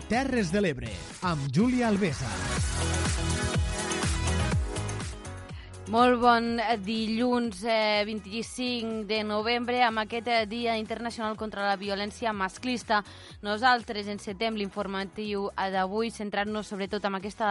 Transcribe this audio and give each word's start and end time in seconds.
Terres 0.00 0.50
de 0.52 0.64
l'Ebre, 0.64 0.90
amb 1.22 1.50
Júlia 1.54 1.88
Alvesa. 1.88 2.73
Molt 5.84 6.16
bon 6.16 6.46
dilluns 6.80 7.58
eh, 7.68 8.04
25 8.08 9.02
de 9.04 9.18
novembre 9.20 9.82
amb 9.84 10.00
aquest 10.00 10.30
eh, 10.32 10.46
Dia 10.48 10.78
Internacional 10.80 11.34
contra 11.36 11.66
la 11.66 11.76
Violència 11.76 12.32
Masclista. 12.32 13.02
Nosaltres 13.44 14.08
encetem 14.08 14.56
l'informatiu 14.56 15.50
d'avui 15.74 16.08
centrant-nos 16.08 16.70
sobretot 16.72 17.04
en, 17.04 17.18
aquesta, 17.18 17.50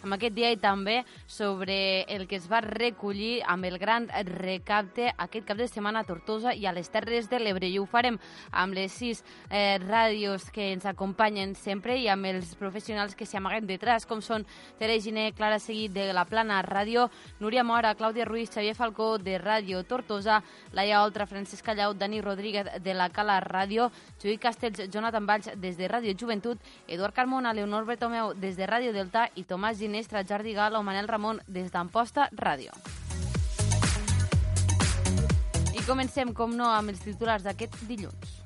en 0.00 0.16
aquest 0.16 0.32
dia 0.32 0.54
i 0.54 0.56
també 0.62 1.02
sobre 1.28 1.76
el 2.08 2.24
que 2.24 2.38
es 2.40 2.46
va 2.48 2.62
recollir 2.64 3.42
amb 3.44 3.68
el 3.68 3.76
gran 3.76 4.08
recapte 4.30 5.10
aquest 5.12 5.44
cap 5.44 5.60
de 5.60 5.68
setmana 5.68 6.00
a 6.00 6.08
Tortosa 6.08 6.56
i 6.56 6.64
a 6.64 6.72
les 6.72 6.88
Terres 6.88 7.28
de 7.28 7.42
l'Ebre. 7.42 7.68
I 7.68 7.76
ho 7.82 7.84
farem 7.84 8.16
amb 8.50 8.80
les 8.80 8.96
sis 8.96 9.20
eh, 9.50 9.76
ràdios 9.84 10.48
que 10.56 10.70
ens 10.72 10.88
acompanyen 10.88 11.52
sempre 11.52 11.98
i 12.00 12.08
amb 12.08 12.32
els 12.32 12.56
professionals 12.56 13.12
que 13.12 13.28
s'hi 13.28 13.42
amaguen 13.42 13.68
detrás, 13.68 14.08
com 14.08 14.24
són 14.24 14.48
Tere 14.80 14.96
Giné, 15.04 15.34
Clara 15.36 15.60
Seguit 15.60 15.92
de 15.92 16.14
la 16.16 16.24
Plana 16.24 16.64
Ràdio, 16.64 17.10
Núria 17.44 17.73
Mora, 17.74 17.96
Clàudia 17.96 18.24
Ruiz, 18.24 18.52
Xavier 18.54 18.76
Falcó 18.76 19.18
de 19.18 19.34
Ràdio 19.36 19.80
Tortosa, 19.82 20.44
Laia 20.70 21.02
Oltra, 21.02 21.26
Francesc 21.26 21.64
Callau, 21.66 21.92
Dani 21.92 22.20
Rodríguez 22.20 22.68
de 22.84 22.94
la 22.94 23.08
Cala 23.10 23.40
Ràdio, 23.42 23.88
Lluís 24.22 24.38
Castells, 24.38 24.84
Jonathan 24.94 25.26
Valls 25.26 25.50
des 25.58 25.74
de 25.76 25.88
Ràdio 25.90 26.14
Joventut, 26.14 26.62
Eduard 26.86 27.16
Carmona, 27.16 27.52
Leonor 27.52 27.84
Bertomeu 27.84 28.30
des 28.38 28.54
de 28.54 28.70
Ràdio 28.70 28.94
Delta 28.94 29.26
i 29.34 29.42
Tomàs 29.42 29.82
Ginestra, 29.82 30.22
Jordi 30.22 30.54
Gala 30.54 30.78
o 30.78 30.86
Manel 30.86 31.10
Ramon 31.10 31.42
des 31.48 31.74
d'Amposta 31.74 32.28
Ràdio. 32.30 32.70
I 35.74 35.82
comencem, 35.82 36.30
com 36.30 36.54
no, 36.54 36.70
amb 36.70 36.94
els 36.94 37.02
titulars 37.02 37.42
d'aquest 37.42 37.82
dilluns. 37.90 38.43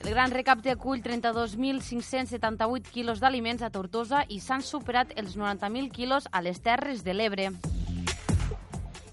El 0.00 0.10
gran 0.10 0.30
recapte 0.30 0.70
acull 0.72 1.02
32.578 1.04 2.88
quilos 2.88 3.20
d'aliments 3.20 3.60
a 3.62 3.68
Tortosa 3.70 4.22
i 4.32 4.38
s'han 4.40 4.64
superat 4.64 5.12
els 5.20 5.36
90.000 5.36 5.90
quilos 5.92 6.28
a 6.32 6.40
les 6.40 6.62
Terres 6.64 7.04
de 7.04 7.12
l'Ebre. 7.12 7.50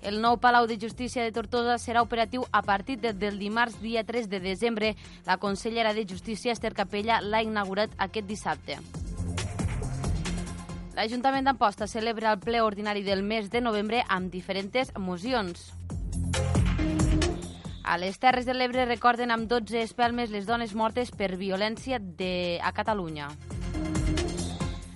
El 0.08 0.21
nou 0.23 0.38
Palau 0.39 0.63
de 0.69 0.77
Justícia 0.80 1.25
de 1.25 1.33
Tortosa 1.35 1.75
serà 1.83 1.99
operatiu 2.05 2.45
a 2.55 2.61
partir 2.63 2.95
de, 3.03 3.11
del 3.11 3.35
dimarts 3.38 3.81
dia 3.81 4.05
3 4.08 4.30
de 4.31 4.39
desembre. 4.39 4.95
La 5.25 5.35
consellera 5.35 5.93
de 5.93 6.05
Justícia, 6.08 6.53
Esther 6.53 6.71
Capella, 6.73 7.19
l'ha 7.19 7.43
inaugurat 7.43 7.91
aquest 7.97 8.30
dissabte. 8.30 8.80
L'Ajuntament 10.95 11.45
d'Amposta 11.45 11.85
celebra 11.91 12.31
el 12.31 12.39
ple 12.39 12.63
ordinari 12.63 13.03
del 13.03 13.27
mes 13.27 13.52
de 13.52 13.59
novembre 13.61 14.05
amb 14.08 14.31
diferents 14.31 14.95
mocions. 14.95 15.73
A 17.88 17.97
les 17.97 18.19
Terres 18.19 18.43
de 18.45 18.52
l'Ebre 18.52 18.83
recorden 18.83 19.31
amb 19.31 19.47
12 19.47 19.80
espelmes 19.80 20.27
les 20.27 20.43
dones 20.45 20.73
mortes 20.75 21.07
per 21.07 21.38
violència 21.39 22.02
de... 22.03 22.59
a 22.59 22.73
Catalunya. 22.75 23.30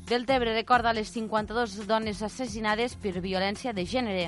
Deltebre 0.10 0.52
recorda 0.52 0.92
les 0.92 1.08
52 1.16 1.88
dones 1.88 2.20
assassinades 2.20 2.98
per 3.00 3.22
violència 3.24 3.72
de 3.72 3.86
gènere. 3.88 4.26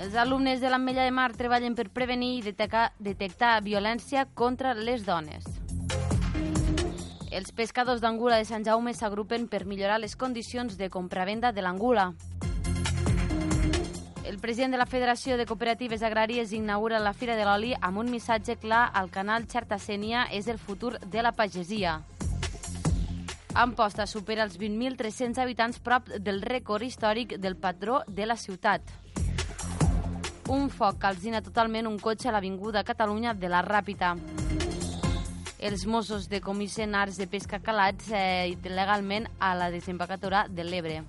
Els 0.00 0.16
alumnes 0.16 0.64
de 0.64 0.70
l'Ametlla 0.72 1.04
de 1.04 1.12
Mar 1.12 1.28
treballen 1.36 1.76
per 1.76 1.90
prevenir 1.92 2.38
i 2.38 2.42
detectar, 2.48 2.86
detectar 3.04 3.58
violència 3.60 4.24
contra 4.32 4.72
les 4.72 5.04
dones. 5.04 5.44
Els 7.28 7.52
pescadors 7.52 8.00
d'angula 8.00 8.40
de 8.40 8.48
Sant 8.48 8.64
Jaume 8.64 8.96
s'agrupen 8.96 9.44
per 9.52 9.66
millorar 9.68 10.00
les 10.00 10.16
condicions 10.16 10.80
de 10.80 10.88
compravenda 10.88 11.52
de 11.52 11.60
l'angula. 11.60 12.14
El 14.26 14.40
president 14.40 14.72
de 14.72 14.78
la 14.78 14.88
Federació 14.90 15.36
de 15.38 15.44
Cooperatives 15.46 16.02
Agràries 16.02 16.50
inaugura 16.50 16.98
la 16.98 17.12
Fira 17.14 17.36
de 17.38 17.44
l'Oli 17.46 17.68
amb 17.78 18.00
un 18.02 18.08
missatge 18.10 18.56
clar 18.58 18.88
al 18.98 19.06
canal 19.14 19.44
Xertasènia 19.46 20.24
és 20.34 20.48
el 20.50 20.58
futur 20.58 20.96
de 20.98 21.22
la 21.22 21.30
pagesia. 21.30 22.00
Amposta 23.54 24.02
supera 24.10 24.42
els 24.42 24.58
20.300 24.58 25.38
habitants 25.38 25.78
prop 25.78 26.10
del 26.18 26.42
rècord 26.42 26.82
històric 26.82 27.36
del 27.38 27.54
patró 27.54 28.00
de 28.08 28.26
la 28.26 28.34
ciutat. 28.36 28.82
Un 30.50 30.66
foc 30.74 30.98
calcina 30.98 31.38
totalment 31.40 31.86
un 31.86 32.00
cotxe 32.02 32.26
a 32.26 32.34
l'Avinguda 32.34 32.82
Catalunya 32.82 33.32
de 33.34 33.52
la 33.52 33.62
Ràpita. 33.62 34.16
Els 35.58 35.86
Mossos 35.86 36.26
decomisen 36.28 36.98
arts 36.98 37.22
de 37.22 37.28
pesca 37.30 37.62
calats 37.62 38.10
eh, 38.10 38.58
legalment 38.66 39.30
a 39.38 39.54
la 39.54 39.70
desembocadura 39.70 40.48
de 40.50 40.66
l'Ebre. 40.66 41.04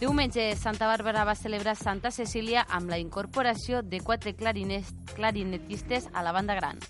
Diumenge, 0.00 0.56
Santa 0.56 0.86
Bàrbara 0.88 1.26
va 1.28 1.34
celebrar 1.36 1.74
Santa 1.76 2.08
Cecília 2.08 2.62
amb 2.72 2.88
la 2.88 2.96
incorporació 2.96 3.82
de 3.84 3.98
quatre 4.00 4.32
clarinetistes 4.32 6.06
a 6.14 6.22
la 6.24 6.32
banda 6.32 6.54
gran. 6.56 6.80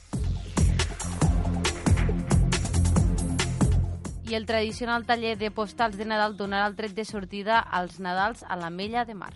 I 4.31 4.38
el 4.38 4.47
tradicional 4.47 5.09
taller 5.10 5.34
de 5.43 5.50
postals 5.50 5.98
de 5.98 6.06
Nadal 6.06 6.37
donarà 6.38 6.69
el 6.71 6.76
tret 6.78 6.94
de 6.94 7.04
sortida 7.04 7.59
als 7.59 7.98
Nadals 7.98 8.44
a 8.47 8.54
la 8.54 8.71
Mella 8.71 9.04
de 9.04 9.19
Mar. 9.19 9.34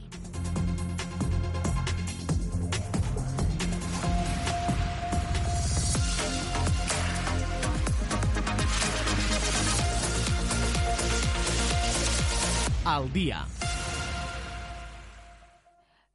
Al 12.85 13.11
dia. 13.11 13.43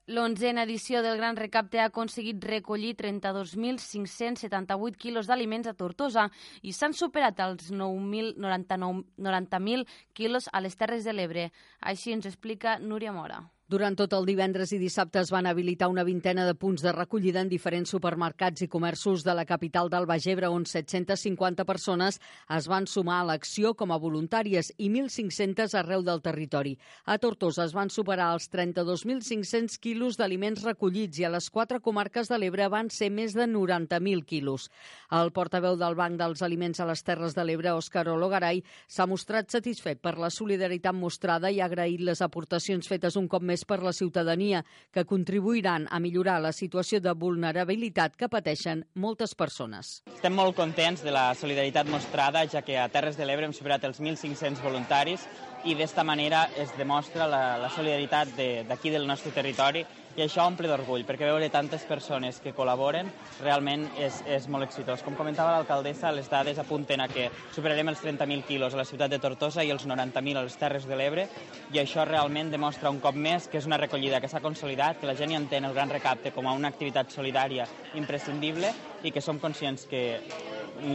L'onzena 0.09 0.64
edició 0.66 1.03
del 1.06 1.20
Gran 1.20 1.38
Recapte 1.38 1.78
ha 1.78 1.84
aconseguit 1.92 2.42
recollir 2.50 2.96
32.578 2.97 4.97
quilos 4.97 5.30
d'aliments 5.30 5.70
a 5.70 5.75
Tortosa 5.78 6.24
i 6.66 6.74
s'han 6.74 6.97
superat 6.97 7.38
els 7.46 7.70
90.000 7.70 8.42
90 8.42 9.86
quilos 10.18 10.50
a 10.52 10.66
les 10.66 10.74
Terres 10.81 11.06
de 11.06 11.14
l'Ebre. 11.14 11.53
Així 11.94 12.18
ens 12.18 12.25
explica 12.25 12.81
Núria 12.81 13.14
Mora. 13.14 13.44
Durant 13.69 13.94
tot 13.94 14.16
el 14.18 14.25
divendres 14.25 14.72
i 14.74 14.80
dissabte 14.81 15.19
es 15.22 15.30
van 15.30 15.46
habilitar 15.46 15.91
una 15.91 16.02
vintena 16.02 16.41
de 16.47 16.56
punts 16.57 16.81
de 16.81 16.90
recollida 16.90 17.44
en 17.44 17.50
diferents 17.52 17.91
supermercats 17.94 18.63
i 18.66 18.68
comerços 18.68 19.22
de 19.22 19.35
la 19.38 19.44
capital 19.46 19.91
del 19.94 20.07
Baix 20.09 20.25
Ebre, 20.31 20.47
on 20.50 20.63
750 20.66 21.68
persones 21.69 22.18
es 22.58 22.68
van 22.72 22.88
sumar 22.90 23.19
a 23.19 23.28
l'acció 23.29 23.75
com 23.78 23.94
a 23.94 24.00
voluntàries 24.02 24.72
i 24.79 24.88
1.500 24.90 25.75
arreu 25.78 26.02
del 26.02 26.24
territori. 26.25 26.72
A 27.06 27.19
Tortosa 27.22 27.68
es 27.68 27.75
van 27.78 27.94
superar 27.94 28.31
els 28.40 28.50
32.500 28.50 29.78
quilos 29.78 30.18
d'aliments 30.18 30.66
recollits 30.66 31.22
i 31.22 31.29
a 31.29 31.31
les 31.35 31.52
quatre 31.53 31.78
comarques 31.78 32.34
de 32.34 32.41
l'Ebre 32.41 32.72
van 32.74 32.90
ser 32.90 33.12
més 33.13 33.38
de 33.38 33.46
90.000 33.46 34.25
quilos. 34.25 34.72
El 35.13 35.29
portaveu 35.29 35.78
del 35.78 35.94
Banc 35.94 36.18
dels 36.18 36.41
Aliments 36.41 36.81
a 36.81 36.90
les 36.90 37.06
Terres 37.06 37.38
de 37.38 37.46
l'Ebre, 37.46 37.78
Òscar 37.78 38.08
Ologaray, 38.09 38.63
s'ha 38.88 39.06
mostrat 39.06 39.53
satisfet 39.53 40.02
per 40.02 40.18
la 40.18 40.34
solidaritat 40.34 40.97
mostrada 40.97 41.53
i 41.53 41.62
ha 41.62 41.69
agraït 41.69 42.02
les 42.02 42.25
aportacions 42.25 42.90
fetes 42.90 43.13
un 43.13 43.29
cop 43.29 43.46
més 43.46 43.59
més 43.59 43.66
per 43.68 43.81
la 43.84 43.94
ciutadania, 43.94 44.64
que 44.92 45.06
contribuiran 45.06 45.88
a 45.92 46.00
millorar 46.00 46.40
la 46.42 46.52
situació 46.53 47.00
de 47.02 47.14
vulnerabilitat 47.14 48.16
que 48.16 48.30
pateixen 48.30 48.86
moltes 48.96 49.36
persones. 49.36 50.02
Estem 50.16 50.34
molt 50.34 50.56
contents 50.56 51.03
de 51.03 51.12
la 51.12 51.34
solidaritat 51.36 51.90
mostrada, 51.90 52.46
ja 52.47 52.62
que 52.62 52.78
a 52.80 52.90
Terres 52.90 53.18
de 53.18 53.25
l'Ebre 53.25 53.46
hem 53.46 53.53
superat 53.53 53.84
els 53.84 54.00
1.500 54.00 54.64
voluntaris 54.64 55.25
i 55.66 55.75
d'esta 55.75 56.06
manera 56.08 56.47
es 56.56 56.72
demostra 56.78 57.28
la, 57.28 57.58
la 57.59 57.70
solidaritat 57.70 58.31
d'aquí 58.70 58.90
de, 58.90 58.97
del 58.97 59.08
nostre 59.08 59.31
territori 59.36 59.84
i 60.19 60.24
això 60.25 60.44
omple 60.44 60.68
d'orgull, 60.68 61.06
perquè 61.07 61.24
veure 61.30 61.47
tantes 61.47 61.85
persones 61.88 62.41
que 62.44 62.52
col·laboren 62.52 63.08
realment 63.40 63.85
és, 64.03 64.17
és 64.28 64.49
molt 64.52 64.66
exitós. 64.66 64.99
Com 65.05 65.16
comentava 65.16 65.53
l'alcaldessa, 65.53 66.11
les 66.11 66.28
dades 66.28 66.59
apunten 66.59 66.99
a 66.99 67.08
que 67.08 67.29
superarem 67.55 67.88
els 67.88 68.03
30.000 68.03 68.44
quilos 68.49 68.76
a 68.76 68.82
la 68.82 68.88
ciutat 68.90 69.14
de 69.14 69.22
Tortosa 69.23 69.64
i 69.64 69.72
els 69.72 69.88
90.000 69.88 70.41
a 70.41 70.44
les 70.44 70.59
Terres 70.59 70.90
de 70.90 70.99
l'Ebre, 70.99 71.29
i 71.72 71.79
això 71.79 72.03
realment 72.03 72.52
demostra 72.52 72.91
un 72.91 72.99
cop 72.99 73.16
més 73.16 73.47
que 73.47 73.61
és 73.61 73.70
una 73.70 73.79
recollida 73.79 74.20
que 74.20 74.28
s'ha 74.28 74.44
consolidat, 74.44 74.99
que 74.99 75.08
la 75.08 75.16
gent 75.16 75.32
hi 75.32 75.40
entén 75.40 75.70
el 75.70 75.78
gran 75.78 75.94
recapte 75.94 76.35
com 76.35 76.52
a 76.52 76.58
una 76.58 76.73
activitat 76.73 77.16
solidària 77.16 77.70
imprescindible 77.96 78.73
i 79.08 79.16
que 79.16 79.23
som 79.23 79.40
conscients 79.40 79.88
que 79.88 80.03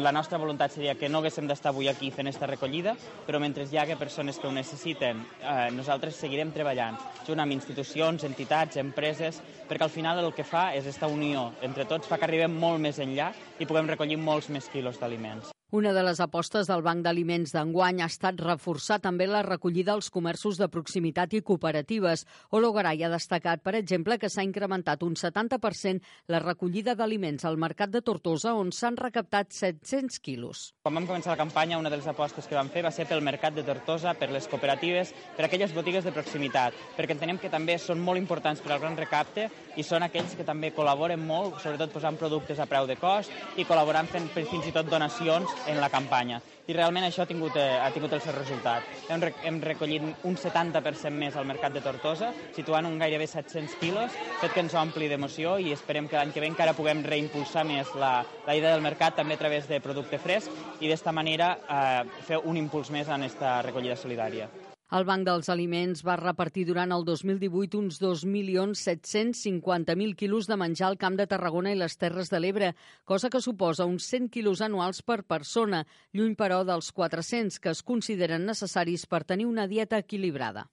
la 0.02 0.12
nostra 0.12 0.38
voluntat 0.38 0.72
seria 0.72 0.94
que 0.94 1.08
no 1.08 1.18
haguéssim 1.18 1.48
d'estar 1.48 1.72
avui 1.72 1.88
aquí 1.88 2.10
fent 2.10 2.28
aquesta 2.28 2.48
recollida, 2.48 2.94
però 3.26 3.40
mentre 3.40 3.66
hi 3.70 3.78
hagi 3.78 3.96
persones 4.00 4.38
que 4.38 4.48
ho 4.48 4.52
necessiten, 4.52 5.24
eh, 5.40 5.70
nosaltres 5.74 6.16
seguirem 6.20 6.52
treballant 6.52 6.96
junt 7.26 7.40
amb 7.40 7.52
institucions, 7.52 8.24
entitats, 8.24 8.76
empreses, 8.76 9.40
perquè 9.68 9.84
al 9.84 9.92
final 9.92 10.24
el 10.24 10.32
que 10.32 10.44
fa 10.44 10.70
és 10.74 10.84
aquesta 10.84 11.08
unió 11.08 11.50
entre 11.62 11.84
tots, 11.84 12.08
fa 12.08 12.18
que 12.18 12.28
arribem 12.28 12.52
molt 12.52 12.80
més 12.80 12.98
enllà 12.98 13.32
i 13.58 13.66
puguem 13.66 13.88
recollir 13.88 14.16
molts 14.20 14.48
més 14.48 14.68
quilos 14.72 15.00
d'aliments. 15.00 15.54
Una 15.74 15.90
de 15.92 16.04
les 16.06 16.20
apostes 16.22 16.68
del 16.70 16.84
Banc 16.86 17.00
d'Aliments 17.02 17.50
d'enguany 17.50 17.98
ha 18.04 18.06
estat 18.06 18.38
reforçar 18.38 19.00
també 19.02 19.26
la 19.26 19.40
recollida 19.42 19.90
als 19.96 20.06
comerços 20.14 20.54
de 20.60 20.68
proximitat 20.70 21.32
i 21.34 21.40
cooperatives. 21.42 22.20
Olo 22.54 22.68
Garay 22.76 23.02
ha 23.02 23.08
destacat, 23.10 23.58
per 23.64 23.72
exemple, 23.74 24.14
que 24.22 24.30
s'ha 24.30 24.44
incrementat 24.46 25.02
un 25.02 25.16
70% 25.18 25.98
la 26.30 26.38
recollida 26.38 26.94
d'aliments 26.94 27.42
al 27.42 27.58
mercat 27.58 27.90
de 27.90 28.04
Tortosa, 28.06 28.52
on 28.54 28.70
s'han 28.70 28.94
recaptat 29.00 29.50
700 29.50 30.20
quilos. 30.22 30.60
Quan 30.86 30.94
vam 30.94 31.08
començar 31.08 31.32
la 31.34 31.40
campanya, 31.42 31.80
una 31.82 31.90
de 31.90 31.98
les 31.98 32.06
apostes 32.06 32.46
que 32.46 32.54
vam 32.54 32.70
fer 32.70 32.84
va 32.86 32.94
ser 32.94 33.08
pel 33.10 33.26
mercat 33.26 33.58
de 33.58 33.66
Tortosa, 33.66 34.14
per 34.14 34.30
les 34.30 34.46
cooperatives, 34.46 35.10
per 35.34 35.48
aquelles 35.48 35.74
botigues 35.74 36.06
de 36.06 36.14
proximitat, 36.14 36.78
perquè 36.94 37.18
entenem 37.18 37.42
que 37.42 37.50
també 37.50 37.80
són 37.82 37.98
molt 37.98 38.22
importants 38.22 38.62
per 38.62 38.76
al 38.76 38.84
gran 38.86 38.94
recapte 38.94 39.50
i 39.74 39.82
són 39.82 40.06
aquells 40.06 40.38
que 40.38 40.46
també 40.46 40.70
col·laboren 40.70 41.26
molt, 41.26 41.58
sobretot 41.58 41.98
posant 41.98 42.22
productes 42.22 42.62
a 42.62 42.70
preu 42.70 42.86
de 42.86 42.94
cost 43.02 43.58
i 43.58 43.66
col·laborant 43.66 44.06
fent 44.14 44.30
fins 44.38 44.70
i 44.70 44.76
tot 44.78 44.86
donacions 44.86 45.63
en 45.66 45.80
la 45.80 45.90
campanya. 45.90 46.40
I 46.66 46.72
realment 46.72 47.04
això 47.06 47.24
ha 47.24 47.28
tingut, 47.30 47.56
eh, 47.56 47.78
ha 47.80 47.90
tingut 47.92 48.12
el 48.12 48.22
seu 48.24 48.32
resultat. 48.32 48.82
Hem, 49.08 49.24
hem 49.44 49.60
recollit 49.62 50.02
un 50.24 50.36
70% 50.36 51.12
més 51.12 51.36
al 51.36 51.46
mercat 51.48 51.74
de 51.74 51.82
Tortosa, 51.84 52.32
situant 52.56 52.86
un 52.88 52.98
gairebé 52.98 53.26
700 53.26 53.76
quilos, 53.80 54.18
fet 54.40 54.52
que 54.54 54.64
ens 54.64 54.74
ompli 54.80 55.08
d'emoció 55.08 55.58
i 55.58 55.72
esperem 55.76 56.08
que 56.08 56.16
l'any 56.16 56.32
que 56.32 56.44
ve 56.44 56.50
encara 56.52 56.76
puguem 56.76 57.04
reimpulsar 57.04 57.64
més 57.68 57.94
la, 58.00 58.14
la 58.46 58.56
idea 58.56 58.72
del 58.72 58.84
mercat 58.84 59.16
també 59.20 59.38
a 59.38 59.42
través 59.44 59.68
de 59.68 59.80
producte 59.84 60.18
fresc 60.18 60.80
i 60.80 60.88
d'esta 60.88 61.12
manera 61.12 61.54
eh, 61.68 62.04
fer 62.28 62.40
un 62.44 62.56
impuls 62.60 62.90
més 62.94 63.08
en 63.08 63.22
aquesta 63.22 63.60
recollida 63.62 63.96
solidària. 64.00 64.48
El 64.94 65.02
Banc 65.02 65.26
dels 65.26 65.48
Aliments 65.50 66.04
va 66.06 66.14
repartir 66.20 66.62
durant 66.68 66.92
el 66.94 67.02
2018 67.06 67.78
uns 67.80 67.96
2.750.000 67.98 70.12
quilos 70.14 70.46
de 70.46 70.56
menjar 70.60 70.86
al 70.86 70.98
Camp 71.00 71.16
de 71.18 71.26
Tarragona 71.26 71.72
i 71.74 71.78
les 71.80 71.98
Terres 71.98 72.30
de 72.30 72.38
l'Ebre, 72.38 72.78
cosa 73.02 73.26
que 73.26 73.42
suposa 73.42 73.90
uns 73.90 74.06
100 74.06 74.30
quilos 74.36 74.62
anuals 74.62 75.02
per 75.02 75.26
persona, 75.26 75.82
lluny 76.14 76.38
però 76.38 76.62
dels 76.62 76.94
400 76.94 77.58
que 77.58 77.74
es 77.74 77.82
consideren 77.82 78.46
necessaris 78.46 79.02
per 79.10 79.26
tenir 79.26 79.50
una 79.50 79.66
dieta 79.66 79.98
equilibrada. 79.98 80.70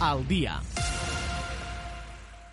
Al 0.00 0.24
dia. 0.28 0.60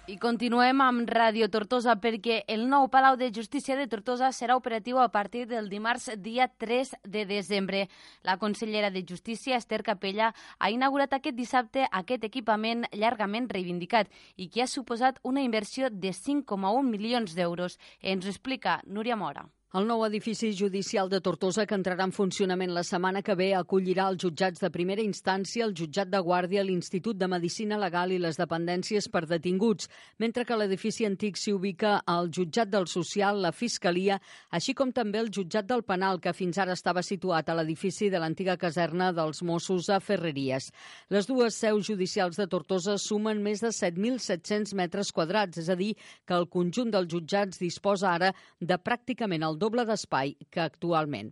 I 0.04 0.18
continuem 0.20 0.82
amb 0.84 1.08
Ràdio 1.08 1.48
Tortosa 1.48 1.94
perquè 2.04 2.42
el 2.52 2.66
nou 2.68 2.90
Palau 2.92 3.16
de 3.16 3.30
Justícia 3.32 3.78
de 3.80 3.86
Tortosa 3.88 4.34
serà 4.36 4.58
operatiu 4.60 5.00
a 5.00 5.08
partir 5.14 5.46
del 5.48 5.70
dimarts 5.72 6.10
dia 6.20 6.50
3 6.60 6.92
de 7.08 7.24
desembre. 7.26 7.86
La 8.22 8.36
consellera 8.36 8.92
de 8.92 9.06
Justícia, 9.08 9.56
Esther 9.56 9.80
Capella, 9.82 10.34
ha 10.60 10.72
inaugurat 10.76 11.16
aquest 11.16 11.40
dissabte 11.40 11.88
aquest 11.88 12.28
equipament 12.28 12.84
llargament 12.92 13.48
reivindicat 13.48 14.12
i 14.36 14.52
que 14.52 14.68
ha 14.68 14.68
suposat 14.68 15.24
una 15.24 15.40
inversió 15.40 15.88
de 15.88 16.12
5,1 16.12 16.84
milions 16.84 17.40
d'euros. 17.40 17.80
Ens 18.02 18.26
ho 18.26 18.36
explica 18.36 18.82
Núria 18.84 19.16
Mora. 19.16 19.48
El 19.74 19.88
nou 19.90 20.04
edifici 20.06 20.52
judicial 20.54 21.08
de 21.10 21.18
Tortosa, 21.26 21.64
que 21.66 21.74
entrarà 21.74 22.06
en 22.06 22.12
funcionament 22.14 22.70
la 22.76 22.84
setmana 22.86 23.24
que 23.26 23.34
ve, 23.34 23.48
acollirà 23.58 24.04
els 24.12 24.20
jutjats 24.22 24.62
de 24.62 24.70
primera 24.70 25.02
instància, 25.02 25.66
el 25.66 25.72
jutjat 25.74 26.12
de 26.12 26.20
guàrdia, 26.22 26.62
l'Institut 26.62 27.18
de 27.18 27.26
Medicina 27.26 27.80
Legal 27.82 28.14
i 28.14 28.20
les 28.22 28.38
dependències 28.38 29.08
per 29.10 29.24
detinguts, 29.26 29.90
mentre 30.22 30.46
que 30.46 30.58
l'edifici 30.60 31.08
antic 31.10 31.42
s'hi 31.42 31.56
ubica 31.58 31.96
el 32.14 32.30
jutjat 32.30 32.70
del 32.70 32.86
social, 32.92 33.40
la 33.42 33.50
Fiscalia, 33.50 34.20
així 34.52 34.76
com 34.78 34.92
també 34.94 35.24
el 35.24 35.32
jutjat 35.34 35.66
del 35.66 35.82
penal, 35.82 36.22
que 36.22 36.36
fins 36.38 36.62
ara 36.62 36.78
estava 36.78 37.02
situat 37.02 37.50
a 37.50 37.58
l'edifici 37.58 38.12
de 38.14 38.22
l'antiga 38.22 38.60
caserna 38.62 39.10
dels 39.10 39.42
Mossos 39.42 39.90
a 39.90 39.98
Ferreries. 39.98 40.70
Les 41.10 41.26
dues 41.26 41.58
seus 41.58 41.90
judicials 41.90 42.38
de 42.38 42.46
Tortosa 42.46 43.00
sumen 43.02 43.42
més 43.42 43.66
de 43.66 43.74
7.700 43.74 44.78
metres 44.78 45.10
quadrats, 45.10 45.66
és 45.66 45.74
a 45.74 45.80
dir, 45.82 45.96
que 46.30 46.38
el 46.38 46.46
conjunt 46.46 46.94
dels 46.94 47.10
jutjats 47.10 47.58
disposa 47.66 48.14
ara 48.14 48.34
de 48.62 48.78
pràcticament 48.78 49.50
el 49.50 49.63
doble 49.64 49.88
d'espai 49.88 50.36
que 50.52 50.62
actualment. 50.64 51.32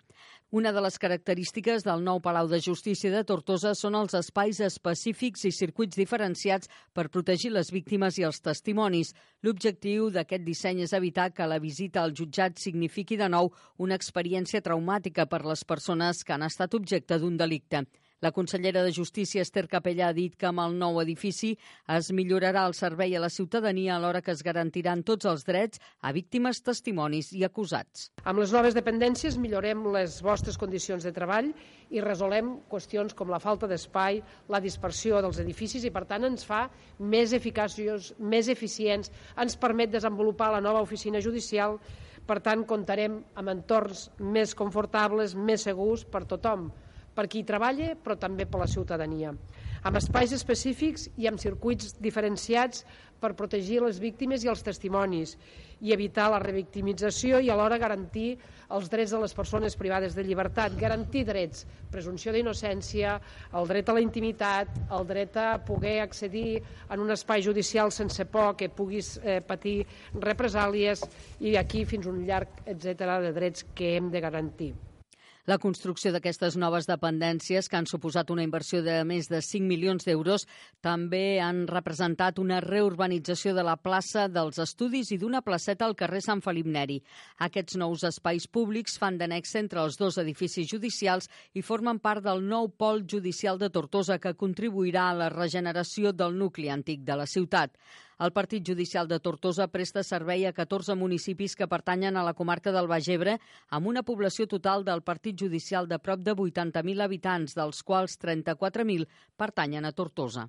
Una 0.52 0.74
de 0.76 0.82
les 0.84 0.98
característiques 1.00 1.86
del 1.88 2.02
nou 2.04 2.20
Palau 2.20 2.50
de 2.52 2.58
Justícia 2.60 3.08
de 3.14 3.22
Tortosa 3.24 3.72
són 3.80 3.96
els 3.96 4.18
espais 4.20 4.60
específics 4.66 5.46
i 5.48 5.52
circuits 5.56 5.96
diferenciats 5.96 6.68
per 6.92 7.08
protegir 7.08 7.54
les 7.56 7.72
víctimes 7.72 8.20
i 8.20 8.26
els 8.28 8.42
testimonis. 8.44 9.14
L'objectiu 9.48 10.10
d'aquest 10.12 10.44
disseny 10.44 10.84
és 10.84 10.92
evitar 10.98 11.30
que 11.32 11.48
la 11.48 11.62
visita 11.64 12.04
al 12.04 12.12
jutjat 12.20 12.60
signifiqui 12.60 13.16
de 13.16 13.32
nou 13.32 13.54
una 13.80 13.96
experiència 13.96 14.64
traumàtica 14.66 15.26
per 15.32 15.46
les 15.48 15.64
persones 15.64 16.26
que 16.28 16.36
han 16.36 16.44
estat 16.44 16.76
objecte 16.76 17.20
d'un 17.20 17.40
delicte. 17.40 17.86
La 18.22 18.32
consellera 18.32 18.84
de 18.84 18.92
Justícia, 18.94 19.42
Esther 19.42 19.68
Capella, 19.68 20.12
ha 20.12 20.14
dit 20.14 20.36
que 20.38 20.46
amb 20.46 20.62
el 20.62 20.76
nou 20.78 21.00
edifici 21.02 21.56
es 21.90 22.12
millorarà 22.14 22.68
el 22.70 22.76
servei 22.78 23.16
a 23.18 23.22
la 23.24 23.32
ciutadania 23.34 23.96
alhora 23.96 24.20
que 24.22 24.30
es 24.30 24.44
garantiran 24.46 25.02
tots 25.02 25.26
els 25.26 25.42
drets 25.48 25.82
a 26.06 26.12
víctimes, 26.14 26.60
testimonis 26.62 27.32
i 27.34 27.42
acusats. 27.48 28.12
Amb 28.22 28.44
les 28.44 28.54
noves 28.54 28.78
dependències 28.78 29.40
millorem 29.42 29.88
les 29.96 30.20
vostres 30.22 30.60
condicions 30.62 31.08
de 31.08 31.14
treball 31.16 31.50
i 31.90 32.04
resolem 32.06 32.52
qüestions 32.70 33.18
com 33.18 33.34
la 33.34 33.42
falta 33.42 33.66
d'espai, 33.72 34.22
la 34.54 34.62
dispersió 34.62 35.24
dels 35.26 35.42
edificis 35.42 35.90
i, 35.90 35.90
per 35.90 36.06
tant, 36.06 36.30
ens 36.30 36.46
fa 36.46 36.68
més 37.00 37.34
eficaços, 37.34 38.14
més 38.20 38.54
eficients, 38.54 39.10
ens 39.34 39.58
permet 39.58 39.98
desenvolupar 39.98 40.52
la 40.54 40.62
nova 40.62 40.86
oficina 40.86 41.26
judicial, 41.26 41.80
per 42.30 42.38
tant, 42.46 42.70
comptarem 42.70 43.18
amb 43.34 43.56
entorns 43.58 44.12
més 44.22 44.54
confortables, 44.54 45.34
més 45.34 45.66
segurs 45.66 46.06
per 46.06 46.28
tothom 46.30 46.70
per 47.16 47.28
qui 47.28 47.44
treballa, 47.44 47.94
però 47.96 48.16
també 48.20 48.48
per 48.48 48.62
la 48.62 48.70
ciutadania, 48.72 49.34
amb 49.84 49.98
espais 50.00 50.32
específics 50.36 51.10
i 51.18 51.28
amb 51.28 51.42
circuits 51.42 51.96
diferenciats 52.00 52.86
per 53.22 53.36
protegir 53.38 53.82
les 53.84 54.00
víctimes 54.02 54.44
i 54.44 54.50
els 54.50 54.64
testimonis 54.66 55.36
i 55.82 55.94
evitar 55.94 56.28
la 56.32 56.40
revictimització 56.42 57.40
i 57.42 57.50
alhora 57.54 57.78
garantir 57.82 58.36
els 58.74 58.90
drets 58.90 59.14
de 59.14 59.22
les 59.22 59.34
persones 59.38 59.76
privades 59.78 60.16
de 60.18 60.26
llibertat, 60.26 60.76
garantir 60.80 61.24
drets, 61.28 61.66
presumpció 61.94 62.34
d'innocència, 62.34 63.18
el 63.58 63.70
dret 63.70 63.90
a 63.90 63.98
la 63.98 64.04
intimitat, 64.04 64.70
el 64.98 65.08
dret 65.10 65.38
a 65.38 65.50
poder 65.66 66.00
accedir 66.06 66.62
en 66.90 67.02
un 67.02 67.14
espai 67.14 67.44
judicial 67.46 67.92
sense 67.92 68.26
por 68.26 68.56
que 68.58 68.70
puguis 68.70 69.18
eh, 69.24 69.42
patir 69.42 69.82
represàlies 70.14 71.04
i 71.42 71.58
aquí 71.58 71.86
fins 71.86 72.08
un 72.10 72.24
llarg, 72.26 72.64
etc 72.66 73.20
de 73.26 73.36
drets 73.36 73.68
que 73.76 73.98
hem 73.98 74.10
de 74.14 74.22
garantir. 74.24 74.74
La 75.50 75.58
construcció 75.58 76.12
d'aquestes 76.14 76.54
noves 76.62 76.86
dependències, 76.86 77.66
que 77.66 77.78
han 77.80 77.88
suposat 77.90 78.30
una 78.30 78.44
inversió 78.46 78.84
de 78.86 79.00
més 79.10 79.26
de 79.32 79.40
5 79.42 79.66
milions 79.66 80.06
d'euros, 80.06 80.46
també 80.86 81.40
han 81.42 81.64
representat 81.70 82.38
una 82.38 82.60
reurbanització 82.62 83.56
de 83.58 83.64
la 83.66 83.74
plaça 83.82 84.28
dels 84.30 84.62
Estudis 84.62 85.10
i 85.12 85.18
d'una 85.18 85.42
placeta 85.42 85.88
al 85.88 85.98
carrer 85.98 86.22
Sant 86.22 86.44
Felip 86.46 86.70
Neri. 86.70 87.00
Aquests 87.42 87.80
nous 87.82 88.06
espais 88.06 88.46
públics 88.46 89.00
fan 89.02 89.18
d'annex 89.18 89.56
entre 89.64 89.82
els 89.82 89.98
dos 89.98 90.20
edificis 90.22 90.70
judicials 90.70 91.30
i 91.58 91.66
formen 91.66 91.98
part 91.98 92.22
del 92.22 92.46
nou 92.46 92.70
pol 92.70 93.02
judicial 93.10 93.58
de 93.58 93.72
Tortosa 93.74 94.20
que 94.22 94.38
contribuirà 94.38 95.10
a 95.10 95.18
la 95.24 95.34
regeneració 95.34 96.14
del 96.14 96.38
nucli 96.38 96.70
antic 96.70 97.02
de 97.08 97.18
la 97.18 97.26
ciutat. 97.26 97.74
El 98.22 98.34
Partit 98.34 98.62
Judicial 98.62 99.08
de 99.10 99.18
Tortosa 99.18 99.66
presta 99.74 100.04
servei 100.06 100.44
a 100.46 100.52
14 100.54 100.94
municipis 100.94 101.56
que 101.58 101.68
pertanyen 101.72 102.20
a 102.20 102.26
la 102.28 102.36
comarca 102.38 102.70
del 102.76 102.86
Baix 102.92 103.08
Ebre, 103.10 103.40
amb 103.74 103.90
una 103.90 104.04
població 104.06 104.46
total 104.52 104.86
del 104.86 105.02
Partit 105.02 105.42
Judicial 105.42 105.90
de 105.90 105.98
prop 105.98 106.22
de 106.22 106.36
80.000 106.36 107.02
habitants, 107.02 107.58
dels 107.58 107.82
quals 107.82 108.20
34.000 108.22 109.10
pertanyen 109.42 109.90
a 109.90 109.94
Tortosa. 109.98 110.46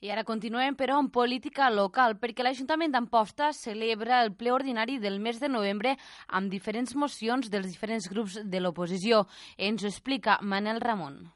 I 0.00 0.08
ara 0.14 0.24
continuem, 0.24 0.72
però, 0.72 0.96
en 1.04 1.12
política 1.12 1.68
local, 1.68 2.16
perquè 2.16 2.48
l'Ajuntament 2.48 2.96
d'Amposta 2.96 3.52
celebra 3.52 4.24
el 4.24 4.32
ple 4.32 4.56
ordinari 4.56 4.96
del 4.96 5.20
mes 5.20 5.36
de 5.36 5.52
novembre 5.52 5.98
amb 6.28 6.48
diferents 6.48 6.96
mocions 6.96 7.52
dels 7.52 7.68
diferents 7.68 8.08
grups 8.08 8.40
de 8.40 8.64
l'oposició. 8.64 9.26
Ens 9.58 9.84
ho 9.84 9.92
explica 9.92 10.40
Manel 10.40 10.80
Ramon. 10.80 11.26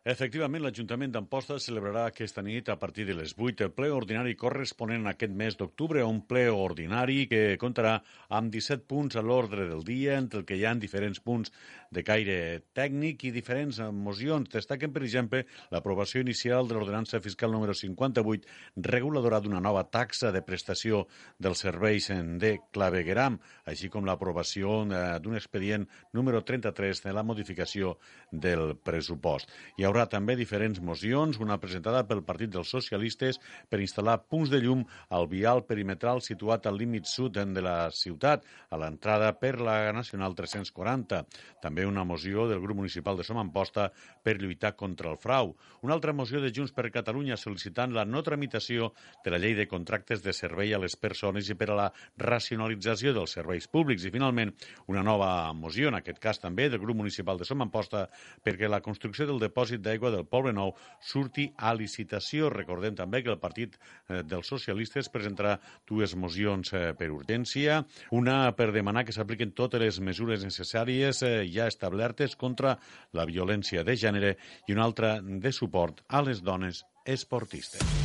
Efectivament, 0.00 0.62
l'Ajuntament 0.64 1.12
d'Amposta 1.12 1.58
celebrarà 1.60 2.06
aquesta 2.08 2.40
nit 2.40 2.70
a 2.72 2.78
partir 2.80 3.04
de 3.04 3.12
les 3.12 3.34
8 3.36 3.66
el 3.66 3.72
ple 3.76 3.90
ordinari 3.92 4.32
corresponent 4.32 5.04
a 5.04 5.10
aquest 5.12 5.34
mes 5.36 5.58
d'octubre, 5.60 6.00
un 6.08 6.22
ple 6.24 6.46
ordinari 6.48 7.26
que 7.28 7.58
comptarà 7.60 7.98
amb 8.32 8.48
17 8.48 8.86
punts 8.88 9.18
a 9.20 9.20
l'ordre 9.20 9.66
del 9.68 9.84
dia, 9.84 10.14
entre 10.16 10.40
el 10.40 10.46
que 10.48 10.56
hi 10.56 10.64
ha 10.64 10.72
diferents 10.72 11.20
punts 11.20 11.52
de 11.92 12.00
caire 12.06 12.62
tècnic 12.72 13.26
i 13.28 13.32
diferents 13.34 13.82
mocions. 13.92 14.48
Destaquen, 14.48 14.88
per 14.94 15.02
exemple, 15.04 15.42
l'aprovació 15.68 16.24
inicial 16.24 16.64
de 16.64 16.78
l'ordenança 16.78 17.20
fiscal 17.20 17.52
número 17.52 17.76
58, 17.76 18.48
reguladora 18.88 19.42
d'una 19.44 19.60
nova 19.60 19.84
taxa 19.84 20.32
de 20.32 20.40
prestació 20.40 21.02
dels 21.36 21.60
serveis 21.60 22.08
de 22.40 22.54
clavegueram, 22.72 23.36
així 23.68 23.92
com 23.92 24.08
l'aprovació 24.08 24.80
d'un 25.20 25.36
expedient 25.36 25.84
número 26.16 26.40
33 26.40 27.04
de 27.04 27.12
la 27.12 27.26
modificació 27.26 27.98
del 28.32 28.78
pressupost. 28.80 29.52
Hi 29.76 29.89
haurà 29.90 30.06
també 30.06 30.36
diferents 30.38 30.78
mocions, 30.80 31.40
una 31.42 31.58
presentada 31.58 32.04
pel 32.06 32.22
Partit 32.26 32.52
dels 32.54 32.70
Socialistes 32.70 33.40
per 33.70 33.80
instal·lar 33.82 34.20
punts 34.30 34.50
de 34.52 34.60
llum 34.62 34.84
al 35.10 35.26
vial 35.30 35.64
perimetral 35.66 36.22
situat 36.22 36.68
al 36.70 36.78
límit 36.78 37.08
sud 37.10 37.38
de 37.40 37.62
la 37.62 37.90
ciutat, 37.90 38.44
a 38.70 38.78
l'entrada 38.78 39.32
per 39.38 39.56
la 39.58 39.90
Nacional 39.92 40.36
340. 40.38 41.24
També 41.62 41.86
una 41.86 42.04
moció 42.04 42.46
del 42.46 42.62
grup 42.62 42.78
municipal 42.78 43.18
de 43.18 43.26
Som 43.26 43.40
Amposta 43.42 43.88
per 44.22 44.36
lluitar 44.38 44.76
contra 44.76 45.10
el 45.10 45.18
frau. 45.18 45.56
Una 45.82 45.94
altra 45.96 46.12
moció 46.12 46.40
de 46.40 46.52
Junts 46.54 46.74
per 46.76 46.90
Catalunya 46.94 47.38
sol·licitant 47.40 47.94
la 47.96 48.04
no 48.06 48.22
tramitació 48.22 48.92
de 49.24 49.34
la 49.34 49.40
llei 49.42 49.56
de 49.58 49.66
contractes 49.68 50.22
de 50.22 50.34
servei 50.36 50.74
a 50.74 50.80
les 50.82 50.96
persones 50.96 51.50
i 51.50 51.58
per 51.58 51.70
a 51.72 51.78
la 51.82 51.88
racionalització 52.20 53.14
dels 53.16 53.34
serveis 53.38 53.66
públics. 53.66 54.06
I, 54.06 54.14
finalment, 54.14 54.54
una 54.86 55.02
nova 55.02 55.52
moció, 55.52 55.88
en 55.90 55.98
aquest 55.98 56.22
cas 56.22 56.38
també 56.42 56.68
del 56.70 56.82
grup 56.82 57.00
municipal 57.00 57.40
de 57.40 57.48
Som 57.48 57.64
Amposta, 57.66 58.06
perquè 58.44 58.68
la 58.70 58.82
construcció 58.84 59.26
del 59.26 59.42
depòsit 59.42 59.79
d'aigua 59.82 60.12
del 60.14 60.26
Poble 60.28 60.52
Nou 60.56 60.74
surti 61.00 61.48
a 61.56 61.72
licitació. 61.74 62.50
Recordem 62.52 62.96
també 62.98 63.22
que 63.24 63.32
el 63.32 63.40
Partit 63.42 63.76
eh, 63.76 64.22
dels 64.22 64.50
Socialistes 64.52 65.10
presentarà 65.12 65.56
dues 65.88 66.14
mocions 66.16 66.72
eh, 66.72 66.90
per 66.98 67.10
urgència, 67.14 67.82
una 68.16 68.38
per 68.56 68.70
demanar 68.76 69.06
que 69.06 69.16
s'apliquen 69.16 69.54
totes 69.56 69.82
les 69.82 70.00
mesures 70.04 70.44
necessàries 70.46 71.24
eh, 71.26 71.34
ja 71.50 71.68
establertes 71.70 72.36
contra 72.36 72.76
la 73.16 73.26
violència 73.28 73.84
de 73.84 73.96
gènere 73.96 74.36
i 74.68 74.76
una 74.76 74.86
altra 74.88 75.18
de 75.20 75.52
suport 75.52 76.04
a 76.08 76.22
les 76.26 76.44
dones 76.44 76.84
esportistes. 77.06 77.99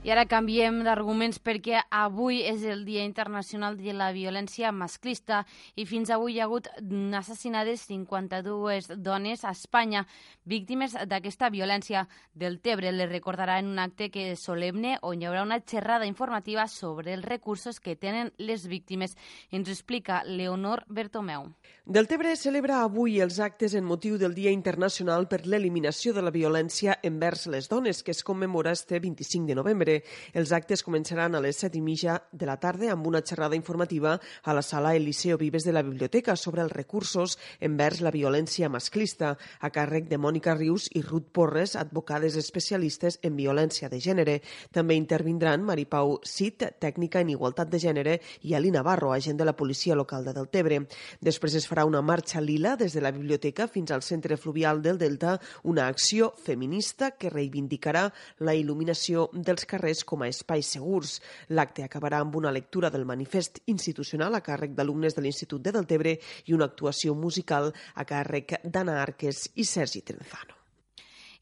I 0.00 0.08
ara 0.08 0.22
canviem 0.24 0.78
d'arguments 0.80 1.36
perquè 1.44 1.82
avui 1.92 2.38
és 2.48 2.62
el 2.64 2.86
Dia 2.86 3.02
Internacional 3.04 3.74
de 3.76 3.92
la 3.92 4.06
Violència 4.16 4.70
Masclista 4.72 5.42
i 5.76 5.84
fins 5.84 6.08
avui 6.08 6.38
hi 6.38 6.40
ha 6.40 6.46
hagut 6.46 6.70
assassinades 7.18 7.82
52 7.84 8.88
dones 8.96 9.44
a 9.44 9.52
Espanya 9.52 10.06
víctimes 10.48 10.94
d'aquesta 11.04 11.50
violència 11.52 12.06
del 12.32 12.62
Tebre. 12.64 12.94
Les 12.96 13.10
recordarà 13.10 13.58
en 13.60 13.68
un 13.74 13.78
acte 13.78 14.08
que 14.08 14.30
és 14.32 14.40
solemne 14.40 14.94
on 15.04 15.20
hi 15.20 15.28
haurà 15.28 15.42
una 15.44 15.60
xerrada 15.60 16.08
informativa 16.08 16.64
sobre 16.66 17.12
els 17.12 17.28
recursos 17.28 17.76
que 17.76 17.92
tenen 17.92 18.32
les 18.38 18.64
víctimes. 18.72 19.18
Ens 19.52 19.68
explica 19.68 20.22
Leonor 20.24 20.86
Bertomeu. 20.88 21.50
Del 21.84 22.08
Tebre 22.08 22.32
celebra 22.40 22.80
avui 22.86 23.20
els 23.20 23.36
actes 23.38 23.76
en 23.76 23.84
motiu 23.84 24.16
del 24.16 24.32
Dia 24.32 24.50
Internacional 24.50 25.28
per 25.28 25.44
l'Eliminació 25.44 26.16
de 26.16 26.24
la 26.24 26.32
Violència 26.32 26.96
envers 27.04 27.50
les 27.52 27.68
Dones, 27.68 28.02
que 28.02 28.16
es 28.16 28.24
commemora 28.24 28.72
este 28.72 28.96
25 28.98 29.46
de 29.46 29.60
novembre 29.60 29.89
novembre. 29.90 30.04
Els 30.32 30.52
actes 30.52 30.82
començaran 30.86 31.34
a 31.34 31.40
les 31.42 31.58
set 31.58 31.74
i 31.76 31.80
mitja 31.82 32.20
de 32.32 32.46
la 32.46 32.56
tarda 32.60 32.92
amb 32.92 33.06
una 33.06 33.22
xerrada 33.26 33.56
informativa 33.56 34.18
a 34.42 34.54
la 34.54 34.62
sala 34.62 34.94
Eliseo 34.94 35.36
Vives 35.38 35.64
de 35.64 35.72
la 35.72 35.82
Biblioteca 35.82 36.36
sobre 36.36 36.62
els 36.62 36.72
recursos 36.72 37.36
envers 37.60 38.00
la 38.00 38.10
violència 38.10 38.68
masclista, 38.68 39.36
a 39.60 39.70
càrrec 39.70 40.08
de 40.08 40.18
Mònica 40.18 40.54
Rius 40.54 40.88
i 40.94 41.02
Ruth 41.02 41.30
Porres, 41.32 41.74
advocades 41.76 42.36
especialistes 42.36 43.18
en 43.22 43.36
violència 43.36 43.88
de 43.88 44.00
gènere. 44.00 44.40
També 44.72 44.94
intervindran 44.94 45.64
Maripau 45.64 46.20
Cid, 46.24 46.64
tècnica 46.80 47.20
en 47.20 47.30
igualtat 47.34 47.70
de 47.70 47.80
gènere, 47.82 48.20
i 48.42 48.54
Ali 48.54 48.70
Navarro, 48.70 49.12
agent 49.12 49.38
de 49.38 49.44
la 49.44 49.56
policia 49.56 49.96
local 49.96 50.24
de 50.24 50.34
Deltebre. 50.36 50.84
Després 51.20 51.56
es 51.58 51.68
farà 51.68 51.84
una 51.84 52.02
marxa 52.02 52.40
lila 52.40 52.76
des 52.76 52.94
de 52.94 53.02
la 53.02 53.12
biblioteca 53.12 53.68
fins 53.68 53.90
al 53.90 54.02
centre 54.02 54.36
fluvial 54.36 54.82
del 54.82 54.98
Delta, 54.98 55.38
una 55.64 55.88
acció 55.88 56.32
feminista 56.36 57.12
que 57.12 57.30
reivindicarà 57.30 58.10
la 58.38 58.54
il·luminació 58.54 59.28
dels 59.32 59.66
carrers 59.66 59.79
carrers 59.80 60.04
com 60.04 60.22
a 60.22 60.28
espais 60.28 60.68
segurs. 60.76 61.16
L'acte 61.56 61.84
acabarà 61.86 62.20
amb 62.20 62.36
una 62.36 62.52
lectura 62.52 62.92
del 62.92 63.08
manifest 63.08 63.62
institucional 63.72 64.36
a 64.36 64.44
càrrec 64.44 64.76
d'alumnes 64.76 65.16
de 65.16 65.24
l'Institut 65.24 65.64
de 65.64 65.74
Deltebre 65.78 66.16
i 66.46 66.56
una 66.56 66.68
actuació 66.70 67.16
musical 67.16 67.72
a 67.94 68.08
càrrec 68.14 68.60
d'Anna 68.64 69.00
Arques 69.02 69.48
i 69.56 69.64
Sergi 69.64 70.04
Trenzano 70.04 70.59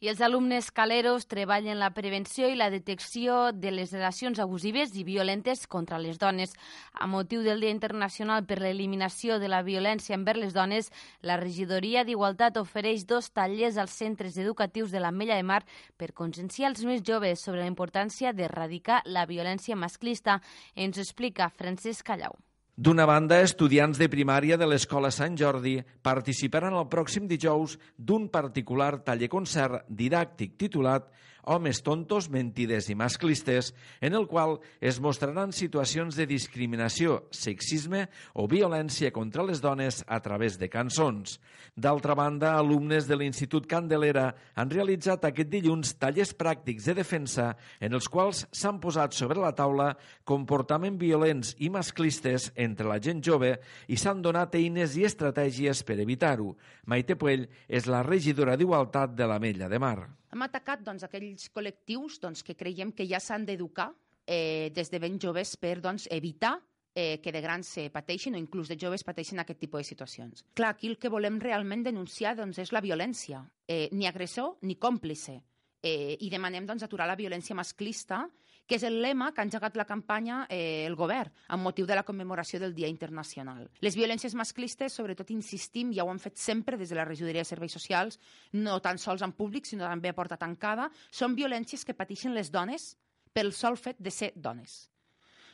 i 0.00 0.08
els 0.08 0.20
alumnes 0.22 0.70
caleros 0.70 1.26
treballen 1.26 1.80
la 1.80 1.90
prevenció 1.94 2.48
i 2.48 2.56
la 2.58 2.70
detecció 2.70 3.50
de 3.52 3.72
les 3.74 3.92
relacions 3.92 4.38
abusives 4.38 4.94
i 4.96 5.04
violentes 5.04 5.66
contra 5.66 5.98
les 5.98 6.18
dones. 6.22 6.54
A 6.94 7.06
motiu 7.10 7.42
del 7.42 7.60
Dia 7.60 7.74
Internacional 7.74 8.46
per 8.46 8.60
l'Eliminació 8.62 9.38
de 9.42 9.50
la 9.50 9.62
Violència 9.66 10.14
envers 10.14 10.38
les 10.38 10.54
Dones, 10.54 10.92
la 11.22 11.38
Regidoria 11.40 12.04
d'Igualtat 12.06 12.60
ofereix 12.62 13.06
dos 13.06 13.32
tallers 13.34 13.76
als 13.76 13.96
centres 13.98 14.38
educatius 14.38 14.94
de 14.94 15.02
l'Ametlla 15.02 15.36
de 15.36 15.46
Mar 15.50 15.62
per 15.96 16.14
conscienciar 16.14 16.70
els 16.70 16.84
més 16.86 17.02
joves 17.02 17.42
sobre 17.42 17.64
la 17.64 17.70
importància 17.70 18.32
d'erradicar 18.32 19.02
la 19.04 19.26
violència 19.26 19.76
masclista. 19.76 20.40
Ens 20.74 20.98
explica 20.98 21.50
Francesc 21.50 22.06
Callau. 22.06 22.38
D'una 22.78 23.08
banda, 23.10 23.40
estudiants 23.42 23.98
de 23.98 24.06
primària 24.06 24.54
de 24.54 24.66
l'Escola 24.70 25.08
Sant 25.10 25.34
Jordi 25.34 25.72
participaran 26.06 26.76
el 26.78 26.84
pròxim 26.86 27.24
dijous 27.26 27.72
d'un 27.98 28.28
particular 28.30 29.00
taller-concert 29.02 29.88
didàctic 29.90 30.54
titulat 30.62 31.08
Homes 31.48 31.80
tontos, 31.80 32.26
mentides 32.28 32.90
i 32.92 32.94
masclistes, 32.94 33.72
en 34.04 34.12
el 34.12 34.26
qual 34.28 34.58
es 34.84 34.98
mostraran 35.00 35.54
situacions 35.56 36.18
de 36.18 36.26
discriminació, 36.28 37.22
sexisme 37.32 38.02
o 38.36 38.44
violència 38.52 39.08
contra 39.16 39.46
les 39.48 39.62
dones 39.64 40.02
a 40.06 40.18
través 40.20 40.58
de 40.60 40.68
cançons. 40.68 41.38
D'altra 41.72 42.12
banda, 42.18 42.52
alumnes 42.58 43.08
de 43.08 43.16
l'Institut 43.16 43.64
Candelera 43.70 44.26
han 44.60 44.68
realitzat 44.68 45.24
aquest 45.24 45.48
dilluns 45.48 45.94
tallers 45.96 46.34
pràctics 46.36 46.90
de 46.90 46.98
defensa 47.00 47.48
en 47.80 47.96
els 47.96 48.10
quals 48.12 48.44
s'han 48.52 48.76
posat 48.82 49.16
sobre 49.16 49.40
la 49.40 49.54
taula 49.56 49.94
comportaments 50.28 51.00
violents 51.00 51.54
i 51.64 51.72
masclistes 51.72 52.50
entre 52.56 52.90
la 52.92 53.00
gent 53.00 53.24
jove 53.24 53.54
i 53.88 53.96
s'han 53.96 54.20
donat 54.20 54.60
eines 54.60 55.00
i 55.00 55.08
estratègies 55.08 55.80
per 55.80 55.96
evitar-ho. 56.04 56.52
Maite 56.84 57.16
Puell 57.16 57.48
és 57.68 57.88
la 57.88 58.04
regidora 58.04 58.60
d'Igualtat 58.60 59.16
de 59.16 59.32
l'Ametlla 59.32 59.72
de 59.72 59.80
Mar. 59.80 59.98
Hem 60.32 60.44
atacat 60.44 60.82
doncs, 60.84 61.04
aquells 61.06 61.48
col·lectius 61.54 62.18
doncs, 62.20 62.44
que 62.44 62.56
creiem 62.56 62.92
que 62.92 63.06
ja 63.08 63.20
s'han 63.20 63.46
d'educar 63.48 63.90
eh, 64.26 64.70
des 64.74 64.90
de 64.92 65.00
ben 65.00 65.18
joves 65.20 65.56
per 65.56 65.78
doncs, 65.80 66.08
evitar 66.12 66.58
eh, 66.94 67.20
que 67.22 67.32
de 67.32 67.40
grans 67.40 67.70
eh, 67.78 67.88
pateixin 67.90 68.34
o 68.34 68.40
inclús 68.40 68.68
de 68.68 68.76
joves 68.76 69.04
pateixin 69.06 69.40
aquest 69.40 69.60
tipus 69.60 69.80
de 69.80 69.88
situacions. 69.88 70.44
Clar, 70.54 70.74
aquí 70.74 70.90
el 70.90 70.98
que 70.98 71.08
volem 71.08 71.38
realment 71.40 71.86
denunciar 71.86 72.34
doncs, 72.36 72.58
és 72.58 72.72
la 72.74 72.84
violència, 72.84 73.44
eh, 73.66 73.88
ni 73.92 74.06
agressor 74.06 74.58
ni 74.62 74.76
còmplice. 74.76 75.38
Eh, 75.80 76.16
I 76.20 76.28
demanem 76.28 76.66
doncs, 76.66 76.82
aturar 76.82 77.06
la 77.06 77.16
violència 77.16 77.56
masclista 77.56 78.24
que 78.68 78.76
és 78.76 78.84
el 78.84 79.00
lema 79.00 79.30
que 79.32 79.40
ha 79.40 79.46
engegat 79.48 79.78
la 79.80 79.86
campanya 79.88 80.42
eh, 80.52 80.84
el 80.86 80.94
govern 80.94 81.32
amb 81.48 81.64
motiu 81.64 81.88
de 81.88 81.96
la 81.96 82.04
commemoració 82.04 82.60
del 82.60 82.74
Dia 82.76 82.90
Internacional. 82.92 83.64
Les 83.80 83.96
violències 83.96 84.36
masclistes, 84.36 84.92
sobretot 84.92 85.32
insistim, 85.32 85.94
ja 85.96 86.04
ho 86.04 86.12
han 86.12 86.20
fet 86.20 86.36
sempre 86.36 86.76
des 86.76 86.92
de 86.92 87.00
la 87.00 87.08
regidoria 87.08 87.42
de 87.42 87.48
serveis 87.48 87.72
socials, 87.72 88.20
no 88.52 88.78
tan 88.84 89.00
sols 89.00 89.24
en 89.24 89.32
públic, 89.32 89.66
sinó 89.66 89.88
també 89.88 90.12
a 90.12 90.18
porta 90.18 90.36
tancada, 90.36 90.90
són 91.10 91.34
violències 91.38 91.84
que 91.84 91.96
pateixen 91.96 92.36
les 92.36 92.52
dones 92.52 92.92
pel 93.32 93.54
sol 93.56 93.80
fet 93.80 93.96
de 93.98 94.12
ser 94.12 94.34
dones. 94.36 94.84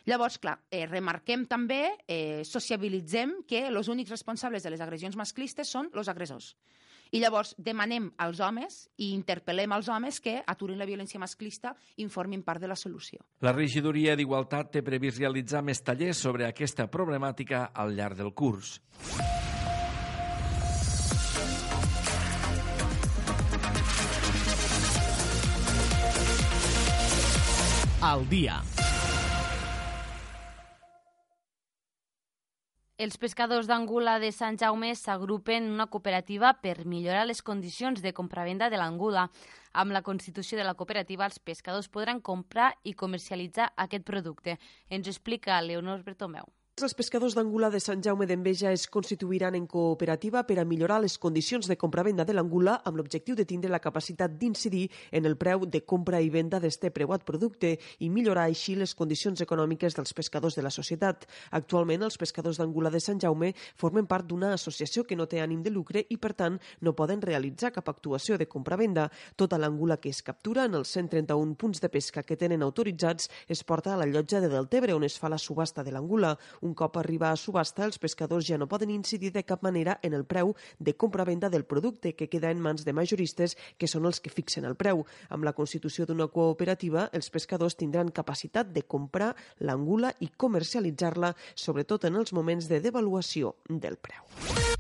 Llavors, 0.05 0.39
clar, 0.39 0.59
eh, 0.71 0.85
remarquem 0.87 1.47
també, 1.49 1.97
eh, 2.07 2.45
sociabilitzem 2.45 3.45
que 3.49 3.67
els 3.69 3.89
únics 3.89 4.11
responsables 4.11 4.63
de 4.63 4.71
les 4.71 4.81
agressions 4.81 5.17
masclistes 5.17 5.69
són 5.69 5.91
els 5.95 6.09
agressors. 6.09 6.57
I 7.15 7.21
llavors 7.21 7.55
demanem 7.57 8.09
als 8.19 8.41
homes 8.41 8.89
i 8.99 9.13
interpel·lem 9.15 9.73
als 9.73 9.89
homes 9.89 10.21
que 10.21 10.43
aturin 10.47 10.79
la 10.79 10.85
violència 10.89 11.21
masclista 11.21 11.75
i 11.97 12.03
informin 12.03 12.43
part 12.43 12.61
de 12.61 12.69
la 12.69 12.77
solució. 12.77 13.21
La 13.41 13.53
regidoria 13.53 14.17
d'Igualtat 14.17 14.73
té 14.73 14.83
previst 14.83 15.21
realitzar 15.21 15.63
més 15.63 15.81
tallers 15.81 16.19
sobre 16.19 16.49
aquesta 16.49 16.89
problemàtica 16.91 17.71
al 17.73 17.95
llarg 17.95 18.19
del 18.19 18.35
curs. 18.35 18.81
Al 28.03 28.29
dia. 28.29 28.61
Els 32.97 33.17
pescadors 33.19 33.67
d'Angula 33.67 34.21
de 34.23 34.29
Sant 34.31 34.55
Jaume 34.55 34.93
s'agrupen 34.95 35.65
en 35.65 35.73
una 35.75 35.89
cooperativa 35.91 36.53
per 36.63 36.85
millorar 36.87 37.25
les 37.27 37.43
condicions 37.43 37.99
de 38.05 38.13
compravenda 38.15 38.69
de 38.71 38.79
l'angula. 38.79 39.25
Amb 39.83 39.91
la 39.91 40.05
constitució 40.07 40.61
de 40.61 40.63
la 40.69 40.77
cooperativa, 40.79 41.27
els 41.27 41.43
pescadors 41.43 41.91
podran 41.91 42.23
comprar 42.23 42.71
i 42.85 42.95
comercialitzar 42.95 43.73
aquest 43.75 44.07
producte. 44.07 44.61
Ens 44.91 45.11
explica 45.11 45.59
Leonor 45.61 46.07
Bertomeu. 46.07 46.47
Els 46.83 46.91
pescadors 46.99 47.37
d'Angula 47.39 47.69
de 47.71 47.79
Sant 47.79 48.01
Jaume 48.03 48.27
d'Enveja 48.27 48.73
es 48.75 48.89
constituiran 48.91 49.55
en 49.55 49.69
cooperativa 49.71 50.41
per 50.43 50.57
a 50.59 50.65
millorar 50.67 50.97
les 50.99 51.15
condicions 51.23 51.69
de 51.71 51.77
compra-venda 51.79 52.25
de 52.27 52.35
l'angula 52.35 52.81
amb 52.83 52.97
l'objectiu 52.99 53.37
de 53.39 53.45
tindre 53.47 53.71
la 53.71 53.79
capacitat 53.79 54.33
d'incidir 54.41 54.89
en 55.13 55.25
el 55.25 55.37
preu 55.39 55.69
de 55.71 55.85
compra 55.87 56.19
i 56.19 56.33
venda 56.35 56.59
d'este 56.59 56.91
preuat 56.91 57.23
producte 57.23 57.77
i 58.03 58.09
millorar 58.11 58.49
així 58.49 58.75
les 58.75 58.97
condicions 58.99 59.39
econòmiques 59.41 59.95
dels 59.95 60.13
pescadors 60.13 60.57
de 60.59 60.65
la 60.67 60.73
societat. 60.75 61.29
Actualment, 61.53 62.03
els 62.03 62.19
pescadors 62.19 62.59
d'Angula 62.59 62.91
de 62.91 62.99
Sant 62.99 63.23
Jaume 63.23 63.53
formen 63.77 64.11
part 64.11 64.27
d'una 64.27 64.51
associació 64.59 65.07
que 65.07 65.15
no 65.15 65.29
té 65.31 65.39
ànim 65.47 65.63
de 65.63 65.71
lucre 65.71 66.03
i, 66.11 66.19
per 66.19 66.33
tant, 66.35 66.59
no 66.81 66.97
poden 66.99 67.23
realitzar 67.23 67.71
cap 67.71 67.89
actuació 67.89 68.35
de 68.35 68.51
compra-venda. 68.51 69.07
Tota 69.37 69.63
l'angula 69.63 70.01
que 70.03 70.11
es 70.11 70.25
captura 70.27 70.67
en 70.67 70.75
els 70.75 70.91
131 70.91 71.55
punts 71.55 71.79
de 71.79 71.89
pesca 71.89 72.27
que 72.27 72.35
tenen 72.37 72.67
autoritzats 72.67 73.31
es 73.47 73.63
porta 73.63 73.95
a 73.95 74.03
la 74.03 74.11
llotja 74.11 74.43
de 74.43 74.51
Deltebre, 74.51 74.99
on 74.99 75.07
es 75.07 75.21
fa 75.23 75.31
la 75.31 75.39
subhasta 75.39 75.87
de 75.87 75.95
l'angula 75.95 76.35
Un 76.65 76.73
cop 76.73 76.97
arriba 76.97 77.29
a 77.29 77.37
subhasta, 77.37 77.85
els 77.85 77.99
pescadors 78.01 78.47
ja 78.49 78.57
no 78.57 78.69
poden 78.71 78.89
incidir 78.89 79.31
de 79.35 79.43
cap 79.45 79.61
manera 79.67 79.99
en 80.03 80.15
el 80.17 80.25
preu 80.25 80.55
de 80.81 80.95
compra-venda 80.97 81.51
del 81.53 81.67
producte, 81.69 82.15
que 82.17 82.31
queda 82.33 82.51
en 82.51 82.63
mans 82.65 82.87
de 82.87 82.95
majoristes, 82.97 83.59
que 83.77 83.91
són 83.91 84.09
els 84.09 84.23
que 84.25 84.33
fixen 84.33 84.65
el 84.65 84.79
preu. 84.81 85.05
Amb 85.29 85.45
la 85.45 85.53
constitució 85.53 86.09
d'una 86.09 86.31
cooperativa, 86.33 87.11
els 87.13 87.29
pescadors 87.29 87.77
tindran 87.77 88.09
capacitat 88.09 88.73
de 88.73 88.87
comprar 88.89 89.35
l'angula 89.61 90.15
i 90.25 90.31
comercialitzar-la, 90.33 91.35
sobretot 91.55 92.09
en 92.09 92.17
els 92.17 92.33
moments 92.33 92.73
de 92.73 92.81
devaluació 92.81 93.59
del 93.69 94.01
preu. 94.01 94.74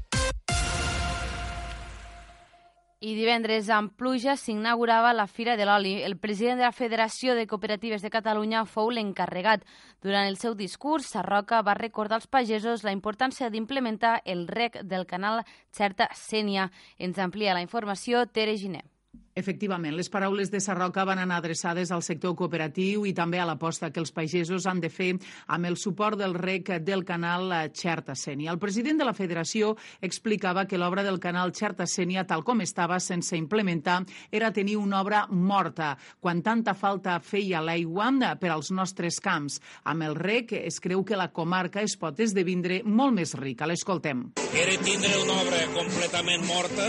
I 3.04 3.12
divendres, 3.12 3.66
amb 3.68 3.90
pluja, 4.00 4.32
s'inaugurava 4.40 5.11
la 5.12 5.26
Fira 5.28 5.58
de 5.61 5.66
l'Oli. 5.68 5.99
El 6.06 6.14
president 6.16 6.56
de 6.56 6.64
la 6.64 6.73
Federació 6.73 7.34
de 7.37 7.44
Cooperatives 7.50 8.00
de 8.00 8.08
Catalunya 8.08 8.62
fou 8.64 8.88
l'encarregat. 8.88 9.66
Durant 10.00 10.25
el 10.25 10.38
seu 10.40 10.56
discurs, 10.56 11.11
Sarroca 11.12 11.61
va 11.66 11.76
recordar 11.76 12.16
als 12.16 12.30
pagesos 12.32 12.87
la 12.87 12.96
importància 12.96 13.50
d'implementar 13.52 14.23
el 14.25 14.46
rec 14.49 14.80
del 14.88 15.04
canal 15.04 15.42
Certa 15.68 16.08
Sènia. 16.16 16.70
Ens 16.96 17.20
amplia 17.20 17.52
la 17.52 17.66
informació 17.66 18.25
Tere 18.25 18.56
Giné. 18.56 18.87
Efectivament, 19.34 19.96
les 19.98 20.06
paraules 20.06 20.46
de 20.46 20.60
Sarroca 20.62 21.02
van 21.02 21.18
anar 21.18 21.40
adreçades 21.40 21.90
al 21.90 22.04
sector 22.06 22.36
cooperatiu 22.38 23.02
i 23.02 23.10
també 23.18 23.40
a 23.42 23.46
l'aposta 23.48 23.88
que 23.90 23.98
els 23.98 24.12
pagesos 24.14 24.62
han 24.70 24.78
de 24.78 24.86
fer 24.94 25.08
amb 25.50 25.66
el 25.66 25.74
suport 25.74 26.20
del 26.20 26.36
rec 26.38 26.70
del 26.86 27.02
canal 27.02 27.50
Xerta-Sènia. 27.74 28.52
El 28.52 28.60
president 28.62 29.02
de 29.02 29.08
la 29.08 29.14
federació 29.18 29.72
explicava 30.06 30.68
que 30.70 30.78
l'obra 30.78 31.02
del 31.02 31.18
canal 31.18 31.50
Xerta-Sènia, 31.50 32.22
tal 32.30 32.44
com 32.46 32.62
estava 32.62 33.00
sense 33.02 33.34
implementar, 33.34 34.04
era 34.30 34.52
tenir 34.54 34.76
una 34.78 35.00
obra 35.02 35.24
morta, 35.26 35.96
quan 36.20 36.44
tanta 36.46 36.76
falta 36.78 37.18
feia 37.18 37.58
l'aigua 37.58 38.12
per 38.38 38.52
als 38.54 38.70
nostres 38.70 39.18
camps. 39.18 39.58
Amb 39.82 40.06
el 40.06 40.14
rec 40.14 40.52
es 40.60 40.78
creu 40.78 41.02
que 41.02 41.18
la 41.18 41.32
comarca 41.32 41.82
es 41.82 41.96
pot 41.98 42.20
esdevindre 42.20 42.82
molt 42.84 43.18
més 43.18 43.34
rica. 43.34 43.66
L'escoltem. 43.66 44.28
Era 44.54 44.78
tindre 44.78 45.10
una 45.24 45.40
obra 45.42 45.66
completament 45.74 46.46
morta 46.46 46.86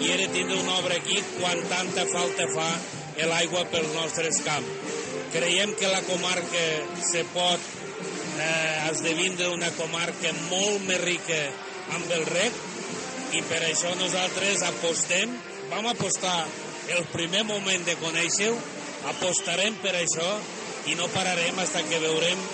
i 0.00 0.10
era 0.14 0.32
tindre 0.32 0.56
una 0.62 0.78
obra 0.80 0.96
aquí 0.96 1.20
quan 1.36 1.60
tanta 1.74 2.06
falta 2.12 2.46
fa 2.54 2.68
l'aigua 3.30 3.64
pels 3.70 3.94
nostres 3.94 4.40
camps. 4.46 4.92
Creiem 5.34 5.74
que 5.78 5.90
la 5.90 6.02
comarca 6.06 6.64
se 7.02 7.24
pot 7.34 7.60
eh, 8.38 8.90
esdevindre 8.90 9.50
una 9.54 9.70
comarca 9.78 10.30
molt 10.50 10.84
més 10.86 11.00
rica 11.02 11.40
amb 11.96 12.12
el 12.14 12.24
rec 12.30 12.60
i 13.34 13.42
per 13.48 13.60
això 13.66 13.90
nosaltres 13.98 14.62
apostem, 14.68 15.32
vam 15.72 15.88
apostar 15.90 16.44
el 16.94 17.02
primer 17.10 17.42
moment 17.48 17.82
de 17.86 17.96
conèixer-ho, 17.98 18.54
apostarem 19.10 19.74
per 19.82 19.96
això 19.98 20.28
i 20.90 20.94
no 20.98 21.10
pararem 21.14 21.58
fins 21.58 21.90
que 21.90 22.02
veurem 22.02 22.44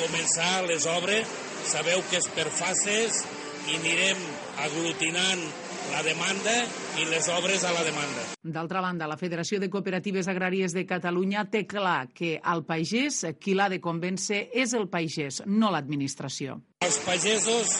començar 0.00 0.64
les 0.70 0.86
obres. 0.88 1.28
Sabeu 1.68 2.00
que 2.08 2.16
és 2.16 2.28
per 2.32 2.46
fases 2.56 3.20
i 3.68 3.76
anirem 3.76 4.22
aglutinant 4.64 5.42
la 5.90 6.02
demanda 6.06 6.54
i 7.00 7.06
les 7.10 7.28
obres 7.32 7.64
a 7.64 7.72
la 7.74 7.82
demanda. 7.84 8.24
D'altra 8.42 8.80
banda, 8.84 9.08
la 9.10 9.18
Federació 9.20 9.60
de 9.60 9.68
Cooperatives 9.70 10.28
Agràries 10.30 10.74
de 10.76 10.86
Catalunya 10.88 11.44
té 11.50 11.64
clar 11.68 12.08
que 12.14 12.36
al 12.42 12.64
pagès 12.68 13.22
qui 13.40 13.54
l'ha 13.54 13.68
de 13.72 13.80
convèncer 13.82 14.46
és 14.54 14.74
el 14.78 14.88
pagès, 14.92 15.42
no 15.46 15.72
l'administració. 15.74 16.60
Els 16.86 17.00
pagesos, 17.04 17.76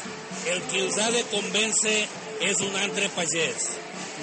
el 0.51 0.61
qui 0.71 0.83
els 0.85 0.99
ha 0.99 1.09
de 1.15 1.23
convèncer 1.33 1.97
és 2.51 2.61
un 2.67 2.77
altre 2.83 3.09
pagès. 3.17 3.71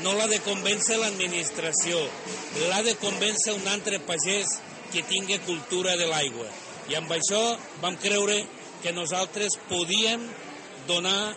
No 0.03 0.13
l'ha 0.13 0.27
de 0.29 0.39
convèncer 0.45 0.99
l'administració, 1.01 1.97
l'ha 2.69 2.83
de 2.85 2.93
convèncer 3.01 3.55
un 3.57 3.65
altre 3.73 3.99
pagès 4.05 4.59
que 4.93 5.03
tingui 5.09 5.39
cultura 5.47 5.97
de 5.97 6.05
l'aigua. 6.09 6.47
I 6.87 6.99
amb 6.99 7.11
això 7.11 7.41
vam 7.81 7.97
creure 7.99 8.37
que 8.83 8.93
nosaltres 8.93 9.57
podíem 9.67 10.21
donar 10.87 11.33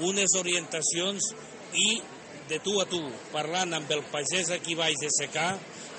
unes 0.00 0.34
orientacions 0.38 1.34
i 1.74 2.00
de 2.48 2.58
tu 2.60 2.76
a 2.80 2.86
tu, 2.88 3.00
parlant 3.32 3.72
amb 3.76 3.90
el 3.94 4.02
pagès 4.12 4.50
aquí 4.52 4.76
baix 4.78 4.98
de 5.00 5.10
secar, 5.12 5.54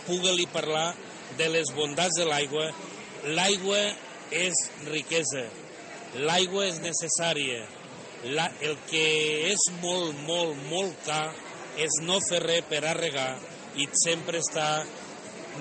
puga-li 0.05 0.45
parlar 0.53 0.93
de 1.39 1.47
les 1.49 1.71
bondats 1.75 2.19
de 2.19 2.27
l'aigua. 2.29 2.67
L'aigua 3.25 3.81
és 4.35 4.61
riquesa, 4.91 5.47
l'aigua 6.27 6.67
és 6.69 6.81
necessària. 6.83 7.63
La, 8.25 8.47
el 8.65 8.77
que 8.89 9.05
és 9.51 9.65
molt, 9.81 10.15
molt, 10.25 10.57
molt 10.69 11.01
car 11.05 11.27
és 11.81 11.99
no 12.05 12.17
fer 12.25 12.39
res 12.45 12.65
per 12.69 12.81
a 12.87 12.95
regar 12.97 13.33
i 13.77 13.85
sempre 14.01 14.39
estar 14.41 14.85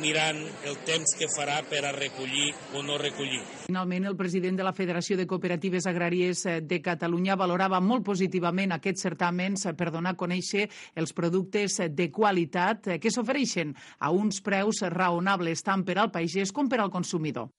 mirant 0.03 0.41
el 0.69 0.77
temps 0.87 1.15
que 1.19 1.29
farà 1.33 1.61
per 1.69 1.85
a 1.85 1.93
recollir 1.97 2.53
o 2.75 2.83
no 2.87 2.99
recollir. 3.01 3.41
Finalment, 3.67 4.09
el 4.11 4.17
president 4.17 4.59
de 4.59 4.67
la 4.67 4.75
Federació 4.77 5.17
de 5.19 5.27
Cooperatives 5.31 5.89
Agràries 5.91 6.45
eh, 6.47 6.61
de 6.61 6.81
Catalunya 6.85 7.39
valorava 7.41 7.81
molt 7.81 8.05
positivament 8.07 8.77
aquests 8.77 9.09
certàmens 9.09 9.67
per 9.79 9.91
donar 9.95 10.15
a 10.15 10.21
conèixer 10.21 10.69
els 10.97 11.15
productes 11.17 11.81
de 11.91 12.11
qualitat 12.13 12.97
que 13.01 13.13
s'ofereixen 13.13 13.75
a 13.99 14.13
uns 14.13 14.41
preus 14.45 14.85
raonables 14.95 15.65
tant 15.65 15.85
per 15.85 15.99
al 15.99 16.13
pagès 16.15 16.53
com 16.53 16.69
per 16.69 16.81
al 16.83 16.93
consumidor. 16.93 17.51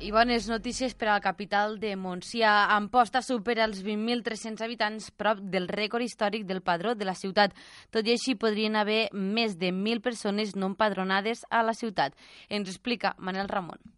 I 0.00 0.12
bones 0.14 0.46
notícies 0.46 0.92
per 0.94 1.08
a 1.08 1.16
la 1.16 1.20
capital 1.20 1.80
de 1.82 1.96
Montsià. 1.98 2.52
Amposta 2.70 3.18
supera 3.18 3.64
els 3.66 3.80
20.300 3.82 4.62
habitants 4.62 5.08
prop 5.10 5.42
del 5.42 5.66
rècord 5.66 6.06
històric 6.06 6.46
del 6.46 6.62
padró 6.62 6.94
de 6.94 7.08
la 7.08 7.16
ciutat. 7.18 7.56
Tot 7.90 8.06
i 8.06 8.14
així, 8.14 8.36
podrien 8.38 8.78
haver 8.78 9.08
més 9.10 9.58
de 9.58 9.74
1.000 9.74 10.06
persones 10.06 10.54
no 10.54 10.70
empadronades 10.70 11.42
a 11.50 11.66
la 11.66 11.74
ciutat. 11.74 12.14
Ens 12.48 12.70
explica 12.70 13.16
Manel 13.18 13.50
Ramon. 13.50 13.97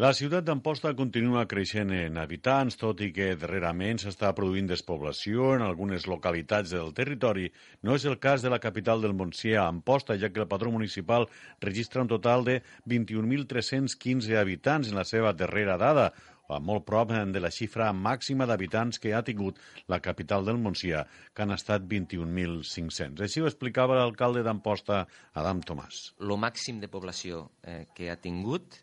La 0.00 0.08
ciutat 0.16 0.46
d'Amposta 0.48 0.94
continua 0.96 1.42
creixent 1.44 1.90
en 1.92 2.14
habitants, 2.16 2.78
tot 2.80 3.02
i 3.04 3.10
que 3.12 3.34
darrerament 3.36 3.98
s'està 4.00 4.30
produint 4.32 4.70
despoblació 4.70 5.50
en 5.52 5.64
algunes 5.66 6.06
localitats 6.08 6.70
del 6.72 6.94
territori. 6.96 7.50
No 7.84 7.98
és 7.98 8.06
el 8.08 8.16
cas 8.16 8.40
de 8.40 8.48
la 8.48 8.58
capital 8.58 9.02
del 9.02 9.12
Montsià, 9.12 9.66
Amposta, 9.66 10.14
ja 10.16 10.30
que 10.32 10.40
el 10.40 10.48
padró 10.48 10.70
municipal 10.72 11.26
registra 11.60 12.00
un 12.00 12.08
total 12.08 12.44
de 12.46 12.54
21.315 12.88 14.38
habitants 14.40 14.88
en 14.88 14.96
la 14.96 15.04
seva 15.04 15.34
darrera 15.36 15.76
dada, 15.76 16.06
a 16.48 16.56
molt 16.58 16.86
prop 16.88 17.12
de 17.12 17.42
la 17.44 17.50
xifra 17.52 17.90
màxima 17.92 18.46
d'habitants 18.48 18.96
que 18.98 19.12
ha 19.12 19.20
tingut 19.26 19.60
la 19.92 19.98
capital 20.00 20.48
del 20.48 20.56
Montsià, 20.56 21.02
que 21.34 21.44
han 21.44 21.52
estat 21.52 21.84
21.500. 21.84 23.20
Així 23.28 23.44
ho 23.44 23.50
explicava 23.50 24.00
l'alcalde 24.00 24.40
d'Amposta, 24.40 25.04
Adam 25.34 25.60
Tomàs. 25.60 26.14
Lo 26.24 26.40
màxim 26.40 26.80
de 26.80 26.88
població 26.88 27.50
eh, 27.60 27.84
que 27.92 28.08
ha 28.08 28.16
tingut 28.16 28.80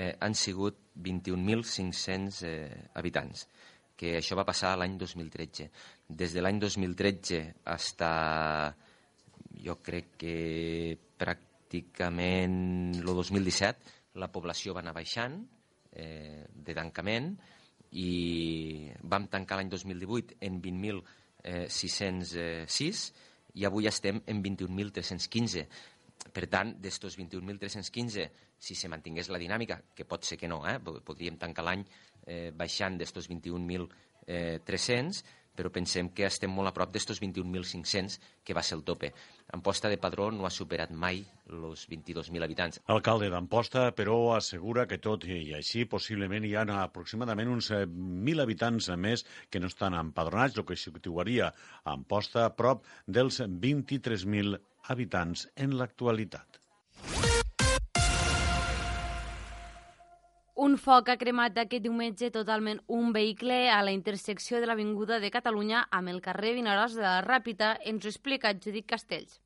eh, 0.00 0.16
han 0.20 0.34
sigut 0.34 0.76
21.500 0.96 2.44
eh, 2.48 2.88
habitants, 2.96 3.46
que 3.96 4.16
això 4.16 4.36
va 4.38 4.44
passar 4.48 4.76
l'any 4.80 4.96
2013. 5.00 5.70
Des 6.08 6.32
de 6.32 6.40
l'any 6.40 6.58
2013 6.62 7.54
fins 7.76 8.74
jo 9.60 9.76
crec 9.84 10.06
que 10.20 10.96
pràcticament 11.20 12.94
el 13.02 13.04
2017 13.04 13.76
la 14.22 14.32
població 14.32 14.72
va 14.74 14.80
anar 14.80 14.94
baixant 14.96 15.34
eh, 15.92 16.46
de 16.50 16.74
tancament 16.74 17.36
i 18.00 18.90
vam 19.02 19.26
tancar 19.28 19.56
l'any 19.58 19.68
2018 19.72 20.34
en 20.46 20.62
20.606 20.64 23.12
i 23.58 23.64
avui 23.66 23.86
estem 23.90 24.22
en 24.30 24.42
21.315. 24.44 25.66
Per 26.30 26.46
tant, 26.52 26.76
d'estos 26.78 27.18
21.315, 27.18 28.28
si 28.60 28.76
se 28.76 28.88
mantingués 28.92 29.32
la 29.32 29.40
dinàmica, 29.40 29.80
que 29.96 30.04
pot 30.04 30.24
ser 30.28 30.36
que 30.38 30.48
no, 30.48 30.62
eh? 30.68 30.78
podríem 30.80 31.40
tancar 31.40 31.64
l'any 31.66 31.84
eh, 32.26 32.50
baixant 32.54 32.98
d'estos 33.00 33.30
21.300, 33.32 35.22
però 35.56 35.70
pensem 35.74 36.08
que 36.16 36.24
estem 36.28 36.52
molt 36.54 36.70
a 36.70 36.72
prop 36.76 36.92
d'estos 36.94 37.20
21.500, 37.20 38.18
que 38.46 38.54
va 38.56 38.62
ser 38.64 38.78
el 38.78 38.84
tope. 38.86 39.10
Amposta 39.56 39.90
de 39.92 39.98
Padró 40.00 40.30
no 40.32 40.46
ha 40.46 40.52
superat 40.54 40.92
mai 40.92 41.20
els 41.50 41.82
22.000 41.90 42.46
habitants. 42.46 42.80
L'alcalde 42.88 43.28
d'Amposta, 43.32 43.88
però, 43.96 44.16
assegura 44.36 44.86
que 44.90 45.00
tot 45.02 45.26
i 45.26 45.40
així 45.58 45.84
possiblement 45.90 46.46
hi 46.46 46.54
ha 46.54 46.64
aproximadament 46.78 47.50
uns 47.56 47.72
1.000 47.74 48.36
eh, 48.36 48.46
habitants 48.46 48.88
més 48.96 49.26
que 49.50 49.60
no 49.60 49.72
estan 49.72 49.98
empadronats, 49.98 50.60
el 50.60 50.68
que 50.68 50.78
situaria 50.78 51.50
Amposta 51.96 52.46
a 52.46 52.54
prop 52.54 52.86
dels 53.06 53.42
23.000 53.42 54.60
habitants 54.94 55.48
en 55.56 55.76
l'actualitat. 55.76 56.59
Un 60.64 60.74
foc 60.76 61.06
ha 61.08 61.14
cremat 61.20 61.56
aquest 61.60 61.84
diumenge 61.86 62.28
totalment 62.34 62.82
un 62.96 63.14
vehicle 63.16 63.54
a 63.72 63.78
la 63.86 63.94
intersecció 63.96 64.58
de 64.60 64.66
l'Avinguda 64.68 65.16
de 65.22 65.30
Catalunya 65.32 65.86
amb 65.98 66.12
el 66.12 66.18
carrer 66.26 66.50
Vinaròs 66.58 66.98
de 66.98 67.06
la 67.06 67.22
Ràpita, 67.24 67.70
ens 67.92 68.04
ho 68.04 68.10
explica 68.10 68.52
Judit 68.52 68.84
Castells. 68.90 69.38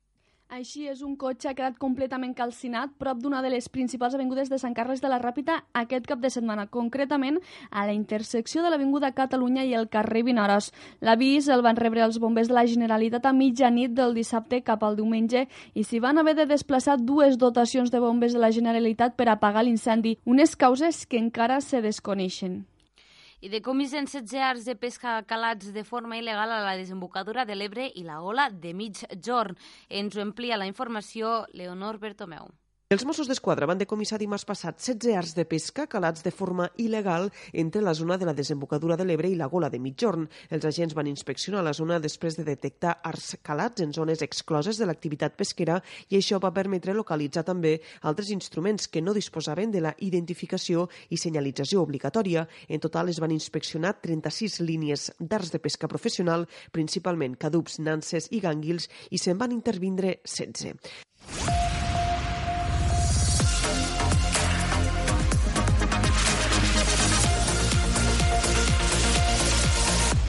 Així 0.53 0.83
és, 0.85 0.99
un 1.01 1.15
cotxe 1.17 1.49
ha 1.49 1.55
quedat 1.57 1.79
completament 1.81 2.35
calcinat 2.37 2.91
prop 3.01 3.17
d'una 3.17 3.39
de 3.41 3.49
les 3.49 3.65
principals 3.65 4.13
avingudes 4.13 4.51
de 4.51 4.59
Sant 4.61 4.75
Carles 4.77 5.01
de 5.01 5.09
la 5.09 5.17
Ràpita 5.17 5.55
aquest 5.73 6.05
cap 6.05 6.21
de 6.21 6.29
setmana, 6.29 6.67
concretament 6.69 7.39
a 7.71 7.87
la 7.89 7.95
intersecció 7.97 8.61
de 8.61 8.69
l'Avinguda 8.69 9.09
Catalunya 9.17 9.63
i 9.65 9.73
el 9.73 9.89
carrer 9.89 10.21
Vinaròs. 10.27 10.69
L'avís 11.01 11.49
el 11.49 11.65
van 11.65 11.81
rebre 11.81 12.05
els 12.05 12.21
bombers 12.21 12.53
de 12.53 12.59
la 12.59 12.67
Generalitat 12.69 13.25
a 13.25 13.33
mitjanit 13.33 13.97
del 13.97 14.13
dissabte 14.13 14.61
cap 14.61 14.85
al 14.85 14.99
diumenge 15.01 15.47
i 15.73 15.83
s'hi 15.83 16.03
van 16.05 16.21
haver 16.21 16.37
de 16.37 16.45
desplaçar 16.53 16.99
dues 17.01 17.41
dotacions 17.41 17.89
de 17.89 18.03
bombers 18.05 18.37
de 18.37 18.45
la 18.45 18.53
Generalitat 18.53 19.17
per 19.17 19.31
apagar 19.33 19.65
l'incendi, 19.65 20.19
unes 20.25 20.55
causes 20.55 21.07
que 21.09 21.17
encara 21.17 21.57
se 21.59 21.81
desconeixen 21.81 22.61
i 23.41 23.49
decomisen 23.49 24.07
16 24.07 24.41
arts 24.41 24.65
de 24.65 24.75
pesca 24.75 25.21
calats 25.27 25.71
de 25.75 25.83
forma 25.83 26.19
il·legal 26.19 26.51
a 26.51 26.61
la 26.65 26.75
desembocadura 26.79 27.45
de 27.45 27.55
l'Ebre 27.55 27.89
i 27.93 28.03
la 28.03 28.21
Ola 28.21 28.49
de 28.49 28.73
mig 28.73 29.05
jorn. 29.23 29.57
Ens 29.89 30.15
ho 30.15 30.21
amplia 30.21 30.57
la 30.57 30.69
informació 30.69 31.45
Leonor 31.53 31.99
Bertomeu. 31.99 32.51
Els 32.93 33.01
Mossos 33.01 33.25
d'Esquadra 33.25 33.65
van 33.65 33.79
decomissar 33.81 34.19
dimarts 34.21 34.43
passat 34.45 34.77
16 34.77 35.15
arts 35.17 35.31
de 35.33 35.43
pesca 35.49 35.87
calats 35.89 36.21
de 36.21 36.29
forma 36.29 36.67
il·legal 36.77 37.31
entre 37.61 37.81
la 37.81 37.95
zona 37.97 38.13
de 38.21 38.27
la 38.29 38.35
desembocadura 38.37 38.93
de 38.95 39.07
l'Ebre 39.09 39.31
i 39.33 39.37
la 39.39 39.47
Gola 39.49 39.71
de 39.73 39.79
Mitjorn. 39.81 40.27
Els 40.53 40.67
agents 40.69 40.93
van 40.93 41.09
inspeccionar 41.09 41.63
la 41.65 41.73
zona 41.73 41.97
després 42.03 42.37
de 42.37 42.45
detectar 42.45 42.99
arts 43.01 43.39
calats 43.41 43.81
en 43.81 43.89
zones 43.97 44.21
excloses 44.21 44.77
de 44.77 44.85
l'activitat 44.85 45.33
pesquera 45.33 45.79
i 46.13 46.19
això 46.19 46.37
va 46.37 46.53
permetre 46.53 46.93
localitzar 46.93 47.41
també 47.49 47.73
altres 48.03 48.29
instruments 48.29 48.85
que 48.85 49.01
no 49.01 49.17
disposaven 49.17 49.73
de 49.73 49.81
la 49.81 49.95
identificació 49.97 50.85
i 51.09 51.17
senyalització 51.17 51.81
obligatòria. 51.81 52.45
En 52.69 52.85
total 52.85 53.09
es 53.09 53.17
van 53.17 53.33
inspeccionar 53.33 53.95
36 53.97 54.59
línies 54.61 55.09
d'arts 55.17 55.49
de 55.57 55.57
pesca 55.57 55.89
professional, 55.89 56.45
principalment 56.69 57.33
cadups, 57.33 57.81
nances 57.81 58.29
i 58.29 58.45
gànguils, 58.45 58.91
i 59.09 59.17
se'n 59.17 59.41
van 59.41 59.57
intervindre 59.57 60.19
16. 60.21 61.64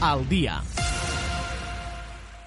Al 0.07 0.29
dia. 0.29 0.61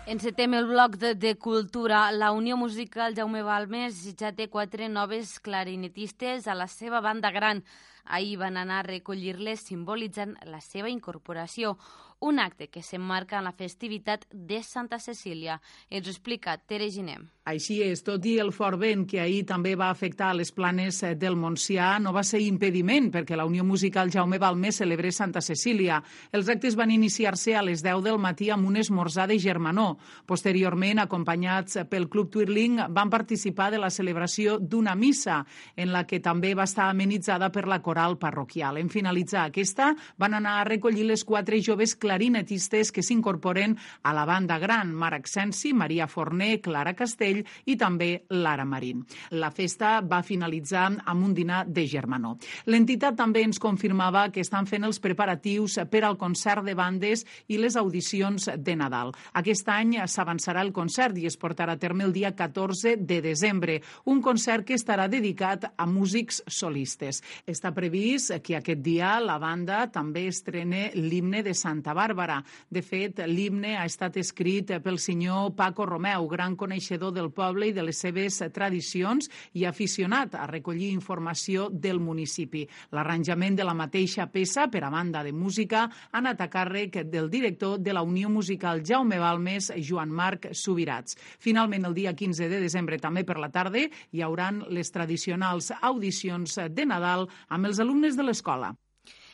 Encetem 0.08 0.54
el 0.54 0.66
bloc 0.66 0.96
de, 0.96 1.14
de 1.16 1.36
cultura. 1.36 2.10
La 2.12 2.32
Unió 2.32 2.56
Musical 2.56 3.16
Jaume 3.18 3.42
Balmes 3.44 4.00
ja 4.16 4.32
té 4.32 4.48
quatre 4.48 4.88
noves 4.88 5.36
clarinetistes 5.44 6.48
a 6.48 6.56
la 6.56 6.70
seva 6.72 7.02
banda 7.04 7.34
gran. 7.36 7.66
Ahir 8.06 8.38
van 8.40 8.56
anar 8.58 8.80
a 8.80 8.88
recollir-les 8.88 9.60
simbolitzant 9.60 10.38
la 10.48 10.62
seva 10.64 10.90
incorporació 10.90 11.76
un 12.20 12.40
acte 12.40 12.68
que 12.68 12.84
s'emmarca 12.84 13.40
en 13.40 13.48
la 13.48 13.56
festivitat 13.56 14.26
de 14.32 14.62
Santa 14.64 15.00
Cecília. 15.00 15.60
Ens 15.90 16.08
ho 16.08 16.12
explica 16.12 16.58
Tere 16.58 16.90
Ginem. 16.92 17.28
Així 17.50 17.80
és, 17.82 18.04
tot 18.06 18.26
i 18.30 18.36
el 18.38 18.52
fort 18.54 18.78
vent 18.78 19.08
que 19.10 19.22
ahir 19.24 19.42
també 19.50 19.72
va 19.80 19.88
afectar 19.90 20.36
les 20.38 20.52
planes 20.54 21.00
eh, 21.02 21.16
del 21.18 21.38
Montsià, 21.40 21.96
no 22.04 22.12
va 22.14 22.22
ser 22.28 22.44
impediment 22.46 23.08
perquè 23.14 23.38
la 23.40 23.48
Unió 23.50 23.64
Musical 23.66 24.12
Jaume 24.14 24.38
Balmer 24.38 24.74
celebrés 24.76 25.18
Santa 25.18 25.42
Cecília. 25.42 25.98
Els 26.32 26.50
actes 26.52 26.78
van 26.78 26.92
iniciar-se 26.94 27.56
a 27.58 27.64
les 27.66 27.82
10 27.82 28.04
del 28.06 28.20
matí 28.22 28.52
amb 28.54 28.68
un 28.70 28.78
esmorzar 28.78 29.26
de 29.32 29.40
germanor. 29.42 29.96
Posteriorment, 30.30 31.02
acompanyats 31.02 31.80
pel 31.90 32.10
Club 32.10 32.30
Twirling, 32.36 32.84
van 32.94 33.10
participar 33.10 33.72
de 33.74 33.82
la 33.82 33.90
celebració 33.90 34.60
d'una 34.60 34.94
missa, 34.96 35.40
en 35.76 35.94
la 35.96 36.06
que 36.06 36.20
també 36.22 36.54
va 36.54 36.68
estar 36.70 36.90
amenitzada 36.90 37.50
per 37.50 37.66
la 37.68 37.82
coral 37.82 38.20
parroquial. 38.22 38.78
En 38.78 38.94
finalitzar 38.94 39.48
aquesta, 39.48 39.96
van 40.22 40.38
anar 40.38 40.60
a 40.60 40.70
recollir 40.70 41.08
les 41.10 41.26
quatre 41.26 41.64
joves 41.66 41.96
clarinetistes 42.10 42.90
que 42.92 43.04
s'incorporen 43.06 43.76
a 44.02 44.14
la 44.18 44.26
banda 44.26 44.58
gran, 44.58 44.90
Marc 44.96 45.28
Sensi, 45.30 45.76
Maria 45.78 46.08
Forner, 46.10 46.58
Clara 46.62 46.96
Castell 46.98 47.44
i 47.70 47.76
també 47.78 48.26
Lara 48.34 48.66
Marín. 48.66 49.04
La 49.38 49.52
festa 49.54 50.00
va 50.02 50.24
finalitzar 50.26 50.88
amb 51.06 51.28
un 51.28 51.36
dinar 51.38 51.66
de 51.68 51.86
germanor. 51.88 52.40
L'entitat 52.66 53.18
també 53.20 53.44
ens 53.46 53.62
confirmava 53.62 54.30
que 54.34 54.42
estan 54.42 54.66
fent 54.66 54.88
els 54.88 54.98
preparatius 55.04 55.78
per 55.92 56.02
al 56.08 56.18
concert 56.18 56.66
de 56.66 56.74
bandes 56.74 57.26
i 57.48 57.60
les 57.62 57.78
audicions 57.78 58.50
de 58.58 58.76
Nadal. 58.80 59.14
Aquest 59.38 59.70
any 59.70 60.00
s'avançarà 60.10 60.64
el 60.66 60.74
concert 60.74 61.18
i 61.20 61.28
es 61.30 61.38
portarà 61.38 61.78
a 61.78 61.82
terme 61.82 62.08
el 62.08 62.16
dia 62.16 62.34
14 62.34 62.96
de 62.98 63.22
desembre, 63.22 63.78
un 64.10 64.24
concert 64.26 64.66
que 64.66 64.80
estarà 64.80 65.06
dedicat 65.12 65.70
a 65.76 65.86
músics 65.86 66.42
solistes. 66.48 67.22
Està 67.46 67.74
previst 67.76 68.34
que 68.42 68.58
aquest 68.58 68.82
dia 68.82 69.18
la 69.22 69.38
banda 69.38 69.86
també 69.94 70.26
estrene 70.32 70.90
l'himne 70.96 71.44
de 71.46 71.54
Santa 71.54 71.94
Bàrbara. 72.00 72.40
De 72.72 72.82
fet, 72.86 73.20
l'himne 73.28 73.76
ha 73.78 73.86
estat 73.90 74.18
escrit 74.22 74.72
pel 74.84 75.00
senyor 75.02 75.52
Paco 75.58 75.86
Romeu, 75.86 76.28
gran 76.32 76.56
coneixedor 76.56 77.12
del 77.16 77.32
poble 77.36 77.70
i 77.70 77.76
de 77.76 77.84
les 77.84 78.00
seves 78.00 78.40
tradicions 78.56 79.28
i 79.60 79.66
aficionat 79.68 80.38
a 80.40 80.48
recollir 80.48 80.94
informació 80.96 81.68
del 81.70 82.00
municipi. 82.00 82.64
L'arranjament 82.96 83.60
de 83.60 83.68
la 83.68 83.76
mateixa 83.76 84.30
peça, 84.32 84.70
per 84.72 84.84
a 84.86 84.94
banda 84.94 85.24
de 85.26 85.34
música, 85.36 85.86
ha 85.90 86.18
anat 86.22 86.42
a 86.42 86.50
càrrec 86.52 87.02
del 87.10 87.30
director 87.30 87.78
de 87.80 87.94
la 87.94 88.04
Unió 88.06 88.30
Musical 88.30 88.84
Jaume 88.86 89.20
Balmes, 89.20 89.72
Joan 89.78 90.12
Marc 90.12 90.50
Subirats. 90.54 91.18
Finalment, 91.40 91.86
el 91.90 91.98
dia 91.98 92.16
15 92.16 92.50
de 92.50 92.62
desembre, 92.64 93.00
també 93.00 93.26
per 93.28 93.40
la 93.40 93.52
tarda, 93.52 93.86
hi 94.12 94.22
hauran 94.26 94.64
les 94.70 94.92
tradicionals 94.92 95.74
audicions 95.82 96.60
de 96.70 96.86
Nadal 96.86 97.28
amb 97.50 97.70
els 97.70 97.80
alumnes 97.80 98.18
de 98.18 98.26
l'escola. 98.26 98.74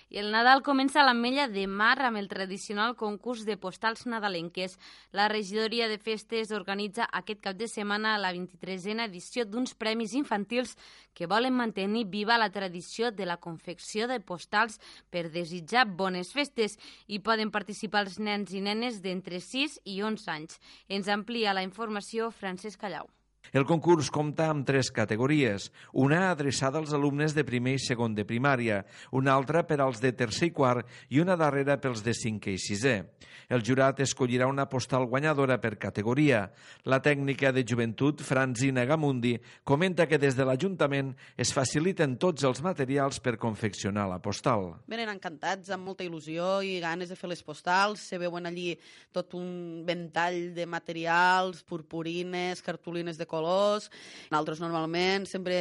I 0.09 0.19
el 0.21 0.29
Nadal 0.29 0.61
comença 0.61 0.99
a 1.01 1.03
l'Ametlla 1.07 1.47
de 1.49 1.63
Mar 1.65 1.97
amb 2.05 2.19
el 2.19 2.27
tradicional 2.29 2.93
concurs 2.95 3.41
de 3.47 3.55
postals 3.57 4.05
nadalenques. 4.05 4.77
La 5.11 5.25
regidoria 5.31 5.87
de 5.89 5.97
festes 5.97 6.53
organitza 6.53 7.07
aquest 7.11 7.41
cap 7.41 7.57
de 7.57 7.67
setmana 7.67 8.13
la 8.21 8.29
23a 8.35 9.07
edició 9.09 9.47
d'uns 9.49 9.73
premis 9.73 10.13
infantils 10.13 10.75
que 11.17 11.25
volen 11.25 11.57
mantenir 11.57 12.05
viva 12.13 12.37
la 12.37 12.51
tradició 12.53 13.09
de 13.09 13.25
la 13.25 13.39
confecció 13.41 14.05
de 14.07 14.19
postals 14.21 14.77
per 15.09 15.31
desitjar 15.31 15.87
bones 15.89 16.33
festes. 16.33 16.77
i 17.07 17.19
poden 17.19 17.49
participar 17.51 18.05
els 18.05 18.19
nens 18.19 18.53
i 18.53 18.61
nenes 18.61 19.01
d'entre 19.01 19.39
6 19.39 19.79
i 19.85 20.01
11 20.01 20.31
anys. 20.31 20.59
Ens 20.87 21.07
amplia 21.07 21.53
la 21.53 21.63
informació 21.63 22.31
Francesc 22.31 22.79
Callau. 22.79 23.14
El 23.53 23.65
concurs 23.69 24.09
compta 24.13 24.49
amb 24.49 24.65
tres 24.67 24.91
categories, 24.91 25.69
una 25.93 26.31
adreçada 26.31 26.79
als 26.81 26.93
alumnes 26.93 27.35
de 27.35 27.45
primer 27.45 27.75
i 27.77 27.83
segon 27.83 28.15
de 28.15 28.25
primària, 28.25 28.83
una 29.11 29.35
altra 29.35 29.65
per 29.67 29.81
als 29.81 30.01
de 30.01 30.13
tercer 30.15 30.49
i 30.49 30.55
quart 30.55 30.89
i 31.09 31.21
una 31.21 31.37
darrera 31.37 31.77
pels 31.81 32.03
de 32.05 32.15
cinquè 32.15 32.55
i 32.55 32.61
sisè. 32.61 32.97
El 33.49 33.61
jurat 33.61 33.99
escollirà 34.01 34.47
una 34.49 34.65
postal 34.69 35.05
guanyadora 35.05 35.59
per 35.61 35.75
categoria. 35.77 36.47
La 36.89 37.01
tècnica 37.03 37.51
de 37.53 37.61
joventut, 37.67 38.23
Franzina 38.25 38.85
Gamundi, 38.89 39.35
comenta 39.63 40.07
que 40.09 40.17
des 40.17 40.35
de 40.37 40.45
l'Ajuntament 40.47 41.13
es 41.37 41.53
faciliten 41.53 42.17
tots 42.17 42.45
els 42.47 42.63
materials 42.65 43.19
per 43.21 43.35
confeccionar 43.37 44.07
la 44.09 44.17
postal. 44.23 44.71
Venen 44.89 45.11
encantats, 45.13 45.69
amb 45.69 45.85
molta 45.85 46.05
il·lusió 46.05 46.63
i 46.65 46.79
ganes 46.81 47.11
de 47.11 47.19
fer 47.19 47.29
les 47.29 47.43
postals. 47.45 48.01
Se 48.09 48.17
veuen 48.21 48.49
allí 48.49 48.73
tot 49.13 49.35
un 49.37 49.83
ventall 49.85 50.55
de 50.55 50.65
materials, 50.65 51.61
purpurines, 51.63 52.63
cartolines 52.65 53.19
de 53.21 53.29
colors. 53.35 53.91
Nosaltres 54.31 54.63
normalment 54.63 55.27
sempre 55.29 55.59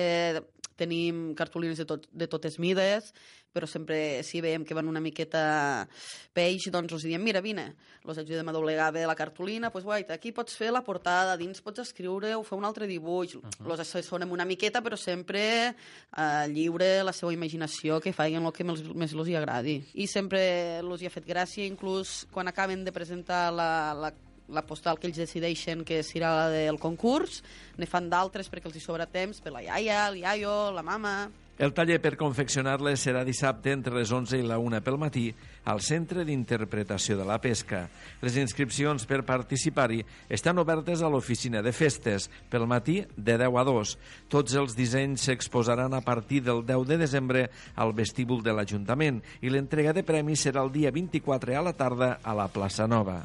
tenim 0.76 1.32
cartolines 1.38 1.78
de, 1.78 1.86
tot, 1.86 2.06
de 2.10 2.26
totes 2.30 2.58
mides, 2.58 3.12
però 3.54 3.68
sempre 3.70 4.24
si 4.26 4.40
veiem 4.42 4.64
que 4.66 4.74
van 4.74 4.90
una 4.90 5.00
miqueta 5.00 5.86
peix, 6.34 6.66
doncs 6.74 6.96
els 6.96 7.04
diem, 7.06 7.22
mira, 7.22 7.38
vine, 7.44 7.68
els 8.02 8.18
ajudem 8.18 8.50
a 8.50 8.54
doblegar 8.56 8.88
bé 8.96 9.04
la 9.06 9.14
cartolina, 9.14 9.70
doncs 9.70 9.86
guai, 9.86 10.02
aquí 10.10 10.32
pots 10.34 10.58
fer 10.58 10.72
la 10.74 10.82
portada, 10.82 11.38
dins 11.38 11.62
pots 11.62 11.84
escriure 11.84 12.34
o 12.34 12.42
fer 12.42 12.58
un 12.58 12.66
altre 12.66 12.90
dibuix, 12.90 13.36
uh 13.36 13.42
-huh. 13.44 13.70
els 13.70 13.80
assessorem 13.86 14.32
una 14.32 14.44
miqueta, 14.44 14.82
però 14.82 14.96
sempre 14.96 15.68
eh, 15.70 16.46
lliure 16.50 17.04
la 17.04 17.12
seva 17.12 17.32
imaginació, 17.32 18.00
que 18.00 18.12
facin 18.12 18.44
el 18.44 18.52
que 18.52 18.64
més, 18.64 18.82
més 18.94 19.12
els 19.14 19.28
agradi. 19.36 19.84
I 19.94 20.06
sempre 20.08 20.80
els 20.80 21.00
hi 21.00 21.06
ha 21.06 21.10
fet 21.10 21.26
gràcia, 21.26 21.64
inclús 21.64 22.26
quan 22.32 22.48
acaben 22.48 22.84
de 22.84 22.92
presentar 22.92 23.52
la, 23.52 23.94
la 23.94 24.12
la 24.48 24.64
postal 24.66 24.98
que 24.98 25.08
ells 25.08 25.20
decideixen 25.22 25.84
que 25.88 26.02
serà 26.04 26.34
la 26.36 26.50
del 26.52 26.80
concurs, 26.82 27.42
ne 27.78 27.88
fan 27.88 28.10
d'altres 28.12 28.50
perquè 28.52 28.68
els 28.68 28.76
hi 28.76 28.84
sobra 28.84 29.08
temps 29.08 29.40
per 29.40 29.54
la 29.54 29.64
iaia, 29.64 30.04
el 30.10 30.20
iaio, 30.24 30.54
la 30.74 30.84
mama... 30.84 31.16
El 31.54 31.70
taller 31.70 32.00
per 32.02 32.16
confeccionar-les 32.18 32.98
serà 33.06 33.20
dissabte 33.22 33.70
entre 33.70 33.94
les 33.94 34.10
11 34.10 34.40
i 34.40 34.42
la 34.42 34.56
1 34.58 34.80
pel 34.82 34.96
matí 34.98 35.28
al 35.70 35.78
Centre 35.86 36.24
d'Interpretació 36.26 37.14
de 37.20 37.26
la 37.28 37.36
Pesca. 37.38 37.84
Les 38.26 38.34
inscripcions 38.42 39.06
per 39.06 39.20
participar-hi 39.22 40.00
estan 40.34 40.58
obertes 40.58 40.98
a 40.98 41.12
l'oficina 41.14 41.62
de 41.62 41.70
festes 41.70 42.26
pel 42.50 42.66
matí 42.66 43.04
de 43.14 43.38
10 43.38 43.60
a 43.62 43.64
2. 43.70 43.94
Tots 44.34 44.58
els 44.58 44.74
dissenys 44.74 45.30
s'exposaran 45.30 45.94
a 45.94 46.02
partir 46.02 46.42
del 46.42 46.66
10 46.66 46.90
de 46.90 47.02
desembre 47.06 47.46
al 47.78 47.94
vestíbul 47.94 48.42
de 48.42 48.50
l'Ajuntament 48.50 49.22
i 49.38 49.54
l'entrega 49.54 49.94
de 49.94 50.02
premis 50.02 50.42
serà 50.42 50.66
el 50.66 50.74
dia 50.74 50.90
24 50.90 51.54
a 51.54 51.66
la 51.70 51.78
tarda 51.78 52.16
a 52.18 52.34
la 52.34 52.50
plaça 52.50 52.90
Nova. 52.90 53.22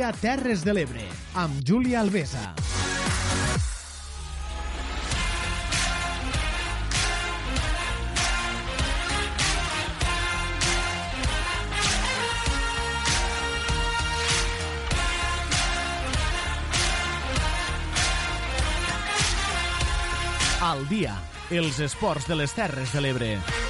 Dia 0.00 0.12
Terres 0.16 0.62
de 0.64 0.72
l'Ebre. 0.72 1.02
amb 1.34 1.60
Júlia 1.60 2.00
Alvesa. 2.00 2.54
Al 20.64 20.88
dia, 20.88 21.12
els 21.50 21.76
esports 21.80 22.24
de 22.24 22.40
les 22.40 22.56
Terres 22.56 22.96
de 22.96 23.04
l'Ebre. 23.04 23.69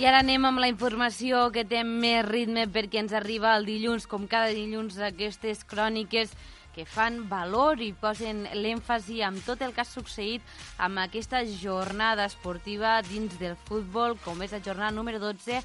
I 0.00 0.06
ara 0.08 0.22
anem 0.22 0.46
amb 0.48 0.62
la 0.62 0.68
informació 0.70 1.42
que 1.52 1.60
té 1.68 1.82
més 1.84 2.22
ritme 2.24 2.62
perquè 2.72 3.02
ens 3.02 3.12
arriba 3.12 3.50
el 3.52 3.66
dilluns, 3.68 4.06
com 4.08 4.22
cada 4.24 4.48
dilluns, 4.56 4.96
aquestes 4.96 5.60
cròniques 5.68 6.32
que 6.72 6.86
fan 6.88 7.26
valor 7.28 7.82
i 7.84 7.90
posen 7.92 8.46
l'èmfasi 8.56 9.20
amb 9.26 9.44
tot 9.44 9.60
el 9.60 9.74
que 9.76 9.84
ha 9.84 9.90
succeït 9.90 10.40
amb 10.80 11.02
aquesta 11.04 11.42
jornada 11.44 12.24
esportiva 12.32 12.94
dins 13.10 13.36
del 13.42 13.58
futbol, 13.68 14.16
com 14.24 14.40
és 14.40 14.56
la 14.56 14.62
jornada 14.64 14.96
número 14.96 15.20
12, 15.20 15.60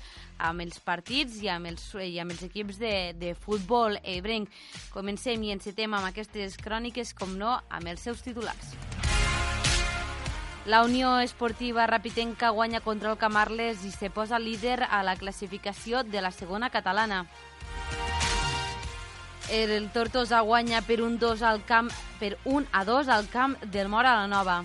amb 0.50 0.68
els 0.68 0.84
partits 0.84 1.40
i 1.40 1.48
amb 1.56 1.72
els, 1.72 1.88
i 2.04 2.20
amb 2.20 2.36
els 2.36 2.44
equips 2.50 2.82
de, 2.84 2.96
de 3.16 3.38
futbol 3.40 3.96
ebrenc. 4.04 4.52
Comencem 4.92 5.48
i 5.48 5.56
encetem 5.56 5.96
amb 5.96 6.12
aquestes 6.12 6.60
cròniques, 6.60 7.16
com 7.16 7.40
no, 7.40 7.56
amb 7.72 7.96
els 7.96 8.04
seus 8.04 8.28
titulars. 8.28 8.76
La 10.66 10.84
Unió 10.84 11.20
Esportiva 11.20 11.86
Rapitenca 11.86 12.50
guanya 12.50 12.80
contra 12.82 13.12
el 13.12 13.20
Camarles 13.20 13.84
i 13.86 13.92
se 13.94 14.10
posa 14.10 14.40
líder 14.40 14.88
a 14.90 15.04
la 15.04 15.14
classificació 15.16 16.02
de 16.04 16.24
la 16.26 16.32
segona 16.32 16.72
catalana. 16.72 17.28
El 19.52 19.92
Tortosa 19.94 20.40
guanya 20.42 20.82
per 20.82 21.04
un 21.06 21.20
2 21.22 21.44
al 21.46 21.62
camp 21.70 21.92
per 22.20 22.40
1 22.46 22.66
a 22.72 22.84
2 22.84 23.10
al 23.14 23.30
camp 23.30 23.62
del 23.62 23.90
Mora 23.94 24.16
la 24.18 24.26
Nova. 24.26 24.64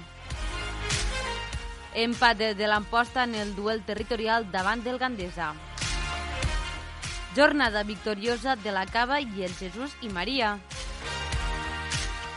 Empat 1.93 2.39
de 2.57 2.67
l'Amposta 2.67 3.25
en 3.25 3.35
el 3.35 3.55
duel 3.55 3.85
territorial 3.85 4.51
davant 4.51 4.81
del 4.83 4.97
Gandesa. 4.97 5.53
Jornada 7.37 7.83
victoriosa 7.83 8.57
de 8.57 8.73
la 8.73 8.87
Cava 8.87 9.21
i 9.21 9.45
el 9.45 9.53
Jesús 9.53 9.93
i 10.01 10.09
Maria. 10.09 10.57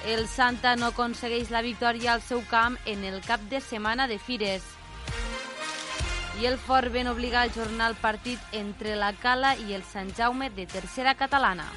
El 0.05 0.27
Santa 0.27 0.75
no 0.75 0.89
aconsegueix 0.91 1.47
la 1.49 1.61
victòria 1.63 2.11
al 2.13 2.21
seu 2.21 2.41
camp 2.49 2.75
en 2.85 3.05
el 3.07 3.21
cap 3.23 3.39
de 3.47 3.61
setmana 3.63 4.07
de 4.11 4.17
Fires. 4.19 4.65
I 6.41 6.47
el 6.49 6.57
Fort 6.59 6.91
ben 6.91 7.07
obliga 7.07 7.39
a 7.39 7.47
ajornar 7.47 7.87
el 7.93 7.95
partit 7.95 8.39
entre 8.51 8.97
la 8.99 9.13
Cala 9.13 9.55
i 9.55 9.71
el 9.73 9.83
Sant 9.87 10.11
Jaume 10.17 10.49
de 10.49 10.65
tercera 10.67 11.15
catalana. 11.15 11.69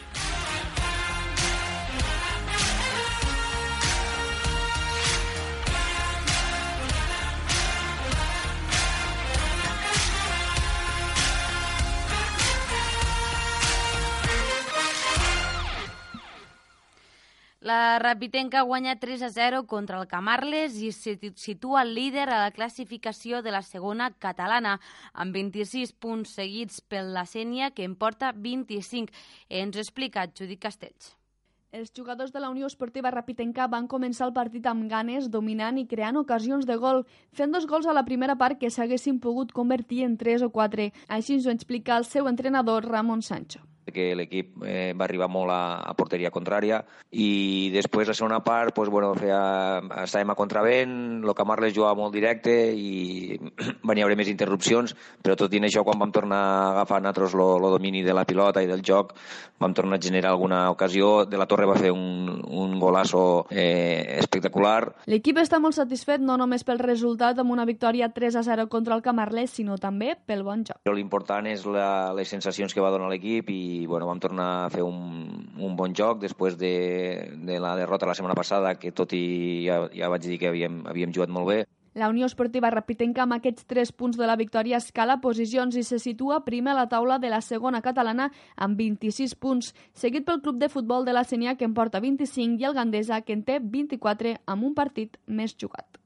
La 17.66 17.98
Rapitenca 17.98 18.60
guanya 18.62 18.94
3 19.00 19.22
a 19.22 19.28
0 19.28 19.66
contra 19.66 19.98
el 19.98 20.06
Camarles 20.06 20.76
i 20.78 20.92
se 20.94 21.16
situa 21.34 21.80
líder 21.82 22.28
a 22.28 22.38
la 22.44 22.52
classificació 22.54 23.40
de 23.42 23.50
la 23.50 23.62
segona 23.66 24.12
catalana, 24.22 24.76
amb 25.12 25.34
26 25.34 25.96
punts 25.98 26.36
seguits 26.38 26.78
pel 26.86 27.10
la 27.18 27.26
Sènia, 27.26 27.72
que 27.74 27.82
en 27.82 27.98
porta 27.98 28.30
25. 28.30 29.10
Ens 29.50 29.82
explica 29.82 30.28
Judit 30.30 30.62
Castells. 30.62 31.16
Els 31.74 31.90
jugadors 31.90 32.30
de 32.30 32.38
la 32.38 32.54
Unió 32.54 32.70
Esportiva 32.70 33.10
Rapitenca 33.10 33.66
van 33.66 33.90
començar 33.90 34.30
el 34.30 34.36
partit 34.38 34.70
amb 34.70 34.86
ganes, 34.86 35.26
dominant 35.26 35.82
i 35.82 35.88
creant 35.90 36.22
ocasions 36.22 36.70
de 36.70 36.78
gol, 36.78 37.02
fent 37.34 37.50
dos 37.50 37.66
gols 37.66 37.90
a 37.90 37.98
la 37.98 38.06
primera 38.06 38.38
part 38.38 38.62
que 38.62 38.70
s'haguessin 38.70 39.18
pogut 39.18 39.50
convertir 39.50 40.04
en 40.06 40.14
3 40.22 40.46
o 40.46 40.54
4. 40.54 40.92
Així 41.08 41.40
ens 41.40 41.50
ho 41.50 41.56
explica 41.58 41.98
el 41.98 42.06
seu 42.06 42.30
entrenador 42.30 42.86
Ramon 42.86 43.26
Sancho 43.26 43.66
que 43.92 44.14
l'equip 44.18 44.62
eh, 44.66 44.92
va 44.98 45.06
arribar 45.06 45.28
molt 45.30 45.52
a, 45.54 45.80
a 45.86 45.94
porteria 45.98 46.32
contrària 46.34 46.80
i 47.12 47.70
després 47.74 48.08
la 48.10 48.16
segona 48.18 48.40
part 48.44 48.74
pues, 48.74 48.90
bueno, 48.90 49.12
feia, 49.18 49.80
estàvem 50.02 50.32
a 50.32 50.38
contravent, 50.38 50.96
el 51.24 51.34
Camarles 51.38 51.74
jugava 51.76 51.98
molt 51.98 52.14
directe 52.14 52.54
i 52.74 53.38
van 53.86 54.02
haver 54.02 54.18
més 54.18 54.30
interrupcions, 54.32 54.96
però 55.22 55.36
tot 55.38 55.54
i 55.54 55.62
això 55.66 55.84
quan 55.86 56.00
vam 56.00 56.12
tornar 56.14 56.42
a 56.42 56.70
agafar 56.72 57.00
nosaltres 57.02 57.34
el 57.36 57.70
domini 57.76 58.02
de 58.02 58.14
la 58.14 58.26
pilota 58.26 58.62
i 58.62 58.70
del 58.70 58.82
joc 58.84 59.14
vam 59.58 59.74
tornar 59.74 59.96
a 59.96 60.02
generar 60.02 60.30
alguna 60.30 60.70
ocasió, 60.70 61.24
de 61.24 61.38
la 61.38 61.46
Torre 61.46 61.66
va 61.66 61.78
fer 61.80 61.90
un, 61.92 62.28
un 62.44 62.78
golasso 62.80 63.46
eh, 63.50 64.18
espectacular. 64.18 64.92
L'equip 65.08 65.38
està 65.40 65.60
molt 65.62 65.76
satisfet 65.78 66.20
no 66.20 66.36
només 66.36 66.64
pel 66.66 66.82
resultat 66.82 67.38
amb 67.40 67.54
una 67.54 67.64
victòria 67.64 68.10
3 68.12 68.36
a 68.36 68.44
0 68.44 68.68
contra 68.68 68.96
el 68.96 69.02
Camarles, 69.02 69.54
sinó 69.56 69.78
també 69.80 70.14
pel 70.26 70.44
bon 70.44 70.64
joc. 70.68 70.82
L'important 70.92 71.48
és 71.48 71.64
la, 71.68 72.12
les 72.16 72.28
sensacions 72.28 72.74
que 72.74 72.84
va 72.84 72.92
donar 72.92 73.08
l'equip 73.12 73.48
i 73.52 73.62
i 73.76 73.86
bueno, 73.86 74.08
vam 74.08 74.20
tornar 74.22 74.48
a 74.64 74.68
fer 74.72 74.84
un, 74.86 74.98
un 75.58 75.76
bon 75.76 75.94
joc 75.94 76.20
després 76.24 76.56
de, 76.60 76.74
de 77.48 77.58
la 77.62 77.74
derrota 77.78 78.08
la 78.08 78.16
setmana 78.18 78.36
passada, 78.38 78.76
que 78.80 78.92
tot 78.92 79.12
i 79.16 79.66
ja, 79.66 79.82
ja 79.94 80.10
vaig 80.12 80.26
dir 80.26 80.38
que 80.40 80.52
havíem, 80.52 80.84
havíem 80.90 81.14
jugat 81.14 81.32
molt 81.32 81.52
bé. 81.52 81.58
La 81.96 82.10
Unió 82.12 82.26
Esportiva 82.28 82.68
Rapitenca 82.68 83.22
amb 83.24 83.38
aquests 83.38 83.64
3 83.72 83.90
punts 83.96 84.18
de 84.20 84.26
la 84.28 84.36
victòria 84.36 84.76
escala 84.76 85.16
posicions 85.22 85.78
i 85.80 85.84
se 85.86 85.96
situa 86.02 86.42
primer 86.44 86.74
a 86.74 86.80
la 86.82 86.90
taula 86.92 87.16
de 87.18 87.30
la 87.32 87.40
segona 87.40 87.80
catalana 87.80 88.26
amb 88.56 88.76
26 88.76 89.32
punts, 89.40 89.72
seguit 89.96 90.26
pel 90.28 90.42
club 90.44 90.60
de 90.60 90.68
futbol 90.68 91.08
de 91.08 91.16
la 91.16 91.24
Senya 91.24 91.56
que 91.56 91.64
en 91.64 91.72
porta 91.72 92.04
25 92.04 92.60
i 92.60 92.68
el 92.68 92.76
Gandesa 92.76 93.22
que 93.24 93.32
en 93.32 93.46
té 93.48 93.62
24 93.64 94.36
amb 94.44 94.68
un 94.68 94.76
partit 94.76 95.16
més 95.24 95.56
jugat. 95.56 96.05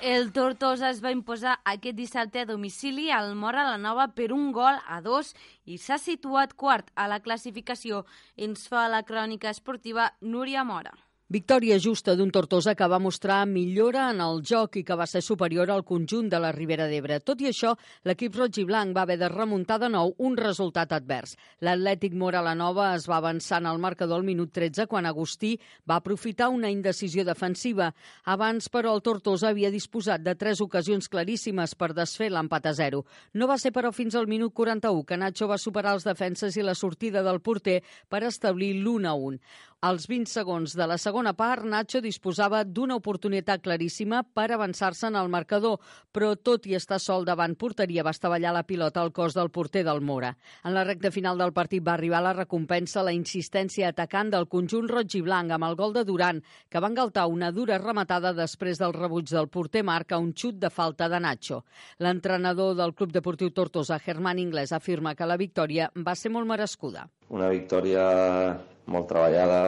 El 0.00 0.30
Tortosa 0.32 0.88
es 0.88 1.02
va 1.04 1.10
imposar 1.12 1.58
aquest 1.68 1.96
dissabte 1.98 2.40
a 2.40 2.46
domicili 2.48 3.10
al 3.12 3.34
Mora 3.36 3.66
la 3.66 3.76
Nova 3.76 4.06
per 4.16 4.30
un 4.32 4.48
gol 4.56 4.78
a 4.88 5.02
dos 5.04 5.34
i 5.68 5.76
s'ha 5.76 5.98
situat 6.00 6.54
quart 6.56 6.88
a 6.96 7.04
la 7.12 7.20
classificació. 7.20 8.06
Ens 8.48 8.64
fa 8.72 8.88
la 8.88 9.02
crònica 9.04 9.52
esportiva 9.52 10.08
Núria 10.22 10.64
Mora. 10.64 10.96
Victòria 11.30 11.76
justa 11.78 12.16
d'un 12.18 12.32
Tortosa 12.34 12.72
que 12.74 12.86
va 12.90 12.98
mostrar 12.98 13.44
millora 13.46 14.08
en 14.10 14.18
el 14.18 14.40
joc 14.42 14.80
i 14.80 14.82
que 14.82 14.96
va 14.98 15.04
ser 15.06 15.20
superior 15.22 15.70
al 15.70 15.84
conjunt 15.86 16.26
de 16.26 16.40
la 16.42 16.48
Ribera 16.50 16.88
d'Ebre. 16.90 17.20
Tot 17.22 17.38
i 17.38 17.46
això, 17.46 17.76
l'equip 18.02 18.34
roig 18.34 18.56
i 18.58 18.64
blanc 18.66 18.90
va 18.96 19.04
haver 19.06 19.14
de 19.20 19.28
remuntar 19.30 19.76
de 19.78 19.86
nou 19.94 20.10
un 20.18 20.34
resultat 20.34 20.90
advers. 20.90 21.36
L'Atlètic 21.62 22.16
Mora 22.18 22.40
la 22.42 22.56
Nova 22.58 22.88
es 22.96 23.06
va 23.06 23.20
avançar 23.22 23.60
en 23.62 23.68
el 23.70 23.78
marcador 23.78 24.18
al 24.18 24.26
minut 24.26 24.50
13 24.58 24.88
quan 24.90 25.06
Agustí 25.06 25.52
va 25.86 26.00
aprofitar 26.00 26.48
una 26.50 26.72
indecisió 26.74 27.22
defensiva. 27.22 27.92
Abans, 28.24 28.66
però, 28.66 28.96
el 28.98 29.06
Tortosa 29.06 29.52
havia 29.54 29.70
disposat 29.70 30.26
de 30.26 30.34
tres 30.34 30.58
ocasions 30.66 31.06
claríssimes 31.06 31.76
per 31.78 31.92
desfer 31.94 32.32
l'empat 32.34 32.66
a 32.66 32.74
zero. 32.74 33.04
No 33.34 33.46
va 33.46 33.60
ser, 33.62 33.70
però, 33.70 33.94
fins 33.94 34.18
al 34.18 34.26
minut 34.26 34.50
41 34.50 35.06
que 35.06 35.22
Nacho 35.22 35.46
va 35.46 35.62
superar 35.62 35.94
els 35.94 36.10
defenses 36.10 36.58
i 36.58 36.66
la 36.66 36.74
sortida 36.74 37.22
del 37.22 37.38
porter 37.38 37.84
per 38.10 38.24
establir 38.26 38.74
l'1 38.82 39.06
a 39.06 39.14
1. 39.14 39.38
Als 39.80 40.04
20 40.10 40.28
segons 40.28 40.74
de 40.76 40.84
la 40.84 40.98
segona 41.00 41.30
part, 41.32 41.64
Nacho 41.64 42.02
disposava 42.04 42.58
d'una 42.68 42.98
oportunitat 42.98 43.62
claríssima 43.64 44.18
per 44.36 44.50
avançar-se 44.52 45.06
en 45.08 45.14
el 45.16 45.30
marcador, 45.32 45.78
però 46.12 46.34
tot 46.36 46.66
i 46.68 46.74
estar 46.76 46.98
sol 47.00 47.24
davant 47.24 47.54
porteria 47.56 48.02
va 48.04 48.12
estavellar 48.12 48.50
la 48.52 48.62
pilota 48.68 49.00
al 49.00 49.08
cos 49.16 49.32
del 49.38 49.48
porter 49.48 49.80
del 49.86 50.02
Mora. 50.04 50.34
En 50.68 50.74
la 50.76 50.82
recta 50.84 51.08
final 51.14 51.40
del 51.40 51.54
partit 51.56 51.80
va 51.86 51.94
arribar 51.94 52.20
la 52.20 52.34
recompensa 52.36 53.00
la 53.00 53.14
insistència 53.16 53.88
atacant 53.88 54.28
del 54.34 54.44
conjunt 54.52 54.90
roig 54.90 55.16
i 55.16 55.22
blanc 55.24 55.54
amb 55.56 55.64
el 55.70 55.78
gol 55.80 55.96
de 55.96 56.02
Duran, 56.04 56.42
que 56.68 56.82
va 56.84 56.90
engaltar 56.92 57.24
una 57.32 57.48
dura 57.50 57.78
rematada 57.80 58.34
després 58.36 58.76
del 58.76 58.92
rebuig 58.92 59.32
del 59.32 59.48
porter 59.48 59.80
Marc 59.82 60.12
a 60.12 60.18
un 60.20 60.34
xut 60.34 60.58
de 60.60 60.68
falta 60.68 61.08
de 61.08 61.22
Nacho. 61.24 61.62
L'entrenador 62.04 62.76
del 62.76 62.92
Club 62.92 63.16
Deportiu 63.16 63.48
Tortosa, 63.56 63.96
Germán 63.98 64.44
Inglés, 64.44 64.76
afirma 64.76 65.14
que 65.16 65.24
la 65.24 65.40
victòria 65.40 65.88
va 65.96 66.12
ser 66.12 66.34
molt 66.36 66.52
merescuda. 66.52 67.06
Una 67.30 67.48
victòria 67.48 68.04
molt 68.94 69.08
treballada 69.12 69.60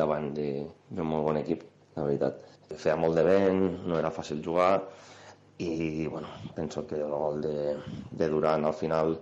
davant 0.00 0.30
d'un 0.36 1.08
molt 1.08 1.26
bon 1.30 1.40
equip, 1.40 1.64
la 1.96 2.04
veritat. 2.06 2.44
Feia 2.76 2.96
molt 3.00 3.16
de 3.16 3.24
vent, 3.24 3.62
no 3.88 3.98
era 3.98 4.12
fàcil 4.12 4.42
jugar 4.44 4.72
i 5.58 6.06
bueno, 6.06 6.28
penso 6.54 6.86
que 6.86 7.00
el 7.00 7.10
gol 7.10 7.40
de, 7.42 7.76
de 8.10 8.28
Durant 8.28 8.64
al 8.68 8.76
final 8.76 9.16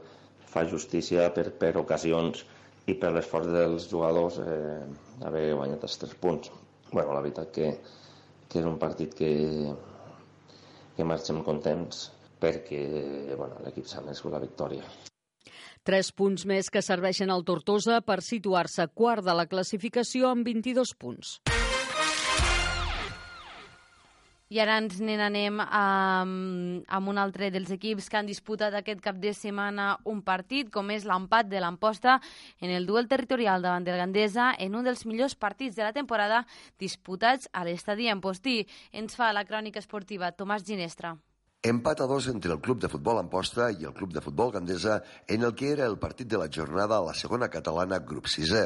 fa 0.52 0.66
justícia 0.68 1.30
per, 1.32 1.48
per 1.60 1.72
ocasions 1.80 2.42
i 2.90 2.94
per 2.94 3.12
l'esforç 3.14 3.48
dels 3.54 3.88
jugadors 3.90 4.38
eh, 4.42 4.82
haver 5.24 5.46
guanyat 5.54 5.86
els 5.88 5.98
tres 6.02 6.14
punts. 6.20 6.52
bueno, 6.92 7.14
la 7.14 7.20
veritat 7.20 7.50
que, 7.54 7.72
que 8.48 8.60
és 8.60 8.66
un 8.68 8.76
partit 8.78 9.14
que, 9.18 9.30
que 10.96 11.08
marxem 11.12 11.42
contents 11.48 12.06
perquè 12.40 12.84
bueno, 13.34 13.58
l'equip 13.64 13.90
s'ha 13.90 14.04
més 14.06 14.22
la 14.30 14.42
victòria. 14.42 14.84
Tres 15.86 16.08
punts 16.10 16.42
més 16.50 16.66
que 16.66 16.80
serveixen 16.82 17.30
al 17.30 17.44
Tortosa 17.46 18.00
per 18.02 18.16
situar-se 18.18 18.88
quart 18.90 19.22
de 19.22 19.34
la 19.38 19.44
classificació 19.46 20.32
amb 20.32 20.48
22 20.48 20.90
punts. 20.98 21.36
I 24.50 24.58
ara 24.62 24.80
ens 24.82 24.98
n'anem 24.98 25.60
amb, 25.62 26.82
amb 26.90 27.12
un 27.12 27.20
altre 27.22 27.52
dels 27.54 27.70
equips 27.76 28.10
que 28.10 28.18
han 28.18 28.26
disputat 28.26 28.74
aquest 28.74 28.98
cap 29.04 29.20
de 29.22 29.30
setmana 29.34 29.92
un 30.10 30.24
partit, 30.26 30.72
com 30.74 30.90
és 30.90 31.06
l'empat 31.06 31.46
de 31.50 31.62
l'Amposta 31.62 32.18
en 32.58 32.74
el 32.74 32.90
duel 32.90 33.06
territorial 33.06 33.62
davant 33.62 33.86
del 33.86 33.98
Gandesa 34.02 34.52
en 34.58 34.74
un 34.74 34.90
dels 34.90 35.06
millors 35.06 35.38
partits 35.38 35.78
de 35.78 35.86
la 35.86 35.94
temporada 35.94 36.42
disputats 36.82 37.46
a 37.52 37.62
l'estadi 37.62 38.10
Postí. 38.18 38.66
Ens 38.90 39.14
fa 39.14 39.30
la 39.32 39.46
crònica 39.46 39.78
esportiva 39.78 40.34
Tomàs 40.34 40.66
Ginestra. 40.66 41.14
Empat 41.66 42.00
a 42.00 42.06
dos 42.06 42.28
entre 42.28 42.52
el 42.52 42.60
Club 42.60 42.78
de 42.78 42.88
Futbol 42.88 43.18
Amposta 43.18 43.64
i 43.74 43.82
el 43.88 43.92
Club 43.92 44.12
de 44.14 44.20
Futbol 44.22 44.52
Gandesa 44.54 45.00
en 45.26 45.42
el 45.42 45.56
que 45.58 45.72
era 45.72 45.88
el 45.90 45.96
partit 45.98 46.28
de 46.30 46.38
la 46.38 46.46
jornada 46.46 46.94
a 47.00 47.02
la 47.02 47.14
segona 47.18 47.48
catalana 47.50 47.98
grup 47.98 48.28
6è. 48.30 48.62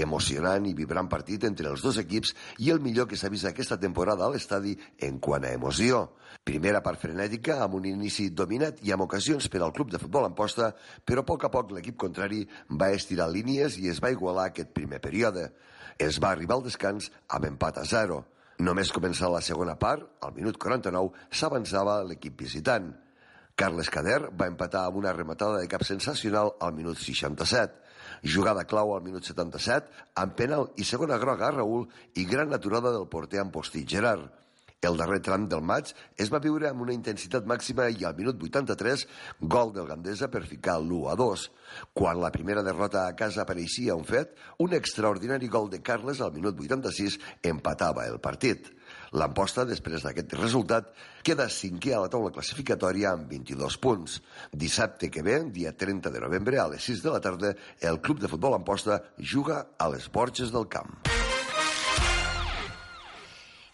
Emocionant 0.00 0.64
i 0.64 0.72
vibrant 0.72 1.10
partit 1.12 1.44
entre 1.44 1.68
els 1.68 1.84
dos 1.84 1.98
equips 2.00 2.32
i 2.64 2.72
el 2.72 2.80
millor 2.80 3.10
que 3.10 3.18
s'ha 3.20 3.28
vist 3.28 3.44
aquesta 3.44 3.76
temporada 3.76 4.24
a 4.24 4.30
l'estadi 4.32 4.72
en 5.04 5.20
quant 5.20 5.44
a 5.44 5.52
emoció. 5.52 6.00
Primera 6.40 6.80
part 6.80 7.04
frenètica 7.04 7.58
amb 7.60 7.76
un 7.76 7.92
inici 7.92 8.30
dominat 8.32 8.80
i 8.88 8.96
amb 8.96 9.04
ocasions 9.04 9.52
per 9.52 9.60
al 9.60 9.76
Club 9.76 9.92
de 9.92 10.00
Futbol 10.00 10.32
Amposta, 10.32 10.72
però 11.04 11.20
a 11.20 11.28
poc 11.34 11.44
a 11.44 11.52
poc 11.52 11.76
l'equip 11.76 12.00
contrari 12.00 12.46
va 12.72 12.88
estirar 12.88 13.28
línies 13.28 13.76
i 13.76 13.92
es 13.92 14.00
va 14.00 14.16
igualar 14.16 14.48
aquest 14.48 14.72
primer 14.72 15.04
període. 15.04 15.50
Es 15.98 16.16
va 16.16 16.32
arribar 16.32 16.56
al 16.56 16.68
descans 16.72 17.12
amb 17.28 17.52
empat 17.52 17.84
a 17.84 17.84
0. 17.84 18.24
Només 18.60 18.90
començar 18.92 19.30
la 19.32 19.40
segona 19.40 19.72
part, 19.80 20.02
al 20.26 20.34
minut 20.36 20.58
49, 20.60 21.14
s'avançava 21.32 22.02
l'equip 22.04 22.34
visitant. 22.42 22.90
Carles 23.56 23.88
Cader 23.92 24.18
va 24.36 24.48
empatar 24.50 24.82
amb 24.88 24.98
una 25.00 25.14
rematada 25.16 25.62
de 25.62 25.68
cap 25.68 25.84
sensacional 25.88 26.52
al 26.66 26.74
minut 26.76 27.00
67. 27.00 27.78
Jugada 28.34 28.66
clau 28.68 28.92
al 28.92 29.00
minut 29.06 29.24
77, 29.24 29.88
amb 30.22 30.36
penal 30.36 30.68
i 30.76 30.84
segona 30.84 31.16
groga 31.22 31.48
a 31.48 31.54
Raül 31.56 31.86
i 32.20 32.26
gran 32.28 32.52
aturada 32.52 32.92
del 32.92 33.08
porter 33.08 33.40
Ampostí 33.40 33.86
Gerard. 33.88 34.28
El 34.80 34.96
darrer 34.96 35.18
tram 35.20 35.42
del 35.52 35.60
maig 35.60 35.90
es 36.24 36.30
va 36.32 36.38
viure 36.40 36.64
amb 36.70 36.80
una 36.80 36.94
intensitat 36.96 37.44
màxima 37.50 37.90
i 37.92 38.06
al 38.08 38.14
minut 38.16 38.40
83 38.46 39.02
gol 39.54 39.74
del 39.74 39.90
Gandesa 39.90 40.30
per 40.32 40.40
ficar 40.48 40.78
l'1 40.80 41.10
a 41.12 41.16
2. 41.20 41.42
Quan 41.92 42.20
la 42.22 42.30
primera 42.32 42.62
derrota 42.64 43.02
a 43.04 43.12
casa 43.18 43.42
apareixia 43.42 43.98
un 43.98 44.06
fet, 44.08 44.32
un 44.64 44.72
extraordinari 44.72 45.52
gol 45.52 45.68
de 45.68 45.82
Carles 45.84 46.24
al 46.24 46.32
minut 46.32 46.56
86 46.64 47.18
empatava 47.52 48.08
el 48.08 48.16
partit. 48.24 48.72
L'Amposta, 49.12 49.68
després 49.68 50.00
d'aquest 50.06 50.32
resultat, 50.40 50.88
queda 51.28 51.50
cinquè 51.52 51.92
a 51.92 52.00
la 52.06 52.08
taula 52.08 52.32
classificatòria 52.32 53.12
amb 53.12 53.28
22 53.28 53.76
punts. 53.84 54.16
Dissabte 54.64 55.12
que 55.12 55.26
ve, 55.26 55.42
dia 55.52 55.76
30 55.76 56.08
de 56.08 56.24
novembre, 56.24 56.56
a 56.56 56.70
les 56.72 56.88
6 56.88 57.04
de 57.04 57.18
la 57.18 57.20
tarda, 57.20 57.52
el 57.80 58.00
Club 58.00 58.24
de 58.24 58.32
Futbol 58.32 58.56
Amposta 58.56 59.02
juga 59.20 59.66
a 59.76 59.92
les 59.92 60.08
Borges 60.08 60.56
del 60.56 60.72
Camp. 60.72 61.19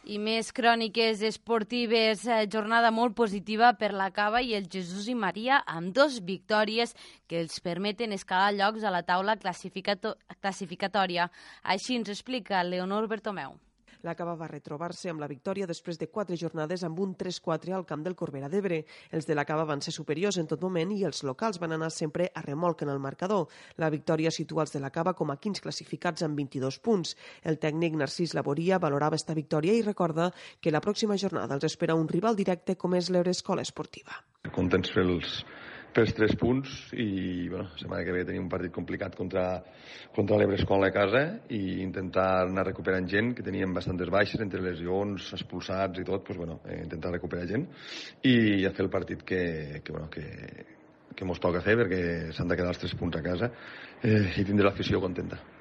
I 0.07 0.21
més 0.23 0.53
cròniques 0.55 1.19
esportives, 1.27 2.21
eh, 2.31 2.47
jornada 2.47 2.93
molt 2.95 3.17
positiva 3.19 3.73
per 3.81 3.91
la 3.91 4.07
Cava 4.15 4.39
i 4.39 4.55
el 4.55 4.69
Jesús 4.71 5.09
i 5.11 5.17
Maria 5.19 5.59
amb 5.67 5.91
dos 5.97 6.21
victòries 6.29 6.95
que 7.27 7.41
els 7.43 7.59
permeten 7.59 8.15
escalar 8.15 8.55
llocs 8.55 8.87
a 8.87 8.95
la 8.95 9.03
taula 9.03 9.35
classificatòria. 9.43 11.31
Així 11.65 11.99
ens 11.99 12.15
explica 12.15 12.63
Leonor 12.63 13.09
Bertomeu. 13.11 13.59
La 14.07 14.15
Cava 14.15 14.37
va 14.39 14.47
retrobar-se 14.47 15.11
amb 15.11 15.19
la 15.19 15.27
victòria 15.27 15.67
després 15.67 15.99
de 15.99 16.07
quatre 16.07 16.37
jornades 16.39 16.85
amb 16.87 17.01
un 17.03 17.17
3-4 17.19 17.73
al 17.75 17.87
camp 17.89 18.05
del 18.05 18.15
Corbera 18.15 18.47
d'Ebre. 18.53 18.79
Els 19.11 19.27
de 19.27 19.35
la 19.35 19.45
Cava 19.49 19.65
van 19.67 19.83
ser 19.83 19.95
superiors 19.97 20.39
en 20.39 20.47
tot 20.47 20.63
moment 20.63 20.93
i 20.95 21.01
els 21.09 21.25
locals 21.27 21.59
van 21.59 21.75
anar 21.75 21.89
sempre 21.91 22.29
a 22.31 22.45
remolc 22.47 22.85
en 22.87 22.93
el 22.95 23.03
marcador. 23.03 23.49
La 23.83 23.91
victòria 23.91 24.31
situa 24.31 24.63
els 24.63 24.77
de 24.77 24.85
la 24.85 24.93
Cava 24.95 25.17
com 25.19 25.35
a 25.35 25.39
15 25.43 25.65
classificats 25.65 26.23
amb 26.23 26.39
22 26.39 26.79
punts. 26.87 27.17
El 27.43 27.59
tècnic 27.59 27.99
Narcís 27.99 28.37
Laboria 28.39 28.79
valorava 28.79 29.19
esta 29.19 29.35
victòria 29.35 29.75
i 29.75 29.83
recorda 29.83 30.31
que 30.61 30.71
la 30.71 30.85
pròxima 30.85 31.19
jornada 31.19 31.59
els 31.59 31.67
espera 31.67 31.99
un 31.99 32.07
rival 32.07 32.39
directe 32.39 32.79
com 32.79 32.95
és 32.95 33.11
l'Eurescola 33.11 33.67
Esportiva. 33.67 34.23
Contents 34.55 34.95
fer 34.95 35.03
els, 35.03 35.41
pels 35.95 36.13
tres 36.17 36.35
punts 36.39 36.73
i 36.93 37.49
bueno, 37.49 37.69
la 37.73 37.81
setmana 37.81 38.05
que 38.05 38.15
ve 38.15 38.25
tenim 38.29 38.45
un 38.45 38.53
partit 38.53 38.73
complicat 38.75 39.17
contra, 39.17 39.63
contra 40.15 40.39
l'Ebre 40.39 40.59
Escola 40.61 40.91
a 40.91 40.95
casa 40.95 41.23
i 41.55 41.81
intentar 41.85 42.47
anar 42.47 42.67
recuperant 42.69 43.09
gent 43.11 43.33
que 43.37 43.47
teníem 43.47 43.75
bastantes 43.77 44.11
baixes 44.13 44.43
entre 44.45 44.63
lesions, 44.65 45.33
expulsats 45.39 46.03
i 46.03 46.07
tot, 46.09 46.25
pues, 46.27 46.39
bueno, 46.39 46.61
eh, 46.67 46.83
intentar 46.85 47.15
recuperar 47.17 47.49
gent 47.49 47.69
i 48.29 48.65
a 48.67 48.73
fer 48.77 48.87
el 48.87 48.93
partit 48.93 49.25
que, 49.25 49.43
que, 49.83 49.93
bueno, 49.93 50.11
que, 50.13 50.27
que 51.17 51.29
mos 51.29 51.41
toca 51.43 51.65
fer 51.65 51.79
perquè 51.81 52.01
s'han 52.37 52.53
de 52.53 52.61
quedar 52.61 52.75
els 52.75 52.83
tres 52.85 52.97
punts 52.99 53.17
a 53.17 53.25
casa 53.25 53.53
eh, 54.03 54.35
i 54.37 54.45
tindre 54.45 54.69
l'afició 54.69 55.01
contenta. 55.01 55.56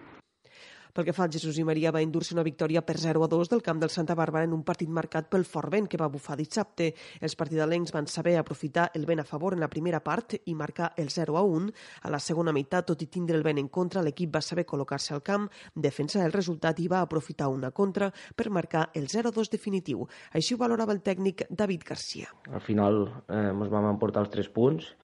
Pel 0.95 1.03
que 1.03 1.11
fa 1.11 1.25
al 1.25 1.31
Jesús 1.35 1.57
i 1.59 1.63
Maria, 1.67 1.91
va 1.91 1.99
endur-se 1.99 2.31
una 2.31 2.43
victòria 2.47 2.79
per 2.87 2.93
0 2.95 3.19
a 3.25 3.27
2 3.27 3.49
del 3.51 3.61
camp 3.61 3.81
del 3.81 3.91
Santa 3.91 4.15
Bàrbara 4.15 4.47
en 4.47 4.53
un 4.55 4.61
partit 4.63 4.87
marcat 4.87 5.25
pel 5.27 5.43
fort 5.43 5.67
vent 5.73 5.89
que 5.91 5.99
va 5.99 6.07
bufar 6.07 6.37
dissabte. 6.39 6.87
Els 7.19 7.35
partidalencs 7.35 7.91
van 7.91 8.07
saber 8.07 8.37
aprofitar 8.39 8.85
el 8.95 9.03
vent 9.09 9.19
a 9.19 9.27
favor 9.27 9.57
en 9.57 9.59
la 9.59 9.67
primera 9.67 9.99
part 9.99 10.37
i 10.39 10.55
marcar 10.55 10.93
el 10.95 11.11
0 11.11 11.35
a 11.35 11.43
1. 11.43 11.75
A 12.07 12.13
la 12.15 12.23
segona 12.23 12.55
meitat, 12.55 12.87
tot 12.87 13.03
i 13.03 13.09
tindre 13.11 13.35
el 13.35 13.43
vent 13.43 13.59
en 13.59 13.67
contra, 13.67 14.05
l'equip 14.07 14.31
va 14.37 14.39
saber 14.39 14.63
col·locar-se 14.63 15.11
al 15.17 15.25
camp, 15.33 15.51
defensar 15.75 16.23
el 16.23 16.31
resultat 16.31 16.79
i 16.79 16.87
va 16.87 17.03
aprofitar 17.03 17.51
una 17.51 17.75
contra 17.75 18.13
per 18.33 18.47
marcar 18.47 18.87
el 18.95 19.11
0 19.11 19.35
a 19.35 19.35
2 19.35 19.51
definitiu. 19.51 20.07
Així 20.31 20.55
ho 20.55 20.63
valorava 20.63 20.95
el 20.95 21.03
tècnic 21.03 21.49
David 21.49 21.83
Garcia. 21.83 22.31
Al 22.47 22.63
final 22.63 23.03
eh, 23.27 23.49
vam 23.51 23.91
emportar 23.91 24.23
els 24.23 24.31
tres 24.31 24.47
punts 24.47 24.95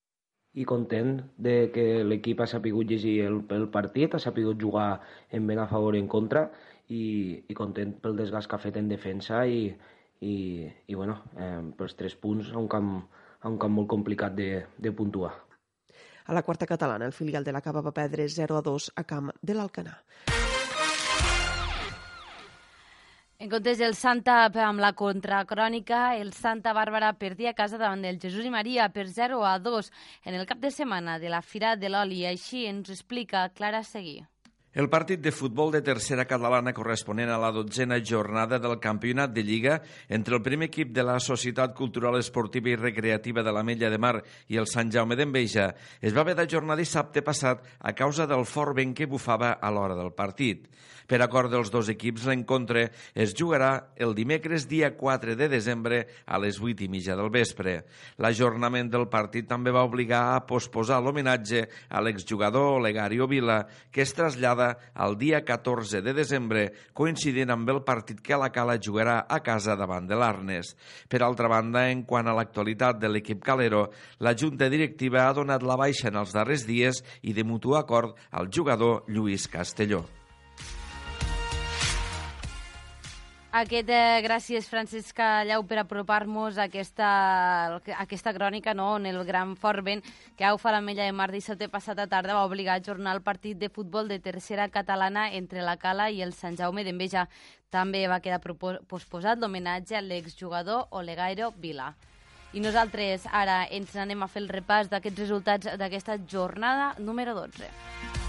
i 0.53 0.65
content 0.67 1.21
de 1.37 1.71
que 1.71 2.03
l'equip 2.03 2.41
ha 2.43 2.47
sapigut 2.49 2.89
llegir 2.91 3.21
el, 3.27 3.39
el 3.55 3.69
partit, 3.71 4.15
ha 4.15 4.19
sapigut 4.19 4.59
jugar 4.59 4.99
en 5.31 5.47
ben 5.47 5.59
a 5.59 5.67
favor 5.67 5.95
i 5.95 6.01
en 6.03 6.09
contra 6.11 6.49
i, 6.89 7.03
i 7.47 7.55
content 7.55 7.93
pel 8.03 8.17
desgast 8.19 8.49
que 8.49 8.57
ha 8.57 8.63
fet 8.65 8.79
en 8.81 8.89
defensa 8.91 9.45
i, 9.47 9.69
i, 10.19 10.35
i 10.87 10.97
bueno, 10.97 11.21
eh, 11.37 11.61
pels 11.77 11.95
tres 11.95 12.17
punts 12.19 12.51
a 12.51 12.59
un 12.59 12.67
camp, 12.67 12.91
a 13.39 13.47
un 13.49 13.57
camp 13.61 13.79
molt 13.79 13.89
complicat 13.95 14.35
de, 14.35 14.51
de 14.77 14.91
puntuar. 14.91 15.31
A 16.25 16.35
la 16.35 16.43
quarta 16.43 16.67
catalana, 16.67 17.07
el 17.07 17.15
filial 17.15 17.43
de 17.43 17.55
la 17.55 17.63
Cava 17.63 17.81
va 17.81 17.95
perdre 17.95 18.27
0 18.29 18.59
a 18.59 18.61
2 18.61 18.91
a 18.95 19.07
camp 19.07 19.31
de 19.41 19.57
l'Alcanar. 19.57 20.01
En 23.41 23.49
comptes 23.49 23.79
del 23.81 23.95
Santa 23.97 24.33
amb 24.63 24.83
la 24.83 24.91
contracrònica, 24.93 26.01
el 26.23 26.29
Santa 26.39 26.75
Bàrbara 26.77 27.07
perdia 27.23 27.55
a 27.55 27.57
casa 27.57 27.79
davant 27.81 28.03
del 28.05 28.19
Jesús 28.21 28.45
i 28.45 28.51
Maria 28.53 28.85
per 28.93 29.07
0 29.09 29.39
a 29.49 29.55
2 29.57 29.89
en 30.29 30.37
el 30.37 30.45
cap 30.51 30.61
de 30.61 30.69
setmana 30.69 31.17
de 31.17 31.31
la 31.33 31.41
Fira 31.41 31.71
de 31.75 31.89
l'Oli. 31.89 32.21
Així 32.29 32.67
ens 32.69 32.93
explica 32.93 33.47
Clara 33.57 33.81
Seguí. 33.81 34.19
El 34.71 34.87
partit 34.87 35.19
de 35.19 35.33
futbol 35.35 35.67
de 35.73 35.81
tercera 35.83 36.23
catalana 36.23 36.71
corresponent 36.71 37.27
a 37.27 37.39
la 37.43 37.49
dotzena 37.51 37.97
jornada 37.99 38.55
del 38.55 38.77
campionat 38.79 39.33
de 39.35 39.43
Lliga 39.43 39.73
entre 40.07 40.37
el 40.37 40.41
primer 40.41 40.69
equip 40.69 40.93
de 40.95 41.03
la 41.03 41.17
Societat 41.19 41.73
Cultural 41.75 42.15
Esportiva 42.15 42.71
i 42.71 42.77
Recreativa 42.79 43.43
de 43.43 43.51
la 43.51 43.65
Mella 43.67 43.89
de 43.91 43.99
Mar 43.99 44.21
i 44.47 44.61
el 44.61 44.69
Sant 44.71 44.93
Jaume 44.95 45.17
d'Enveja 45.19 45.73
es 45.99 46.15
va 46.15 46.23
haver 46.23 46.37
d'ajornar 46.39 46.79
dissabte 46.79 47.19
passat 47.19 47.67
a 47.79 47.91
causa 47.91 48.29
del 48.31 48.47
fort 48.47 48.77
vent 48.79 48.95
que 48.95 49.11
bufava 49.11 49.57
a 49.59 49.73
l'hora 49.75 49.99
del 49.99 50.15
partit. 50.15 50.71
Per 51.11 51.19
acord 51.19 51.51
dels 51.51 51.67
dos 51.67 51.89
equips, 51.91 52.23
l'encontre 52.29 52.85
es 53.19 53.33
jugarà 53.35 53.71
el 53.99 54.13
dimecres 54.15 54.63
dia 54.71 54.93
4 54.95 55.35
de 55.35 55.49
desembre 55.51 55.97
a 56.23 56.37
les 56.39 56.61
8 56.61 56.85
i 56.85 56.87
mitja 56.87 57.17
del 57.19 57.27
vespre. 57.33 57.73
L'ajornament 58.23 58.87
del 58.93 59.09
partit 59.11 59.49
també 59.49 59.73
va 59.75 59.83
obligar 59.83 60.21
a 60.31 60.45
posposar 60.47 61.01
l'homenatge 61.03 61.65
a 61.89 61.99
l'exjugador 61.99 62.77
Olegario 62.77 63.27
Vila, 63.27 63.65
que 63.91 64.05
es 64.05 64.15
trasllada 64.15 64.60
jornada 64.61 64.77
el 65.01 65.17
dia 65.17 65.43
14 65.43 66.01
de 66.01 66.13
desembre, 66.13 66.71
coincidint 66.93 67.49
amb 67.51 67.69
el 67.69 67.81
partit 67.83 68.21
que 68.21 68.37
la 68.37 68.51
Cala 68.53 68.77
jugarà 68.77 69.25
a 69.27 69.41
casa 69.41 69.75
davant 69.75 70.07
de 70.07 70.15
l'Arnes. 70.15 70.75
Per 71.09 71.21
altra 71.21 71.49
banda, 71.49 71.89
en 71.89 72.03
quant 72.05 72.27
a 72.27 72.35
l'actualitat 72.37 72.99
de 72.99 73.09
l'equip 73.09 73.41
calero, 73.43 73.89
la 74.19 74.35
Junta 74.35 74.69
Directiva 74.69 75.27
ha 75.27 75.33
donat 75.33 75.63
la 75.63 75.77
baixa 75.77 76.09
en 76.09 76.21
els 76.21 76.33
darrers 76.33 76.67
dies 76.67 77.03
i 77.23 77.33
de 77.33 77.43
mutu 77.43 77.75
acord 77.75 78.17
al 78.31 78.51
jugador 78.53 79.03
Lluís 79.07 79.47
Castelló. 79.47 80.20
Aquest, 83.51 83.89
eh, 83.89 84.21
gràcies, 84.23 84.67
Francesc 84.71 85.17
Llau, 85.19 85.65
per 85.67 85.81
apropar-nos 85.81 86.57
a 86.57 86.69
aquesta, 86.69 87.07
a 87.75 87.97
aquesta 87.99 88.31
crònica 88.31 88.73
no? 88.73 88.93
on 88.93 89.05
el 89.05 89.25
gran 89.27 89.57
fort 89.57 89.83
vent 89.83 90.01
que 90.37 90.47
fa 90.57 90.71
la 90.71 90.79
Mella 90.79 91.03
de 91.03 91.11
Mar 91.11 91.29
dissabte 91.33 91.67
a 91.67 92.07
tarda 92.07 92.33
va 92.33 92.45
obligar 92.45 92.75
a 92.75 92.79
ajornar 92.79 93.13
el 93.13 93.21
partit 93.21 93.57
de 93.57 93.67
futbol 93.67 94.07
de 94.07 94.19
tercera 94.19 94.69
catalana 94.69 95.33
entre 95.33 95.61
la 95.61 95.75
Cala 95.75 96.09
i 96.09 96.21
el 96.21 96.31
Sant 96.31 96.55
Jaume 96.55 96.85
d'Enveja. 96.85 97.27
També 97.69 98.07
va 98.07 98.21
quedar 98.21 98.39
posposat 98.39 99.37
l'homenatge 99.37 99.97
a 99.97 100.01
l'exjugador 100.01 100.87
Olegairo 100.91 101.51
Vila. 101.57 101.93
I 102.53 102.61
nosaltres 102.61 103.27
ara 103.33 103.67
ens 103.69 103.93
anem 103.97 104.23
a 104.23 104.27
fer 104.27 104.43
el 104.43 104.49
repàs 104.49 104.87
d'aquests 104.87 105.19
resultats 105.19 105.77
d'aquesta 105.77 106.17
jornada 106.25 106.95
número 106.99 107.35
12. 107.35 108.20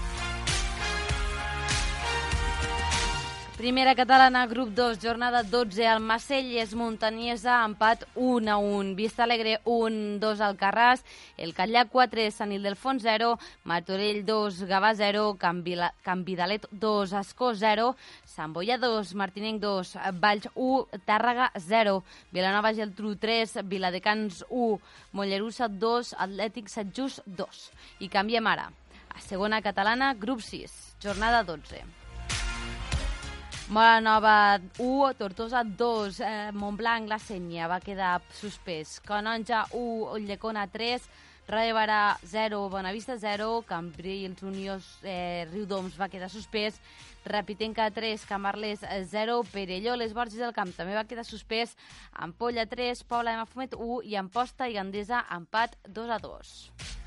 Primera 3.63 3.95
catalana, 3.95 4.45
grup 4.45 4.73
2, 4.75 4.99
jornada 4.99 5.41
12, 5.41 5.87
al 5.87 6.01
Macelles, 6.01 6.73
Muntanyesa, 6.75 7.61
empat 7.63 8.01
1 8.13 8.51
a 8.51 8.57
1. 8.57 8.91
Vista 8.97 9.23
Alegre 9.23 9.61
1, 9.63 10.19
2 10.19 10.41
al 10.43 10.57
Carràs, 10.59 11.05
el 11.37 11.53
Catllà 11.55 11.85
4, 11.87 12.25
Sant 12.35 12.51
Ildefons 12.51 13.07
0, 13.07 13.29
Martorell 13.63 14.25
2, 14.27 14.59
Gavà 14.67 14.91
0, 14.99 15.37
Campidalet 15.39 16.67
2, 16.73 17.15
Escó 17.21 17.53
0, 17.55 17.95
Sant 18.25 18.51
Boia 18.51 18.75
2, 18.83 19.15
Martinenc 19.15 19.63
2, 19.63 19.95
Valls 20.19 20.51
1, 20.59 20.99
Tàrrega 21.07 21.49
0, 21.55 22.03
Vilanova 22.35 22.75
Geltrú 22.75 23.15
3, 23.15 23.63
Viladecans 23.63 24.43
1, 24.51 24.79
Mollerussa 25.15 25.71
2, 25.71 26.17
Atlètic 26.19 26.67
Satjús 26.67 27.21
2. 27.25 27.65
I 28.03 28.11
canviem 28.11 28.43
ara. 28.43 28.73
A 29.15 29.23
segona 29.23 29.63
catalana, 29.63 30.11
grup 30.19 30.43
6, 30.43 30.97
jornada 30.99 31.45
12. 31.47 32.02
Mola 33.69 34.01
Nova 34.01 34.59
1, 34.77 35.13
Tortosa 35.15 35.63
2, 35.63 36.19
eh, 36.19 36.51
Montblanc, 36.51 37.07
la 37.07 37.17
Sènia 37.17 37.69
va 37.71 37.79
quedar 37.79 38.17
suspès. 38.35 38.99
Canonja 39.07 39.63
1, 39.71 40.17
Llecona 40.19 40.65
3, 40.67 41.07
Ràdio 41.47 41.73
Barà 41.75 42.17
0, 42.27 42.59
Bonavista 42.69 43.15
0, 43.17 43.63
Cambrils, 43.65 44.43
Uniós, 44.43 44.99
eh, 45.03 45.47
Riudoms 45.51 45.95
va 45.97 46.09
quedar 46.09 46.29
suspès, 46.29 46.81
Rapitenca 47.25 47.89
3, 47.89 48.25
Camarles 48.27 48.83
0, 49.09 49.41
Perelló, 49.51 49.95
les 49.95 50.13
Borges 50.13 50.39
del 50.39 50.53
Camp 50.53 50.75
també 50.75 50.93
va 50.93 51.07
quedar 51.07 51.23
suspès, 51.23 51.77
Ampolla 52.11 52.65
3, 52.67 53.03
Pobla 53.07 53.31
de 53.31 53.37
Mafumet 53.45 53.79
1 53.79 54.01
i 54.03 54.19
Amposta 54.19 54.67
i 54.67 54.75
Gandesa 54.75 55.23
empat 55.31 55.79
2 55.87 56.11
a 56.11 56.19
2. 56.19 57.02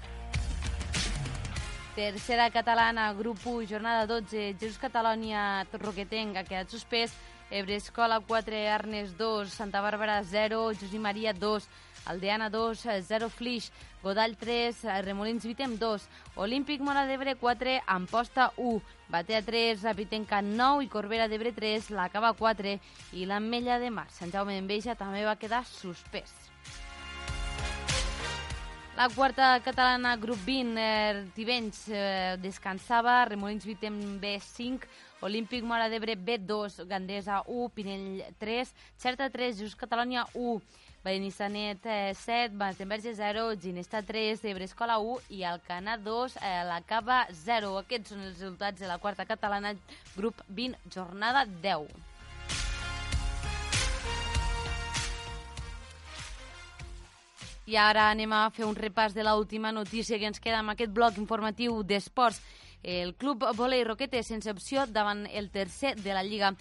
Tercera 1.96 2.50
catalana, 2.50 3.10
grup 3.14 3.38
1, 3.42 3.64
jornada 3.64 4.04
12, 4.06 4.56
Jesús 4.60 4.76
Catalònia, 4.76 5.64
Roquetenc, 5.80 6.36
ha 6.36 6.42
quedat 6.44 6.68
suspès, 6.68 7.14
Ebre 7.48 7.78
Escola 7.80 8.18
4, 8.20 8.58
Arnes 8.68 9.14
2, 9.16 9.48
Santa 9.48 9.80
Bàrbara 9.80 10.18
0, 10.22 10.74
Josep 10.76 11.00
Maria 11.00 11.32
2, 11.32 11.64
Aldeana 12.04 12.50
2, 12.52 13.00
0 13.00 13.30
Flix, 13.32 13.70
Godall 14.02 14.36
3, 14.36 14.82
Remolins 15.06 15.46
Vitem 15.48 15.78
2, 15.80 16.04
Olímpic 16.36 16.84
Mora 16.84 17.06
d'Ebre 17.08 17.32
4, 17.40 17.78
Amposta 17.86 18.50
1, 18.58 18.82
Batea 19.08 19.40
3, 19.40 19.80
Rapitenca 19.88 20.42
9 20.42 20.84
i 20.84 20.90
Corbera 20.92 21.30
d'Ebre 21.32 21.54
3, 21.56 21.88
la 21.96 22.10
Cava 22.12 22.34
4 22.36 22.76
i 23.16 23.24
l'Ametlla 23.24 23.80
de 23.80 23.88
Mar. 23.88 24.10
Sant 24.12 24.36
Jaume 24.36 24.52
d'Enveja 24.52 25.00
també 25.00 25.24
va 25.24 25.38
quedar 25.40 25.64
suspès. 25.64 26.36
La 28.96 29.10
quarta 29.10 29.60
catalana, 29.60 30.16
grup 30.16 30.38
20, 30.46 30.78
eh, 30.78 31.26
Tivenys 31.34 31.82
eh, 31.92 32.38
descansava, 32.40 33.26
Remolins 33.26 33.66
Vitem 33.68 34.18
B5, 34.18 34.88
Olímpic 35.20 35.62
Mora 35.68 35.90
d'Ebre 35.92 36.16
B2, 36.16 36.86
Gandesa 36.88 37.42
1, 37.44 37.68
Pinell 37.76 38.24
3, 38.40 38.72
Certa 38.96 39.28
3, 39.28 39.60
Just 39.60 39.76
Catalònia 39.76 40.24
1, 40.32 40.62
Benissanet 41.04 41.84
eh, 41.84 42.14
7, 42.16 42.56
Batemberge 42.56 43.12
0, 43.14 43.52
Ginesta 43.60 44.00
3, 44.00 44.42
Ebre 44.48 44.64
Escola 44.64 44.96
1 44.96 45.28
i 45.28 45.44
Alcana 45.44 45.98
2, 45.98 46.40
eh, 46.40 46.64
la 46.64 46.80
Cava 46.80 47.26
0. 47.44 47.76
Aquests 47.84 48.14
són 48.14 48.24
els 48.24 48.40
resultats 48.40 48.80
de 48.80 48.88
la 48.88 48.96
quarta 48.96 49.28
catalana, 49.28 49.76
grup 50.16 50.40
20, 50.48 50.80
jornada 50.88 51.44
10. 51.44 52.15
I 57.66 57.74
ara 57.82 58.10
anem 58.12 58.30
a 58.30 58.44
fer 58.54 58.62
un 58.62 58.76
repàs 58.78 59.14
de 59.14 59.24
l'última 59.26 59.72
notícia 59.74 60.20
que 60.22 60.28
ens 60.30 60.38
queda 60.38 60.60
amb 60.60 60.70
aquest 60.70 60.92
bloc 60.94 61.16
informatiu 61.18 61.80
d'esports. 61.82 62.38
El 62.86 63.16
club 63.18 63.42
Volei 63.58 63.82
Roquetes 63.82 64.28
sense 64.30 64.52
opció 64.52 64.84
davant 64.86 65.24
el 65.26 65.48
tercer 65.50 65.96
de 65.98 66.14
la 66.14 66.22
Lliga. 66.22 66.52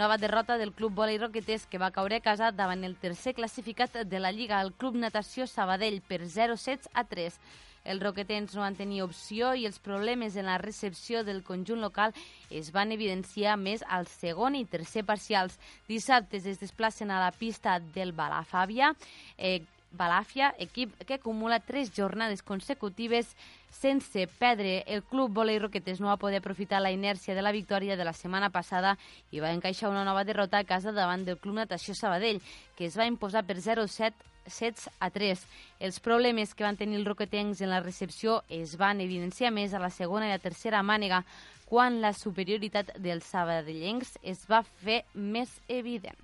Nova 0.00 0.16
derrota 0.16 0.56
del 0.56 0.72
club 0.72 0.94
Volei 0.96 1.18
Roquetes 1.20 1.66
que 1.66 1.76
va 1.82 1.92
caure 1.92 2.16
a 2.16 2.24
casa 2.24 2.48
davant 2.52 2.84
el 2.88 2.96
tercer 2.96 3.34
classificat 3.34 4.00
de 4.08 4.20
la 4.20 4.32
Lliga, 4.32 4.62
el 4.62 4.72
club 4.72 4.96
Natació 4.96 5.46
Sabadell, 5.46 6.00
per 6.00 6.22
0 6.24 6.56
sets 6.56 6.88
a 6.94 7.04
3. 7.04 7.36
Els 7.84 8.00
roquetens 8.00 8.54
no 8.56 8.62
van 8.64 8.78
tenir 8.78 9.02
opció 9.04 9.52
i 9.52 9.66
els 9.68 9.76
problemes 9.84 10.38
en 10.40 10.48
la 10.48 10.56
recepció 10.56 11.20
del 11.22 11.42
conjunt 11.44 11.82
local 11.84 12.14
es 12.48 12.70
van 12.72 12.96
evidenciar 12.96 13.58
més 13.60 13.84
al 13.84 14.08
segon 14.08 14.56
i 14.56 14.64
tercer 14.64 15.04
parcials. 15.04 15.58
Dissabte 15.86 16.40
es 16.40 16.60
desplacen 16.64 17.12
a 17.12 17.20
la 17.20 17.30
pista 17.36 17.76
del 17.92 18.14
Balafàbia, 18.16 18.94
eh, 19.36 19.60
Balàfia, 19.96 20.52
equip 20.58 20.92
que 21.06 21.16
acumula 21.16 21.60
tres 21.60 21.92
jornades 21.94 22.42
consecutives 22.42 23.30
sense 23.70 24.26
perdre. 24.38 24.82
El 24.86 25.02
club 25.02 25.32
Volei 25.34 25.58
Roquetes 25.58 26.00
no 26.00 26.10
va 26.10 26.18
poder 26.18 26.42
aprofitar 26.42 26.82
la 26.82 26.92
inèrcia 26.94 27.34
de 27.34 27.42
la 27.42 27.52
victòria 27.52 27.96
de 27.96 28.04
la 28.04 28.12
setmana 28.12 28.50
passada 28.50 28.96
i 29.30 29.40
va 29.40 29.54
encaixar 29.54 29.90
una 29.90 30.04
nova 30.04 30.24
derrota 30.24 30.58
a 30.58 30.68
casa 30.68 30.92
davant 30.92 31.24
del 31.24 31.38
Club 31.38 31.58
Natació 31.62 31.94
Sabadell, 31.94 32.42
que 32.76 32.86
es 32.86 32.98
va 32.98 33.08
imposar 33.10 33.44
per 33.46 33.58
0-7 33.58 34.12
sets 34.46 34.88
a 35.00 35.10
3. 35.10 35.40
Els 35.80 36.00
problemes 36.04 36.54
que 36.54 36.64
van 36.66 36.76
tenir 36.76 37.00
els 37.00 37.08
roquetencs 37.08 37.62
en 37.64 37.72
la 37.72 37.80
recepció 37.80 38.42
es 38.48 38.76
van 38.80 39.00
evidenciar 39.00 39.52
més 39.52 39.74
a 39.74 39.82
la 39.82 39.90
segona 39.90 40.28
i 40.28 40.34
la 40.34 40.42
tercera 40.42 40.82
mànega, 40.82 41.24
quan 41.64 42.00
la 42.04 42.12
superioritat 42.12 42.92
dels 43.00 43.26
sabadellencs 43.32 44.18
es 44.22 44.44
va 44.50 44.62
fer 44.84 45.02
més 45.14 45.60
evident. 45.68 46.23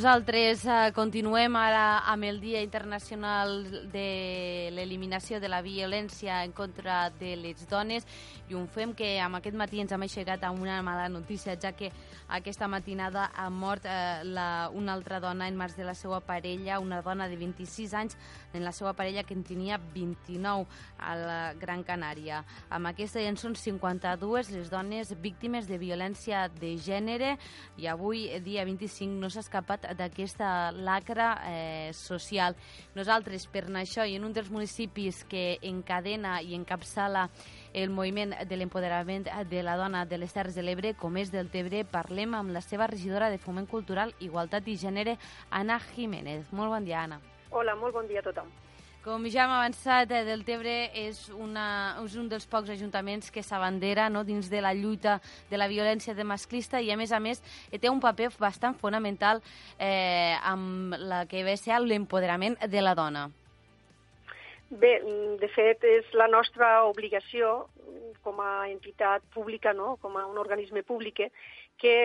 Nosaltres 0.00 0.62
eh, 0.64 0.92
continuem 0.96 1.52
ara 1.60 1.98
amb 2.08 2.24
el 2.24 2.38
Dia 2.40 2.62
Internacional 2.64 3.66
de 3.92 4.70
l'Eliminació 4.72 5.42
de 5.42 5.48
la 5.52 5.58
Violència 5.60 6.38
en 6.46 6.54
contra 6.56 7.10
de 7.20 7.34
les 7.36 7.66
dones 7.68 8.06
i 8.48 8.56
ho 8.56 8.62
fem 8.72 8.94
que 8.96 9.10
amb 9.20 9.36
aquest 9.36 9.58
matí 9.60 9.82
ens 9.82 9.92
hem 9.92 10.06
aixecat 10.06 10.46
amb 10.48 10.64
una 10.64 10.78
mala 10.80 11.10
notícia, 11.12 11.58
ja 11.60 11.74
que 11.76 11.90
aquesta 12.32 12.64
matinada 12.64 13.26
ha 13.36 13.50
mort 13.52 13.84
eh, 13.84 14.24
la, 14.24 14.70
una 14.72 14.96
altra 14.96 15.20
dona 15.20 15.50
en 15.52 15.60
mans 15.60 15.76
de 15.76 15.84
la 15.84 15.94
seva 15.94 16.22
parella, 16.24 16.80
una 16.80 17.02
dona 17.04 17.28
de 17.28 17.36
26 17.36 17.92
anys, 18.00 18.16
en 18.52 18.64
la 18.64 18.72
seva 18.72 18.92
parella 18.98 19.24
que 19.24 19.34
en 19.34 19.44
tenia 19.44 19.78
29 19.94 20.66
a 20.98 21.14
la 21.16 21.38
Gran 21.60 21.84
Canària. 21.86 22.42
Amb 22.70 22.90
aquesta 22.90 23.22
ja 23.22 23.30
en 23.30 23.38
són 23.40 23.56
52 23.56 24.50
les 24.54 24.70
dones 24.72 25.14
víctimes 25.20 25.68
de 25.68 25.78
violència 25.78 26.46
de 26.60 26.74
gènere 26.78 27.36
i 27.80 27.88
avui, 27.90 28.26
dia 28.44 28.64
25, 28.68 29.18
no 29.20 29.30
s'ha 29.30 29.44
escapat 29.44 29.90
d'aquesta 29.98 30.70
lacra 30.72 31.30
eh, 31.46 31.90
social. 31.96 32.56
Nosaltres, 32.94 33.46
per 33.50 33.66
anar 33.68 33.84
això, 33.84 34.06
i 34.06 34.16
en 34.18 34.26
un 34.28 34.34
dels 34.36 34.50
municipis 34.50 35.24
que 35.30 35.58
encadena 35.62 36.40
i 36.42 36.54
encapçala 36.58 37.28
el 37.72 37.90
moviment 37.90 38.34
de 38.48 38.58
l'empoderament 38.58 39.28
de 39.50 39.62
la 39.62 39.76
dona 39.78 40.04
de 40.06 40.18
les 40.18 40.32
Terres 40.34 40.56
de 40.58 40.64
l'Ebre, 40.66 40.94
com 40.98 41.16
és 41.20 41.30
del 41.30 41.50
Tebre, 41.52 41.84
parlem 41.84 42.34
amb 42.38 42.54
la 42.54 42.64
seva 42.64 42.88
regidora 42.90 43.30
de 43.30 43.38
Foment 43.38 43.68
Cultural, 43.70 44.14
Igualtat 44.20 44.68
i 44.68 44.78
Gènere, 44.80 45.18
Anna 45.50 45.78
Jiménez. 45.92 46.50
Molt 46.52 46.74
bon 46.74 46.88
dia, 46.88 47.04
Anna. 47.04 47.20
Hola, 47.50 47.74
molt 47.74 47.94
bon 47.94 48.06
dia 48.06 48.20
a 48.20 48.22
tothom. 48.22 48.50
Com 49.00 49.24
ja 49.32 49.46
hem 49.46 49.52
avançat, 49.54 50.10
eh, 50.12 50.24
del 50.28 50.44
Tebre 50.44 50.90
és, 50.94 51.30
una, 51.32 51.96
és 52.04 52.14
un 52.20 52.28
dels 52.28 52.44
pocs 52.46 52.68
ajuntaments 52.70 53.30
que 53.32 53.42
s'abandera 53.42 54.10
no, 54.12 54.22
dins 54.28 54.50
de 54.52 54.60
la 54.60 54.74
lluita 54.76 55.16
de 55.48 55.56
la 55.56 55.66
violència 55.66 56.14
de 56.14 56.22
masclista 56.22 56.82
i, 56.84 56.90
a 56.92 56.98
més 57.00 57.10
a 57.10 57.18
més, 57.18 57.40
eh, 57.72 57.78
té 57.78 57.88
un 57.88 57.98
paper 57.98 58.28
bastant 58.38 58.76
fonamental 58.76 59.40
eh, 59.78 60.36
amb 60.44 60.94
la 61.00 61.24
que 61.26 61.42
ve 61.42 61.56
ser 61.56 61.80
l'empoderament 61.80 62.58
de 62.68 62.84
la 62.84 62.94
dona. 62.94 63.30
Bé, 64.70 65.00
de 65.40 65.48
fet, 65.50 65.82
és 65.82 66.12
la 66.14 66.28
nostra 66.28 66.84
obligació 66.86 67.70
com 68.22 68.38
a 68.44 68.68
entitat 68.68 69.24
pública, 69.34 69.72
no? 69.72 69.96
com 69.96 70.20
a 70.20 70.26
un 70.28 70.38
organisme 70.38 70.84
públic, 70.84 71.24
que 71.80 71.96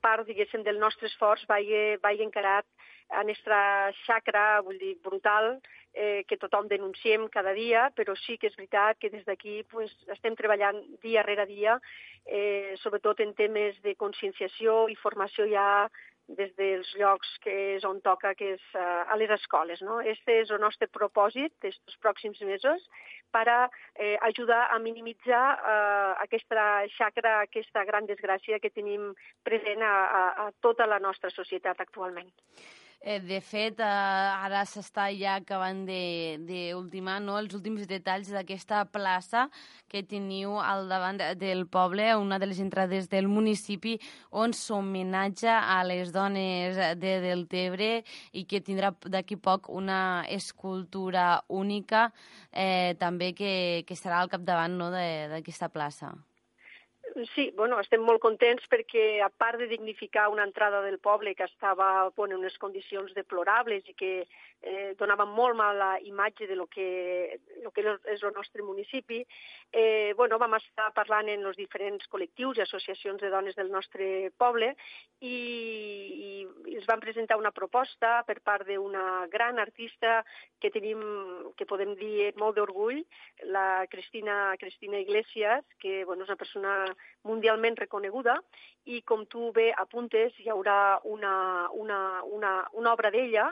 part, 0.00 0.24
diguéssim, 0.24 0.62
del 0.62 0.78
nostre 0.78 1.10
esforç 1.10 1.44
vagi, 1.50 1.98
vagi 2.00 2.22
encarat 2.22 2.64
a 3.10 3.22
nostra 3.24 3.92
xacra, 4.04 4.60
vull 4.62 4.78
dir, 4.78 4.94
brutal, 5.02 5.60
eh, 5.92 6.24
que 6.26 6.36
tothom 6.36 6.68
denunciem 6.68 7.28
cada 7.28 7.52
dia, 7.54 7.90
però 7.94 8.16
sí 8.18 8.38
que 8.38 8.48
és 8.48 8.56
veritat 8.56 8.98
que 8.98 9.10
des 9.10 9.24
d'aquí 9.24 9.62
pues, 9.70 9.92
estem 10.08 10.34
treballant 10.36 10.80
dia 11.02 11.22
rere 11.22 11.46
dia, 11.46 11.78
eh, 12.26 12.74
sobretot 12.82 13.20
en 13.20 13.34
temes 13.34 13.80
de 13.82 13.94
conscienciació 13.94 14.88
i 14.88 14.96
formació 14.96 15.46
ja 15.50 15.68
des 16.26 16.54
dels 16.56 16.88
llocs 16.96 17.28
que 17.44 17.52
és 17.76 17.84
on 17.84 18.00
toca, 18.00 18.32
que 18.34 18.54
és 18.54 18.62
uh, 18.74 19.04
a 19.12 19.16
les 19.20 19.30
escoles. 19.30 19.82
No? 19.84 20.00
Este 20.00 20.40
és 20.40 20.50
el 20.50 20.60
nostre 20.62 20.88
propòsit 20.88 21.52
d'aquests 21.60 21.98
pròxims 22.00 22.40
mesos 22.48 22.86
per 23.34 23.44
a 23.48 23.58
eh, 23.98 24.16
ajudar 24.22 24.70
a 24.70 24.78
minimitzar 24.78 25.44
eh, 25.58 26.12
aquesta 26.24 26.86
xacra, 26.96 27.40
aquesta 27.42 27.84
gran 27.84 28.06
desgràcia 28.06 28.60
que 28.62 28.70
tenim 28.70 29.12
present 29.42 29.82
a, 29.82 29.94
a, 30.20 30.22
a 30.46 30.50
tota 30.62 30.86
la 30.86 31.00
nostra 31.02 31.30
societat 31.34 31.80
actualment. 31.82 32.30
Eh, 33.06 33.20
de 33.20 33.36
fet, 33.44 33.80
eh, 33.84 34.44
ara 34.46 34.62
s'està 34.64 35.10
ja 35.12 35.34
acabant 35.36 35.82
d'ultimar 35.84 37.18
no, 37.20 37.34
els 37.36 37.52
últims 37.52 37.84
detalls 37.84 38.30
d'aquesta 38.32 38.78
plaça 38.88 39.42
que 39.92 40.00
teniu 40.08 40.54
al 40.56 40.88
davant 40.88 41.20
del 41.36 41.66
poble, 41.68 42.08
una 42.16 42.40
de 42.40 42.48
les 42.48 42.64
entrades 42.64 43.10
del 43.12 43.28
municipi, 43.28 43.98
on 44.32 44.56
s'homenatja 44.56 45.60
a 45.76 45.82
les 45.84 46.16
dones 46.16 46.80
de 46.96 47.14
Deltebre 47.28 47.92
i 48.32 48.48
que 48.48 48.64
tindrà 48.64 48.94
d'aquí 49.04 49.36
poc 49.36 49.68
una 49.68 50.24
escultura 50.24 51.42
única 51.48 52.06
eh, 52.52 52.96
també 52.96 53.34
que, 53.36 53.84
que 53.84 54.00
estarà 54.00 54.24
al 54.24 54.32
capdavant 54.32 54.80
no, 54.80 54.88
d'aquesta 54.88 55.68
plaça. 55.68 56.16
Sí, 57.14 57.52
bueno, 57.54 57.76
estem 57.78 58.02
molt 58.02 58.18
contents 58.18 58.64
perquè, 58.66 59.20
a 59.22 59.28
part 59.30 59.60
de 59.60 59.68
dignificar 59.70 60.24
una 60.32 60.42
entrada 60.42 60.80
del 60.82 60.98
poble 60.98 61.36
que 61.38 61.46
estava 61.46 62.10
bueno, 62.16 62.34
en 62.34 62.42
unes 62.42 62.56
condicions 62.58 63.14
deplorables 63.14 63.86
i 63.86 63.94
que 63.94 64.10
eh, 64.64 64.94
donava 64.98 65.22
molt 65.28 65.54
mala 65.54 65.92
imatge 66.02 66.48
de 66.50 66.56
lo 66.58 66.66
que, 66.66 67.38
lo 67.62 67.70
que 67.70 67.84
és 67.86 68.22
el 68.24 68.32
nostre 68.34 68.66
municipi, 68.66 69.20
eh, 69.70 70.12
bueno, 70.16 70.40
vam 70.42 70.56
estar 70.58 70.88
parlant 70.96 71.30
en 71.30 71.46
els 71.46 71.60
diferents 71.60 72.10
col·lectius 72.10 72.58
i 72.58 72.64
associacions 72.64 73.22
de 73.22 73.30
dones 73.30 73.54
del 73.54 73.70
nostre 73.70 74.32
poble 74.34 74.72
i, 75.20 75.38
i 76.66 76.76
es 76.80 76.90
van 76.90 77.02
presentar 77.04 77.38
una 77.38 77.54
proposta 77.54 78.24
per 78.26 78.40
part 78.42 78.66
d'una 78.66 79.28
gran 79.30 79.62
artista 79.62 80.24
que 80.58 80.72
tenim, 80.74 81.06
que 81.54 81.68
podem 81.68 81.94
dir 82.00 82.32
molt 82.42 82.58
d'orgull, 82.58 83.04
la 83.54 83.86
Cristina, 83.86 84.56
Cristina 84.58 84.98
Iglesias, 84.98 85.62
que 85.78 86.02
bueno, 86.04 86.24
és 86.24 86.32
una 86.32 86.40
persona 86.40 86.74
mundialment 87.24 87.76
reconeguda 87.80 88.36
i, 88.84 89.00
com 89.08 89.24
tu 89.32 89.48
bé 89.56 89.70
apuntes, 89.80 90.34
hi 90.40 90.50
haurà 90.52 91.00
una, 91.08 91.34
una, 91.72 91.98
una, 92.36 92.52
una 92.76 92.92
obra 92.92 93.10
d'ella 93.14 93.46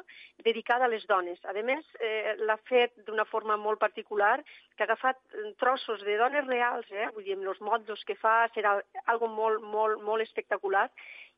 dedicada 0.44 0.84
a 0.84 0.92
les 0.92 1.06
dones. 1.08 1.40
A 1.48 1.54
més, 1.64 1.86
eh, 2.04 2.34
l'ha 2.44 2.58
fet 2.68 2.92
d'una 3.06 3.24
forma 3.24 3.56
molt 3.56 3.80
particular, 3.80 4.36
que 4.76 4.84
ha 4.84 4.88
agafat 4.90 5.18
trossos 5.62 6.04
de 6.04 6.18
dones 6.20 6.46
reals, 6.46 6.90
eh? 6.92 7.08
vull 7.14 7.24
dir, 7.24 7.38
els 7.40 7.64
mots 7.64 8.04
que 8.04 8.18
fa, 8.20 8.48
serà 8.54 8.76
algo 9.06 9.30
molt, 9.32 9.64
molt, 9.64 10.04
molt 10.04 10.24
espectacular, 10.26 10.88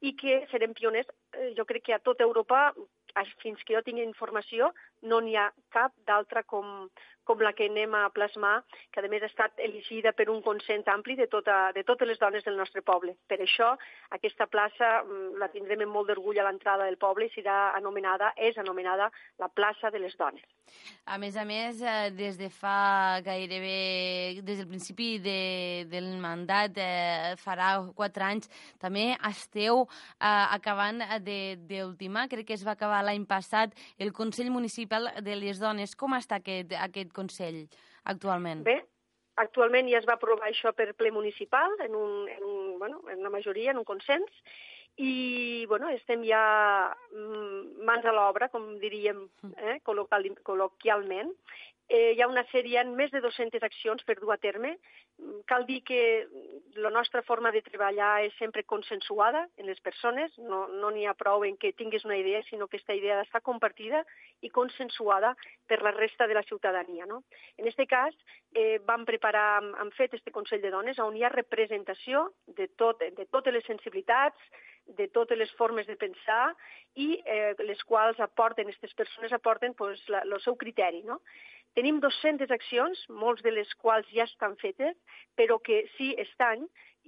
i 0.03 0.13
que 0.19 0.43
serem 0.51 0.75
pioners, 0.75 1.09
eh, 1.39 1.53
jo 1.57 1.65
crec 1.65 1.87
que 1.87 1.95
a 1.95 2.03
tota 2.03 2.27
Europa, 2.27 2.73
fins 3.43 3.63
que 3.63 3.77
jo 3.77 3.83
tingui 3.87 4.03
informació, 4.03 4.73
no 5.05 5.21
n'hi 5.21 5.37
ha 5.37 5.51
cap 5.75 5.93
d'altra 6.09 6.43
com, 6.49 6.89
com 7.25 7.41
la 7.41 7.53
que 7.57 7.67
anem 7.71 7.95
a 7.97 8.05
plasmar, 8.15 8.63
que 8.93 9.01
a 9.01 9.09
més 9.11 9.25
ha 9.25 9.31
estat 9.31 9.61
elegida 9.65 10.13
per 10.17 10.29
un 10.31 10.43
consens 10.45 10.87
ampli 10.93 11.17
de, 11.19 11.27
tota, 11.33 11.73
de 11.75 11.83
totes 11.89 12.09
les 12.09 12.21
dones 12.21 12.45
del 12.45 12.57
nostre 12.61 12.85
poble. 12.85 13.17
Per 13.29 13.41
això 13.41 13.73
aquesta 14.15 14.47
plaça 14.47 15.01
mm, 15.03 15.41
la 15.41 15.49
tindrem 15.53 15.87
amb 15.87 15.97
molt 15.97 16.13
d'orgull 16.13 16.39
a 16.39 16.47
l'entrada 16.47 16.87
del 16.89 17.01
poble 17.01 17.29
i 17.29 17.33
serà 17.35 17.73
anomenada, 17.75 18.35
és 18.37 18.59
anomenada 18.61 19.11
la 19.41 19.49
plaça 19.49 19.91
de 19.91 20.03
les 20.05 20.17
dones. 20.21 20.45
A 21.05 21.19
més 21.21 21.37
a 21.37 21.45
més, 21.45 21.81
eh, 21.83 22.11
des 22.17 22.39
de 22.41 22.49
fa 22.53 23.21
gairebé, 23.25 24.41
des 24.45 24.61
del 24.61 24.69
principi 24.69 25.19
de, 25.21 25.85
del 25.91 26.15
mandat, 26.21 26.79
eh, 26.81 27.35
farà 27.41 27.75
quatre 27.97 28.25
anys, 28.25 28.49
també 28.81 29.11
esteu 29.29 29.85
eh, 29.85 30.29
acabant 30.29 31.03
d'ultimar, 31.25 32.29
crec 32.33 32.49
que 32.49 32.57
es 32.57 32.65
va 32.67 32.77
acabar 32.77 33.03
l'any 33.05 33.27
passat, 33.29 33.73
el 33.99 34.13
Consell 34.13 34.53
Municipal 34.53 34.94
de 35.25 35.39
les 35.39 35.61
Dones. 35.63 35.95
Com 35.97 36.17
està 36.19 36.41
aquest, 36.43 36.75
aquest 36.87 37.15
Consell 37.17 37.65
actualment? 38.11 38.65
Bé, 38.67 38.79
actualment 39.41 39.89
ja 39.91 40.01
es 40.01 40.07
va 40.09 40.19
aprovar 40.19 40.51
això 40.51 40.75
per 40.77 40.93
ple 40.99 41.13
municipal, 41.15 41.75
en, 41.87 41.97
un, 41.99 42.29
en, 42.29 42.45
un, 42.45 42.79
bueno, 42.79 43.03
en 43.11 43.21
una 43.25 43.33
majoria, 43.35 43.73
en 43.73 43.83
un 43.83 43.89
consens, 43.89 44.31
i 44.97 45.67
bueno, 45.67 45.89
estem 45.91 46.23
ja 46.23 46.43
mm, 47.11 47.85
mans 47.87 48.05
a 48.07 48.13
l'obra, 48.15 48.49
com 48.53 48.77
diríem 48.83 49.25
eh, 49.59 49.81
col·loquialment, 49.83 51.33
eh, 51.89 52.13
hi 52.17 52.23
ha 52.23 52.29
una 52.29 52.45
sèrie, 52.51 52.83
més 52.97 53.13
de 53.13 53.21
200 53.21 53.63
accions 53.67 54.05
per 54.09 54.17
dur 54.21 54.33
a 54.33 54.39
terme. 54.41 54.75
Cal 55.47 55.67
dir 55.69 55.83
que 55.87 56.01
la 56.81 56.91
nostra 56.91 57.23
forma 57.23 57.53
de 57.53 57.63
treballar 57.63 58.25
és 58.27 58.35
sempre 58.39 58.65
consensuada 58.65 59.45
en 59.61 59.69
les 59.71 59.81
persones, 59.85 60.33
no 60.39 60.67
n'hi 60.91 61.05
no 61.05 61.11
ha 61.11 61.15
prou 61.19 61.45
en 61.45 61.57
que 61.61 61.75
tinguis 61.77 62.05
una 62.05 62.17
idea, 62.17 62.43
sinó 62.49 62.67
que 62.67 62.79
aquesta 62.79 62.97
idea 62.97 63.21
està 63.23 63.41
compartida 63.41 64.03
i 64.41 64.51
consensuada 64.51 65.35
per 65.69 65.83
la 65.83 65.93
resta 65.93 66.27
de 66.27 66.35
la 66.35 66.43
ciutadania. 66.43 67.07
No? 67.07 67.23
En 67.59 67.69
aquest 67.69 67.89
cas, 67.91 68.15
eh, 68.55 68.81
vam 68.85 69.05
preparar, 69.05 69.63
hem 69.63 69.91
fet 69.95 70.15
este 70.15 70.33
Consell 70.33 70.63
de 70.63 70.73
Dones 70.73 70.99
on 70.99 71.17
hi 71.17 71.25
ha 71.25 71.33
representació 71.33 72.31
de, 72.47 72.69
tot, 72.69 73.01
de 73.01 73.27
totes 73.31 73.55
les 73.55 73.67
sensibilitats, 73.67 74.39
de 74.87 75.09
totes 75.09 75.39
les 75.39 75.51
formes 75.57 75.87
de 75.87 75.97
pensar 75.97 76.55
i 77.01 77.15
eh, 77.25 77.55
les 77.65 77.81
quals 77.89 78.21
aporten, 78.21 78.69
aquestes 78.69 78.93
persones 78.95 79.33
aporten 79.33 79.75
pues, 79.75 80.03
la, 80.13 80.21
el 80.27 80.41
seu 80.45 80.57
criteri. 80.61 81.03
No? 81.03 81.21
Tenim 81.75 81.99
200 82.03 82.51
accions, 82.55 83.01
molts 83.11 83.43
de 83.43 83.51
les 83.51 83.71
quals 83.83 84.07
ja 84.15 84.29
estan 84.29 84.55
fetes, 84.61 84.95
però 85.35 85.59
que 85.59 85.83
sí, 85.97 86.13
aquest 86.15 86.45
any 86.47 86.67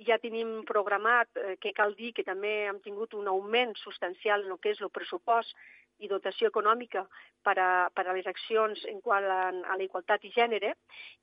ja 0.09 0.19
tenim 0.19 0.65
programat, 0.67 1.31
eh, 1.37 1.57
que 1.63 1.73
cal 1.73 1.95
dir 1.95 2.13
que 2.13 2.25
també 2.27 2.67
hem 2.67 2.81
tingut 2.85 3.15
un 3.15 3.29
augment 3.31 3.77
substancial 3.83 4.45
en 4.45 4.57
el 4.57 4.59
que 4.59 4.75
és 4.75 4.83
el 4.83 4.91
pressupost 4.91 5.55
i 6.03 6.11
dotació 6.11 6.51
econòmica 6.51 7.07
per 7.47 7.55
a, 7.63 7.89
per 7.95 8.05
a 8.07 8.17
les 8.17 8.27
accions 8.27 8.83
en 8.91 9.01
qual 9.01 9.25
a, 9.31 9.49
a 9.49 9.77
la 9.79 9.87
igualtat 9.87 10.27
i 10.27 10.33
gènere. 10.35 10.75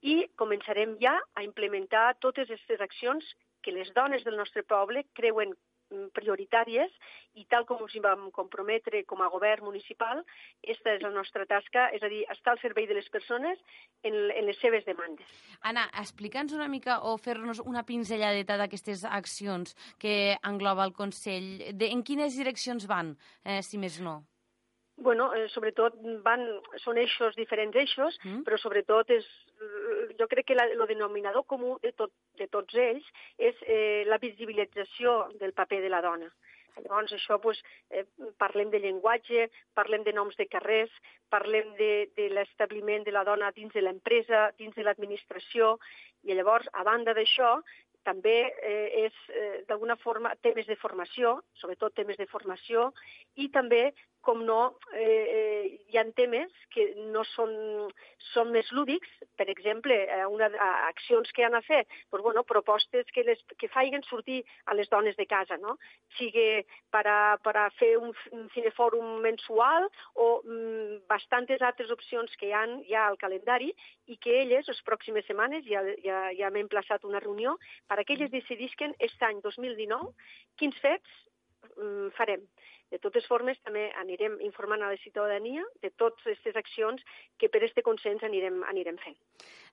I 0.02 0.16
començarem 0.39 0.96
ja 1.04 1.20
a 1.36 1.44
implementar 1.44 2.16
totes 2.24 2.50
aquestes 2.50 2.82
accions 2.82 3.28
que 3.62 3.76
les 3.76 3.91
dones 3.94 4.24
del 4.24 4.39
nostre 4.39 4.64
poble 4.64 5.06
creuen 5.20 5.54
prioritàries 6.16 6.91
i 7.39 7.46
tal 7.50 7.66
com 7.70 7.82
us 7.86 7.96
hi 7.96 8.02
vam 8.04 8.28
comprometre 8.36 9.04
com 9.10 9.22
a 9.24 9.30
govern 9.34 9.66
municipal, 9.66 10.22
aquesta 10.62 10.94
és 10.98 11.06
la 11.06 11.14
nostra 11.14 11.48
tasca, 11.50 11.88
és 11.96 12.04
a 12.04 12.10
dir, 12.12 12.22
estar 12.34 12.54
al 12.54 12.62
servei 12.62 12.88
de 12.89 12.98
les 12.98 13.10
persones 13.14 13.62
en, 14.04 14.14
en 14.30 14.46
les 14.46 14.60
seves 14.62 14.86
demandes. 14.86 15.30
Anna, 15.62 15.88
explica'ns 16.02 16.54
una 16.54 16.70
mica 16.70 17.00
o 17.10 17.16
fer-nos 17.18 17.64
una 17.64 17.86
pinzelladeta 17.88 18.60
d'aquestes 18.62 19.06
accions 19.10 19.74
que 20.02 20.36
engloba 20.44 20.86
el 20.86 20.94
Consell. 20.94 21.74
De, 21.74 21.89
en 21.89 22.06
quines 22.06 22.38
direccions 22.38 22.86
van, 22.89 23.16
eh, 23.46 23.62
si 23.66 23.82
més 23.82 24.00
no? 24.04 24.22
Bueno, 24.96 25.32
eh, 25.34 25.48
sobretot 25.50 25.96
van, 26.22 26.44
són 26.84 27.00
eixos, 27.02 27.34
diferents 27.36 27.76
eixos, 27.82 28.18
mm. 28.22 28.44
però 28.46 28.60
sobretot 28.62 29.10
és, 29.16 29.26
eh, 29.58 30.14
jo 30.20 30.28
crec 30.30 30.52
que 30.52 30.58
la, 30.58 30.68
el 30.70 30.86
denominador 30.88 31.48
comú 31.50 31.80
de, 31.82 31.91
tot, 31.98 32.14
de 32.38 32.48
tots 32.48 32.78
ells 32.78 33.08
és 33.38 33.58
eh, 33.66 34.04
la 34.06 34.20
visibilització 34.22 35.16
del 35.41 35.56
paper 35.58 35.82
de 35.82 35.89
la 35.89 36.02
dona. 36.06 36.30
Llavors, 36.78 37.14
això, 37.14 37.39
doncs, 37.41 37.62
eh, 37.89 38.06
parlem 38.41 38.70
de 38.74 38.82
llenguatge, 38.82 39.48
parlem 39.78 40.06
de 40.06 40.14
noms 40.14 40.38
de 40.38 40.48
carrers, 40.50 40.94
parlem 41.30 41.74
de, 41.78 41.91
de 42.18 42.30
l'establiment 42.34 43.06
de 43.06 43.14
la 43.14 43.26
dona 43.26 43.52
dins 43.54 43.74
de 43.74 43.82
l'empresa, 43.82 44.52
dins 44.62 44.78
de 44.78 44.86
l'administració, 44.86 45.78
i 46.24 46.38
llavors, 46.38 46.70
a 46.74 46.86
banda 46.86 47.14
d'això, 47.18 47.58
també 48.04 48.38
eh, 48.52 49.06
és, 49.08 49.20
eh, 49.32 49.64
d'alguna 49.68 49.96
forma, 50.02 50.34
temes 50.44 50.68
de 50.68 50.76
formació, 50.76 51.38
sobretot 51.62 51.96
temes 51.96 52.18
de 52.20 52.28
formació, 52.28 52.91
i 53.39 53.50
també 53.50 53.94
com 54.24 54.41
no, 54.47 54.76
eh, 54.95 55.03
eh, 55.03 55.63
hi 55.91 55.99
ha 55.99 56.03
temes 56.15 56.51
que 56.74 56.86
no 57.13 57.24
són, 57.34 57.51
són 58.32 58.51
més 58.55 58.69
lúdics, 58.71 59.09
per 59.38 59.47
exemple, 59.51 59.93
eh, 59.93 60.24
una, 60.32 60.49
accions 60.89 61.32
que 61.36 61.45
han 61.45 61.57
a 61.57 61.61
fer, 61.65 61.82
doncs, 62.11 62.24
bueno, 62.24 62.45
propostes 62.47 63.09
que, 63.13 63.26
les, 63.28 63.41
que 63.59 63.69
faiguen 63.74 64.03
sortir 64.07 64.41
a 64.65 64.78
les 64.80 64.89
dones 64.89 65.17
de 65.19 65.28
casa, 65.30 65.57
no? 65.61 65.78
sigui 66.17 66.63
per 66.93 67.03
a, 67.09 67.17
per 67.43 67.55
a 67.59 67.67
fer 67.78 67.93
un, 67.99 68.13
un 68.38 68.47
cinefòrum 68.55 69.19
mensual 69.24 69.89
o 70.15 70.28
mm, 70.45 71.03
bastantes 71.09 71.61
altres 71.61 71.91
opcions 71.93 72.34
que 72.39 72.49
hi 72.49 72.55
ha 72.55 72.63
ja 72.88 73.07
al 73.09 73.19
calendari 73.19 73.71
i 74.07 74.17
que 74.24 74.39
elles, 74.43 74.67
les 74.69 74.84
pròximes 74.88 75.28
setmanes, 75.28 75.65
ja, 75.67 75.84
ja, 76.05 76.26
ja 76.38 76.51
m'he 76.53 76.63
emplaçat 76.63 77.03
una 77.09 77.21
reunió, 77.24 77.57
per 77.89 77.99
a 77.99 78.07
que 78.07 78.15
elles 78.17 78.32
decidisquen 78.32 78.95
aquest 78.99 79.28
any 79.28 79.41
2019 79.43 80.13
quins 80.61 80.80
fets 80.84 81.19
mm, 81.76 82.13
farem. 82.17 82.47
De 82.94 83.00
totes 83.02 83.26
formes, 83.26 83.58
també 83.66 83.88
anirem 83.98 84.36
informant 84.46 84.84
a 84.86 84.91
la 84.91 85.02
ciutadania 85.02 85.64
de 85.82 85.89
totes 85.98 86.28
aquestes 86.28 86.60
accions 86.60 87.02
que 87.41 87.50
per 87.50 87.64
este 87.66 87.82
consens 87.82 88.22
anirem, 88.22 88.62
anirem 88.70 89.00
fent. 89.02 89.18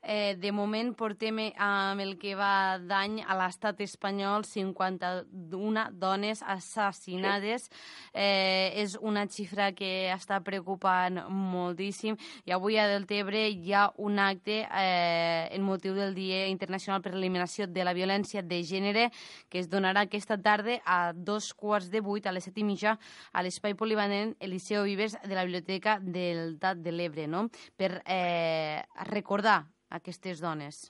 Eh, 0.02 0.34
de 0.40 0.48
moment 0.56 0.94
portem 0.96 1.36
amb 1.60 2.00
el 2.00 2.14
que 2.16 2.32
va 2.32 2.78
d'any 2.80 3.18
a 3.20 3.34
l'estat 3.36 3.82
espanyol 3.84 4.46
51 4.48 5.82
dones 6.00 6.40
assassinades. 6.40 7.66
Sí. 7.68 7.82
Eh, 8.14 8.72
és 8.80 8.96
una 8.96 9.26
xifra 9.28 9.70
que 9.76 10.08
està 10.14 10.40
preocupant 10.40 11.20
moltíssim 11.28 12.16
i 12.48 12.54
avui 12.56 12.78
a 12.80 12.88
Deltebre 12.88 13.44
hi 13.50 13.74
ha 13.76 13.90
un 14.00 14.16
acte 14.18 14.62
eh, 14.64 15.52
en 15.52 15.62
motiu 15.68 15.92
del 15.94 16.16
Dia 16.16 16.46
Internacional 16.48 17.04
per 17.04 17.12
l'Eliminació 17.12 17.68
de 17.68 17.84
la 17.84 17.92
Violència 17.92 18.40
de 18.40 18.62
Gènere 18.64 19.10
que 19.52 19.60
es 19.60 19.68
donarà 19.68 20.06
aquesta 20.08 20.40
tarda 20.40 20.80
a 20.86 21.12
dos 21.12 21.52
quarts 21.52 21.90
de 21.92 22.00
vuit, 22.00 22.24
a 22.24 22.32
les 22.32 22.48
set 22.48 22.56
i 22.56 22.64
mitja, 22.64 22.96
a 23.32 23.42
l'espai 23.42 23.74
polivalent 23.74 24.36
Eliseo 24.40 24.84
Vives 24.84 25.18
de 25.22 25.34
la 25.34 25.44
Biblioteca 25.44 25.98
del 26.00 26.58
Dat 26.58 26.80
de 26.84 26.92
l'Ebre, 26.92 27.26
no? 27.26 27.48
per 27.76 28.02
eh, 28.06 28.82
recordar 29.10 29.64
aquestes 29.90 30.40
dones. 30.40 30.88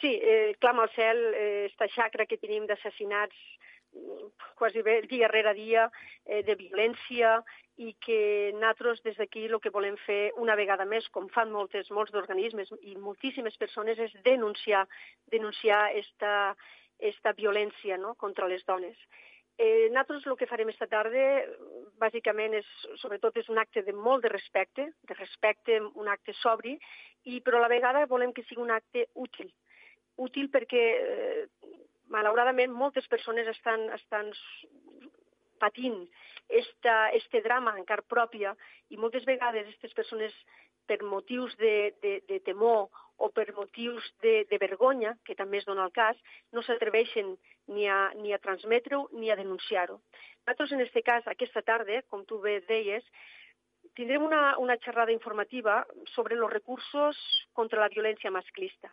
Sí, 0.00 0.18
eh, 0.22 0.54
clama 0.58 0.84
al 0.84 0.90
cel 0.94 1.18
eh, 1.34 1.66
esta 1.66 1.88
xacra 1.88 2.26
que 2.26 2.38
tenim 2.38 2.66
d'assassinats 2.66 3.36
mm, 3.92 4.54
quasi 4.58 4.82
bé 4.82 5.02
dia 5.10 5.28
rere 5.28 5.54
dia 5.54 5.88
eh, 6.24 6.42
de 6.46 6.54
violència 6.56 7.40
i 7.76 7.94
que 8.04 8.52
nosaltres 8.54 9.02
des 9.02 9.16
d'aquí 9.16 9.46
el 9.48 9.58
que 9.60 9.72
volem 9.74 9.96
fer 10.04 10.32
una 10.36 10.56
vegada 10.56 10.84
més, 10.84 11.08
com 11.08 11.28
fan 11.32 11.50
moltes, 11.50 11.90
molts 11.90 12.12
d'organismes 12.12 12.70
i 12.82 12.94
moltíssimes 12.96 13.56
persones, 13.56 13.98
és 13.98 14.12
denunciar, 14.24 14.84
denunciar 15.32 15.90
esta, 15.96 16.54
esta 16.98 17.32
violència 17.32 17.98
no? 17.98 18.14
contra 18.14 18.48
les 18.48 18.64
dones. 18.68 18.96
Eh, 19.58 19.88
nosaltres 19.90 20.26
el 20.26 20.36
que 20.40 20.48
farem 20.48 20.70
esta 20.72 20.88
tarda, 20.88 21.24
bàsicament, 22.00 22.56
és, 22.56 22.68
sobretot 23.02 23.36
és 23.36 23.50
un 23.52 23.60
acte 23.60 23.82
de 23.84 23.92
molt 23.92 24.24
de 24.24 24.30
respecte, 24.32 24.88
de 25.08 25.16
respecte, 25.18 25.78
un 26.00 26.08
acte 26.08 26.34
sobri, 26.40 26.78
i 27.28 27.40
però 27.44 27.60
a 27.60 27.66
la 27.66 27.72
vegada 27.72 28.06
volem 28.10 28.32
que 28.32 28.44
sigui 28.48 28.64
un 28.64 28.72
acte 28.74 29.06
útil. 29.14 29.52
Útil 30.16 30.48
perquè, 30.50 30.82
eh, 30.96 31.44
malauradament, 32.12 32.72
moltes 32.72 33.06
persones 33.08 33.48
estan, 33.48 33.88
estan 33.96 34.32
patint 35.60 36.00
esta, 36.48 37.10
este 37.10 37.40
drama 37.40 37.76
en 37.78 37.86
car 37.88 38.02
pròpia 38.02 38.56
i 38.90 38.98
moltes 39.00 39.24
vegades 39.24 39.68
aquestes 39.68 39.94
persones 39.94 40.34
per 40.86 40.98
motius 41.06 41.54
de, 41.60 41.94
de, 42.02 42.18
de 42.28 42.40
temor 42.44 42.88
o 43.22 43.28
per 43.30 43.46
motius 43.54 44.04
de, 44.24 44.42
de 44.50 44.58
vergonya, 44.58 45.14
que 45.24 45.36
també 45.38 45.60
es 45.60 45.68
dona 45.68 45.86
el 45.86 45.94
cas, 45.94 46.18
no 46.52 46.64
s'atreveixen 46.66 47.36
ni 47.68 47.86
a, 47.88 48.12
ni 48.18 48.32
a 48.32 48.40
transmetre-ho 48.42 49.08
ni 49.12 49.30
a 49.30 49.36
denunciar-ho. 49.36 50.00
Nosaltres, 50.42 50.72
en 50.72 50.82
aquest 50.82 51.06
cas, 51.06 51.28
aquesta 51.30 51.62
tarda, 51.62 52.02
com 52.10 52.24
tu 52.26 52.40
bé 52.42 52.58
deies, 52.68 53.04
tindrem 53.94 54.24
una, 54.24 54.56
una 54.58 54.78
xerrada 54.82 55.12
informativa 55.12 55.82
sobre 56.14 56.36
els 56.38 56.52
recursos 56.52 57.18
contra 57.52 57.80
la 57.80 57.90
violència 57.92 58.32
masclista. 58.34 58.90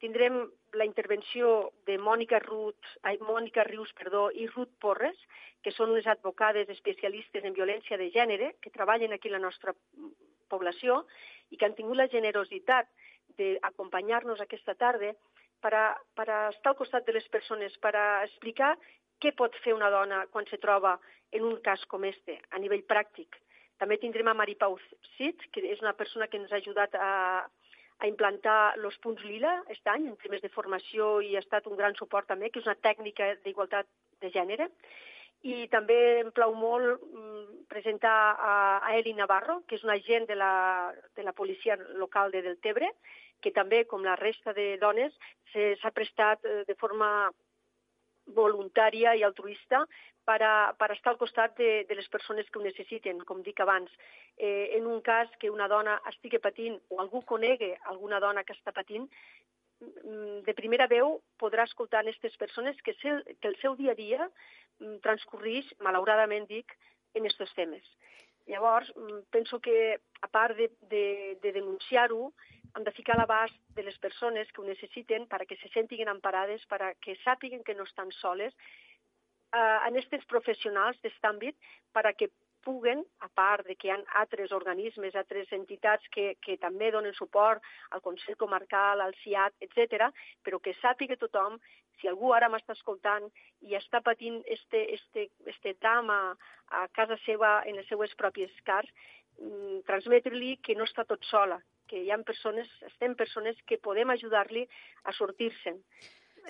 Tindrem 0.00 0.46
la 0.80 0.86
intervenció 0.88 1.72
de 1.86 1.98
Mònica, 2.00 2.38
Ruth, 2.40 2.92
ai, 3.04 3.18
Mònica 3.20 3.66
Rius 3.68 3.92
perdó, 3.98 4.30
i 4.32 4.46
Ruth 4.48 4.72
Porres, 4.80 5.18
que 5.60 5.72
són 5.76 5.92
unes 5.92 6.08
advocades 6.08 6.70
especialistes 6.72 7.44
en 7.44 7.56
violència 7.56 7.98
de 8.00 8.08
gènere, 8.14 8.54
que 8.64 8.72
treballen 8.72 9.12
aquí 9.12 9.28
a 9.28 9.36
la 9.36 9.42
nostra 9.44 9.74
població 10.48 11.04
i 11.50 11.58
que 11.58 11.68
han 11.68 11.76
tingut 11.76 12.00
la 12.00 12.08
generositat 12.08 12.88
d'acompanyar-nos 13.38 14.40
aquesta 14.40 14.74
tarda 14.74 15.12
per 15.62 15.74
a, 15.74 15.84
per 16.16 16.28
a 16.30 16.40
estar 16.50 16.72
al 16.72 16.78
costat 16.78 17.06
de 17.06 17.14
les 17.16 17.28
persones, 17.28 17.76
per 17.82 17.94
explicar 18.24 18.74
què 19.20 19.34
pot 19.36 19.54
fer 19.64 19.76
una 19.76 19.90
dona 19.92 20.24
quan 20.32 20.48
se 20.48 20.58
troba 20.58 20.96
en 21.36 21.46
un 21.46 21.60
cas 21.64 21.84
com 21.86 22.04
este, 22.08 22.40
a 22.50 22.58
nivell 22.58 22.86
pràctic. 22.88 23.36
També 23.80 23.96
tindrem 24.00 24.28
a 24.28 24.36
Maripau 24.36 24.76
Cid, 25.16 25.46
que 25.52 25.62
és 25.72 25.80
una 25.80 25.94
persona 25.96 26.28
que 26.28 26.40
ens 26.40 26.52
ha 26.52 26.60
ajudat 26.60 26.96
a, 26.96 27.12
a 28.00 28.08
implantar 28.08 28.74
els 28.78 28.96
punts 29.04 29.22
lila 29.24 29.54
aquest 29.62 29.88
any 29.92 30.08
en 30.08 30.18
temes 30.24 30.42
de 30.44 30.52
formació 30.52 31.18
i 31.24 31.36
ha 31.36 31.44
estat 31.44 31.68
un 31.68 31.78
gran 31.78 31.96
suport 32.00 32.28
també, 32.28 32.50
que 32.50 32.60
és 32.60 32.68
una 32.68 32.80
tècnica 32.88 33.34
d'igualtat 33.44 33.88
de 34.20 34.32
gènere. 34.34 34.68
I 35.48 35.64
també 35.72 35.96
em 36.20 36.28
plau 36.36 36.52
molt 36.52 37.00
mm, 37.00 37.64
presentar 37.72 38.16
a, 38.36 38.54
a 38.84 38.92
Eli 38.98 39.14
Navarro, 39.16 39.62
que 39.66 39.78
és 39.78 39.84
una 39.86 39.96
agent 39.96 40.28
de 40.28 40.36
la, 40.36 40.52
de 41.16 41.24
la 41.24 41.32
policia 41.32 41.78
local 41.96 42.32
de 42.34 42.42
Deltebre, 42.44 42.90
que 43.40 43.52
també, 43.56 43.84
com 43.90 44.04
la 44.04 44.16
resta 44.20 44.52
de 44.56 44.76
dones, 44.82 45.14
s'ha 45.52 45.94
prestat 45.96 46.44
eh, 46.44 46.62
de 46.68 46.76
forma 46.80 47.30
voluntària 48.34 49.14
i 49.16 49.24
altruista 49.26 49.84
per, 50.24 50.40
a, 50.44 50.54
per 50.78 50.90
estar 50.94 51.12
al 51.12 51.18
costat 51.18 51.56
de, 51.58 51.70
de 51.88 51.96
les 51.98 52.08
persones 52.12 52.48
que 52.48 52.60
ho 52.60 52.64
necessiten, 52.64 53.22
com 53.26 53.42
dic 53.42 53.60
abans. 53.60 53.90
Eh, 54.36 54.76
en 54.78 54.86
un 54.86 55.00
cas 55.02 55.30
que 55.40 55.50
una 55.50 55.68
dona 55.68 55.98
estigui 56.12 56.38
patint 56.42 56.78
o 56.90 57.00
algú 57.02 57.24
conegue 57.26 57.74
alguna 57.92 58.20
dona 58.22 58.44
que 58.44 58.54
està 58.56 58.72
patint, 58.76 59.08
mm, 59.80 60.44
de 60.46 60.54
primera 60.54 60.86
veu 60.90 61.18
podrà 61.40 61.66
escoltar 61.68 62.04
aquestes 62.04 62.36
persones 62.36 62.78
que, 62.82 62.94
se, 63.00 63.16
que 63.40 63.48
el 63.48 63.58
seu 63.64 63.76
dia 63.80 63.96
a 63.96 63.98
dia 63.98 64.28
mm, 64.28 65.00
transcorreix, 65.06 65.74
malauradament 65.80 66.46
dic, 66.48 66.76
en 67.14 67.26
aquests 67.26 67.56
temes. 67.58 67.86
Llavors, 68.46 68.92
mm, 68.96 69.26
penso 69.30 69.60
que, 69.60 69.98
a 70.22 70.28
part 70.28 70.56
de, 70.56 70.70
de, 70.92 71.38
de 71.42 71.52
denunciar-ho, 71.52 72.32
hem 72.76 72.84
de 72.86 72.92
ficar 72.96 73.16
a 73.16 73.22
l'abast 73.22 73.56
de 73.76 73.82
les 73.82 73.98
persones 73.98 74.50
que 74.52 74.62
ho 74.62 74.68
necessiten 74.68 75.26
perquè 75.30 75.58
se 75.60 75.70
sentin 75.74 76.08
emparades, 76.08 76.62
perquè 76.70 77.16
sàpiguen 77.24 77.64
que 77.66 77.74
no 77.74 77.88
estan 77.88 78.12
soles, 78.20 78.54
eh, 79.54 79.78
en 79.88 79.98
aquests 79.98 80.28
professionals 80.30 81.00
d'aquest 81.02 81.26
àmbit, 81.32 81.56
perquè 81.94 82.30
puguen, 82.62 83.04
a 83.20 83.28
part 83.28 83.66
de 83.66 83.74
que 83.74 83.88
hi 83.88 83.92
ha 83.94 83.98
altres 84.20 84.52
organismes, 84.52 85.16
altres 85.16 85.52
entitats 85.56 86.06
que, 86.14 86.34
que 86.44 86.58
també 86.60 86.90
donen 86.92 87.14
suport 87.16 87.64
al 87.90 88.02
Consell 88.04 88.36
Comarcal, 88.40 89.00
al 89.00 89.16
CIAT, 89.22 89.56
etc, 89.64 90.10
però 90.44 90.60
que 90.60 90.76
sàpiga 90.80 91.16
tothom, 91.20 91.56
si 92.00 92.08
algú 92.08 92.34
ara 92.36 92.48
m'està 92.52 92.76
escoltant 92.76 93.26
i 93.68 93.76
està 93.76 94.00
patint 94.04 94.40
este, 94.46 94.84
este, 94.96 95.28
este 95.52 95.74
drama 95.80 96.20
a 96.80 96.86
casa 96.96 97.16
seva, 97.24 97.60
en 97.66 97.80
les 97.80 97.88
seues 97.88 98.12
pròpies 98.20 98.52
cars, 98.68 98.88
mm, 99.40 99.82
transmetre-li 99.88 100.56
que 100.64 100.76
no 100.76 100.88
està 100.88 101.04
tot 101.08 101.24
sola, 101.32 101.60
que 101.90 102.04
hi 102.04 102.14
ha 102.14 102.18
persones, 102.22 102.70
estem 102.86 103.16
persones 103.18 103.58
que 103.66 103.80
podem 103.82 104.14
ajudar-li 104.14 104.64
a 105.04 105.14
sortir-se'n. 105.16 105.82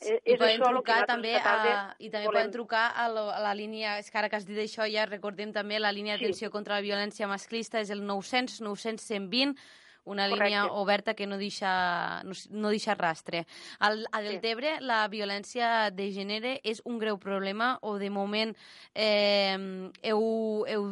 Sí, 0.00 0.14
I 0.22 0.36
poden 0.38 0.62
trucar 0.62 1.00
també 1.08 1.34
a, 1.34 1.54
i 1.98 2.08
també 2.12 2.28
volem. 2.28 2.46
poden 2.46 2.52
trucar 2.54 2.84
a, 2.94 3.08
lo, 3.10 3.26
a 3.34 3.40
la 3.42 3.52
línia, 3.58 3.98
és 3.98 4.08
que 4.10 4.20
ara 4.20 4.30
que 4.30 4.38
has 4.38 4.46
dit 4.46 4.58
això 4.62 4.86
ja 4.88 5.08
recordem 5.08 5.50
també 5.52 5.80
la 5.80 5.90
línia 5.92 6.16
d'atenció 6.16 6.48
sí. 6.48 6.52
contra 6.54 6.78
la 6.78 6.84
violència 6.84 7.28
masclista 7.28 7.82
és 7.82 7.90
el 7.90 8.04
900 8.06 8.60
900 8.62 9.08
120 9.10 9.56
una 10.04 10.28
Correcte. 10.28 10.44
línia 10.44 10.64
oberta 10.72 11.14
que 11.14 11.26
no 11.26 11.36
deixa, 11.36 12.22
no, 12.24 12.32
no 12.50 12.70
deixa 12.70 12.94
rastre. 12.94 13.44
Al, 13.78 14.06
a 14.12 14.22
Deltebre 14.24 14.78
sí. 14.78 14.84
la 14.88 15.02
violència 15.12 15.90
de 15.92 16.08
gènere 16.14 16.56
és 16.64 16.80
un 16.84 16.98
greu 16.98 17.18
problema 17.20 17.74
o 17.82 17.98
de 18.00 18.10
moment 18.10 18.54
eh, 18.94 19.58
heu, 20.02 20.64
heu 20.66 20.90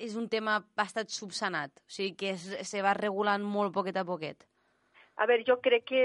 és 0.00 0.16
un 0.16 0.28
tema 0.32 0.58
bastant 0.78 1.10
subsanat, 1.12 1.82
o 1.84 1.92
sigui 1.92 2.16
que 2.16 2.32
es, 2.34 2.46
se 2.68 2.82
va 2.86 2.96
regulant 2.96 3.44
molt 3.44 3.74
poquet 3.76 4.00
a 4.00 4.06
poquet. 4.08 4.46
A 5.20 5.28
veure, 5.28 5.44
jo 5.46 5.58
crec 5.60 5.86
que 5.92 6.02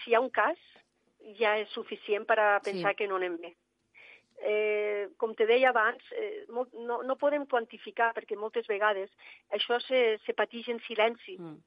si 0.00 0.10
hi 0.10 0.18
ha 0.18 0.22
un 0.24 0.30
cas, 0.34 0.58
ja 1.38 1.56
és 1.60 1.70
suficient 1.76 2.26
per 2.26 2.38
a 2.42 2.52
pensar 2.64 2.94
sí. 2.94 2.98
que 2.98 3.08
no 3.10 3.20
anem 3.20 3.36
bé. 3.40 3.54
Eh, 4.40 5.08
com 5.20 5.34
te 5.36 5.44
deia 5.46 5.68
abans, 5.70 6.04
eh, 6.16 6.46
no, 6.50 7.02
no 7.04 7.18
podem 7.20 7.44
quantificar 7.46 8.14
perquè 8.16 8.38
moltes 8.40 8.66
vegades 8.70 9.10
això 9.52 9.76
se, 9.84 10.16
se 10.24 10.34
pateix 10.34 10.70
en 10.72 10.80
silenci. 10.86 11.36
Mm 11.38 11.58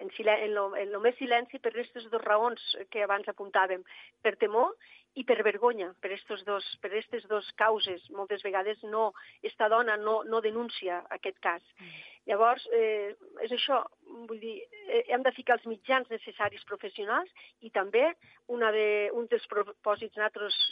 en, 0.00 0.10
silen 0.16 0.42
en, 0.42 0.54
lo, 0.54 0.74
en 0.76 0.90
lo 0.90 1.00
més 1.04 1.16
silenci 1.20 1.60
per 1.60 1.70
aquestes 1.74 2.08
dues 2.10 2.24
raons 2.24 2.62
que 2.90 3.04
abans 3.04 3.28
apuntàvem, 3.28 3.84
per 4.24 4.34
temor 4.40 4.72
i 5.18 5.24
per 5.26 5.40
vergonya, 5.42 5.90
per 6.00 6.12
aquestes 6.12 6.44
dos, 6.46 6.66
per 6.82 6.92
aquestes 6.92 7.26
dos 7.30 7.48
causes. 7.58 8.04
Moltes 8.14 8.44
vegades 8.46 8.82
no, 8.86 9.10
esta 9.42 9.68
dona 9.68 9.96
no, 9.98 10.20
no 10.28 10.40
denuncia 10.44 11.00
aquest 11.16 11.40
cas. 11.42 11.64
Mm. 11.80 11.96
Llavors, 12.30 12.66
eh, 12.76 13.16
és 13.42 13.54
això, 13.56 13.80
vull 14.28 14.38
dir, 14.42 14.60
eh, 14.86 15.02
hem 15.10 15.24
de 15.26 15.32
ficar 15.34 15.56
els 15.58 15.66
mitjans 15.66 16.10
necessaris 16.12 16.62
professionals 16.68 17.30
i 17.60 17.72
també 17.74 18.04
una 18.46 18.70
de, 18.70 19.10
un 19.16 19.26
dels 19.30 19.46
propòsits 19.50 20.20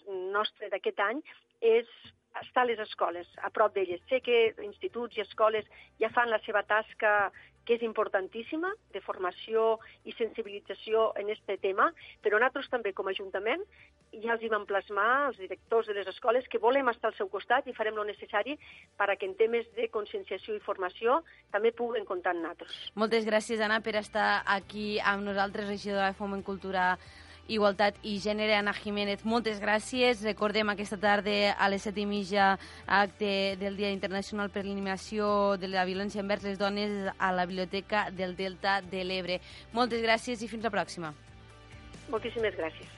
nostre 0.06 0.70
d'aquest 0.70 1.00
any 1.08 1.22
és 1.60 1.88
estar 2.42 2.62
a 2.62 2.68
les 2.68 2.78
escoles, 2.78 3.28
a 3.42 3.50
prop 3.50 3.74
d'elles. 3.74 4.00
Sé 4.08 4.20
que 4.24 4.54
instituts 4.64 5.18
i 5.18 5.24
escoles 5.24 5.66
ja 6.00 6.10
fan 6.14 6.30
la 6.30 6.40
seva 6.46 6.62
tasca 6.62 7.30
que 7.68 7.76
és 7.76 7.82
importantíssima, 7.84 8.70
de 8.94 9.00
formació 9.04 9.76
i 10.08 10.14
sensibilització 10.16 11.10
en 11.20 11.28
aquest 11.28 11.60
tema, 11.60 11.90
però 12.24 12.40
nosaltres 12.40 12.70
també 12.72 12.94
com 12.96 13.10
a 13.10 13.12
Ajuntament 13.12 13.60
ja 14.22 14.32
els 14.32 14.42
hi 14.42 14.48
vam 14.48 14.64
plasmar 14.64 15.26
als 15.26 15.36
directors 15.36 15.90
de 15.90 15.98
les 15.98 16.08
escoles 16.08 16.48
que 16.48 16.62
volem 16.62 16.88
estar 16.88 17.10
al 17.10 17.18
seu 17.18 17.28
costat 17.28 17.68
i 17.68 17.76
farem 17.76 18.00
el 18.00 18.08
necessari 18.08 18.56
perquè 18.96 19.28
en 19.28 19.36
temes 19.36 19.68
de 19.76 19.90
conscienciació 19.92 20.56
i 20.56 20.64
formació 20.64 21.20
també 21.52 21.74
puguen 21.76 22.08
comptar 22.08 22.32
amb 22.32 22.46
nosaltres. 22.46 22.80
Moltes 22.96 23.28
gràcies, 23.28 23.60
Anna, 23.60 23.82
per 23.84 23.98
estar 24.00 24.30
aquí 24.48 24.96
amb 25.04 25.28
nosaltres, 25.28 25.68
regidora 25.68 26.08
de 26.08 26.16
Foment 26.16 26.46
Cultura 26.48 26.94
Igualtat 27.48 27.96
i 28.04 28.18
Gènere, 28.20 28.52
Anna 28.58 28.74
Jiménez. 28.76 29.22
Moltes 29.24 29.56
gràcies. 29.62 30.20
Recordem 30.26 30.68
aquesta 30.68 30.98
tarda 31.00 31.54
a 31.56 31.68
les 31.72 31.86
set 31.86 31.96
i 31.96 32.04
mitja 32.04 32.50
acte 32.84 33.56
del 33.56 33.78
Dia 33.80 33.88
Internacional 33.94 34.52
per 34.52 34.66
l'Eliminació 34.66 35.56
de 35.56 35.72
la 35.72 35.86
Violència 35.88 36.20
envers 36.20 36.44
les 36.44 36.60
Dones 36.60 37.08
a 37.16 37.32
la 37.32 37.48
Biblioteca 37.48 38.10
del 38.12 38.36
Delta 38.36 38.82
de 38.84 39.00
l'Ebre. 39.00 39.40
Moltes 39.72 40.04
gràcies 40.04 40.44
i 40.44 40.52
fins 40.52 40.68
la 40.68 40.74
pròxima. 40.76 41.14
Moltíssimes 42.12 42.56
gràcies. 42.60 42.97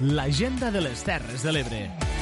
L'agenda 0.00 0.70
de 0.70 0.80
les 0.80 1.02
Terres 1.04 1.42
de 1.42 1.50
l'Ebre. 1.50 2.19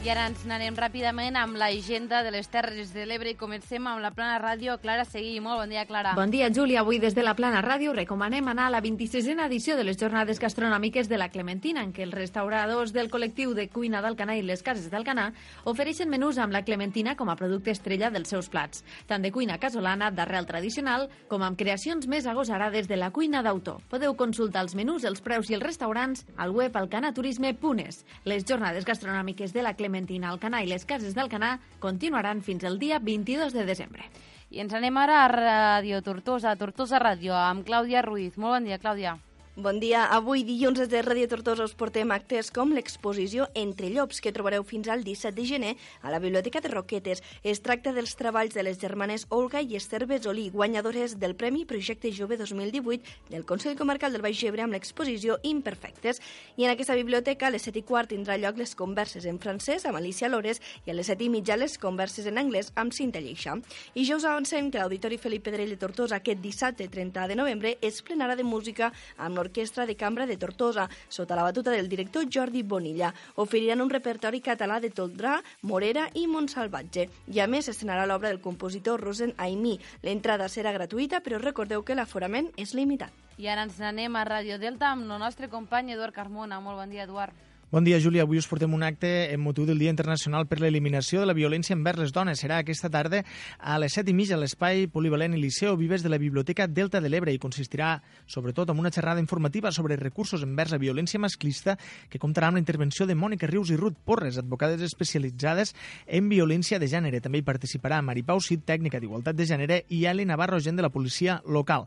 I 0.00 0.08
ara 0.08 0.22
ens 0.30 0.46
n'anem 0.48 0.72
ràpidament 0.80 1.36
amb 1.36 1.58
l'agenda 1.60 2.22
de 2.24 2.30
les 2.32 2.46
Terres 2.48 2.94
de 2.94 3.02
l'Ebre 3.04 3.34
i 3.34 3.36
comencem 3.36 3.84
amb 3.84 4.00
la 4.00 4.08
Plana 4.16 4.38
Ràdio. 4.40 4.78
Clara 4.80 5.04
Seguí, 5.04 5.34
molt 5.44 5.60
bon 5.60 5.68
dia, 5.68 5.82
Clara. 5.84 6.14
Bon 6.16 6.30
dia, 6.32 6.46
Júlia. 6.48 6.80
Avui 6.80 6.96
des 6.98 7.12
de 7.12 7.20
la 7.20 7.34
Plana 7.36 7.60
Ràdio 7.60 7.92
recomanem 7.92 8.48
anar 8.48 8.70
a 8.70 8.72
la 8.72 8.80
26a 8.80 9.44
edició 9.44 9.76
de 9.76 9.84
les 9.84 9.98
jornades 10.00 10.40
gastronòmiques 10.40 11.10
de 11.10 11.18
la 11.20 11.28
Clementina, 11.28 11.82
en 11.84 11.92
què 11.92 12.06
els 12.06 12.16
restauradors 12.16 12.94
del 12.96 13.10
col·lectiu 13.12 13.52
de 13.52 13.66
cuina 13.68 14.00
d'Alcanar 14.00 14.38
i 14.38 14.46
les 14.48 14.62
cases 14.64 14.88
d'Alcanar 14.88 15.34
ofereixen 15.68 16.08
menús 16.08 16.40
amb 16.40 16.56
la 16.56 16.64
Clementina 16.64 17.14
com 17.14 17.28
a 17.28 17.36
producte 17.36 17.70
estrella 17.70 18.08
dels 18.08 18.32
seus 18.32 18.48
plats, 18.48 18.80
tant 19.06 19.20
de 19.20 19.30
cuina 19.30 19.60
casolana 19.60 20.08
d'arrel 20.08 20.48
tradicional 20.48 21.10
com 21.28 21.44
amb 21.44 21.60
creacions 21.60 22.08
més 22.08 22.24
agosarades 22.24 22.88
de 22.88 22.96
la 22.96 23.10
cuina 23.12 23.44
d'autor. 23.44 23.84
Podeu 23.92 24.16
consultar 24.16 24.64
els 24.64 24.74
menús, 24.74 25.04
els 25.04 25.20
preus 25.20 25.52
i 25.52 25.60
els 25.60 25.68
restaurants 25.68 26.24
al 26.38 26.56
web 26.56 26.80
alcanaturisme.es. 26.80 28.02
Les 28.24 28.48
jornades 28.48 28.88
gastronòmiques 28.88 29.52
de 29.52 29.60
la 29.60 29.74
Clementina 29.74 29.89
Clementina, 29.90 30.30
Alcanar 30.30 30.62
i 30.62 30.68
les 30.70 30.84
cases 30.86 31.16
d'Alcanar 31.16 31.56
continuaran 31.82 32.44
fins 32.46 32.62
al 32.64 32.78
dia 32.78 33.00
22 33.02 33.56
de 33.56 33.64
desembre. 33.66 34.06
I 34.50 34.62
ens 34.62 34.74
anem 34.74 34.96
ara 35.02 35.24
a 35.24 35.30
Ràdio 35.32 35.98
Tortosa, 36.06 36.54
Tortosa 36.58 37.02
Ràdio, 37.02 37.34
amb 37.34 37.66
Clàudia 37.66 38.06
Ruiz. 38.06 38.38
Molt 38.38 38.60
bon 38.60 38.70
dia, 38.70 38.78
Clàudia. 38.78 39.18
Bon 39.60 39.76
dia. 39.78 40.06
Avui, 40.06 40.40
dilluns, 40.40 40.78
des 40.80 40.88
de 40.88 41.02
Ràdio 41.04 41.26
Tortosa 41.28 41.66
us 41.68 41.74
portem 41.76 42.08
actes 42.14 42.48
com 42.48 42.70
l'exposició 42.72 43.44
Entre 43.52 43.90
Llops, 43.92 44.22
que 44.24 44.30
trobareu 44.32 44.62
fins 44.64 44.88
al 44.88 45.02
17 45.04 45.34
de 45.36 45.44
gener 45.44 45.72
a 46.00 46.08
la 46.08 46.18
Biblioteca 46.18 46.62
de 46.64 46.70
Roquetes. 46.72 47.20
Es 47.44 47.60
tracta 47.60 47.92
dels 47.92 48.14
treballs 48.16 48.54
de 48.56 48.64
les 48.64 48.78
germanes 48.80 49.26
Olga 49.28 49.60
i 49.60 49.76
Esther 49.76 50.06
Besolí, 50.08 50.46
guanyadores 50.48 51.18
del 51.20 51.34
Premi 51.36 51.66
Projecte 51.68 52.08
Jove 52.08 52.38
2018 52.40 53.28
del 53.28 53.44
Consell 53.44 53.76
Comarcal 53.76 54.16
del 54.16 54.24
Baix 54.24 54.40
Ebre 54.48 54.64
amb 54.64 54.72
l'exposició 54.72 55.36
Imperfectes. 55.42 56.22
I 56.56 56.64
en 56.64 56.72
aquesta 56.72 56.96
biblioteca, 56.96 57.48
a 57.48 57.52
les 57.52 57.68
7 57.68 57.82
i 57.82 57.84
quart, 57.84 58.14
tindrà 58.14 58.38
lloc 58.40 58.56
les 58.56 58.72
converses 58.74 59.28
en 59.28 59.42
francès 59.44 59.84
amb 59.84 60.00
Alicia 60.00 60.32
Lores 60.32 60.62
i 60.86 60.94
a 60.94 60.96
les 60.96 61.12
7 61.12 61.28
i 61.28 61.28
mitja 61.28 61.60
les 61.60 61.76
converses 61.76 62.24
en 62.24 62.40
anglès 62.40 62.72
amb 62.80 62.96
Cinta 62.96 63.20
Lleixa. 63.20 63.58
I 63.92 64.08
ja 64.08 64.16
us 64.16 64.24
avancem 64.24 64.72
que 64.72 64.80
l'Auditori 64.80 65.20
Felip 65.20 65.44
Pedrell 65.50 65.76
de 65.76 65.80
Tortosa 65.84 66.16
aquest 66.16 66.40
dissabte 66.40 66.88
30 66.88 67.28
de 67.28 67.36
novembre 67.36 67.76
es 67.82 68.00
plenarà 68.00 68.40
de 68.40 68.48
música 68.48 68.94
amb 69.18 69.36
l'Orquestra 69.36 69.49
de 69.50 69.96
Cambra 69.96 70.26
de 70.26 70.36
Tortosa, 70.36 70.88
sota 71.08 71.34
la 71.34 71.42
batuta 71.42 71.70
del 71.70 71.88
director 71.88 72.26
Jordi 72.30 72.62
Bonilla. 72.62 73.12
Oferiran 73.34 73.80
un 73.80 73.90
repertori 73.90 74.40
català 74.40 74.80
de 74.80 74.90
Toldrà, 74.90 75.42
Morera 75.62 76.08
i 76.14 76.26
Montsalvatge. 76.26 77.08
I 77.26 77.40
a 77.40 77.46
més 77.46 77.68
estrenarà 77.68 78.06
l'obra 78.06 78.28
del 78.28 78.40
compositor 78.40 79.00
Rosen 79.00 79.34
Aimí. 79.36 79.78
L'entrada 80.02 80.48
serà 80.48 80.72
gratuïta, 80.72 81.20
però 81.20 81.38
recordeu 81.38 81.82
que 81.82 81.94
l'aforament 81.94 82.50
és 82.56 82.74
limitat. 82.74 83.10
I 83.38 83.48
ara 83.48 83.64
ens 83.66 83.78
n'anem 83.80 84.16
a 84.16 84.24
Ràdio 84.24 84.58
Delta 84.58 84.92
amb 84.92 85.10
el 85.10 85.18
nostre 85.18 85.48
company 85.48 85.92
Eduard 85.92 86.14
Carmona. 86.14 86.60
Molt 86.60 86.78
bon 86.78 86.90
dia, 86.90 87.08
Eduard. 87.08 87.49
Bon 87.72 87.84
dia, 87.84 88.00
Júlia. 88.00 88.24
Avui 88.26 88.34
us 88.34 88.48
portem 88.50 88.72
un 88.74 88.82
acte 88.82 89.30
en 89.30 89.38
motiu 89.38 89.62
del 89.62 89.78
Dia 89.78 89.92
Internacional 89.92 90.48
per 90.50 90.56
l'Eliminació 90.58 91.20
de 91.20 91.26
la 91.30 91.36
Violència 91.38 91.76
envers 91.76 92.00
les 92.02 92.10
Dones. 92.10 92.40
Serà 92.42 92.56
aquesta 92.58 92.88
tarda 92.90 93.20
a 93.62 93.76
les 93.78 93.94
7 93.94 94.10
i 94.10 94.14
mitja 94.18 94.34
a 94.34 94.40
l'espai 94.42 94.88
polivalent 94.90 95.36
i 95.36 95.38
Liceu 95.38 95.76
Vives 95.78 96.02
de 96.02 96.10
la 96.10 96.18
Biblioteca 96.18 96.66
Delta 96.66 96.98
de 96.98 97.06
l'Ebre 97.06 97.30
i 97.30 97.38
consistirà 97.38 97.92
sobretot 98.26 98.72
en 98.74 98.80
una 98.82 98.90
xerrada 98.90 99.22
informativa 99.22 99.70
sobre 99.70 99.94
recursos 100.00 100.42
envers 100.42 100.74
la 100.74 100.80
violència 100.82 101.20
masclista 101.22 101.76
que 102.10 102.18
comptarà 102.18 102.48
amb 102.50 102.58
la 102.58 102.64
intervenció 102.64 103.06
de 103.06 103.14
Mònica 103.14 103.46
Rius 103.46 103.70
i 103.70 103.78
Ruth 103.78 104.02
Porres, 104.02 104.42
advocades 104.42 104.82
especialitzades 104.82 105.70
en 106.08 106.26
violència 106.26 106.82
de 106.82 106.90
gènere. 106.90 107.22
També 107.22 107.38
hi 107.38 107.46
participarà 107.46 108.02
Mari 108.02 108.26
Pau 108.26 108.42
Cid, 108.42 108.66
tècnica 108.66 108.98
d'Igualtat 108.98 109.38
de 109.38 109.46
Gènere, 109.46 109.84
i 109.94 110.02
Eli 110.10 110.26
Navarro, 110.26 110.58
gent 110.58 110.74
de 110.74 110.88
la 110.88 110.90
policia 110.90 111.38
local. 111.46 111.86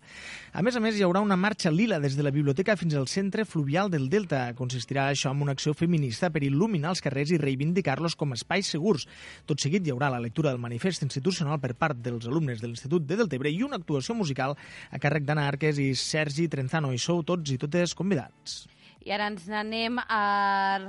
A 0.53 0.63
més 0.63 0.79
a 0.79 0.79
més, 0.79 0.95
hi 0.95 1.03
haurà 1.03 1.19
una 1.19 1.35
marxa 1.35 1.75
lila 1.75 1.99
des 1.99 2.15
de 2.15 2.23
la 2.23 2.31
biblioteca 2.31 2.79
fins 2.79 2.95
al 2.95 3.11
centre 3.11 3.43
fluvial 3.43 3.91
del 3.91 4.07
Delta. 4.07 4.45
Consistirà 4.55 5.09
això 5.11 5.35
en 5.35 5.43
una 5.43 5.51
acció 5.51 5.72
feminista 5.77 6.29
per 6.33 6.43
il·luminar 6.45 6.93
els 6.93 7.03
carrers 7.03 7.33
i 7.33 7.39
reivindicar-los 7.41 8.15
com 8.19 8.35
espais 8.35 8.69
segurs. 8.75 9.07
Tot 9.49 9.59
seguit 9.59 9.85
hi 9.85 9.93
haurà 9.93 10.11
la 10.13 10.21
lectura 10.23 10.51
del 10.53 10.61
manifest 10.63 11.05
institucional 11.05 11.59
per 11.63 11.73
part 11.79 11.99
dels 12.03 12.27
alumnes 12.29 12.61
de 12.61 12.69
l'Institut 12.69 13.07
de 13.07 13.17
Deltebre 13.19 13.51
i 13.51 13.63
una 13.63 13.79
actuació 13.81 14.15
musical 14.15 14.57
a 14.91 15.01
càrrec 15.01 15.27
d'Anna 15.27 15.47
Arques 15.49 15.81
i 15.81 15.93
Sergi 15.95 16.47
Trenzano. 16.47 16.93
I 16.93 17.01
sou 17.01 17.23
tots 17.27 17.53
i 17.53 17.59
totes 17.61 17.95
convidats. 17.97 18.63
I 19.03 19.11
ara 19.11 19.27
ens 19.27 19.49
n'anem 19.51 19.97
a 19.99 20.23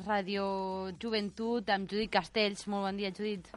Ràdio 0.05 0.45
Joventut 1.03 1.71
amb 1.75 1.91
Judit 1.91 2.13
Castells. 2.15 2.69
Molt 2.71 2.87
bon 2.87 3.01
dia, 3.01 3.11
Judit. 3.11 3.49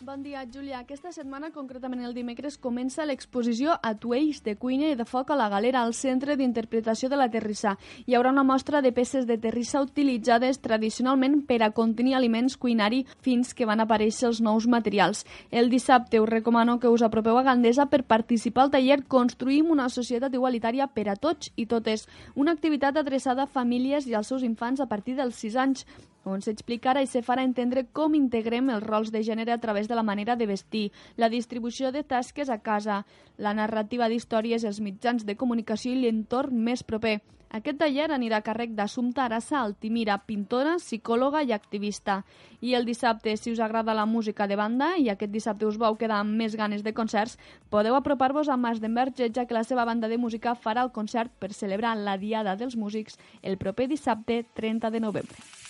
Bon 0.00 0.22
dia, 0.22 0.44
Júlia. 0.46 0.78
Aquesta 0.78 1.10
setmana, 1.10 1.48
concretament 1.50 2.04
el 2.06 2.12
dimecres, 2.14 2.54
comença 2.62 3.02
l'exposició 3.02 3.72
Atuells 3.82 4.44
de 4.46 4.54
cuina 4.54 4.92
i 4.92 4.94
de 4.94 5.02
foc 5.02 5.32
a 5.34 5.36
la 5.36 5.48
galera 5.50 5.80
al 5.82 5.90
Centre 5.90 6.36
d'Interpretació 6.38 7.08
de 7.10 7.16
la 7.18 7.26
Terrissà. 7.32 7.72
Hi 8.06 8.14
haurà 8.14 8.30
una 8.30 8.44
mostra 8.46 8.78
de 8.80 8.92
peces 8.94 9.26
de 9.26 9.34
terrissa 9.42 9.82
utilitzades 9.82 10.60
tradicionalment 10.62 11.40
per 11.48 11.64
a 11.66 11.72
contenir 11.74 12.14
aliments 12.14 12.54
cuinari 12.56 13.00
fins 13.26 13.50
que 13.58 13.66
van 13.66 13.82
aparèixer 13.82 14.28
els 14.28 14.40
nous 14.40 14.68
materials. 14.70 15.24
El 15.50 15.66
dissabte 15.68 16.20
us 16.22 16.30
recomano 16.30 16.78
que 16.78 16.92
us 16.94 17.02
apropeu 17.02 17.38
a 17.38 17.42
Gandesa 17.42 17.88
per 17.90 18.04
participar 18.06 18.68
al 18.68 18.74
taller 18.76 19.00
Construïm 19.02 19.72
una 19.74 19.88
societat 19.88 20.34
igualitària 20.34 20.86
per 20.86 21.08
a 21.08 21.16
tots 21.16 21.50
i 21.56 21.66
totes, 21.66 22.06
una 22.36 22.54
activitat 22.54 23.02
adreçada 23.02 23.48
a 23.48 23.50
famílies 23.50 24.06
i 24.06 24.14
als 24.14 24.30
seus 24.30 24.46
infants 24.46 24.78
a 24.78 24.86
partir 24.86 25.18
dels 25.18 25.42
6 25.42 25.58
anys 25.58 25.88
on 26.28 26.44
s'explicarà 26.44 27.02
i 27.02 27.08
se 27.10 27.22
farà 27.26 27.44
entendre 27.46 27.86
com 27.92 28.14
integrem 28.18 28.68
els 28.74 28.84
rols 28.84 29.12
de 29.14 29.22
gènere 29.26 29.54
a 29.54 29.62
través 29.62 29.88
de 29.88 29.96
la 29.98 30.06
manera 30.06 30.36
de 30.36 30.46
vestir, 30.46 30.90
la 31.16 31.30
distribució 31.32 31.92
de 31.92 32.04
tasques 32.04 32.50
a 32.50 32.58
casa, 32.58 33.04
la 33.38 33.54
narrativa 33.54 34.08
d'històries, 34.08 34.64
els 34.64 34.80
mitjans 34.80 35.24
de 35.24 35.36
comunicació 35.36 35.92
i 35.94 36.00
l'entorn 36.04 36.62
més 36.64 36.84
proper. 36.84 37.18
Aquest 37.48 37.78
taller 37.80 38.10
anirà 38.12 38.42
a 38.42 38.44
càrrec 38.44 38.74
d'Assumpta 38.76 39.22
Arassa 39.24 39.62
Altimira, 39.62 40.18
pintora, 40.28 40.74
psicòloga 40.76 41.40
i 41.48 41.54
activista. 41.56 42.18
I 42.60 42.74
el 42.76 42.84
dissabte, 42.84 43.36
si 43.40 43.54
us 43.54 43.62
agrada 43.64 43.94
la 43.96 44.04
música 44.04 44.46
de 44.46 44.58
banda 44.60 44.90
i 45.00 45.08
aquest 45.08 45.32
dissabte 45.32 45.64
us 45.64 45.78
vau 45.80 45.96
quedar 45.96 46.18
amb 46.20 46.36
més 46.36 46.56
ganes 46.60 46.84
de 46.84 46.92
concerts, 46.92 47.38
podeu 47.72 47.96
apropar-vos 47.96 48.52
a 48.52 48.58
Masdenberg, 48.60 49.16
ja 49.16 49.46
que 49.46 49.56
la 49.56 49.64
seva 49.64 49.86
banda 49.88 50.12
de 50.12 50.18
música 50.20 50.52
farà 50.54 50.84
el 50.84 50.92
concert 50.92 51.32
per 51.40 51.54
celebrar 51.54 51.96
la 51.96 52.18
Diada 52.20 52.56
dels 52.56 52.76
Músics 52.76 53.16
el 53.40 53.56
proper 53.56 53.88
dissabte 53.88 54.44
30 54.52 54.90
de 54.90 55.00
novembre. 55.00 55.67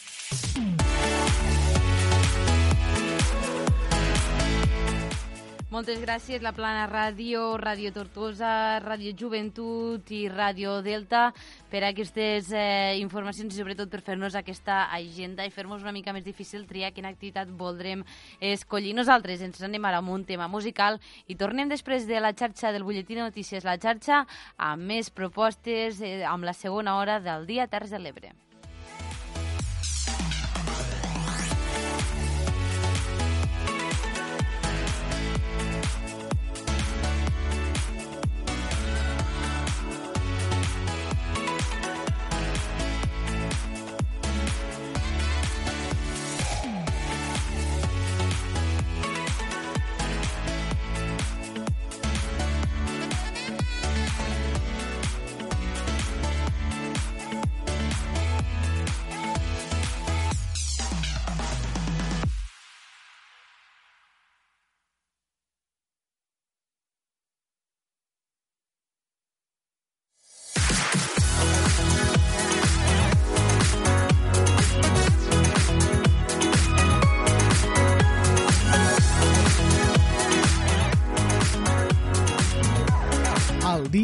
Moltes 5.78 6.00
gràcies, 6.00 6.40
la 6.42 6.50
Plana 6.56 6.88
Ràdio, 6.90 7.42
Ràdio 7.60 7.92
Tortosa, 7.94 8.80
Ràdio 8.82 9.12
Joventut 9.14 10.08
i 10.16 10.24
Ràdio 10.32 10.78
Delta 10.82 11.28
per 11.70 11.84
aquestes 11.86 12.48
eh, 12.50 12.96
informacions 12.98 13.54
i 13.54 13.60
sobretot 13.60 13.92
per 13.92 14.00
fer-nos 14.02 14.34
aquesta 14.34 14.80
agenda 14.96 15.46
i 15.46 15.52
fer-nos 15.54 15.84
una 15.86 15.92
mica 15.94 16.16
més 16.16 16.26
difícil 16.26 16.66
triar 16.66 16.90
quina 16.96 17.12
activitat 17.14 17.52
voldrem 17.62 18.02
escollir. 18.40 18.96
Nosaltres 18.98 19.46
ens 19.46 19.62
anem 19.62 19.86
ara 19.86 20.02
amb 20.02 20.10
un 20.16 20.26
tema 20.26 20.50
musical 20.50 20.98
i 21.28 21.38
tornem 21.38 21.70
després 21.70 22.10
de 22.10 22.18
la 22.26 22.34
xarxa 22.34 22.74
del 22.74 22.88
butlletí 22.88 23.14
de 23.14 23.28
notícies 23.28 23.62
La 23.68 23.78
Xarxa 23.78 24.24
amb 24.56 24.82
més 24.82 25.14
propostes 25.14 26.02
eh, 26.02 26.24
amb 26.26 26.48
la 26.48 26.58
segona 26.58 26.98
hora 26.98 27.20
del 27.20 27.46
dia 27.46 27.70
Terres 27.70 27.94
de 27.94 28.02
l'Ebre. 28.02 28.34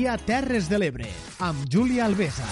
Dia 0.04 0.18
Terres 0.20 0.66
de 0.68 0.76
l'Ebre, 0.76 1.06
amb 1.40 1.62
Júlia 1.64 2.04
Alvesa. 2.04 2.44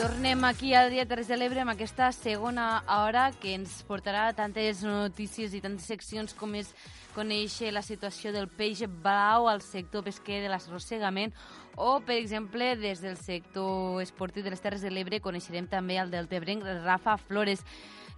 Tornem 0.00 0.48
aquí 0.48 0.72
al 0.72 0.88
Dia 0.88 1.04
Terres 1.04 1.28
de 1.28 1.36
l'Ebre 1.36 1.60
amb 1.60 1.74
aquesta 1.74 2.08
segona 2.16 2.80
hora 2.96 3.28
que 3.44 3.52
ens 3.58 3.82
portarà 3.84 4.30
tantes 4.32 4.80
notícies 4.88 5.52
i 5.52 5.60
tantes 5.60 5.84
seccions 5.84 6.32
com 6.32 6.56
és 6.56 6.72
conèixer 7.12 7.76
la 7.76 7.84
situació 7.84 8.32
del 8.32 8.48
peix 8.48 8.86
blau 9.04 9.52
al 9.52 9.60
sector 9.60 10.08
pesquer 10.08 10.40
de 10.40 10.48
l'arrossegament 10.48 11.36
o, 11.76 11.98
per 12.00 12.16
exemple, 12.16 12.72
des 12.80 13.04
del 13.04 13.20
sector 13.20 14.00
esportiu 14.00 14.40
de 14.40 14.56
les 14.56 14.64
Terres 14.64 14.80
de 14.80 14.88
l'Ebre 14.88 15.20
coneixerem 15.20 15.68
també 15.68 16.00
el 16.00 16.08
del 16.08 16.32
Tebrenc 16.32 16.64
Rafa 16.86 17.20
Flores 17.20 17.60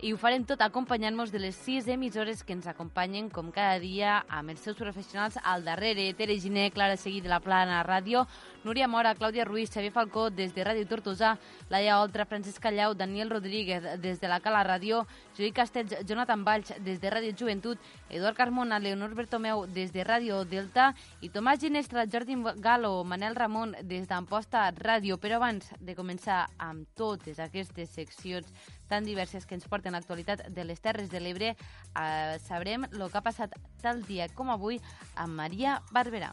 i 0.04 0.10
ho 0.12 0.18
farem 0.20 0.42
tot 0.44 0.60
acompanyant-nos 0.60 1.30
de 1.32 1.40
les 1.40 1.56
sis 1.56 1.86
emissores 1.88 2.42
que 2.44 2.52
ens 2.52 2.66
acompanyen 2.68 3.30
com 3.32 3.46
cada 3.48 3.78
dia 3.80 4.18
amb 4.28 4.52
els 4.52 4.60
seus 4.60 4.76
professionals 4.76 5.38
al 5.40 5.64
darrere. 5.64 6.10
Tere 6.18 6.36
Giné, 6.36 6.66
Clara 6.74 6.98
Seguí 7.00 7.22
de 7.24 7.30
la 7.32 7.38
Plana 7.40 7.78
Ràdio, 7.88 8.26
Núria 8.66 8.84
Mora, 8.84 9.14
Clàudia 9.16 9.46
Ruiz, 9.48 9.72
Xavier 9.72 9.94
Falcó 9.96 10.26
des 10.28 10.52
de 10.52 10.66
Ràdio 10.68 10.84
Tortosa, 10.90 11.38
Laia 11.72 12.02
Oltra, 12.02 12.26
Francesc 12.28 12.60
Callau, 12.60 12.92
Daniel 12.92 13.32
Rodríguez 13.32 13.96
des 14.02 14.20
de 14.20 14.28
la 14.28 14.42
Cala 14.44 14.60
Ràdio, 14.68 15.06
Juli 15.36 15.52
Castells, 15.52 15.94
Jonathan 16.06 16.44
Valls 16.44 16.72
des 16.84 17.00
de 17.00 17.10
Ràdio 17.10 17.34
Joventut, 17.36 17.78
Eduard 18.08 18.36
Carmona, 18.36 18.78
Leonor 18.78 19.14
Bertomeu 19.14 19.66
des 19.66 19.92
de 19.92 20.04
Ràdio 20.06 20.44
Delta 20.44 20.92
i 21.20 21.30
Tomàs 21.30 21.60
Ginestra, 21.60 22.06
Jordi 22.06 22.36
Galo, 22.62 23.04
Manel 23.04 23.34
Ramon 23.34 23.74
des 23.82 24.06
d'Amposta 24.08 24.70
Ràdio. 24.78 25.18
Però 25.18 25.40
abans 25.40 25.72
de 25.80 25.96
començar 25.98 26.44
amb 26.58 26.86
totes 26.94 27.40
aquestes 27.42 27.90
seccions 27.90 28.46
tan 28.88 29.04
diverses 29.04 29.46
que 29.46 29.56
ens 29.58 29.66
porten 29.68 29.92
l'actualitat 29.96 30.46
de 30.54 30.64
les 30.64 30.80
Terres 30.80 31.10
de 31.10 31.20
l'Ebre, 31.20 31.54
eh, 31.54 32.38
sabrem 32.46 32.84
el 32.92 33.10
que 33.10 33.18
ha 33.18 33.24
passat 33.24 33.54
tal 33.82 34.02
dia 34.06 34.28
com 34.28 34.50
avui 34.50 34.80
amb 35.16 35.34
Maria 35.34 35.80
Barberà. 35.90 36.32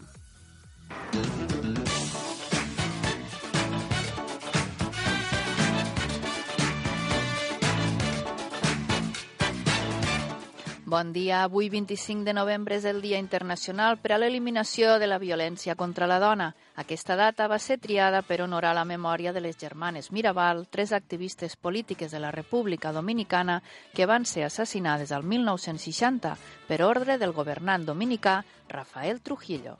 Bon 10.91 11.13
dia. 11.13 11.43
Avui, 11.43 11.69
25 11.69 12.25
de 12.25 12.33
novembre, 12.33 12.75
és 12.75 12.83
el 12.83 12.97
Dia 12.99 13.15
Internacional 13.15 13.95
per 14.03 14.11
a 14.11 14.17
l'Eliminació 14.19 14.97
de 14.99 15.07
la 15.07 15.21
Violència 15.23 15.77
contra 15.79 16.03
la 16.03 16.17
Dona. 16.19 16.49
Aquesta 16.83 17.15
data 17.15 17.47
va 17.47 17.61
ser 17.63 17.77
triada 17.79 18.19
per 18.27 18.41
honorar 18.43 18.73
la 18.75 18.83
memòria 18.83 19.31
de 19.31 19.39
les 19.39 19.55
germanes 19.55 20.11
Mirabal, 20.11 20.65
tres 20.67 20.91
activistes 20.91 21.55
polítiques 21.55 22.11
de 22.11 22.19
la 22.19 22.33
República 22.35 22.91
Dominicana 22.91 23.61
que 23.95 24.05
van 24.05 24.27
ser 24.27 24.43
assassinades 24.43 25.13
al 25.15 25.23
1960 25.23 26.35
per 26.67 26.83
ordre 26.83 27.17
del 27.17 27.31
governant 27.31 27.87
dominicà 27.87 28.41
Rafael 28.67 29.21
Trujillo. 29.21 29.77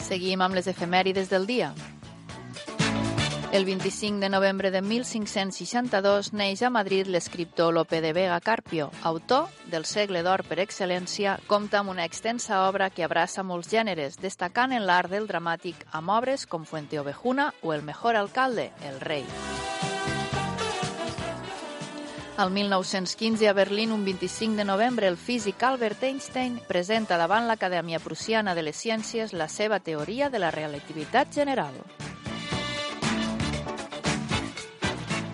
Seguim 0.00 0.40
amb 0.40 0.56
les 0.56 0.72
efemèrides 0.72 1.28
del 1.28 1.44
dia. 1.44 1.74
El 3.52 3.66
25 3.66 4.18
de 4.18 4.30
novembre 4.30 4.70
de 4.70 4.80
1562 4.80 6.32
neix 6.32 6.62
a 6.62 6.70
Madrid 6.72 7.04
l'escriptor 7.06 7.74
Lope 7.76 8.00
de 8.00 8.14
Vega 8.16 8.40
Carpio, 8.40 8.90
autor 9.02 9.50
del 9.68 9.84
segle 9.84 10.22
d'or 10.24 10.40
per 10.48 10.56
excel·lència, 10.62 11.34
compta 11.50 11.82
amb 11.82 11.92
una 11.92 12.06
extensa 12.08 12.62
obra 12.64 12.88
que 12.88 13.04
abraça 13.04 13.44
molts 13.44 13.68
gèneres, 13.68 14.16
destacant 14.16 14.72
en 14.72 14.86
l'art 14.88 15.12
del 15.12 15.28
dramàtic 15.28 15.84
amb 15.92 16.14
obres 16.16 16.46
com 16.46 16.64
Fuente 16.64 16.96
Ovejuna 16.98 17.52
o 17.60 17.74
El 17.74 17.82
mejor 17.82 18.16
alcalde, 18.16 18.70
El 18.88 18.98
rei. 19.04 19.26
Al 22.38 22.50
1915, 22.50 23.50
a 23.50 23.52
Berlín, 23.52 23.92
un 23.92 24.06
25 24.06 24.56
de 24.56 24.64
novembre, 24.64 25.08
el 25.08 25.18
físic 25.18 25.62
Albert 25.62 26.02
Einstein 26.08 26.56
presenta 26.66 27.20
davant 27.20 27.44
l'Acadèmia 27.46 28.00
Prussiana 28.00 28.54
de 28.54 28.64
les 28.64 28.80
Ciències 28.80 29.36
la 29.36 29.50
seva 29.52 29.80
teoria 29.80 30.30
de 30.30 30.40
la 30.40 30.50
relativitat 30.50 31.28
general. 31.36 31.76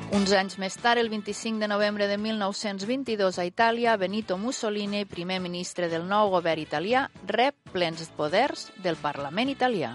Uns 0.09 0.33
anys 0.33 0.57
més 0.57 0.73
tard, 0.81 0.97
el 0.97 1.11
25 1.13 1.61
de 1.61 1.69
novembre 1.69 2.07
de 2.09 2.17
1922, 2.17 3.39
a 3.39 3.45
Itàlia, 3.45 3.97
Benito 4.01 4.39
Mussolini, 4.41 5.03
primer 5.05 5.37
ministre 5.45 5.91
del 5.93 6.07
nou 6.09 6.31
govern 6.33 6.63
italià, 6.63 7.03
rep 7.29 7.59
plens 7.75 8.09
poders 8.17 8.71
del 8.81 8.97
Parlament 8.97 9.53
italià. 9.53 9.93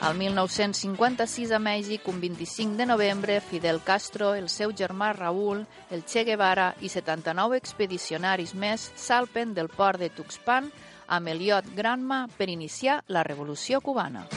Al 0.00 0.14
1956 0.16 1.50
a 1.50 1.58
Mèxic, 1.58 2.06
un 2.08 2.20
25 2.22 2.78
de 2.78 2.86
novembre, 2.86 3.40
Fidel 3.40 3.82
Castro, 3.82 4.36
el 4.38 4.48
seu 4.48 4.70
germà 4.72 5.10
Raúl, 5.12 5.66
el 5.90 6.06
Che 6.06 6.22
Guevara 6.24 6.70
i 6.80 6.88
79 6.88 7.58
expedicionaris 7.58 8.54
més 8.54 8.86
salpen 8.94 9.52
del 9.52 9.68
port 9.68 9.98
de 9.98 10.08
Tuxpan 10.14 10.70
amb 11.10 11.34
el 11.34 11.42
iot 11.42 11.74
Granma 11.74 12.28
per 12.38 12.48
iniciar 12.48 13.02
la 13.08 13.26
Revolució 13.26 13.82
cubana. 13.82 14.28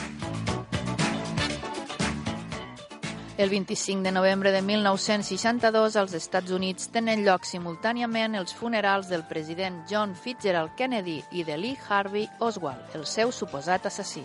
El 3.36 3.50
25 3.50 4.04
de 4.04 4.12
novembre 4.12 4.52
de 4.52 4.62
1962, 4.62 5.96
als 5.96 6.12
Estats 6.14 6.52
Units 6.54 6.86
tenen 6.94 7.24
lloc 7.26 7.42
simultàniament 7.42 8.36
els 8.38 8.54
funerals 8.54 9.08
del 9.10 9.24
president 9.26 9.80
John 9.90 10.12
Fitzgerald 10.14 10.76
Kennedy 10.78 11.16
i 11.32 11.42
de 11.42 11.56
Lee 11.58 11.78
Harvey 11.88 12.28
Oswald, 12.38 12.94
el 12.94 13.02
seu 13.10 13.32
suposat 13.34 13.88
assassí. 13.90 14.22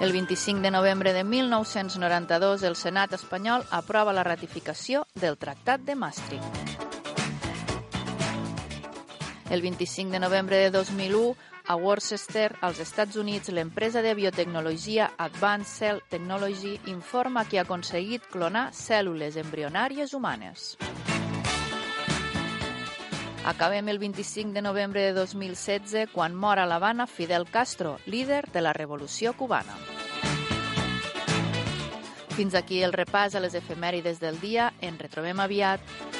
El 0.00 0.12
25 0.12 0.62
de 0.62 0.70
novembre 0.70 1.12
de 1.12 1.24
1992, 1.24 2.62
el 2.62 2.76
Senat 2.76 3.12
espanyol 3.12 3.66
aprova 3.68 4.16
la 4.16 4.24
ratificació 4.24 5.04
del 5.14 5.36
Tractat 5.36 5.84
de 5.84 5.94
Maastricht. 5.94 6.78
El 9.50 9.60
25 9.60 10.12
de 10.12 10.20
novembre 10.20 10.56
de 10.56 10.70
2001, 10.70 11.36
a 11.68 11.76
Worcester, 11.76 12.56
als 12.62 12.80
Estats 12.80 13.16
Units, 13.16 13.50
l'empresa 13.52 14.00
de 14.00 14.14
biotecnologia 14.16 15.12
Advanced 15.18 15.68
Cell 15.68 16.02
Technology 16.08 16.80
informa 16.86 17.44
que 17.44 17.60
ha 17.60 17.66
aconseguit 17.68 18.24
clonar 18.32 18.70
cèl·lules 18.72 19.36
embrionàries 19.36 20.16
humanes. 20.16 20.78
Acabem 23.44 23.88
el 23.92 23.98
25 24.00 24.52
de 24.56 24.62
novembre 24.64 25.02
de 25.02 25.12
2016, 25.12 26.08
quan 26.12 26.34
mor 26.34 26.58
a 26.58 26.64
l'Havana 26.66 27.06
Fidel 27.06 27.44
Castro, 27.52 27.98
líder 28.06 28.46
de 28.52 28.64
la 28.64 28.72
revolució 28.72 29.36
cubana. 29.36 29.76
Fins 32.32 32.54
aquí 32.54 32.80
el 32.82 32.92
repàs 32.96 33.34
a 33.36 33.44
les 33.44 33.56
efemèrides 33.58 34.20
del 34.24 34.40
dia. 34.40 34.72
En 34.80 34.96
retrobem 34.96 35.40
aviat. 35.40 36.17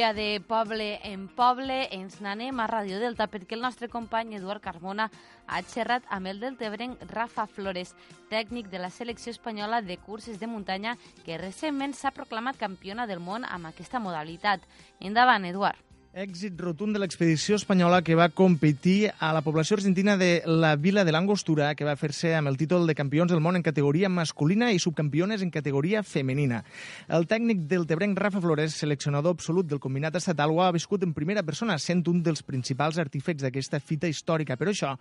Avui 0.00 0.08
a 0.08 0.14
de 0.14 0.40
poble 0.40 0.98
en 1.04 1.26
poble 1.28 1.74
ens 1.92 2.20
n'anem 2.24 2.60
a 2.62 2.66
Ràdio 2.70 3.00
Delta 3.02 3.26
perquè 3.28 3.56
el 3.56 3.60
nostre 3.60 3.88
company 3.92 4.32
Eduard 4.38 4.62
Carmona 4.64 5.10
ha 5.46 5.60
xerrat 5.60 6.06
amb 6.08 6.30
el 6.30 6.40
deltebrenc 6.40 7.02
Rafa 7.10 7.44
Flores, 7.46 7.92
tècnic 8.32 8.70
de 8.72 8.80
la 8.80 8.88
selecció 8.88 9.34
espanyola 9.34 9.82
de 9.82 9.98
curses 9.98 10.40
de 10.40 10.48
muntanya 10.48 10.96
que 11.26 11.36
recentment 11.36 11.92
s'ha 11.92 12.14
proclamat 12.16 12.56
campiona 12.56 13.06
del 13.06 13.20
món 13.20 13.44
amb 13.44 13.68
aquesta 13.68 14.00
modalitat. 14.00 14.64
Endavant, 15.00 15.44
Eduard. 15.44 15.89
Èxit 16.10 16.58
rotund 16.58 16.90
de 16.90 16.98
l'expedició 16.98 17.54
espanyola 17.54 18.00
que 18.02 18.16
va 18.18 18.32
competir 18.34 19.12
a 19.22 19.28
la 19.30 19.44
població 19.46 19.76
argentina 19.76 20.16
de 20.18 20.42
la 20.44 20.72
Vila 20.74 21.04
de 21.06 21.12
l'Angostura, 21.14 21.68
que 21.78 21.86
va 21.86 21.94
fer-se 21.94 22.32
amb 22.34 22.50
el 22.50 22.56
títol 22.58 22.88
de 22.88 22.96
campions 22.98 23.30
del 23.30 23.38
món 23.38 23.54
en 23.54 23.62
categoria 23.62 24.08
masculina 24.10 24.72
i 24.74 24.80
subcampiones 24.82 25.44
en 25.46 25.52
categoria 25.54 26.02
femenina. 26.02 26.64
El 27.06 27.28
tècnic 27.30 27.62
del 27.70 27.86
Tebrenc, 27.86 28.18
Rafa 28.18 28.42
Flores, 28.42 28.74
seleccionador 28.74 29.36
absolut 29.38 29.68
del 29.70 29.78
combinat 29.78 30.18
estatal, 30.18 30.50
ho 30.50 30.64
ha 30.64 30.72
viscut 30.74 31.06
en 31.06 31.14
primera 31.14 31.44
persona, 31.46 31.78
sent 31.78 32.02
un 32.10 32.24
dels 32.26 32.42
principals 32.42 32.98
artífecs 32.98 33.46
d'aquesta 33.46 33.78
fita 33.78 34.10
històrica. 34.10 34.58
Però 34.58 34.74
això 34.74 34.96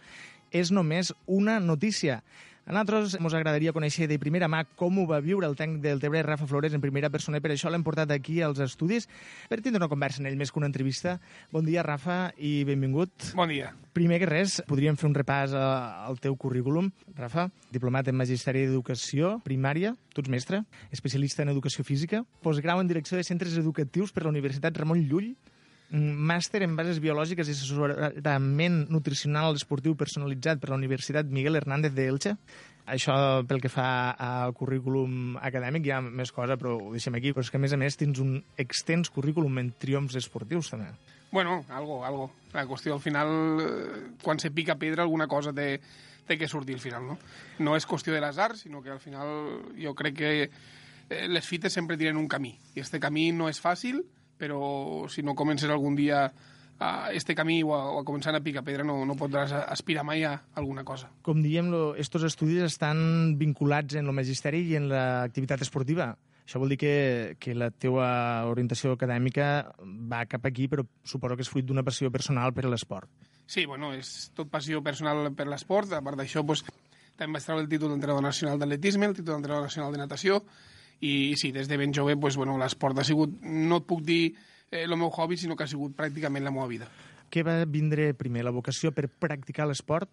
és 0.54 0.70
només 0.70 1.10
una 1.26 1.58
notícia. 1.60 2.22
A 2.70 2.72
nosaltres 2.72 3.16
ens 3.18 3.34
agradaria 3.34 3.72
conèixer 3.74 4.06
de 4.06 4.20
primera 4.22 4.46
mà 4.46 4.60
com 4.78 5.00
ho 5.02 5.08
va 5.10 5.18
viure 5.26 5.48
el 5.50 5.56
tècnic 5.58 5.80
del 5.82 5.98
Tebre, 5.98 6.20
Rafa 6.22 6.46
Flores, 6.46 6.76
en 6.78 6.84
primera 6.84 7.10
persona, 7.10 7.40
i 7.40 7.42
per 7.42 7.50
això 7.56 7.72
l'hem 7.74 7.82
portat 7.82 8.12
aquí 8.14 8.36
als 8.46 8.62
estudis 8.62 9.08
per 9.50 9.58
tindre 9.58 9.82
una 9.82 9.88
conversa 9.90 10.22
en 10.22 10.28
ell 10.30 10.38
més 10.38 10.54
que 10.54 10.62
una 10.62 10.70
entrevista. 10.70 11.16
Bon 11.50 11.66
dia, 11.66 11.82
Rafa, 11.82 12.20
i 12.38 12.62
benvingut. 12.70 13.32
Bon 13.34 13.50
dia. 13.50 13.72
Primer 13.98 14.22
que 14.22 14.30
res, 14.30 14.60
podríem 14.70 15.02
fer 15.02 15.10
un 15.10 15.18
repàs 15.18 15.58
al 15.58 16.22
teu 16.22 16.38
currículum. 16.38 16.92
Rafa, 17.18 17.48
diplomat 17.74 18.14
en 18.14 18.22
Magisteri 18.22 18.68
d'Educació 18.68 19.40
Primària, 19.42 19.96
tu 20.14 20.22
ets 20.22 20.30
mestre, 20.30 20.62
especialista 20.94 21.42
en 21.42 21.50
Educació 21.56 21.82
Física, 21.82 22.22
postgrau 22.46 22.86
en 22.86 22.94
Direcció 22.94 23.18
de 23.18 23.26
Centres 23.26 23.58
Educatius 23.58 24.14
per 24.14 24.28
la 24.28 24.36
Universitat 24.36 24.78
Ramon 24.78 25.08
Llull, 25.10 25.34
Màster 25.90 26.62
en 26.62 26.76
bases 26.78 27.00
biològiques 27.02 27.48
i 27.50 27.54
assessorament 27.56 28.84
nutricional 28.94 29.56
esportiu 29.58 29.96
personalitzat 29.98 30.60
per 30.62 30.70
la 30.70 30.78
Universitat 30.78 31.26
Miguel 31.34 31.58
Hernández 31.58 31.96
de 31.98 32.06
Elche. 32.06 32.34
Això 32.90 33.16
pel 33.50 33.62
que 33.62 33.72
fa 33.74 34.12
al 34.14 34.54
currículum 34.58 35.38
acadèmic 35.42 35.88
hi 35.88 35.94
ha 35.94 36.02
més 36.02 36.32
cosa, 36.34 36.58
però 36.62 36.76
ho 36.78 36.92
deixem 36.94 37.18
aquí. 37.18 37.34
Però 37.34 37.42
és 37.46 37.50
que, 37.50 37.58
a 37.58 37.64
més 37.64 37.74
a 37.74 37.80
més, 37.82 37.98
tens 37.98 38.22
un 38.22 38.38
extens 38.62 39.10
currículum 39.14 39.58
en 39.62 39.72
triomfs 39.82 40.18
esportius, 40.22 40.70
també. 40.74 40.92
Bueno, 41.32 41.64
algo, 41.70 42.04
algo. 42.06 42.30
La 42.54 42.66
qüestió, 42.70 42.94
al 42.94 43.02
final, 43.02 43.34
eh, 43.62 44.06
quan 44.22 44.40
se 44.40 44.52
pica 44.52 44.78
pedra, 44.78 45.04
alguna 45.04 45.28
cosa 45.28 45.54
té, 45.54 45.80
té 46.26 46.38
que 46.38 46.48
sortir 46.48 46.78
al 46.78 46.82
final, 46.86 47.06
no? 47.06 47.18
No 47.60 47.76
és 47.78 47.86
qüestió 47.90 48.14
de 48.14 48.22
l'azar, 48.22 48.56
sinó 48.58 48.82
que 48.82 48.94
al 48.94 49.02
final 49.02 49.74
jo 49.78 49.94
crec 49.98 50.18
que 50.18 50.32
eh, 50.44 51.28
les 51.28 51.46
fites 51.46 51.74
sempre 51.74 51.98
tienen 51.98 52.18
un 52.18 52.28
camí. 52.28 52.58
I 52.76 52.86
este 52.86 53.02
camí 53.02 53.32
no 53.34 53.50
és 53.50 53.62
fàcil, 53.62 54.04
però 54.40 55.06
si 55.12 55.22
no 55.26 55.36
comences 55.36 55.70
algun 55.70 55.98
dia 56.00 56.30
a 56.80 57.12
este 57.12 57.36
camí 57.36 57.60
o 57.62 57.76
a, 57.76 57.82
o 57.92 58.00
a 58.00 58.06
començar 58.08 58.32
a 58.32 58.40
picar 58.40 58.64
pedra 58.64 58.86
no, 58.88 59.02
no 59.06 59.18
podràs 59.20 59.52
aspirar 59.52 60.06
mai 60.08 60.24
a 60.24 60.38
alguna 60.56 60.86
cosa. 60.88 61.12
Com 61.22 61.44
diem, 61.44 61.68
lo, 61.70 61.94
estos 62.00 62.24
estudis 62.24 62.64
estan 62.64 63.36
vinculats 63.38 64.00
en 64.00 64.08
el 64.08 64.16
magisteri 64.16 64.64
i 64.72 64.78
en 64.80 64.88
l'activitat 64.90 65.68
esportiva. 65.68 66.14
Això 66.50 66.58
vol 66.58 66.72
dir 66.74 66.80
que, 66.82 66.94
que 67.38 67.54
la 67.54 67.68
teua 67.70 68.08
orientació 68.50 68.96
acadèmica 68.96 69.76
va 70.10 70.24
cap 70.26 70.48
aquí, 70.48 70.66
però 70.72 70.88
suposo 71.06 71.36
que 71.38 71.46
és 71.46 71.52
fruit 71.52 71.68
d'una 71.68 71.84
passió 71.86 72.10
personal 72.10 72.56
per 72.56 72.66
a 72.66 72.72
l'esport. 72.72 73.12
Sí, 73.46 73.68
bueno, 73.70 73.92
és 73.94 74.32
tot 74.38 74.50
passió 74.50 74.82
personal 74.82 75.28
per 75.38 75.46
l'esport. 75.50 75.94
A 75.94 76.02
part 76.06 76.18
d'això, 76.18 76.42
pues, 76.48 76.64
també 77.20 77.38
vaig 77.38 77.46
treure 77.46 77.62
el 77.66 77.70
títol 77.70 77.94
d'entrenador 77.94 78.26
nacional 78.26 78.58
d'atletisme, 78.58 79.12
el 79.12 79.16
títol 79.20 79.36
d'entrenador 79.36 79.68
nacional 79.68 79.94
de 79.94 80.02
natació, 80.02 80.42
i 81.00 81.36
sí, 81.40 81.52
des 81.56 81.70
de 81.70 81.78
ben 81.78 81.94
jove, 81.96 82.18
pues, 82.18 82.38
bueno, 82.38 82.58
l'esport 82.60 83.00
ha 83.00 83.08
sigut, 83.08 83.40
no 83.44 83.80
et 83.80 83.88
puc 83.88 84.04
dir 84.04 84.24
eh, 84.72 84.84
el 84.84 84.98
meu 84.98 85.10
hobby, 85.10 85.38
sinó 85.38 85.56
que 85.56 85.64
ha 85.64 85.72
sigut 85.72 85.96
pràcticament 85.98 86.44
la 86.44 86.54
meva 86.56 86.68
vida. 86.68 86.90
Què 87.30 87.44
va 87.46 87.62
vindre 87.70 88.12
primer, 88.18 88.44
la 88.44 88.54
vocació 88.56 88.92
per 88.92 89.08
practicar 89.08 89.68
l'esport 89.70 90.10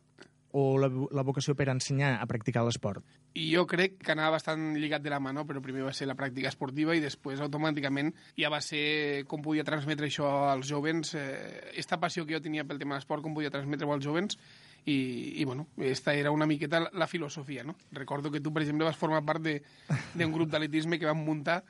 o 0.57 0.79
la, 0.81 0.89
la 0.89 1.25
vocació 1.27 1.57
per 1.57 1.69
ensenyar 1.73 2.17
a 2.21 2.27
practicar 2.29 2.63
l'esport? 2.65 3.05
I 3.37 3.51
jo 3.51 3.67
crec 3.69 3.99
que 4.01 4.15
anava 4.15 4.37
bastant 4.39 4.77
lligat 4.79 5.03
de 5.05 5.13
la 5.13 5.19
mà, 5.21 5.33
no? 5.37 5.45
però 5.49 5.61
primer 5.65 5.85
va 5.85 5.93
ser 5.97 6.09
la 6.09 6.17
pràctica 6.17 6.49
esportiva 6.49 6.95
i 6.97 7.03
després 7.03 7.43
automàticament 7.45 8.15
ja 8.39 8.49
va 8.53 8.63
ser 8.65 9.27
com 9.29 9.45
podia 9.45 9.67
transmetre 9.67 10.09
això 10.09 10.31
als 10.53 10.71
jovens, 10.71 11.13
eh, 11.19 11.75
esta 11.77 12.01
passió 12.01 12.25
que 12.25 12.37
jo 12.37 12.41
tenia 12.45 12.65
pel 12.65 12.81
tema 12.81 12.95
de 12.95 13.03
l'esport, 13.03 13.25
com 13.25 13.37
podia 13.37 13.53
transmetre-ho 13.53 13.93
als 13.93 14.07
jovens 14.07 14.41
i, 14.87 15.41
i 15.43 15.45
bueno, 15.45 15.67
esta 15.79 16.15
era 16.15 16.31
una 16.31 16.47
miqueta 16.47 16.81
la, 16.81 16.91
la 16.95 17.07
filosofia, 17.07 17.65
no? 17.65 17.75
Recordo 17.91 18.31
que 18.31 18.41
tu, 18.41 18.53
per 18.55 18.63
exemple, 18.63 18.87
vas 18.87 18.97
formar 18.97 19.25
part 19.27 19.43
d'un 19.43 20.33
grup 20.33 20.53
d'atletisme 20.53 21.01
que 21.03 21.11
vam 21.11 21.25
muntar 21.27 21.65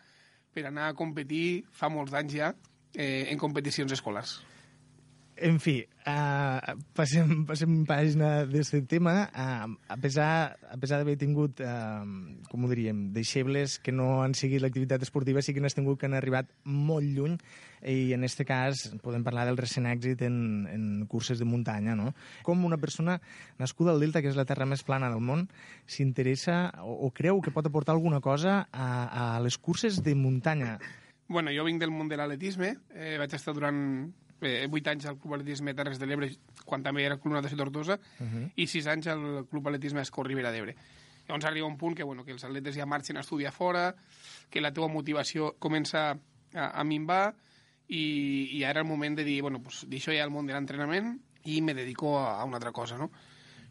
per 0.53 0.67
anar 0.69 0.91
a 0.91 0.97
competir 0.97 1.65
fa 1.73 1.89
molts 1.93 2.13
anys 2.17 2.37
ja 2.37 2.53
eh, 2.95 3.27
en 3.33 3.41
competicions 3.41 3.93
escolars. 3.93 4.39
En 5.37 5.59
fi, 5.61 5.83
uh, 6.09 6.77
passem, 6.97 7.43
passem 7.45 7.73
pàgina 7.85 8.47
d'aquest 8.49 8.87
tema. 8.89 9.27
Uh, 9.37 9.75
a 9.93 9.97
pesar, 10.01 10.57
a 10.73 10.79
pesar 10.81 10.97
d'haver 11.03 11.19
tingut, 11.21 11.61
uh, 11.61 12.07
com 12.49 12.65
ho 12.65 12.71
diríem, 12.71 13.11
deixebles 13.13 13.77
que 13.85 13.93
no 13.93 14.23
han 14.25 14.33
seguit 14.33 14.65
l'activitat 14.65 15.05
esportiva, 15.05 15.43
sí 15.45 15.53
que 15.53 15.61
n'has 15.61 15.77
tingut 15.77 16.01
que 16.01 16.09
han 16.09 16.17
arribat 16.17 16.49
molt 16.65 17.05
lluny 17.05 17.37
i 17.85 18.15
en 18.17 18.25
aquest 18.25 18.47
cas 18.49 18.87
podem 19.05 19.27
parlar 19.27 19.45
del 19.45 19.61
recent 19.61 19.85
èxit 19.93 20.25
en, 20.25 20.39
en 20.73 20.85
curses 21.05 21.37
de 21.39 21.45
muntanya. 21.45 21.93
No? 21.99 22.15
Com 22.43 22.65
una 22.65 22.81
persona 22.81 23.21
nascuda 23.61 23.93
al 23.93 24.01
Delta, 24.01 24.25
que 24.25 24.33
és 24.33 24.41
la 24.41 24.49
terra 24.49 24.65
més 24.65 24.87
plana 24.89 25.13
del 25.13 25.21
món, 25.21 25.51
s'interessa 25.85 26.81
o, 26.81 26.97
o 27.07 27.13
creu 27.13 27.45
que 27.45 27.53
pot 27.53 27.69
aportar 27.69 27.93
alguna 27.93 28.25
cosa 28.25 28.63
a, 28.73 28.89
a 29.37 29.41
les 29.45 29.61
curses 29.61 30.01
de 30.01 30.17
muntanya? 30.17 30.79
Bueno, 31.29 31.53
jo 31.53 31.67
vinc 31.67 31.83
del 31.83 31.93
món 31.93 32.09
de 32.09 32.17
l'atletisme, 32.17 32.79
eh, 32.95 33.17
vaig 33.21 33.35
estar 33.37 33.53
durant 33.53 34.15
eh, 34.41 34.69
8 34.71 34.91
anys 34.91 35.07
al 35.07 35.19
Club 35.19 35.35
Atletisme 35.39 35.75
Terres 35.75 35.99
de 35.99 36.07
l'Ebre, 36.07 36.31
quan 36.65 36.83
també 36.83 37.05
era 37.05 37.19
Club 37.19 37.35
Natació 37.35 37.59
Tortosa, 37.59 37.99
uh 38.21 38.25
-huh. 38.25 38.51
i 38.57 38.67
6 38.67 38.87
anys 38.87 39.07
al 39.09 39.47
Club 39.51 39.69
Atletisme 39.69 40.01
Escó 40.01 40.23
Ribera 40.23 40.53
d'Ebre. 40.53 40.77
Llavors 41.27 41.45
arriba 41.45 41.67
un 41.67 41.77
punt 41.77 41.97
que, 41.97 42.05
bueno, 42.05 42.25
que 42.25 42.33
els 42.33 42.45
atletes 42.45 42.77
ja 42.77 42.87
marxen 42.87 43.17
a 43.17 43.21
estudiar 43.21 43.53
fora, 43.53 43.95
que 44.49 44.61
la 44.61 44.73
teva 44.73 44.89
motivació 44.89 45.57
comença 45.59 46.19
a, 46.55 46.81
a 46.81 46.85
minvar, 46.85 47.35
i, 47.89 48.51
i 48.59 48.65
ara 48.65 48.81
el 48.81 48.87
moment 48.87 49.17
de 49.17 49.25
dir, 49.25 49.43
bueno, 49.43 49.63
pues, 49.63 49.85
deixo 49.89 50.13
ja 50.13 50.25
el 50.25 50.31
món 50.31 50.47
de 50.47 50.55
l'entrenament 50.55 51.21
i 51.45 51.61
me 51.63 51.75
dedico 51.75 52.19
a, 52.19 52.41
a 52.41 52.45
una 52.45 52.57
altra 52.57 52.73
cosa, 52.73 52.99
no? 52.99 53.11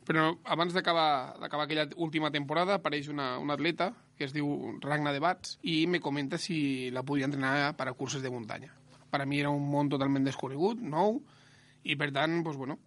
Però 0.05 0.36
abans 0.45 0.74
d'acabar 0.76 1.36
aquella 1.41 1.88
última 1.97 2.30
temporada 2.32 2.76
apareix 2.78 3.09
una, 3.09 3.39
una 3.41 3.55
atleta 3.57 3.91
que 4.16 4.28
es 4.28 4.36
diu 4.36 4.78
Ragna 4.84 5.11
de 5.11 5.20
Bats 5.20 5.57
i 5.63 5.88
me 5.89 5.99
comenta 5.99 6.38
si 6.38 6.91
la 6.93 7.03
podia 7.03 7.26
entrenar 7.26 7.74
per 7.76 7.89
a 7.89 7.95
curses 7.97 8.22
de 8.22 8.30
muntanya 8.30 8.70
per 9.16 9.24
a 9.24 9.30
mi 9.30 9.39
era 9.39 9.53
un 9.53 9.63
món 9.72 9.88
totalment 9.91 10.28
desconegut, 10.28 10.84
nou, 10.84 11.22
i 11.88 11.95
per 11.95 12.11
tant, 12.11 12.41
doncs, 12.43 12.59
bueno, 12.59 12.80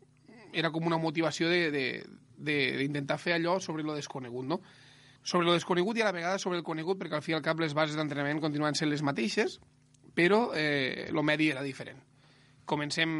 era 0.52 0.70
com 0.74 0.84
una 0.88 1.00
motivació 1.00 1.48
d'intentar 1.48 3.18
fer 3.20 3.38
allò 3.38 3.58
sobre 3.64 3.86
lo 3.86 3.96
desconegut, 3.96 4.44
no? 4.44 4.60
Sobre 5.24 5.48
lo 5.48 5.56
desconegut 5.56 5.96
i 5.98 6.04
a 6.04 6.08
la 6.08 6.16
vegada 6.16 6.38
sobre 6.38 6.60
el 6.60 6.66
conegut, 6.66 7.00
perquè 7.00 7.16
al 7.18 7.24
fi 7.24 7.32
i 7.32 7.38
al 7.38 7.44
cap 7.44 7.60
les 7.60 7.74
bases 7.76 7.96
d'entrenament 7.96 8.42
continuen 8.44 8.76
sent 8.76 8.90
les 8.92 9.04
mateixes, 9.04 9.58
però 10.18 10.50
eh, 10.56 11.08
el 11.08 11.22
medi 11.24 11.50
era 11.52 11.64
diferent. 11.64 12.00
Comencem 12.68 13.10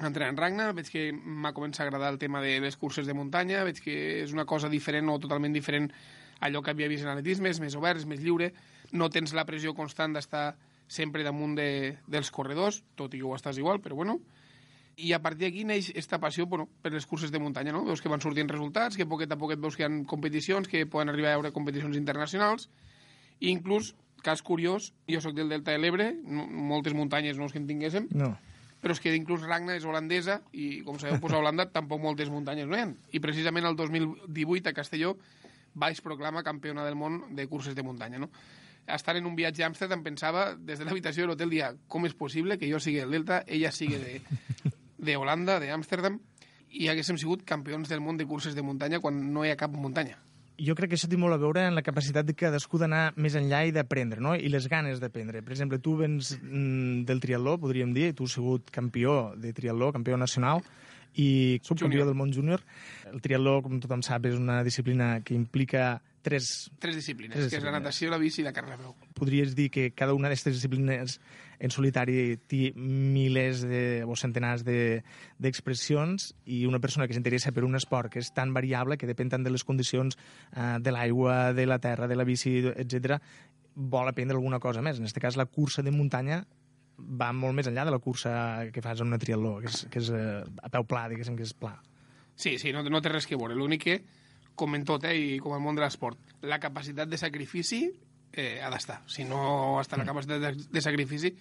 a 0.00 0.08
entrenar 0.08 0.32
en 0.32 0.38
Ragnar, 0.40 0.68
veig 0.74 0.90
que 0.90 1.06
m'ha 1.14 1.54
començat 1.54 1.84
a 1.84 1.88
agradar 1.88 2.12
el 2.12 2.18
tema 2.18 2.42
de 2.42 2.58
les 2.60 2.76
curses 2.76 3.06
de 3.06 3.14
muntanya, 3.14 3.64
veig 3.64 3.80
que 3.80 3.96
és 4.24 4.34
una 4.34 4.44
cosa 4.44 4.68
diferent 4.68 5.08
o 5.12 5.18
totalment 5.22 5.54
diferent 5.54 5.90
allò 6.44 6.60
que 6.60 6.74
havia 6.74 6.90
vist 6.90 7.06
en 7.06 7.12
atletisme, 7.12 7.52
és 7.52 7.60
més 7.62 7.76
obert, 7.78 8.02
és 8.02 8.08
més 8.08 8.20
lliure, 8.20 8.50
no 8.92 9.08
tens 9.14 9.32
la 9.36 9.46
pressió 9.46 9.72
constant 9.78 10.16
d'estar 10.16 10.48
sempre 10.94 11.26
damunt 11.26 11.56
de, 11.58 11.98
dels 12.06 12.30
corredors, 12.30 12.82
tot 12.98 13.14
i 13.14 13.20
que 13.20 13.26
ho 13.26 13.34
estàs 13.36 13.58
igual, 13.60 13.82
però 13.82 13.98
bueno. 13.98 14.20
I 14.94 15.10
a 15.10 15.18
partir 15.18 15.48
d'aquí 15.48 15.64
neix 15.66 15.88
aquesta 15.90 16.20
passió 16.22 16.46
bueno, 16.46 16.68
per 16.82 16.92
les 16.94 17.06
curses 17.10 17.32
de 17.34 17.40
muntanya, 17.42 17.72
no? 17.74 17.82
Veus 17.82 17.98
que 17.98 18.10
van 18.12 18.22
sortint 18.22 18.48
resultats, 18.50 18.94
que 18.94 19.08
poquet 19.10 19.32
a 19.34 19.38
poquet 19.40 19.58
veus 19.58 19.74
que 19.74 19.82
hi 19.82 19.88
ha 19.88 19.92
competicions, 20.06 20.70
que 20.70 20.84
poden 20.86 21.10
arribar 21.10 21.32
a 21.32 21.40
veure 21.40 21.50
competicions 21.56 21.98
internacionals, 21.98 22.68
i 23.40 23.50
inclús, 23.50 23.96
cas 24.22 24.40
curiós, 24.46 24.92
jo 25.10 25.20
sóc 25.20 25.34
del 25.34 25.50
Delta 25.50 25.74
de 25.74 25.82
l'Ebre, 25.82 26.12
no, 26.14 26.46
moltes 26.46 26.94
muntanyes 26.94 27.36
no 27.40 27.50
és 27.50 27.54
que 27.56 27.58
en 27.58 27.66
tinguéssim, 27.66 28.06
no. 28.14 28.30
però 28.80 28.94
és 28.94 29.02
que 29.02 29.12
inclús 29.18 29.42
Ragna 29.42 29.74
és 29.74 29.84
holandesa, 29.84 30.38
i 30.54 30.84
com 30.86 31.00
sabeu, 31.02 31.18
pues, 31.20 31.34
a 31.34 31.42
Holanda 31.42 31.66
tampoc 31.74 32.00
moltes 32.00 32.30
muntanyes 32.30 32.70
no 32.70 32.78
hi 32.78 32.84
ha. 32.84 32.92
I 33.10 33.20
precisament 33.24 33.66
el 33.66 33.74
2018 33.76 34.70
a 34.70 34.76
Castelló 34.78 35.16
vaig 35.74 35.98
proclamar 36.06 36.46
campiona 36.46 36.86
del 36.86 36.94
món 36.94 37.24
de 37.34 37.48
curses 37.50 37.74
de 37.74 37.82
muntanya, 37.82 38.22
no? 38.22 38.30
Estar 38.86 39.16
en 39.16 39.26
un 39.26 39.36
viatge 39.36 39.64
a 39.64 39.70
Amsterdam 39.70 40.02
pensava 40.04 40.52
des 40.54 40.78
de 40.78 40.84
l'habitació 40.84 41.24
de 41.24 41.32
l'hotel 41.32 41.50
dia 41.52 41.72
com 41.88 42.04
és 42.06 42.14
possible 42.14 42.58
que 42.58 42.68
jo 42.70 42.80
sigui 42.80 43.00
del 43.00 43.16
Delta, 43.16 43.42
ella 43.46 43.72
sigui 43.72 43.96
de, 44.00 44.20
de 44.98 45.16
Holanda, 45.16 45.58
de 45.60 45.70
Amsterdam 45.72 46.20
i 46.74 46.90
haguéssim 46.90 47.18
sigut 47.20 47.44
campions 47.46 47.88
del 47.88 48.02
món 48.02 48.18
de 48.18 48.26
curses 48.26 48.54
de 48.54 48.62
muntanya 48.62 49.00
quan 49.00 49.20
no 49.32 49.44
hi 49.44 49.52
ha 49.52 49.58
cap 49.60 49.74
muntanya. 49.78 50.18
Jo 50.54 50.76
crec 50.78 50.92
que 50.92 50.98
això 50.98 51.08
té 51.10 51.18
molt 51.18 51.34
a 51.34 51.40
veure 51.42 51.64
en 51.66 51.74
la 51.74 51.82
capacitat 51.82 52.26
de 52.26 52.34
cadascú 52.38 52.78
d'anar 52.78 53.08
més 53.18 53.34
enllà 53.34 53.64
i 53.66 53.72
d'aprendre, 53.74 54.20
no? 54.22 54.36
I 54.38 54.50
les 54.52 54.68
ganes 54.70 55.00
d'aprendre. 55.02 55.42
Per 55.42 55.50
exemple, 55.50 55.80
tu 55.82 55.96
vens 55.98 56.36
mm, 56.36 57.02
del 57.08 57.22
triatló, 57.22 57.56
podríem 57.58 57.90
dir, 57.94 58.12
tu 58.14 58.28
has 58.28 58.36
sigut 58.38 58.70
campió 58.74 59.34
de 59.34 59.50
triatló, 59.56 59.90
campió 59.94 60.18
nacional, 60.20 60.62
i 61.18 61.58
subcampió 61.62 62.06
del 62.06 62.14
món 62.18 62.30
júnior. 62.34 62.62
El 63.10 63.22
triatló, 63.22 63.60
com 63.66 63.80
tothom 63.82 64.02
sap, 64.06 64.26
és 64.30 64.38
una 64.38 64.62
disciplina 64.66 65.16
que 65.26 65.34
implica 65.34 65.96
tres... 66.24 66.70
Tres 66.82 66.96
disciplines, 66.96 67.36
tres 67.36 67.46
disciplines. 67.46 67.52
que 67.52 67.60
és 67.60 67.66
la 67.68 67.74
natació, 67.76 68.10
la 68.12 68.18
bici 68.18 68.42
i 68.42 68.46
la 68.46 68.54
carrera 68.56 68.80
peu. 68.80 68.94
Podries 69.14 69.54
dir 69.54 69.68
que 69.70 69.90
cada 69.94 70.16
una 70.16 70.30
d'aquestes 70.30 70.56
disciplines 70.56 71.18
en 71.62 71.70
solitari 71.70 72.36
té 72.50 72.72
milers 72.74 73.62
de, 73.68 74.02
o 74.08 74.16
centenars 74.18 74.64
d'expressions 74.66 76.30
de, 76.32 76.58
i 76.58 76.64
una 76.66 76.80
persona 76.82 77.06
que 77.06 77.16
s'interessa 77.16 77.54
per 77.54 77.66
un 77.68 77.78
esport 77.78 78.10
que 78.12 78.24
és 78.24 78.32
tan 78.34 78.56
variable, 78.56 78.98
que 78.98 79.08
depèn 79.08 79.30
tant 79.32 79.44
de 79.46 79.52
les 79.52 79.64
condicions 79.64 80.16
eh, 80.16 80.78
de 80.80 80.96
l'aigua, 80.96 81.52
de 81.54 81.68
la 81.70 81.78
terra, 81.78 82.10
de 82.10 82.18
la 82.18 82.26
bici, 82.26 82.58
etc 82.74 83.20
vol 83.74 84.08
aprendre 84.08 84.36
alguna 84.36 84.60
cosa 84.62 84.82
més. 84.82 84.98
En 84.98 85.06
aquest 85.06 85.20
cas, 85.20 85.36
la 85.36 85.46
cursa 85.50 85.82
de 85.82 85.90
muntanya 85.90 86.44
va 86.94 87.32
molt 87.34 87.56
més 87.58 87.66
enllà 87.66 87.84
de 87.86 87.94
la 87.94 87.98
cursa 87.98 88.70
que 88.72 88.82
fas 88.82 89.00
en 89.02 89.10
una 89.10 89.18
triatló, 89.18 89.56
que 89.62 89.70
és, 89.70 89.80
que 89.90 90.02
és 90.02 90.10
eh, 90.14 90.42
a 90.62 90.70
peu 90.70 90.86
pla, 90.86 91.08
diguéssim, 91.10 91.36
que 91.36 91.46
és 91.46 91.54
pla. 91.58 91.74
Sí, 92.34 92.56
sí, 92.58 92.72
no, 92.74 92.84
no 92.86 93.02
té 93.02 93.10
res 93.10 93.26
que 93.26 93.38
veure. 93.38 93.56
L'únic 93.58 93.82
que 93.84 93.96
com 94.54 94.74
en 94.74 94.84
tot, 94.86 95.04
eh, 95.08 95.14
i 95.16 95.38
com 95.42 95.54
al 95.54 95.62
món 95.62 95.76
de 95.76 95.84
l'esport, 95.84 96.18
la 96.42 96.60
capacitat 96.62 97.10
de 97.10 97.18
sacrifici 97.18 97.84
eh, 98.32 98.60
ha 98.62 98.70
d'estar. 98.70 99.00
Si 99.06 99.26
no 99.26 99.80
està 99.80 99.98
la 99.98 100.04
mm. 100.04 100.12
capacitat 100.12 100.42
de, 100.42 100.54
de 100.70 100.82
sacrifici, 100.82 101.34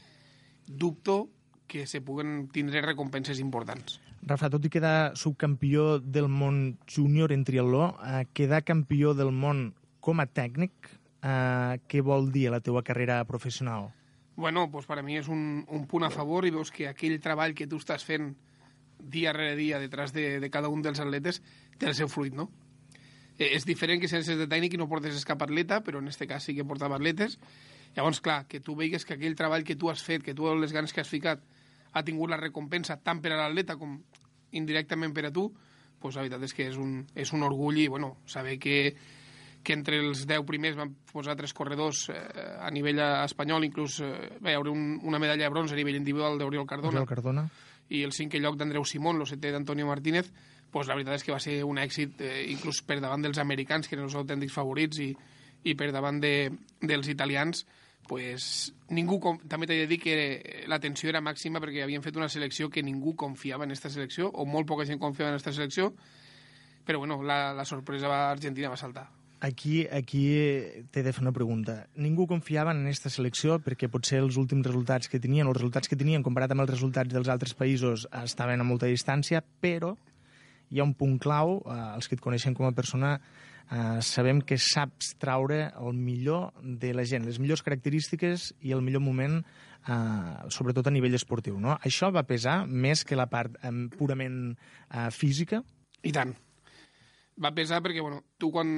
dubto 0.68 1.28
que 1.68 1.88
se 1.88 2.01
puguen 2.01 2.49
tindre 2.53 2.82
recompenses 2.82 3.39
importants. 3.39 3.99
Rafa, 4.24 4.49
tot 4.51 4.64
i 4.64 4.72
quedar 4.72 5.18
subcampió 5.20 5.97
del 5.99 6.30
món 6.32 6.78
júnior 6.88 7.34
en 7.36 7.43
triatló, 7.43 7.93
eh, 8.05 8.26
quedar 8.34 8.64
campió 8.64 9.14
del 9.18 9.34
món 9.36 9.74
com 10.03 10.22
a 10.24 10.28
tècnic, 10.28 10.93
eh, 11.24 11.80
què 11.88 12.03
vol 12.03 12.32
dir 12.32 12.47
a 12.47 12.55
la 12.57 12.61
teva 12.64 12.84
carrera 12.84 13.24
professional? 13.26 13.89
Bueno, 14.36 14.70
pues 14.72 14.88
per 14.89 14.97
a 14.99 15.03
mi 15.05 15.20
és 15.20 15.28
un, 15.30 15.64
un 15.70 15.86
punt 15.88 16.07
a 16.07 16.11
favor 16.14 16.47
i 16.47 16.53
veus 16.53 16.72
que 16.74 16.88
aquell 16.89 17.20
treball 17.22 17.53
que 17.53 17.68
tu 17.70 17.78
estàs 17.78 18.05
fent 18.05 18.32
dia 18.97 19.34
rere 19.36 19.55
dia 19.55 19.80
detrás 19.80 20.14
de, 20.14 20.39
de 20.39 20.49
cada 20.49 20.72
un 20.74 20.82
dels 20.82 20.99
atletes 21.03 21.41
té 21.78 21.89
el 21.89 21.95
seu 21.97 22.09
fruit, 22.09 22.34
no? 22.34 22.49
Eh, 23.38 23.56
és 23.56 23.66
diferent 23.66 24.02
que 24.02 24.08
si 24.08 24.36
de 24.38 24.48
tècnic 24.48 24.76
i 24.76 24.80
no 24.82 24.90
portes 24.90 25.26
cap 25.26 25.42
atleta, 25.42 25.82
però 25.84 26.00
en 26.00 26.10
aquest 26.10 26.28
cas 26.30 26.44
sí 26.44 26.56
que 26.56 26.66
portava 26.66 26.96
atletes. 27.00 27.40
Llavors, 27.96 28.22
clar, 28.22 28.48
que 28.48 28.60
tu 28.60 28.76
veigues 28.76 29.06
que 29.06 29.16
aquell 29.16 29.36
treball 29.36 29.64
que 29.64 29.76
tu 29.76 29.90
has 29.90 30.02
fet, 30.04 30.24
que 30.24 30.34
tu 30.34 30.50
les 30.58 30.74
ganes 30.74 30.94
que 30.94 31.02
has 31.02 31.10
ficat, 31.10 31.42
ha 31.94 32.04
tingut 32.04 32.30
la 32.30 32.38
recompensa 32.38 32.98
tant 32.98 33.22
per 33.22 33.34
a 33.34 33.38
l'atleta 33.38 33.78
com 33.78 34.00
indirectament 34.54 35.14
per 35.14 35.28
a 35.28 35.32
tu, 35.34 35.52
pues 36.02 36.16
la 36.18 36.24
veritat 36.26 36.44
és 36.44 36.54
que 36.54 36.66
és 36.68 36.78
un, 36.78 37.04
és 37.16 37.32
un 37.34 37.46
orgull 37.46 37.78
i 37.80 37.88
bueno, 37.88 38.18
saber 38.26 38.58
que, 38.60 38.96
que 39.64 39.76
entre 39.78 40.02
els 40.02 40.26
10 40.28 40.46
primers 40.50 40.78
van 40.78 40.96
posar 41.12 41.38
tres 41.40 41.54
corredors 41.54 42.08
eh, 42.12 42.18
a 42.60 42.72
nivell 42.74 43.00
espanyol, 43.24 43.66
inclús 43.70 44.02
eh, 44.04 44.34
va 44.44 44.56
haure 44.58 44.74
un, 44.74 44.98
una 45.04 45.22
medalla 45.22 45.46
de 45.46 45.54
bronze 45.54 45.78
a 45.78 45.80
nivell 45.80 46.02
individual 46.02 46.42
d'Oriol 46.42 46.68
Cardona, 46.68 46.98
Oriol 46.98 47.10
Cardona. 47.10 47.46
i 47.90 48.04
el 48.04 48.12
cinquè 48.12 48.42
lloc 48.42 48.58
d'Andreu 48.60 48.86
Simón, 48.90 49.22
el 49.22 49.30
setè 49.30 49.54
d'Antonio 49.54 49.88
Martínez, 49.88 50.34
pues 50.74 50.89
la 50.89 50.97
veritat 50.97 51.19
és 51.19 51.24
que 51.24 51.36
va 51.36 51.39
ser 51.43 51.59
un 51.67 51.78
èxit 51.78 52.19
eh, 52.26 52.41
inclús 52.51 52.82
per 52.84 52.97
davant 52.99 53.21
dels 53.21 53.39
americans, 53.39 53.88
que 53.88 53.95
eren 53.95 54.09
els 54.09 54.17
autèntics 54.17 54.55
favorits, 54.55 54.99
i, 55.05 55.11
i 55.69 55.78
per 55.80 55.91
davant 55.93 56.19
de, 56.24 56.49
dels 56.82 57.09
italians, 57.13 57.63
pues, 58.09 58.74
ningú, 58.91 59.19
també 59.47 59.69
t'he 59.69 59.84
de 59.84 59.88
dir 59.88 59.99
que 60.01 60.15
la 60.67 60.82
tensió 60.84 61.13
era 61.13 61.24
màxima 61.24 61.61
perquè 61.63 61.86
havien 61.86 62.03
fet 62.03 62.17
una 62.19 62.30
selecció 62.30 62.69
que 62.74 62.84
ningú 62.84 63.15
confiava 63.15 63.67
en 63.67 63.71
aquesta 63.71 63.93
selecció, 63.93 64.30
o 64.34 64.45
molt 64.49 64.67
poca 64.67 64.88
gent 64.89 64.99
confiava 64.99 65.32
en 65.32 65.38
aquesta 65.38 65.55
selecció, 65.55 65.93
però 66.84 66.99
bueno, 66.99 67.21
la, 67.24 67.53
la 67.53 67.65
sorpresa 67.65 68.09
va, 68.11 68.32
Argentina 68.32 68.74
va 68.74 68.80
saltar. 68.80 69.07
Aquí, 69.43 69.82
aquí 69.91 70.21
t'he 70.95 71.01
de 71.03 71.11
fer 71.11 71.19
una 71.19 71.34
pregunta. 71.36 71.82
Ningú 71.99 72.30
confiava 72.32 72.71
en 72.71 72.86
aquesta 72.86 73.11
selecció 73.11 73.57
perquè 73.59 73.89
potser 73.91 74.21
els 74.24 74.38
últims 74.39 74.63
resultats 74.63 75.11
que 75.11 75.19
tenien, 75.19 75.49
els 75.51 75.57
resultats 75.57 75.91
que 75.91 75.99
tenien 75.99 76.24
comparat 76.24 76.53
amb 76.55 76.63
els 76.63 76.71
resultats 76.71 77.11
dels 77.11 77.28
altres 77.28 77.51
països, 77.59 78.07
estaven 78.24 78.63
a 78.63 78.67
molta 78.67 78.88
distància, 78.88 79.43
però 79.59 79.97
hi 80.74 80.82
ha 80.82 80.88
un 80.88 80.95
punt 80.97 81.19
clau, 81.21 81.59
eh, 81.61 81.80
els 81.93 82.09
que 82.09 82.17
et 82.17 82.24
coneixen 82.24 82.55
com 82.57 82.65
a 82.65 82.74
persona 82.74 83.19
eh, 83.69 83.99
sabem 84.01 84.41
que 84.41 84.57
saps 84.57 85.13
traure 85.21 85.67
el 85.80 85.93
millor 85.93 86.51
de 86.61 86.93
la 86.97 87.05
gent, 87.05 87.28
les 87.28 87.39
millors 87.39 87.63
característiques 87.65 88.51
i 88.61 88.74
el 88.74 88.82
millor 88.86 89.03
moment, 89.05 89.41
eh, 89.88 90.49
sobretot 90.49 90.88
a 90.88 90.93
nivell 90.93 91.15
esportiu. 91.17 91.59
No? 91.61 91.78
Això 91.86 92.11
va 92.13 92.26
pesar 92.28 92.63
més 92.67 93.05
que 93.05 93.19
la 93.19 93.30
part 93.32 93.57
eh, 93.61 93.74
purament 93.97 94.41
eh, 94.53 95.09
física? 95.13 95.63
I 96.03 96.13
tant. 96.15 96.34
Va 97.43 97.53
pesar 97.53 97.82
perquè, 97.82 98.01
bueno, 98.01 98.21
tu 98.38 98.51
quan, 98.53 98.69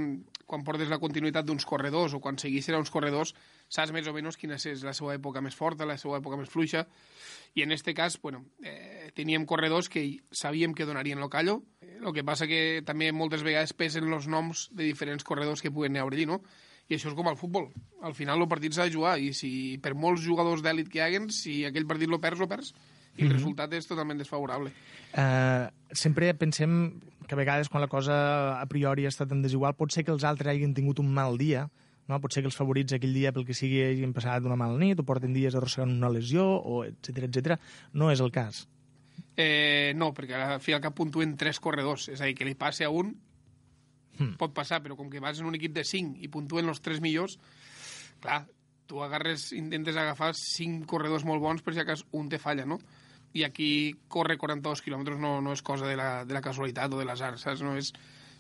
quan 0.46 0.64
portes 0.64 0.90
la 0.90 1.00
continuïtat 1.02 1.46
d'uns 1.46 1.66
corredors 1.66 2.14
o 2.14 2.22
quan 2.22 2.38
seguissis 2.42 2.76
uns 2.78 2.92
corredors, 2.94 3.34
saps 3.70 3.94
més 3.96 4.08
o 4.08 4.14
menys 4.14 4.38
quina 4.38 4.60
és 4.60 4.84
la 4.86 4.94
seva 4.94 5.16
època 5.16 5.42
més 5.42 5.56
forta, 5.58 5.88
la 5.90 5.98
seva 5.98 6.20
època 6.20 6.38
més 6.38 6.50
fluixa, 6.50 6.86
i 7.56 7.64
en 7.64 7.72
este 7.72 7.94
cas, 7.98 8.20
bueno, 8.22 8.46
eh, 8.64 9.12
teníem 9.16 9.46
corredors 9.46 9.90
que 9.90 10.22
sabíem 10.32 10.74
que 10.74 10.86
donarien 10.86 11.20
lo 11.20 11.30
callo, 11.30 11.64
el 11.82 12.14
que 12.14 12.24
passa 12.24 12.48
que 12.48 12.84
també 12.86 13.12
moltes 13.12 13.44
vegades 13.44 13.74
pesen 13.74 14.12
els 14.14 14.28
noms 14.28 14.70
de 14.72 14.84
diferents 14.84 15.24
corredors 15.24 15.62
que 15.64 15.72
puguen 15.72 15.98
haver 15.98 16.14
allí, 16.14 16.26
no? 16.30 16.42
I 16.86 17.00
això 17.00 17.10
és 17.10 17.16
com 17.18 17.28
al 17.28 17.40
futbol. 17.40 17.72
Al 18.06 18.14
final 18.14 18.44
el 18.44 18.50
partit 18.52 18.76
s'ha 18.76 18.86
de 18.86 18.94
jugar 18.94 19.16
i 19.18 19.32
si 19.34 19.80
per 19.82 19.96
molts 19.98 20.22
jugadors 20.22 20.62
d'èlit 20.62 20.92
que 20.92 21.00
hi 21.00 21.06
haguen, 21.08 21.32
si 21.34 21.64
aquell 21.66 21.88
partit 21.90 22.12
lo 22.12 22.22
perds, 22.22 22.44
lo 22.44 22.50
perds. 22.52 22.76
I 23.16 23.22
el 23.22 23.28
mm 23.28 23.32
-hmm. 23.32 23.36
resultat 23.36 23.74
és 23.74 23.88
totalment 23.88 24.20
desfavorable. 24.20 24.72
Uh, 25.16 25.72
sempre 25.92 26.34
pensem 26.34 27.00
que 27.28 27.34
a 27.34 27.38
vegades 27.38 27.70
quan 27.70 27.82
la 27.82 27.88
cosa 27.88 28.60
a 28.60 28.66
priori 28.66 29.06
ha 29.06 29.10
estat 29.10 29.30
tan 29.30 29.42
desigual 29.42 29.76
pot 29.76 29.92
ser 29.92 30.04
que 30.04 30.12
els 30.12 30.24
altres 30.24 30.52
hagin 30.52 30.74
tingut 30.74 31.00
un 31.00 31.14
mal 31.14 31.38
dia, 31.38 31.70
no? 32.08 32.20
pot 32.22 32.34
ser 32.34 32.44
que 32.44 32.48
els 32.48 32.58
favorits 32.58 32.94
aquell 32.94 33.14
dia 33.14 33.32
pel 33.32 33.46
que 33.46 33.54
sigui 33.54 33.82
hagin 33.82 34.14
passat 34.14 34.46
una 34.46 34.56
mala 34.56 34.78
nit 34.78 35.00
o 35.00 35.04
porten 35.04 35.34
dies 35.34 35.56
arrossegant 35.56 35.92
una 35.92 36.10
lesió, 36.10 36.46
o 36.46 36.84
etc 36.84 37.24
etc. 37.30 37.60
No 37.94 38.12
és 38.12 38.20
el 38.20 38.32
cas. 38.32 38.68
Eh, 39.36 39.94
no, 39.96 40.14
perquè 40.14 40.36
al 40.36 40.62
fi 40.64 40.76
al 40.76 40.84
cap 40.84 40.96
puntuen 40.96 41.36
tres 41.38 41.60
corredors, 41.60 42.10
és 42.10 42.22
a 42.22 42.26
dir, 42.26 42.36
que 42.36 42.46
li 42.46 42.56
passe 42.56 42.86
a 42.86 42.90
un 42.90 43.16
hmm. 44.18 44.36
pot 44.40 44.54
passar, 44.56 44.82
però 44.84 44.96
com 44.96 45.10
que 45.10 45.24
vas 45.24 45.40
en 45.40 45.50
un 45.50 45.56
equip 45.56 45.74
de 45.76 45.84
5 45.84 46.22
i 46.24 46.32
puntuen 46.32 46.70
els 46.72 46.82
tres 46.84 47.02
millors, 47.04 47.40
clar, 48.24 48.46
tu 48.88 49.02
agarres, 49.04 49.50
intentes 49.58 49.98
agafar 49.98 50.32
cinc 50.38 50.86
corredors 50.90 51.26
molt 51.26 51.42
bons 51.42 51.66
per 51.66 51.74
si 51.74 51.82
acas 51.82 52.06
un 52.14 52.30
te 52.30 52.40
falla, 52.40 52.68
no? 52.70 52.80
I 53.36 53.44
aquí 53.44 53.70
corre 54.08 54.38
42 54.40 54.82
quilòmetres 54.86 55.20
no, 55.20 55.38
no 55.44 55.56
és 55.56 55.64
cosa 55.66 55.90
de 55.90 55.98
la, 56.00 56.10
de 56.24 56.36
la 56.36 56.44
casualitat 56.44 56.94
o 56.94 57.00
de 57.02 57.08
l'azar, 57.08 57.36
saps? 57.42 57.64
No 57.66 57.76
és... 57.80 57.92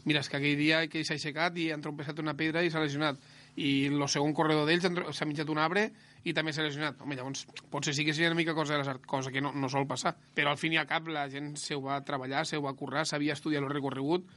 Mira, 0.05 0.21
és 0.21 0.29
que 0.29 0.37
aquell 0.37 0.59
dia 0.59 0.83
que 0.85 1.01
s'ha 1.01 1.15
aixecat 1.17 1.55
i 1.57 1.71
ha 1.73 1.79
trompesat 1.81 2.19
una 2.21 2.35
pedra 2.37 2.61
i 2.61 2.69
s'ha 2.69 2.83
lesionat 2.83 3.17
i 3.57 3.87
el 3.87 4.03
segon 4.11 4.35
corredor 4.37 4.67
d'ells 4.67 4.85
s'ha 5.17 5.25
mitjat 5.25 5.49
un 5.49 5.57
arbre 5.63 5.87
i 6.23 6.33
també 6.37 6.53
s'ha 6.53 6.65
lesionat. 6.65 6.99
Home, 7.01 7.17
llavors, 7.17 7.45
potser 7.73 7.95
sí 7.97 8.05
que 8.05 8.13
seria 8.13 8.29
una 8.29 8.37
mica 8.37 8.53
cosa 8.53 8.75
de 8.75 8.83
l'azar, 8.83 8.99
cosa 9.01 9.31
que 9.33 9.41
no, 9.41 9.53
no 9.55 9.69
sol 9.71 9.87
passar. 9.89 10.13
Però 10.37 10.51
al 10.51 10.59
fin 10.61 10.75
i 10.75 10.79
al 10.81 10.87
cap 10.89 11.07
la 11.09 11.25
gent 11.31 11.55
se 11.57 11.73
ho 11.73 11.81
va 11.81 11.97
treballar, 12.05 12.45
se 12.45 12.59
ho 12.59 12.63
va 12.65 12.75
currar, 12.77 13.07
sabia 13.09 13.33
estudiar 13.33 13.63
el 13.63 13.71
recorregut, 13.71 14.27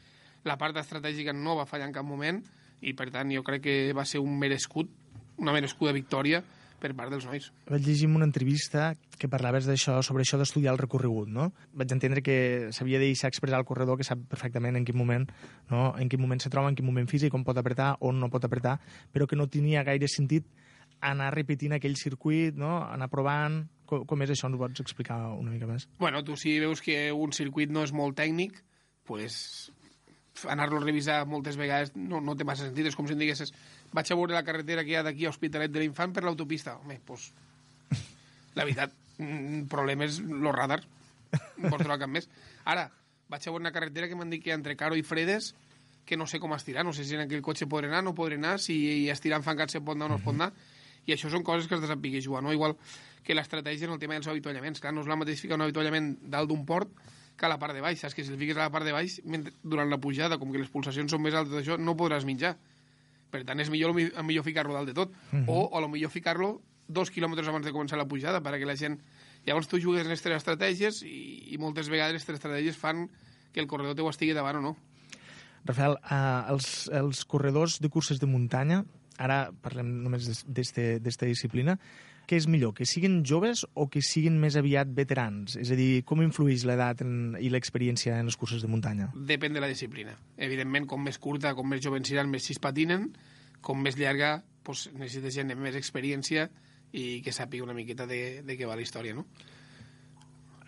la 0.49 0.57
part 0.57 0.77
estratègica 0.81 1.35
no 1.37 1.59
va 1.59 1.67
fallar 1.67 1.91
en 1.91 1.97
cap 1.97 2.07
moment 2.07 2.41
i, 2.81 2.95
per 2.95 3.11
tant, 3.13 3.31
jo 3.35 3.43
crec 3.45 3.65
que 3.65 3.77
va 3.97 4.07
ser 4.07 4.23
un 4.23 4.39
merescut, 4.39 4.91
una 5.39 5.53
merescuda 5.53 5.93
victòria 5.93 6.43
per 6.81 6.93
part 6.97 7.13
dels 7.13 7.27
nois. 7.27 7.49
Vaig 7.69 7.85
llegir 7.87 8.09
una 8.11 8.27
entrevista 8.27 8.93
que 9.19 9.31
parlaves 9.31 9.67
d'això, 9.69 9.99
sobre 10.07 10.23
això 10.25 10.39
d'estudiar 10.39 10.73
el 10.75 10.81
recorregut, 10.81 11.31
no? 11.31 11.51
Vaig 11.75 11.93
entendre 11.95 12.23
que 12.23 12.71
s'havia 12.75 13.01
de 13.03 13.11
deixar 13.11 13.31
expressar 13.33 13.59
el 13.61 13.67
corredor, 13.69 13.99
que 13.99 14.07
sap 14.07 14.23
perfectament 14.31 14.79
en 14.79 14.87
quin 14.87 14.97
moment, 14.99 15.27
no? 15.73 15.91
en 15.99 16.09
quin 16.09 16.23
moment 16.23 16.41
se 16.43 16.53
troba, 16.53 16.71
en 16.71 16.79
quin 16.79 16.87
moment 16.87 17.09
físic, 17.11 17.35
on 17.35 17.45
pot 17.47 17.59
apretar, 17.59 17.97
on 18.01 18.21
no 18.21 18.31
pot 18.31 18.47
apretar, 18.47 18.79
però 19.13 19.27
que 19.27 19.37
no 19.39 19.49
tenia 19.51 19.85
gaire 19.87 20.09
sentit 20.11 20.47
anar 21.05 21.33
repetint 21.35 21.77
aquell 21.77 21.99
circuit, 21.99 22.57
no? 22.57 22.79
anar 22.87 23.11
provant... 23.11 23.65
Com, 23.89 24.03
com 24.05 24.21
és 24.21 24.35
això? 24.35 24.51
Ens 24.51 24.59
ho 24.59 24.61
pots 24.61 24.83
explicar 24.83 25.17
una 25.33 25.49
mica 25.49 25.65
més? 25.65 25.87
Bueno, 25.97 26.21
tu 26.21 26.35
si 26.37 26.59
veus 26.61 26.83
que 26.85 27.07
un 27.09 27.33
circuit 27.33 27.71
no 27.73 27.87
és 27.87 27.95
molt 27.97 28.19
tècnic, 28.19 28.59
pues 29.09 29.39
anar-lo 30.51 30.79
a 30.79 30.85
revisar 30.85 31.23
moltes 31.27 31.59
vegades 31.59 31.95
no, 31.97 32.21
no 32.25 32.37
té 32.37 32.47
massa 32.47 32.69
sentit. 32.69 32.91
És 32.91 32.97
com 32.99 33.09
si 33.09 33.17
em 33.17 33.23
diguessis 33.23 33.53
vaig 33.93 34.11
a 34.11 34.19
veure 34.19 34.37
la 34.37 34.45
carretera 34.47 34.85
que 34.85 34.95
hi 34.95 34.99
ha 35.01 35.05
d'aquí 35.07 35.27
a 35.27 35.33
Hospitalet 35.33 35.73
de 35.75 35.83
l'Infant 35.83 36.15
per 36.15 36.25
l'autopista. 36.27 36.77
Home, 36.83 37.01
doncs, 37.09 37.31
la 38.59 38.65
veritat, 38.65 38.95
el 39.23 39.65
problema 39.71 40.07
és 40.07 40.21
los 40.21 40.55
radars. 40.55 40.87
No 41.59 41.69
pots 41.69 41.83
trobar 41.83 41.99
cap 42.01 42.13
més. 42.13 42.29
Ara, 42.65 42.89
vaig 43.29 43.43
a 43.43 43.51
veure 43.51 43.67
una 43.67 43.75
carretera 43.75 44.09
que 44.09 44.17
m'han 44.17 44.31
dit 44.33 44.45
que 44.45 44.55
entre 44.55 44.77
Caro 44.81 44.97
i 44.97 45.05
Fredes 45.05 45.53
que 46.09 46.17
no 46.17 46.25
sé 46.27 46.41
com 46.41 46.55
estirar, 46.57 46.87
no 46.89 46.95
sé 46.97 47.05
si 47.05 47.19
en 47.19 47.27
aquell 47.27 47.45
cotxe 47.45 47.67
podré 47.69 47.91
anar, 47.91 48.01
no 48.01 48.15
podré 48.17 48.39
anar, 48.41 48.55
si 48.65 49.11
estirar 49.13 49.43
enfancat 49.43 49.75
se 49.75 49.83
pot 49.85 49.99
anar 49.99 50.07
o 50.09 50.15
no 50.15 50.17
es 50.17 50.25
pot 50.25 50.33
anar, 50.33 50.55
i 51.05 51.13
això 51.13 51.29
són 51.29 51.45
coses 51.45 51.69
que 51.69 51.77
has 51.77 51.85
de 51.85 51.91
saber 51.91 52.23
jugar, 52.25 52.41
no? 52.43 52.53
Igual 52.53 52.79
que 53.25 53.37
l'estratègia 53.37 53.85
en 53.85 53.93
el 53.93 54.01
tema 54.01 54.17
dels 54.17 54.29
avituallaments. 54.33 54.81
Clar, 54.81 54.95
no 54.97 55.05
és 55.05 55.11
la 55.11 55.19
mateixa 55.21 55.45
ficar 55.45 55.59
un 55.61 55.67
avituallament 55.67 56.15
dalt 56.33 56.49
d'un 56.49 56.65
port 56.65 56.89
que 57.39 57.47
a 57.47 57.53
la 57.53 57.59
part 57.63 57.77
de 57.77 57.83
baix. 57.85 58.01
Saps 58.03 58.17
que 58.17 58.25
si 58.27 58.33
el 58.35 58.41
fiques 58.41 58.59
a 58.59 58.67
la 58.67 58.73
part 58.75 58.85
de 58.87 58.93
baix, 58.93 59.21
durant 59.63 59.89
la 59.89 60.01
pujada, 60.03 60.39
com 60.39 60.51
que 60.53 60.59
les 60.61 60.71
pulsacions 60.73 61.15
són 61.15 61.23
més 61.23 61.37
altes 61.39 61.55
d'això, 61.55 61.79
no 61.79 61.97
podràs 61.97 62.27
menjar. 62.29 62.57
Per 63.31 63.45
tant, 63.47 63.61
és 63.61 63.71
millor, 63.71 63.95
millor 63.95 64.45
ficar-lo 64.45 64.75
dalt 64.75 64.91
de 64.91 64.97
tot. 64.97 65.15
Uh 65.33 65.39
-huh. 65.39 65.45
O, 65.49 65.79
o 65.79 65.89
millor 65.89 66.11
ficar-lo 66.11 66.61
dos 66.89 67.11
quilòmetres 67.13 67.49
abans 67.49 67.65
de 67.65 67.73
començar 67.73 67.97
la 68.01 68.09
pujada, 68.09 68.43
perquè 68.43 68.67
la 68.67 68.77
gent... 68.77 68.99
Llavors 69.47 69.69
tu 69.69 69.79
jugues 69.81 70.03
en 70.03 70.11
aquestes 70.11 70.35
estratègies 70.35 71.03
i, 71.07 71.55
i 71.55 71.59
moltes 71.59 71.89
vegades 71.89 72.11
aquestes 72.11 72.35
estratègies 72.35 72.77
fan 72.77 73.09
que 73.53 73.61
el 73.61 73.67
corredor 73.67 73.95
teu 73.95 74.09
estigui 74.09 74.35
davant 74.35 74.57
o 74.57 74.61
no. 74.61 74.77
Rafael, 75.65 75.97
uh, 76.03 76.51
els, 76.53 76.89
els 76.93 77.25
corredors 77.25 77.79
de 77.81 77.89
curses 77.89 78.21
de 78.21 78.27
muntanya, 78.27 78.85
ara 79.19 79.51
parlem 79.63 80.03
només 80.05 80.45
d'esta 80.47 81.27
disciplina, 81.27 81.79
què 82.29 82.37
és 82.37 82.47
millor, 82.51 82.75
que 82.77 82.85
siguin 82.89 83.23
joves 83.27 83.65
o 83.73 83.87
que 83.89 84.03
siguin 84.05 84.37
més 84.41 84.59
aviat 84.61 84.91
veterans? 84.95 85.57
És 85.57 85.73
a 85.73 85.79
dir, 85.79 86.03
com 86.09 86.21
influeix 86.21 86.67
l'edat 86.69 87.01
i 87.01 87.49
l'experiència 87.53 88.19
en 88.21 88.29
les 88.29 88.37
curses 88.37 88.61
de 88.65 88.69
muntanya? 88.69 89.09
Depèn 89.17 89.57
de 89.57 89.63
la 89.65 89.71
disciplina. 89.71 90.13
Evidentment, 90.37 90.87
com 90.91 91.01
més 91.09 91.17
curta, 91.19 91.55
com 91.57 91.69
més 91.69 91.81
joves 91.85 92.05
seran, 92.09 92.29
més 92.29 92.45
sis 92.45 92.61
patinen, 92.61 93.09
com 93.65 93.81
més 93.81 93.97
llarga, 93.99 94.43
doncs, 94.67 94.91
necessita 94.99 95.33
gent 95.33 95.55
amb 95.55 95.65
més 95.65 95.79
experiència 95.79 96.51
i 96.93 97.21
que 97.25 97.33
sàpiga 97.33 97.65
una 97.65 97.77
miqueta 97.77 98.07
de, 98.09 98.43
de 98.45 98.57
què 98.59 98.69
va 98.69 98.77
la 98.77 98.85
història, 98.85 99.17
no? 99.17 99.25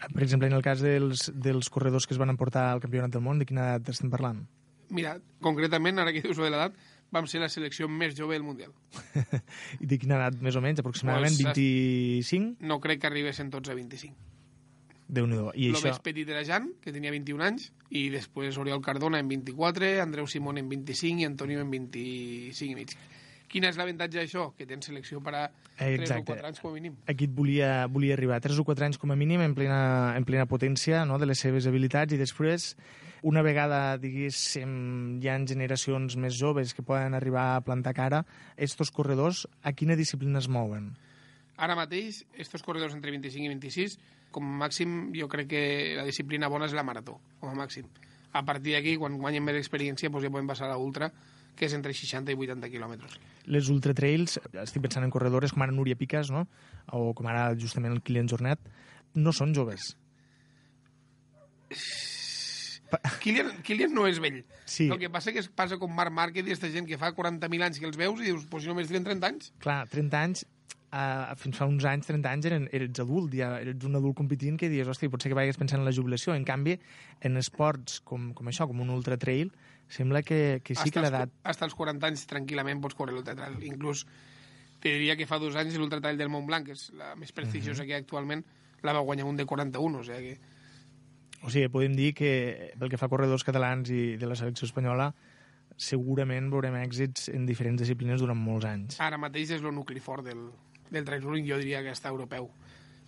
Per 0.00 0.22
exemple, 0.24 0.48
en 0.48 0.56
el 0.56 0.64
cas 0.64 0.80
dels, 0.80 1.28
dels 1.36 1.68
corredors 1.68 2.06
que 2.08 2.16
es 2.16 2.20
van 2.20 2.32
emportar 2.32 2.70
al 2.70 2.80
Campionat 2.80 3.12
del 3.12 3.24
Món, 3.24 3.40
de 3.40 3.44
quina 3.48 3.74
edat 3.74 3.92
estem 3.92 4.08
parlant? 4.12 4.40
Mira, 4.90 5.18
concretament, 5.44 6.00
ara 6.00 6.14
que 6.16 6.24
dius 6.24 6.40
de 6.40 6.48
l'edat, 6.48 6.78
vam 7.12 7.28
ser 7.30 7.42
la 7.42 7.50
selecció 7.52 7.88
més 7.90 8.16
jove 8.18 8.36
del 8.36 8.46
Mundial. 8.46 8.72
I 9.82 9.86
de 9.90 9.98
quina 10.00 10.18
edat, 10.18 10.40
més 10.42 10.56
o 10.56 10.64
menys, 10.64 10.82
aproximadament? 10.82 11.36
Pues, 11.36 11.54
25? 11.58 12.66
No 12.66 12.80
crec 12.82 13.02
que 13.02 13.10
arribessin 13.10 13.50
tots 13.52 13.70
a 13.70 13.78
25. 13.78 14.30
Déu-n'hi-do. 15.10 15.50
I 15.58 15.72
Lo 15.72 15.78
això... 15.78 15.90
més 15.90 16.02
petit 16.04 16.28
era 16.30 16.42
Jan, 16.46 16.70
que 16.82 16.94
tenia 16.94 17.10
21 17.10 17.42
anys, 17.42 17.70
i 17.90 18.06
després 18.14 18.58
Oriol 18.62 18.82
Cardona 18.84 19.18
en 19.18 19.30
24, 19.30 19.96
Andreu 20.04 20.28
Simón 20.30 20.60
en 20.62 20.68
25 20.70 21.24
i 21.24 21.26
Antonio 21.26 21.64
en 21.64 21.72
25 21.74 22.70
i 22.70 22.76
mig. 22.78 22.94
Quin 23.50 23.66
és 23.66 23.74
l'avantatge 23.74 24.20
d'això? 24.20 24.52
Que 24.54 24.62
tens 24.70 24.86
selecció 24.86 25.18
per 25.26 25.34
a 25.34 25.44
3 25.80 26.12
o 26.14 26.22
4 26.28 26.46
anys 26.46 26.60
com 26.62 26.70
a 26.70 26.76
mínim. 26.76 26.94
Aquí 27.10 27.26
et 27.26 27.32
volia, 27.34 27.88
volia 27.90 28.14
arribar. 28.14 28.38
3 28.44 28.60
o 28.62 28.64
4 28.68 28.86
anys 28.86 29.00
com 29.02 29.10
a 29.10 29.18
mínim 29.18 29.42
en 29.42 29.56
plena, 29.58 30.14
en 30.14 30.26
plena 30.28 30.46
potència 30.46 31.02
no? 31.08 31.18
de 31.18 31.26
les 31.26 31.42
seves 31.42 31.66
habilitats 31.66 32.14
i 32.14 32.20
després 32.20 32.76
una 33.22 33.42
vegada, 33.42 33.98
diguéssim, 34.00 35.20
hi 35.20 35.28
ha 35.28 35.36
generacions 35.46 36.16
més 36.16 36.36
joves 36.38 36.74
que 36.74 36.84
poden 36.86 37.14
arribar 37.14 37.54
a 37.54 37.62
plantar 37.64 37.94
cara, 37.96 38.24
estos 38.56 38.90
corredors 38.90 39.46
a 39.62 39.72
quina 39.72 39.96
disciplina 39.98 40.40
es 40.40 40.48
mouen? 40.48 40.94
Ara 41.60 41.76
mateix, 41.76 42.22
estos 42.40 42.64
corredors 42.64 42.94
entre 42.96 43.12
25 43.12 43.44
i 43.44 43.52
26, 43.52 43.98
com 44.32 44.46
a 44.46 44.60
màxim, 44.64 45.10
jo 45.16 45.28
crec 45.28 45.50
que 45.50 45.64
la 45.98 46.06
disciplina 46.08 46.48
bona 46.48 46.70
és 46.70 46.76
la 46.76 46.86
marató, 46.86 47.18
com 47.40 47.52
a 47.52 47.58
màxim. 47.58 47.88
A 48.32 48.44
partir 48.46 48.76
d'aquí, 48.76 48.94
quan 48.96 49.18
guanyen 49.20 49.44
més 49.44 49.58
experiència, 49.58 50.08
doncs 50.08 50.24
ja 50.24 50.32
podem 50.32 50.48
passar 50.48 50.70
a 50.70 50.78
l'ultra, 50.78 51.10
que 51.58 51.66
és 51.66 51.74
entre 51.76 51.92
60 51.92 52.32
i 52.32 52.38
80 52.38 52.70
quilòmetres. 52.72 53.18
Les 53.52 53.68
ultratrails, 53.68 54.38
estic 54.62 54.86
pensant 54.86 55.04
en 55.04 55.12
corredores 55.12 55.52
com 55.52 55.66
ara 55.66 55.74
Núria 55.74 55.98
Piques, 55.98 56.30
no? 56.32 56.46
o 56.96 57.10
com 57.12 57.28
ara 57.28 57.50
justament 57.58 57.92
el 57.92 58.00
Kilian 58.06 58.30
Jornet, 58.30 58.62
no 59.14 59.34
són 59.36 59.52
joves. 59.52 59.92
Kilian, 63.22 63.50
Kilian 63.66 63.92
no 63.94 64.06
és 64.08 64.20
vell. 64.22 64.40
Sí. 64.64 64.88
El 64.88 64.98
que 65.00 65.10
passa 65.12 65.34
que 65.34 65.42
es 65.42 65.48
passa 65.48 65.78
com 65.80 65.92
Marc 65.94 66.14
Márquez 66.14 66.46
i 66.46 66.54
aquesta 66.54 66.70
gent 66.72 66.88
que 66.88 66.98
fa 67.00 67.12
40.000 67.16 67.66
anys 67.66 67.80
que 67.82 67.88
els 67.88 67.98
veus 68.00 68.22
i 68.22 68.30
dius, 68.30 68.46
pues 68.50 68.64
si 68.64 68.72
només 68.72 68.90
tenen 68.90 69.06
30 69.06 69.30
anys. 69.30 69.52
Clar, 69.62 69.82
30 69.92 70.20
anys, 70.20 70.44
uh, 70.90 71.34
fins 71.40 71.58
fa 71.60 71.68
uns 71.70 71.86
anys, 71.88 72.08
30 72.10 72.32
anys, 72.32 72.48
eren, 72.50 72.68
eres 72.76 73.02
adult, 73.02 73.34
ja 73.36 73.52
eres 73.60 73.86
un 73.88 73.98
adult 73.98 74.18
competint 74.18 74.58
que 74.60 74.70
dius, 74.72 74.90
hosti, 74.90 75.10
potser 75.12 75.32
que 75.32 75.38
vagis 75.38 75.60
pensant 75.60 75.82
en 75.82 75.88
la 75.88 75.94
jubilació. 75.94 76.34
En 76.34 76.46
canvi, 76.48 76.78
en 77.26 77.40
esports 77.40 78.00
com, 78.06 78.30
com 78.36 78.50
això, 78.50 78.68
com 78.70 78.82
un 78.84 78.92
ultra 78.94 79.18
trail, 79.20 79.52
sembla 79.90 80.22
que, 80.22 80.60
que 80.64 80.74
sí 80.74 80.86
Hasta 80.86 80.94
que 80.96 81.06
l'edat... 81.06 81.34
Hasta 81.42 81.66
els 81.66 81.76
40 81.78 82.12
anys 82.12 82.26
tranquil·lament 82.30 82.82
pots 82.82 82.98
córrer 82.98 83.16
l'ultratrail. 83.16 83.58
Inclús 83.66 84.06
te 84.80 84.94
diria 84.94 85.16
que 85.18 85.28
fa 85.28 85.40
dos 85.42 85.58
anys 85.60 85.76
l'ultratrail 85.78 86.18
del 86.18 86.30
Mont 86.32 86.46
Blanc, 86.48 86.70
que 86.70 86.78
és 86.78 86.88
la 86.96 87.12
més 87.18 87.34
prestigiosa 87.36 87.84
que 87.84 87.92
hi 87.92 87.98
ha 87.98 88.00
actualment, 88.00 88.44
la 88.86 88.94
va 88.96 89.04
guanyar 89.04 89.26
un 89.28 89.36
de 89.36 89.46
41, 89.46 90.00
o 90.00 90.06
sigui 90.06 90.34
que... 90.34 90.58
O 91.42 91.50
sigui, 91.50 91.70
podem 91.72 91.94
dir 91.96 92.12
que 92.16 92.32
pel 92.78 92.90
que 92.92 92.98
fa 93.00 93.08
a 93.08 93.12
corredors 93.12 93.44
catalans 93.46 93.88
i 93.92 94.16
de 94.20 94.28
la 94.28 94.36
selecció 94.36 94.68
espanyola, 94.68 95.10
segurament 95.80 96.50
veurem 96.52 96.76
èxits 96.82 97.30
en 97.32 97.46
diferents 97.48 97.80
disciplines 97.80 98.20
durant 98.20 98.38
molts 98.38 98.68
anys. 98.68 98.98
Ara 99.00 99.18
mateix 99.20 99.54
és 99.56 99.64
el 99.64 99.72
nucli 99.74 100.02
fort 100.04 100.26
del, 100.26 100.50
del 100.90 101.06
trail 101.08 101.24
running, 101.24 101.46
jo 101.48 101.58
diria 101.60 101.80
que 101.86 101.94
està 101.94 102.12
europeu. 102.12 102.50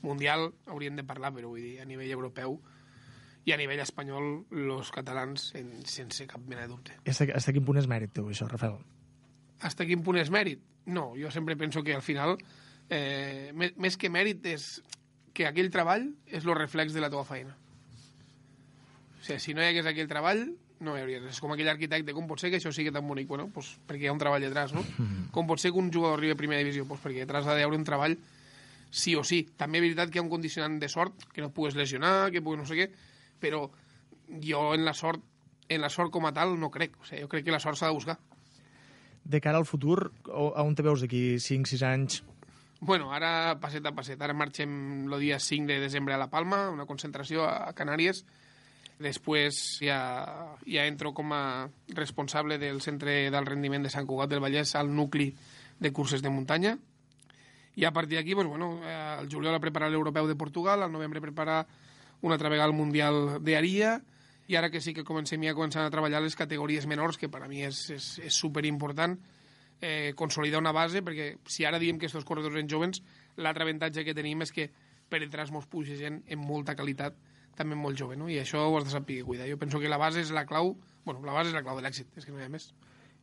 Mundial 0.02 0.48
hauríem 0.66 0.96
de 0.98 1.04
parlar, 1.06 1.32
però 1.36 1.52
vull 1.52 1.60
dir, 1.62 1.76
a 1.82 1.86
nivell 1.86 2.10
europeu 2.16 2.56
i 3.44 3.52
a 3.52 3.58
nivell 3.58 3.82
espanyol, 3.82 4.46
els 4.54 4.90
catalans, 4.94 5.50
en, 5.58 5.70
sense 5.90 6.26
cap 6.30 6.42
mena 6.46 6.64
de 6.64 6.70
dubte. 6.70 6.96
Hasta, 7.04 7.26
hasta 7.34 7.54
quin 7.54 7.66
punt 7.66 7.80
és 7.80 7.88
mèrit 7.90 8.14
teu, 8.14 8.28
això, 8.30 8.46
Rafael? 8.50 8.78
Hasta 9.66 9.86
quin 9.86 10.02
punt 10.06 10.18
és 10.20 10.30
mèrit? 10.30 10.62
No, 10.86 11.12
jo 11.18 11.30
sempre 11.30 11.56
penso 11.58 11.82
que 11.82 11.94
al 11.94 12.02
final, 12.02 12.36
eh, 12.88 13.50
més, 13.54 13.74
més 13.76 13.98
que 13.98 14.10
mèrit, 14.10 14.46
és 14.46 14.80
que 15.34 15.46
aquell 15.48 15.70
treball 15.74 16.08
és 16.26 16.46
el 16.46 16.54
reflex 16.58 16.94
de 16.94 17.02
la 17.02 17.10
teva 17.10 17.26
feina. 17.26 17.56
O 19.22 19.24
sigui, 19.24 19.38
si 19.38 19.54
no 19.54 19.62
hi 19.62 19.70
hagués 19.70 19.86
aquell 19.86 20.10
treball, 20.10 20.44
no 20.82 20.96
hi 20.96 21.04
hauria 21.04 21.20
res. 21.22 21.36
És 21.36 21.40
com 21.40 21.54
aquell 21.54 21.70
arquitecte, 21.70 22.12
com 22.12 22.26
pot 22.26 22.42
ser 22.42 22.50
que 22.50 22.58
això 22.58 22.72
sigui 22.74 22.90
tan 22.90 23.06
bonic? 23.06 23.28
Bueno, 23.30 23.46
pues, 23.54 23.76
perquè 23.86 24.08
hi 24.08 24.10
ha 24.10 24.14
un 24.16 24.18
treball 24.18 24.42
detrás, 24.42 24.74
no? 24.74 24.82
Com 25.30 25.46
pot 25.46 25.62
ser 25.62 25.70
que 25.70 25.78
un 25.78 25.92
jugador 25.94 26.18
arribi 26.18 26.34
a 26.34 26.40
primera 26.40 26.58
divisió? 26.58 26.84
Pues 26.90 27.00
perquè 27.04 27.22
detrás 27.22 27.46
ha 27.46 27.54
d'haver 27.54 27.78
un 27.78 27.86
treball 27.86 28.18
sí 28.92 29.14
o 29.16 29.24
sí. 29.24 29.46
També 29.56 29.80
és 29.80 29.86
veritat 29.86 30.10
que 30.10 30.18
hi 30.18 30.20
ha 30.20 30.26
un 30.26 30.30
condicionant 30.30 30.76
de 30.78 30.90
sort, 30.92 31.24
que 31.32 31.40
no 31.40 31.48
et 31.48 31.54
pugues 31.56 31.78
lesionar, 31.78 32.30
que 32.30 32.42
pugues 32.44 32.60
no 32.60 32.66
sé 32.68 32.76
què, 32.76 32.88
però 33.40 33.64
jo 34.42 34.66
en 34.74 34.84
la 34.84 34.92
sort, 34.94 35.22
en 35.68 35.80
la 35.80 35.88
sort 35.90 36.12
com 36.12 36.28
a 36.28 36.34
tal 36.36 36.58
no 36.60 36.70
crec. 36.70 36.98
O 37.00 37.08
sigui, 37.08 37.22
jo 37.24 37.30
crec 37.32 37.46
que 37.46 37.54
la 37.54 37.62
sort 37.62 37.80
s'ha 37.80 37.88
de 37.88 37.96
buscar. 37.96 38.18
De 39.24 39.40
cara 39.40 39.58
al 39.62 39.66
futur, 39.70 40.12
on 40.34 40.74
te 40.74 40.84
veus 40.84 41.00
d'aquí 41.00 41.38
5-6 41.38 41.86
anys? 41.86 42.20
Bueno, 42.82 43.12
ara 43.14 43.54
passet 43.62 43.86
a 43.86 43.94
passet. 43.94 44.20
Ara 44.20 44.34
marxem 44.34 44.72
el 45.06 45.18
dia 45.22 45.38
5 45.38 45.70
de 45.70 45.78
desembre 45.80 46.14
a 46.14 46.20
La 46.20 46.28
Palma, 46.28 46.66
una 46.74 46.86
concentració 46.90 47.46
a 47.46 47.72
Canàries. 47.78 48.26
Després 49.02 49.58
ja, 49.82 49.98
ja 50.64 50.86
entro 50.86 51.12
com 51.16 51.32
a 51.34 51.68
responsable 51.96 52.58
del 52.62 52.80
Centre 52.84 53.30
d'Alt 53.34 53.50
Rendiment 53.50 53.84
de 53.84 53.90
Sant 53.92 54.06
Cugat 54.06 54.30
del 54.30 54.42
Vallès 54.44 54.76
al 54.78 54.92
nucli 54.94 55.32
de 55.82 55.92
curses 55.92 56.22
de 56.22 56.30
muntanya. 56.30 56.76
I 57.74 57.84
a 57.88 57.92
partir 57.92 58.18
d'aquí, 58.18 58.34
pues, 58.34 58.46
bueno, 58.46 58.80
eh, 58.84 59.18
el 59.20 59.28
juliol 59.32 59.54
a 59.56 59.60
preparar 59.60 59.90
l'Europeu 59.90 60.28
de 60.28 60.36
Portugal, 60.36 60.82
al 60.82 60.92
novembre 60.92 61.20
preparar 61.20 61.66
una 62.20 62.34
altra 62.34 62.48
vegada 62.48 62.68
el 62.70 62.76
Mundial 62.76 63.42
d'Aria, 63.42 64.00
i 64.46 64.56
ara 64.56 64.70
que 64.70 64.80
sí 64.80 64.92
que 64.92 65.04
comencem 65.04 65.42
ja 65.42 65.54
començant 65.56 65.86
a 65.86 65.90
treballar 65.90 66.20
les 66.22 66.36
categories 66.36 66.86
menors, 66.86 67.18
que 67.18 67.30
per 67.32 67.42
a 67.44 67.48
mi 67.48 67.62
és, 67.64 67.78
és, 67.94 68.08
és 68.28 68.34
superimportant, 68.34 69.16
eh, 69.80 70.12
consolidar 70.16 70.60
una 70.60 70.72
base, 70.72 71.02
perquè 71.02 71.36
si 71.48 71.64
ara 71.64 71.80
diem 71.80 71.98
que 71.98 72.06
estos 72.06 72.24
corredors 72.24 72.60
en 72.60 72.68
jovens, 72.68 73.02
l'altre 73.36 73.64
avantatge 73.64 74.04
que 74.04 74.14
tenim 74.14 74.42
és 74.44 74.52
que 74.52 74.68
per 75.08 75.20
detrás 75.20 75.50
mos 75.52 75.66
puja 75.66 75.96
gent 75.98 76.22
amb 76.30 76.44
molta 76.44 76.76
qualitat, 76.76 77.16
també 77.56 77.76
molt 77.76 77.98
jove, 77.98 78.16
no? 78.16 78.28
i 78.32 78.38
això 78.40 78.62
ho 78.68 78.76
has 78.78 78.84
de 78.88 78.90
saber 78.94 79.22
cuidar. 79.24 79.48
Jo 79.50 79.58
penso 79.60 79.80
que 79.80 79.88
la 79.90 79.98
base 80.00 80.20
és 80.20 80.30
la 80.32 80.46
clau, 80.46 80.74
bueno, 81.04 81.20
la 81.26 81.32
base 81.36 81.50
és 81.50 81.54
la 81.54 81.62
clau 81.62 81.76
de 81.76 81.82
l'èxit, 81.84 82.08
és 82.16 82.24
que 82.24 82.32
no 82.32 82.40
hi 82.40 82.46
ha 82.46 82.50
més. 82.52 82.70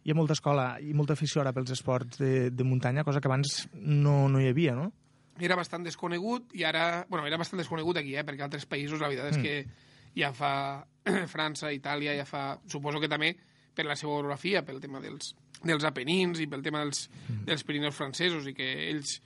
Hi 0.05 0.11
ha 0.13 0.15
molta 0.15 0.33
escola 0.37 0.77
i 0.79 0.93
molta 0.95 1.13
afició 1.17 1.41
ara 1.41 1.51
pels 1.53 1.71
esports 1.75 2.17
de, 2.21 2.49
de 2.51 2.63
muntanya, 2.63 3.03
cosa 3.03 3.19
que 3.19 3.27
abans 3.27 3.67
no, 3.73 4.27
no 4.29 4.39
hi 4.39 4.47
havia, 4.51 4.75
no? 4.77 4.91
Era 5.39 5.55
bastant 5.55 5.83
desconegut 5.87 6.53
i 6.55 6.63
ara... 6.67 7.05
Bueno, 7.09 7.25
era 7.27 7.37
bastant 7.39 7.59
desconegut 7.61 7.97
aquí, 7.99 8.15
eh? 8.15 8.23
perquè 8.27 8.43
altres 8.43 8.65
països 8.67 8.99
la 8.99 9.07
veritat 9.07 9.31
és 9.33 9.37
Mm. 9.37 9.43
que 9.43 10.19
ja 10.19 10.31
fa 10.33 10.85
França, 11.33 11.71
Itàlia, 11.71 12.15
ja 12.17 12.25
fa... 12.27 12.59
Suposo 12.67 12.99
que 12.99 13.07
també 13.11 13.33
per 13.75 13.85
la 13.87 13.95
seva 13.95 14.17
orografia, 14.17 14.63
pel 14.67 14.81
tema 14.83 14.99
dels, 14.99 15.33
dels 15.63 15.83
Apenins 15.87 16.39
i 16.43 16.47
pel 16.51 16.61
tema 16.65 16.81
dels, 16.83 17.05
dels 17.47 17.63
Pirineus 17.63 17.95
francesos 17.95 18.47
i 18.47 18.53
que 18.57 18.67
ells 18.89 19.19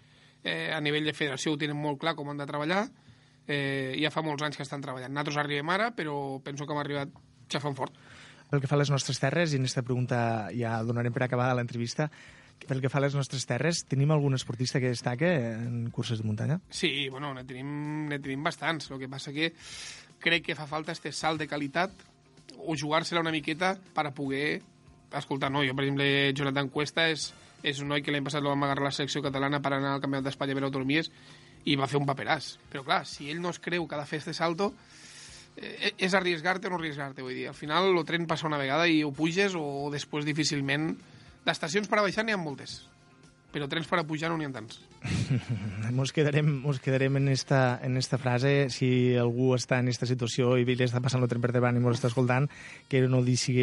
eh, 0.44 0.70
a 0.74 0.80
nivell 0.82 1.06
de 1.10 1.14
federació 1.18 1.54
ho 1.54 1.58
tenen 1.58 1.78
molt 1.80 1.98
clar 2.02 2.14
com 2.16 2.30
han 2.30 2.38
de 2.38 2.46
treballar. 2.46 2.84
Eh, 3.48 3.96
ja 4.00 4.12
fa 4.14 4.24
molts 4.24 4.44
anys 4.46 4.58
que 4.58 4.64
estan 4.64 4.84
treballant. 4.84 5.12
Nosaltres 5.12 5.42
arribem 5.44 5.72
ara, 5.74 5.92
però 5.96 6.40
penso 6.44 6.68
que 6.68 6.76
hem 6.76 6.84
arribat 6.84 7.18
xafant 7.52 7.76
fort. 7.76 7.98
Pel 8.50 8.62
que 8.62 8.70
fa 8.70 8.78
a 8.78 8.84
les 8.84 8.92
nostres 8.94 9.20
terres, 9.20 9.54
i 9.54 9.60
en 9.60 9.66
aquesta 9.66 9.84
pregunta 9.84 10.18
ja 10.56 10.78
donarem 10.86 11.14
per 11.14 11.26
acabada 11.26 11.56
l'entrevista, 11.58 12.10
pel 12.68 12.80
que 12.80 12.92
fa 12.92 13.02
a 13.02 13.04
les 13.04 13.16
nostres 13.18 13.46
terres, 13.50 13.84
tenim 13.90 14.14
algun 14.14 14.38
esportista 14.38 14.80
que 14.80 14.92
destaca 14.94 15.30
en 15.58 15.90
curses 15.92 16.22
de 16.22 16.28
muntanya? 16.28 16.60
Sí, 16.70 17.10
bueno, 17.10 17.34
ne 17.34 17.44
tenim, 17.44 18.08
ne 18.08 18.20
tenim 18.24 18.44
bastants. 18.46 18.92
El 18.92 19.02
que 19.02 19.10
passa 19.12 19.34
que 19.36 19.52
crec 20.24 20.46
que 20.48 20.56
fa 20.56 20.68
falta 20.70 20.96
este 20.96 21.12
salt 21.12 21.42
de 21.42 21.50
qualitat 21.52 21.92
o 22.64 22.78
jugar-se-la 22.80 23.24
una 23.26 23.34
miqueta 23.34 23.76
per 23.94 24.08
a 24.08 24.14
poder 24.16 24.62
escoltar, 25.14 25.52
no? 25.52 25.64
Jo, 25.66 25.76
per 25.76 25.86
exemple, 25.86 26.08
Jonathan 26.34 26.70
Cuesta 26.70 27.10
és, 27.12 27.32
és 27.64 27.82
un 27.84 27.92
noi 27.92 28.04
que 28.04 28.14
l'any 28.14 28.24
passat 28.24 28.42
el 28.42 28.50
vam 28.54 28.64
agarrar 28.64 28.88
a 28.88 28.92
la 28.92 28.96
selecció 28.96 29.22
catalana 29.26 29.60
per 29.62 29.76
anar 29.76 29.98
al 29.98 30.04
Campionat 30.04 30.30
d'Espanya 30.30 30.56
per 30.58 30.64
autonomies 30.70 31.12
i 31.66 31.78
va 31.80 31.88
fer 31.88 32.00
un 32.02 32.08
paperàs. 32.10 32.58
Però 32.72 32.84
clar, 32.86 33.04
si 33.10 33.30
ell 33.32 33.42
no 33.44 33.54
es 33.54 33.62
creu 33.64 33.88
que 33.88 33.96
ha 33.98 34.02
de 34.02 34.10
fer 34.10 34.22
este 34.22 34.36
salto, 34.38 34.74
eh, 35.58 35.94
és 35.98 36.14
arriesgar-te 36.14 36.68
o 36.68 36.74
no 36.74 36.80
arriesgar-te, 36.82 37.24
vull 37.26 37.36
dir. 37.36 37.48
Al 37.52 37.58
final 37.58 37.92
el 37.92 38.06
tren 38.08 38.28
passa 38.28 38.48
una 38.50 38.62
vegada 38.62 38.88
i 38.88 39.04
o 39.04 39.14
puges 39.16 39.58
o 39.60 39.90
després 39.94 40.28
difícilment... 40.30 40.94
D'estacions 41.44 41.90
per 41.92 41.98
a 42.00 42.04
baixar 42.06 42.24
n'hi 42.24 42.32
ha 42.32 42.38
moltes, 42.40 42.86
però 43.54 43.68
trens 43.70 43.86
per 43.86 44.00
a 44.02 44.04
pujar 44.08 44.32
no 44.32 44.38
n'hi 44.40 44.48
ha 44.50 44.52
tants. 44.52 44.80
Mos 45.98 46.14
quedarem, 46.16 46.48
mos 46.64 46.80
quedarem 46.82 47.20
en, 47.20 47.28
esta, 47.30 47.78
en 47.84 48.00
esta 48.00 48.18
frase. 48.18 48.70
Si 48.74 49.14
algú 49.20 49.52
està 49.54 49.78
en 49.84 49.92
esta 49.92 50.08
situació 50.10 50.56
i 50.58 50.66
li 50.66 50.78
està 50.82 51.04
passant 51.04 51.22
el 51.22 51.30
tren 51.30 51.44
per 51.44 51.52
davant 51.54 51.78
i 51.78 51.84
mos 51.84 52.00
està 52.00 52.10
escoltant, 52.10 52.48
que 52.90 53.04
no 53.12 53.22
deixi, 53.22 53.54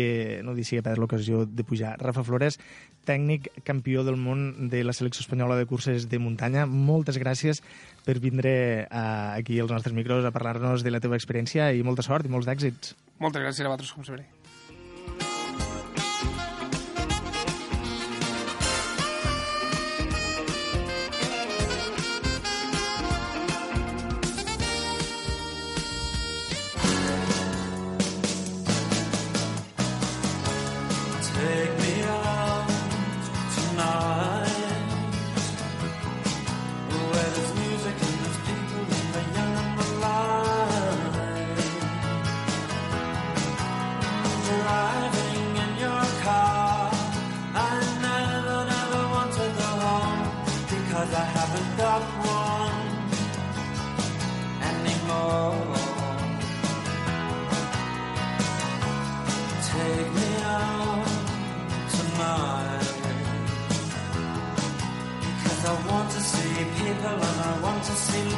no 0.46 0.54
deixi 0.54 0.78
perdre 0.78 1.02
l'ocasió 1.02 1.42
de 1.48 1.66
pujar. 1.66 1.96
Rafa 1.98 2.22
Flores, 2.22 2.60
tècnic 3.08 3.50
campió 3.66 4.04
del 4.06 4.20
món 4.20 4.70
de 4.70 4.84
la 4.86 4.94
selecció 4.94 5.24
espanyola 5.24 5.58
de 5.58 5.66
curses 5.66 6.06
de 6.12 6.22
muntanya, 6.22 6.68
moltes 6.70 7.18
gràcies 7.18 7.64
per 8.06 8.20
vindre 8.22 8.52
eh, 8.84 8.86
aquí 8.92 9.58
als 9.58 9.72
nostres 9.74 9.96
micros 9.96 10.24
a 10.24 10.34
parlar-nos 10.34 10.86
de 10.86 10.94
la 10.94 11.02
teva 11.02 11.18
experiència 11.18 11.72
i 11.74 11.82
molta 11.82 12.06
sort 12.06 12.28
i 12.28 12.32
molts 12.32 12.46
d'èxits. 12.46 12.94
Moltes 13.18 13.42
gràcies 13.42 13.66
a 13.66 13.72
vosaltres, 13.72 13.96
com 13.96 14.06
sempre. 14.06 14.28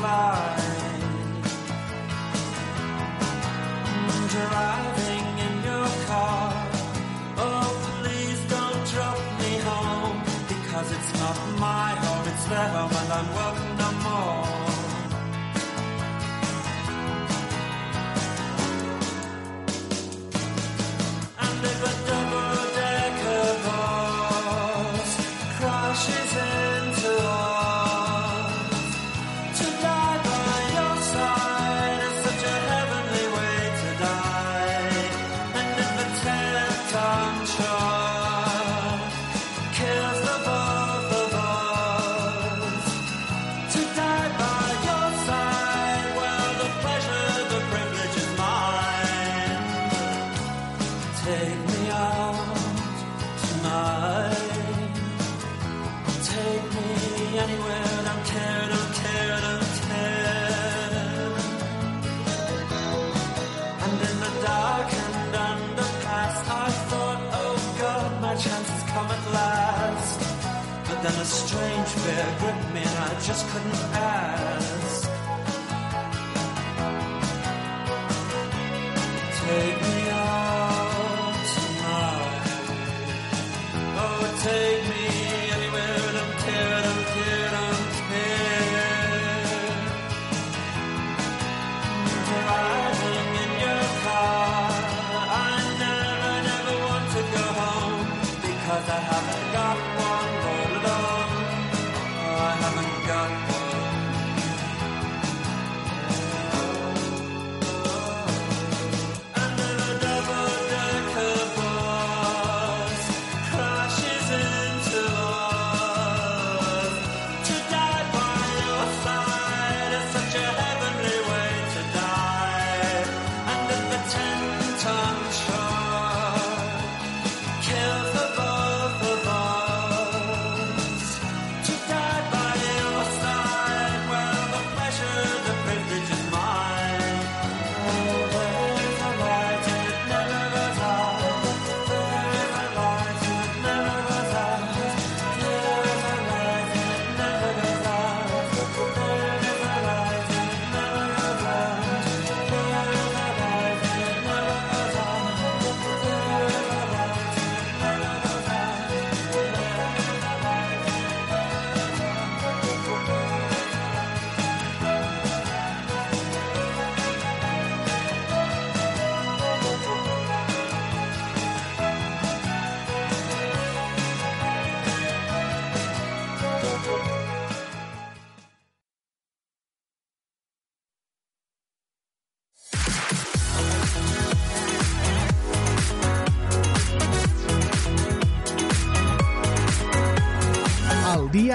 Light. 0.02 1.02
Mm, 3.86 4.30
Driving 4.30 5.38
in 5.46 5.54
your 5.64 5.88
car. 6.06 6.52
Oh, 7.38 7.70
please 8.02 8.40
don't 8.48 8.86
drop 8.92 9.18
me 9.40 9.52
home 9.68 10.22
Because 10.48 10.92
it's 10.92 11.12
not 11.20 11.38
my 11.58 11.90
home, 12.04 12.28
it's 12.28 12.44
their 12.46 12.68
home 12.68 12.92
and 13.02 13.12
I'm 13.12 13.28
welcome 13.34 13.61
just 73.22 73.46
couldn't 73.50 73.72
ask. 73.94 74.51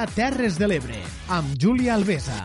Terres 0.05 0.59
de 0.61 0.69
l'Ebre, 0.69 1.01
amb 1.33 1.57
Júlia 1.57 1.95
Alvesa. 1.97 2.36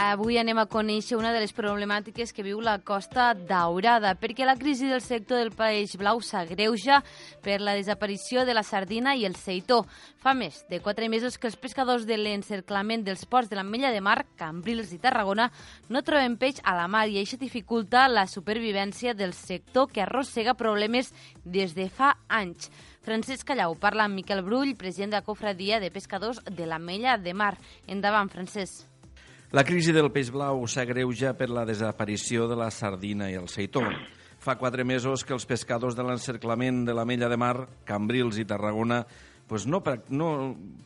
Avui 0.00 0.38
anem 0.40 0.56
a 0.56 0.64
conèixer 0.64 1.18
una 1.18 1.28
de 1.34 1.42
les 1.42 1.52
problemàtiques 1.52 2.30
que 2.32 2.44
viu 2.46 2.62
la 2.64 2.78
Costa 2.80 3.34
Daurada, 3.36 4.14
perquè 4.16 4.46
la 4.48 4.54
crisi 4.56 4.88
del 4.88 5.02
sector 5.04 5.36
del 5.36 5.50
peix 5.52 5.92
blau 6.00 6.22
s'agreuja 6.24 7.02
per 7.44 7.58
la 7.60 7.74
desaparició 7.76 8.46
de 8.48 8.54
la 8.56 8.62
sardina 8.64 9.12
i 9.12 9.26
el 9.28 9.36
seitó. 9.36 9.82
Fa 10.24 10.32
més 10.32 10.62
de 10.72 10.80
quatre 10.80 11.10
mesos 11.12 11.36
que 11.36 11.50
els 11.50 11.58
pescadors 11.60 12.06
de 12.08 12.16
l'encerclament 12.16 13.04
dels 13.04 13.26
ports 13.28 13.52
de 13.52 13.58
l'Ametlla 13.60 13.92
de 13.92 14.00
Mar, 14.00 14.24
Cambrils 14.40 14.94
i 14.96 15.00
Tarragona 15.04 15.50
no 15.92 16.00
troben 16.00 16.38
peix 16.40 16.62
a 16.64 16.78
la 16.78 16.88
mar 16.88 17.04
i 17.12 17.20
això 17.20 17.36
dificulta 17.36 18.08
la 18.08 18.24
supervivència 18.24 19.12
del 19.12 19.34
sector 19.36 19.92
que 19.92 20.00
arrossega 20.00 20.56
problemes 20.56 21.12
des 21.44 21.76
de 21.76 21.90
fa 21.92 22.14
anys. 22.40 22.70
Francesc 23.04 23.52
Callau 23.52 23.76
parla 23.76 24.08
amb 24.08 24.16
Miquel 24.16 24.40
Brull, 24.48 24.78
president 24.80 25.12
de 25.12 25.20
la 25.20 25.28
Cofradia 25.28 25.76
de 25.76 25.92
Pescadors 25.92 26.40
de 26.48 26.64
l'Ametlla 26.64 27.18
de 27.20 27.36
Mar. 27.36 27.58
Endavant, 27.86 28.32
Francesc. 28.32 28.89
La 29.50 29.64
crisi 29.66 29.90
del 29.90 30.12
peix 30.14 30.28
blau 30.30 30.60
s'agreuja 30.70 31.32
per 31.34 31.48
la 31.50 31.64
desaparició 31.66 32.44
de 32.46 32.54
la 32.54 32.68
sardina 32.70 33.26
i 33.32 33.34
el 33.34 33.48
seitó. 33.50 33.82
Fa 34.38 34.54
quatre 34.54 34.84
mesos 34.86 35.24
que 35.26 35.34
els 35.34 35.42
pescadors 35.42 35.96
de 35.98 36.04
l'encerclament 36.06 36.84
de 36.86 36.94
l'Ametlla 36.94 37.26
de 37.32 37.38
Mar, 37.40 37.56
Cambrils 37.88 38.38
i 38.38 38.46
Tarragona 38.46 39.00
pues 39.50 39.64
no, 39.66 39.80
no, 40.14 40.28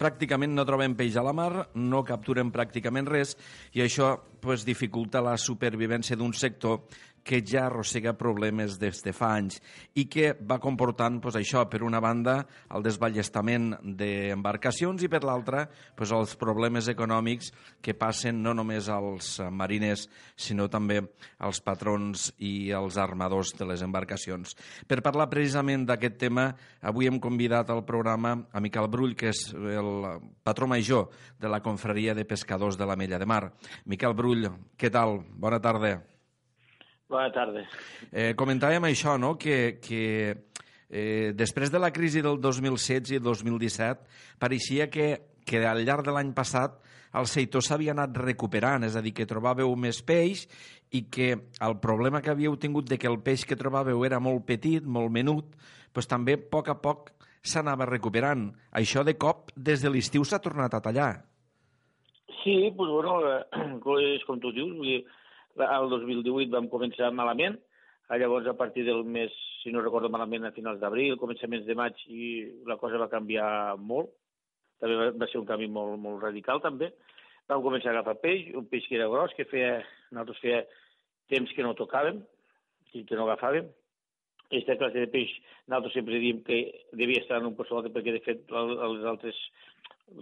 pràcticament 0.00 0.54
no 0.56 0.64
troben 0.64 0.94
peix 0.96 1.18
a 1.20 1.22
la 1.26 1.34
mar, 1.36 1.66
no 1.76 2.00
capturen 2.08 2.48
pràcticament 2.48 3.10
res 3.12 3.34
i 3.76 3.82
això 3.84 4.14
pues, 4.40 4.64
dificulta 4.64 5.20
la 5.20 5.36
supervivència 5.36 6.16
d'un 6.16 6.32
sector 6.32 6.80
que 7.24 7.40
ja 7.42 7.66
arrossega 7.66 8.12
problemes 8.20 8.76
des 8.78 9.00
de 9.02 9.14
fa 9.16 9.32
anys 9.38 9.58
i 9.96 10.04
que 10.12 10.34
va 10.36 10.60
comportant 10.62 11.18
pues, 11.24 11.38
això, 11.40 11.64
per 11.70 11.82
una 11.82 12.00
banda, 12.04 12.36
el 12.76 12.84
desballestament 12.84 13.72
d'embarcacions 13.82 15.02
i 15.02 15.10
per 15.10 15.24
l'altra, 15.24 15.64
pues, 15.96 16.12
els 16.12 16.36
problemes 16.40 16.88
econòmics 16.92 17.50
que 17.82 17.96
passen 17.96 18.42
no 18.44 18.54
només 18.54 18.90
als 18.92 19.38
mariners, 19.50 20.06
sinó 20.36 20.68
també 20.68 21.00
als 21.38 21.62
patrons 21.64 22.28
i 22.38 22.70
als 22.76 23.00
armadors 23.00 23.54
de 23.58 23.68
les 23.72 23.82
embarcacions. 23.82 24.54
Per 24.86 25.00
parlar 25.02 25.30
precisament 25.32 25.88
d'aquest 25.88 26.20
tema, 26.20 26.50
avui 26.84 27.08
hem 27.08 27.18
convidat 27.22 27.72
al 27.72 27.84
programa 27.88 28.36
a 28.52 28.60
Miquel 28.60 28.90
Brull, 28.92 29.16
que 29.16 29.32
és 29.32 29.46
el 29.54 30.20
patró 30.44 30.68
major 30.68 31.08
de 31.40 31.48
la 31.48 31.62
confraria 31.64 32.14
de 32.14 32.28
pescadors 32.28 32.76
de 32.76 32.86
l'Ametlla 32.86 33.18
de 33.18 33.28
Mar. 33.28 33.44
Miquel 33.88 34.14
Brull, 34.14 34.50
què 34.76 34.92
tal? 34.92 35.22
Bona 35.40 35.62
tarda. 35.62 36.13
Bona 37.10 37.30
tarda. 37.32 37.66
Eh, 38.10 38.32
comentàvem 38.38 38.86
això, 38.88 39.18
no?, 39.20 39.34
que, 39.36 39.78
que 39.84 40.04
eh, 40.88 41.32
després 41.36 41.72
de 41.72 41.80
la 41.82 41.92
crisi 41.92 42.22
del 42.24 42.40
2016 42.40 43.18
i 43.18 43.20
2017 43.20 44.38
pareixia 44.40 44.88
que, 44.90 45.08
que 45.44 45.60
al 45.68 45.84
llarg 45.84 46.06
de 46.06 46.14
l'any 46.16 46.32
passat 46.36 46.80
el 47.14 47.28
sector 47.30 47.62
s'havia 47.62 47.92
anat 47.94 48.16
recuperant, 48.18 48.82
és 48.88 48.96
a 48.96 49.02
dir, 49.04 49.12
que 49.14 49.28
trobàveu 49.30 49.70
més 49.78 50.00
peix 50.02 50.48
i 50.94 51.04
que 51.12 51.28
el 51.62 51.76
problema 51.82 52.22
que 52.22 52.32
havíeu 52.32 52.56
tingut 52.58 52.88
de 52.90 52.98
que 52.98 53.10
el 53.10 53.20
peix 53.22 53.44
que 53.46 53.58
trobàveu 53.58 54.02
era 54.06 54.18
molt 54.22 54.46
petit, 54.48 54.82
molt 54.82 55.12
menut, 55.14 55.52
doncs 55.94 56.10
també 56.10 56.34
a 56.38 56.42
poc 56.56 56.72
a 56.72 56.78
poc 56.80 57.12
s'anava 57.44 57.86
recuperant. 57.86 58.48
Això 58.72 59.04
de 59.06 59.14
cop, 59.20 59.52
des 59.54 59.84
de 59.84 59.92
l'estiu 59.92 60.24
s'ha 60.24 60.42
tornat 60.42 60.74
a 60.74 60.82
tallar. 60.82 61.12
Sí, 62.42 62.56
doncs, 62.74 62.90
bueno, 62.96 63.20
eh, 63.28 64.08
és 64.16 64.24
com 64.26 64.40
tu 64.40 64.50
dius, 64.56 64.72
vull 64.74 64.90
dir, 64.90 65.04
el 65.56 65.88
2018 65.90 66.50
vam 66.52 66.68
començar 66.68 67.12
malament, 67.12 67.56
eh, 68.10 68.18
llavors 68.18 68.46
a 68.50 68.56
partir 68.58 68.84
del 68.84 69.04
mes, 69.04 69.32
si 69.62 69.72
no 69.72 69.80
recordo 69.82 70.08
malament, 70.10 70.44
a 70.44 70.52
finals 70.52 70.80
d'abril, 70.80 71.16
començaments 71.20 71.64
de 71.66 71.74
maig, 71.74 71.94
i 72.08 72.62
la 72.66 72.76
cosa 72.76 72.98
va 72.98 73.08
canviar 73.08 73.76
molt. 73.78 74.10
També 74.80 74.96
va, 74.98 75.10
va 75.12 75.26
ser 75.30 75.38
un 75.38 75.46
canvi 75.46 75.68
molt, 75.68 75.98
molt 75.98 76.22
radical, 76.22 76.60
també. 76.60 76.92
Vam 77.48 77.62
començar 77.62 77.90
a 77.92 77.98
agafar 77.98 78.18
peix, 78.20 78.50
un 78.56 78.66
peix 78.66 78.86
que 78.88 78.96
era 78.96 79.06
gros, 79.08 79.32
que 79.36 79.44
feia, 79.44 79.78
nosaltres 80.10 80.40
feia 80.40 80.64
temps 81.28 81.52
que 81.54 81.62
no 81.62 81.74
tocàvem 81.78 82.22
i 82.94 83.04
que 83.04 83.16
no 83.16 83.26
agafàvem. 83.28 83.70
aquesta 84.54 84.76
classe 84.76 85.00
de 85.00 85.08
peix, 85.10 85.30
nosaltres 85.66 85.94
sempre 85.96 86.18
diem 86.20 86.42
que 86.44 86.86
devia 86.92 87.22
estar 87.22 87.38
en 87.40 87.46
un 87.46 87.54
altre, 87.56 87.90
perquè 87.90 88.12
de 88.12 88.20
fet 88.20 88.50
el- 88.52 88.78
els 88.86 89.04
altres, 89.04 89.34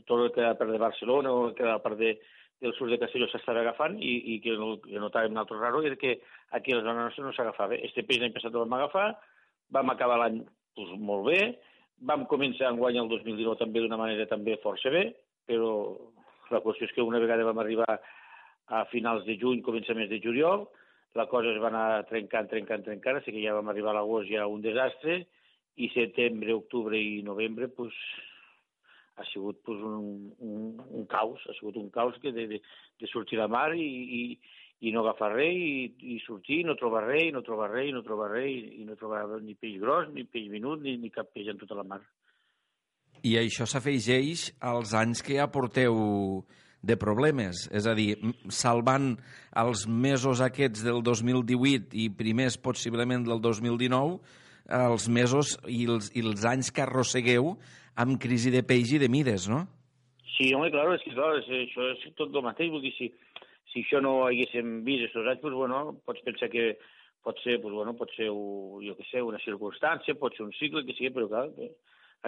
tot 0.07 0.21
el 0.21 0.31
que 0.33 0.41
era 0.41 0.55
per 0.57 0.69
de 0.71 0.79
Barcelona 0.79 1.33
o 1.33 1.49
el 1.49 1.55
que 1.55 1.63
era 1.65 1.79
per 1.83 1.97
de, 1.97 2.19
del 2.63 2.75
sud 2.79 2.93
de 2.93 2.99
Castelló 3.03 3.27
s'estava 3.29 3.61
agafant 3.65 3.99
i, 3.99 4.13
i 4.35 4.39
que 4.45 4.55
no, 4.59 4.77
que 4.85 5.01
notàvem 5.03 5.35
nosaltres 5.35 5.61
raro 5.61 5.83
era 5.83 5.99
que 5.99 6.15
aquí 6.55 6.73
a 6.73 6.79
la 6.79 6.87
zona 6.87 7.09
nostra 7.09 7.27
no 7.27 7.35
s'agafava. 7.35 7.79
Este 7.89 8.07
peix 8.07 8.23
l'any 8.23 8.35
passat 8.37 8.55
el 8.55 8.63
vam 8.63 8.77
agafar, 8.79 9.09
vam 9.75 9.91
acabar 9.91 10.21
l'any 10.23 10.41
pues, 10.77 10.95
molt 11.11 11.27
bé, 11.27 11.41
vam 12.07 12.27
començar 12.31 12.71
en 12.71 12.79
guany 12.79 13.01
el 13.03 13.11
2019 13.11 13.59
també 13.61 13.83
d'una 13.83 13.99
manera 13.99 14.29
també 14.31 14.59
força 14.63 14.95
bé, 14.95 15.09
però 15.47 15.73
la 16.55 16.63
qüestió 16.63 16.87
és 16.87 16.95
que 16.95 17.05
una 17.05 17.21
vegada 17.23 17.47
vam 17.49 17.61
arribar 17.63 17.99
a 18.73 18.85
finals 18.93 19.27
de 19.27 19.37
juny, 19.41 19.63
començaments 19.67 20.11
de 20.11 20.21
juliol, 20.23 20.69
la 21.19 21.27
cosa 21.29 21.51
es 21.53 21.61
va 21.61 21.69
anar 21.69 22.05
trencant, 22.09 22.49
trencant, 22.49 22.85
trencant, 22.87 23.19
així 23.19 23.35
que 23.35 23.43
ja 23.43 23.57
vam 23.59 23.69
arribar 23.69 23.93
a 23.93 24.01
l'agost 24.01 24.31
ja 24.31 24.47
un 24.49 24.63
desastre, 24.65 25.25
i 25.83 25.89
setembre, 25.93 26.55
octubre 26.55 26.99
i 26.99 27.23
novembre, 27.25 27.69
pues, 27.73 27.97
ha 29.17 29.25
sigut 29.33 29.61
pues, 29.65 29.79
un, 29.79 30.33
un, 30.39 30.83
un 30.89 31.07
caos, 31.07 31.43
ha 31.49 31.55
sigut 31.59 31.77
un 31.77 31.91
caos 31.91 32.17
que 32.23 32.33
de, 32.33 32.47
de, 32.49 32.63
de 33.01 33.07
sortir 33.11 33.41
a 33.41 33.49
mar 33.49 33.71
i, 33.77 33.85
i, 33.85 34.23
i 34.89 34.93
no 34.95 35.05
agafar 35.05 35.33
res, 35.35 35.59
i, 35.59 36.15
i 36.15 36.19
sortir, 36.25 36.63
i 36.63 36.67
no 36.67 36.77
trobar 36.81 37.05
res, 37.07 37.29
i 37.29 37.35
no 37.35 37.45
trobar 37.47 37.71
res, 37.75 37.91
i 37.91 37.95
no 37.95 38.03
trobar 38.07 38.33
res, 38.33 38.51
i, 38.51 38.81
i 38.83 38.89
no 38.89 38.97
trobar 38.99 39.27
ni 39.43 39.55
peix 39.55 39.79
gros, 39.83 40.11
ni 40.15 40.25
peix 40.25 40.49
minut, 40.51 40.83
ni, 40.83 40.97
ni 40.99 41.13
cap 41.15 41.31
peix 41.35 41.53
en 41.53 41.61
tota 41.61 41.79
la 41.79 41.87
mar. 41.87 42.01
I 43.23 43.37
això 43.39 43.69
s'afegeix 43.69 44.49
als 44.59 44.97
anys 44.99 45.23
que 45.23 45.37
ja 45.37 45.47
porteu 45.53 45.95
de 46.83 46.97
problemes, 46.99 47.69
és 47.71 47.87
a 47.87 47.95
dir, 47.95 48.17
salvant 48.51 49.13
els 49.63 49.85
mesos 49.87 50.43
aquests 50.43 50.83
del 50.83 50.99
2018 51.07 51.95
i 51.95 52.09
primers 52.11 52.57
possiblement 52.59 53.23
del 53.29 53.39
2019, 53.45 54.19
els 54.69 55.09
mesos 55.09 55.57
i 55.67 55.85
els, 55.91 56.11
i 56.15 56.25
els 56.25 56.45
anys 56.49 56.71
que 56.75 56.85
arrossegueu 56.85 57.55
amb 58.03 58.19
crisi 58.21 58.53
de 58.55 58.63
peix 58.65 58.95
i 58.95 59.01
de 59.03 59.09
mides, 59.13 59.49
no? 59.51 59.65
Sí, 60.37 60.53
home, 60.55 60.71
clar, 60.73 60.89
és 60.95 61.05
que 61.05 61.13
clar, 61.15 61.35
és, 61.41 61.49
això 61.69 61.91
és 61.93 62.05
tot 62.17 62.33
el 62.33 62.45
mateix, 62.47 62.71
vull 62.73 62.85
dir, 62.85 62.95
si, 62.97 63.11
si 63.73 63.85
això 63.85 64.01
no 64.01 64.17
ho 64.19 64.27
haguéssim 64.29 64.81
vist 64.87 65.05
aquests 65.11 65.29
anys, 65.35 65.43
doncs, 65.45 65.59
bueno, 65.59 65.83
pots 66.07 66.25
pensar 66.25 66.49
que 66.53 66.73
pot 67.23 67.39
ser, 67.45 67.59
doncs, 67.61 67.77
bueno, 67.77 67.95
pot 67.99 68.11
ser, 68.17 68.31
jo 68.33 68.97
què 68.99 69.09
sé, 69.11 69.23
una 69.23 69.41
circumstància, 69.45 70.17
pot 70.19 70.35
ser 70.37 70.47
un 70.47 70.55
cicle, 70.57 70.85
que 70.87 70.97
sigui, 70.97 71.13
però 71.15 71.29
clar, 71.31 71.47
que 71.57 71.71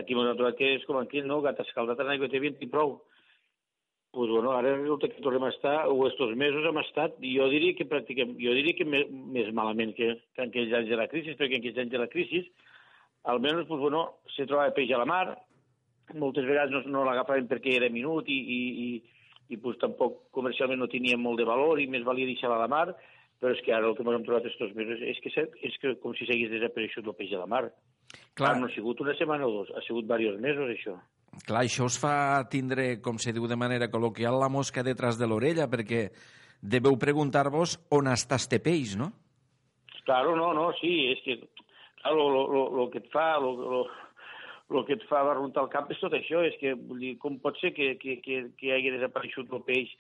aquí 0.01 0.15
m'ho 0.15 0.27
trobat 0.35 0.59
que 0.59 0.75
és 0.77 0.85
com 0.89 1.01
aquí, 1.01 1.23
no? 1.25 1.41
Gat 1.45 1.61
escaldat 1.65 2.03
en 2.05 2.13
aigua 2.13 2.31
té 2.31 2.43
vent 2.43 2.61
i 2.61 2.71
prou. 2.71 2.99
Pues 4.15 4.31
bueno, 4.31 4.53
ara 4.55 4.77
resulta 4.77 5.09
que 5.11 5.23
tornem 5.23 5.43
a 5.43 5.51
estar, 5.51 5.89
o 5.91 6.07
estos 6.07 6.37
mesos 6.39 6.63
hem 6.69 6.77
estat, 6.79 7.17
i 7.19 7.33
jo 7.35 7.49
diria 7.51 7.75
que 7.75 7.89
pràcticament, 7.91 8.37
jo 8.39 8.53
diria 8.55 8.77
que 8.79 8.87
més, 8.87 9.09
més 9.11 9.49
malament 9.51 9.91
que, 9.97 10.13
que 10.37 10.45
en 10.45 10.53
aquells 10.53 10.77
anys 10.79 10.93
de 10.93 10.99
la 11.01 11.09
crisi, 11.11 11.35
perquè 11.35 11.59
en 11.59 11.65
aquells 11.65 11.81
anys 11.83 11.91
de 11.97 12.03
la 12.03 12.07
crisi, 12.13 12.45
almenys, 13.33 13.67
pues 13.67 13.81
bueno, 13.83 14.05
se 14.37 14.47
trobava 14.47 14.75
peix 14.77 14.93
a 14.95 15.01
la 15.03 15.09
mar, 15.11 15.25
moltes 16.13 16.47
vegades 16.47 16.71
no, 16.71 16.83
no 16.93 17.03
l'agafaven 17.09 17.49
perquè 17.51 17.75
era 17.79 17.89
minut 17.91 18.29
i, 18.29 18.37
i, 18.37 18.61
i, 18.85 19.25
i 19.55 19.59
pues, 19.59 19.81
tampoc 19.83 20.29
comercialment 20.37 20.83
no 20.83 20.91
tenia 20.93 21.19
molt 21.19 21.41
de 21.41 21.49
valor 21.49 21.81
i 21.81 21.89
més 21.91 22.05
valia 22.07 22.29
deixar 22.29 22.53
a 22.53 22.61
la 22.61 22.71
mar, 22.71 22.93
però 23.41 23.53
és 23.55 23.63
que 23.65 23.75
ara 23.75 23.89
el 23.89 23.97
que 23.97 24.05
ens 24.05 24.19
hem 24.19 24.29
trobat 24.29 24.47
estos 24.49 24.75
mesos 24.77 25.03
és 25.03 25.19
que, 25.25 25.33
és 25.69 25.81
que 25.81 25.97
com 26.03 26.15
si 26.15 26.29
s'hagués 26.29 26.53
desapareixut 26.53 27.09
el 27.09 27.17
peix 27.19 27.35
a 27.35 27.43
la 27.43 27.51
mar. 27.51 27.67
Clar. 28.39 28.55
no 28.61 28.69
ha 28.69 28.75
sigut 28.75 29.01
una 29.03 29.15
setmana 29.19 29.47
o 29.47 29.53
dos, 29.53 29.73
ha 29.75 29.83
sigut 29.87 30.07
diversos 30.07 30.41
mesos, 30.43 30.71
això. 30.71 30.99
Clar, 31.45 31.65
això 31.65 31.89
us 31.89 31.99
fa 32.01 32.45
tindre, 32.51 33.01
com 33.03 33.19
se 33.19 33.35
diu 33.35 33.49
de 33.51 33.59
manera 33.59 33.91
col·loquial, 33.93 34.39
la 34.41 34.53
mosca 34.53 34.85
detrás 34.87 35.19
de 35.21 35.29
l'orella, 35.29 35.69
perquè 35.71 36.07
deveu 36.63 36.97
preguntar-vos 37.01 37.77
on 37.93 38.09
està 38.13 38.39
este 38.41 38.61
peix, 38.63 38.95
no? 38.97 39.11
Claro, 40.05 40.35
no, 40.37 40.53
no, 40.57 40.71
sí, 40.81 40.95
és 41.13 41.21
que 41.25 41.39
claro, 42.03 42.29
lo, 42.29 42.43
lo, 42.53 42.65
lo 42.77 42.91
que 42.93 43.01
et 43.01 43.09
fa, 43.13 43.39
lo, 43.41 43.55
lo, 43.57 43.85
lo 44.71 44.85
que 44.85 44.97
et 44.99 45.05
fa 45.09 45.23
barruntar 45.25 45.65
el 45.65 45.73
cap 45.73 45.91
és 45.93 46.01
tot 46.01 46.13
això, 46.17 46.43
és 46.45 46.57
que 46.61 46.75
vull 46.77 47.01
dir, 47.01 47.15
com 47.21 47.39
pot 47.41 47.57
ser 47.61 47.73
que, 47.77 47.95
que, 48.01 48.19
que, 48.25 48.43
que 48.61 48.75
hagi 48.75 48.93
desapareixut 48.95 49.53
el 49.53 49.65
peix 49.65 49.93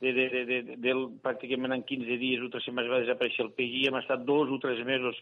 de, 0.00 0.12
de, 0.12 0.28
de, 0.28 0.44
de, 0.44 0.76
de, 0.76 0.94
pràcticament 1.24 1.72
en 1.76 1.84
15 1.88 2.18
dies 2.20 2.44
o 2.44 2.50
tres 2.52 2.66
setmanes 2.68 2.92
va 2.92 3.02
desaparèixer 3.04 3.46
el 3.46 3.54
peix 3.56 3.72
i 3.72 3.86
hem 3.88 3.96
estat 4.00 4.24
dos 4.28 4.52
o 4.52 4.60
tres 4.60 4.82
mesos 4.88 5.20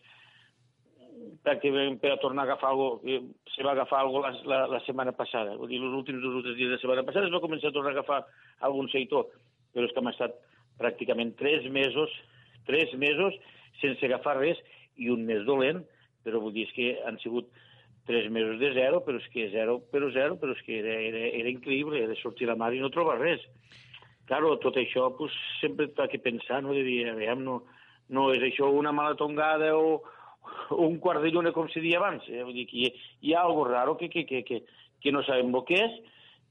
pràcticament 1.45 1.99
per 2.01 2.15
a 2.15 2.21
tornar 2.23 2.45
a 2.45 2.49
agafar 2.49 2.71
alguna 2.71 2.95
cosa, 3.03 3.33
se 3.55 3.65
va 3.67 3.73
agafar 3.73 4.03
cosa 4.09 4.31
la, 4.31 4.43
la, 4.51 4.61
la 4.75 4.81
setmana 4.87 5.13
passada. 5.13 5.57
Vull 5.61 5.69
dir, 5.69 5.81
els 5.83 5.97
últims 6.01 6.23
dos 6.25 6.39
o 6.41 6.45
tres 6.45 6.57
dies 6.57 6.71
de 6.71 6.79
la 6.79 6.83
setmana 6.83 7.05
passada 7.07 7.29
es 7.29 7.35
va 7.35 7.43
començar 7.45 7.71
a 7.71 7.77
tornar 7.77 7.93
a 7.93 7.99
agafar 7.99 8.21
algun 8.69 8.89
seitó, 8.93 9.27
però 9.75 9.85
és 9.89 9.93
que 9.93 10.01
hem 10.01 10.13
estat 10.15 10.39
pràcticament 10.81 11.35
tres 11.41 11.69
mesos, 11.71 12.15
tres 12.69 12.95
mesos 12.97 13.37
sense 13.83 14.09
agafar 14.09 14.39
res 14.41 14.61
i 14.97 15.11
un 15.13 15.27
mes 15.29 15.45
dolent, 15.45 15.85
però 16.25 16.41
vull 16.41 16.55
dir 16.57 16.65
és 16.69 16.75
que 16.75 16.91
han 17.05 17.21
sigut 17.21 17.51
tres 18.09 18.31
mesos 18.33 18.59
de 18.61 18.73
zero, 18.77 19.01
però 19.05 19.21
és 19.21 19.29
que 19.33 19.49
zero, 19.53 19.79
però 19.93 20.11
zero, 20.13 20.37
però 20.41 20.57
és 20.57 20.65
que 20.65 20.81
era, 20.81 20.97
era, 21.11 21.29
era 21.41 21.53
increïble, 21.53 22.01
era 22.05 22.17
sortir 22.21 22.49
la 22.49 22.57
mar 22.57 22.73
i 22.75 22.81
no 22.81 22.93
trobar 22.93 23.19
res. 23.21 23.45
Claro, 24.29 24.55
tot 24.61 24.77
això 24.81 25.11
pues, 25.17 25.33
sempre 25.61 25.91
t'ha 25.93 26.09
que 26.09 26.21
pensar, 26.21 26.63
no? 26.65 26.73
De 26.77 26.85
dir, 26.85 27.03
aviam, 27.11 27.43
no, 27.45 27.63
no 28.09 28.31
és 28.33 28.45
això 28.45 28.71
una 28.73 28.93
mala 28.93 29.17
tongada 29.21 29.75
o 29.77 30.01
un 30.77 30.99
quart 31.03 31.23
de 31.23 31.31
lluna, 31.33 31.53
com 31.53 31.69
se 31.73 31.83
deia 31.85 32.01
abans. 32.01 32.27
Eh? 32.29 32.43
Vull 32.43 32.57
dir 32.57 32.67
que 32.71 32.81
hi, 32.81 32.91
hi 33.23 33.35
ha 33.35 33.45
algo 33.45 33.65
raro 33.69 33.97
que, 34.01 34.09
que, 34.13 34.25
que, 34.29 34.43
que, 34.45 34.63
que 35.01 35.13
no 35.13 35.23
sabem 35.27 35.53
el 35.55 35.65
que 35.69 35.81
és, 35.85 35.97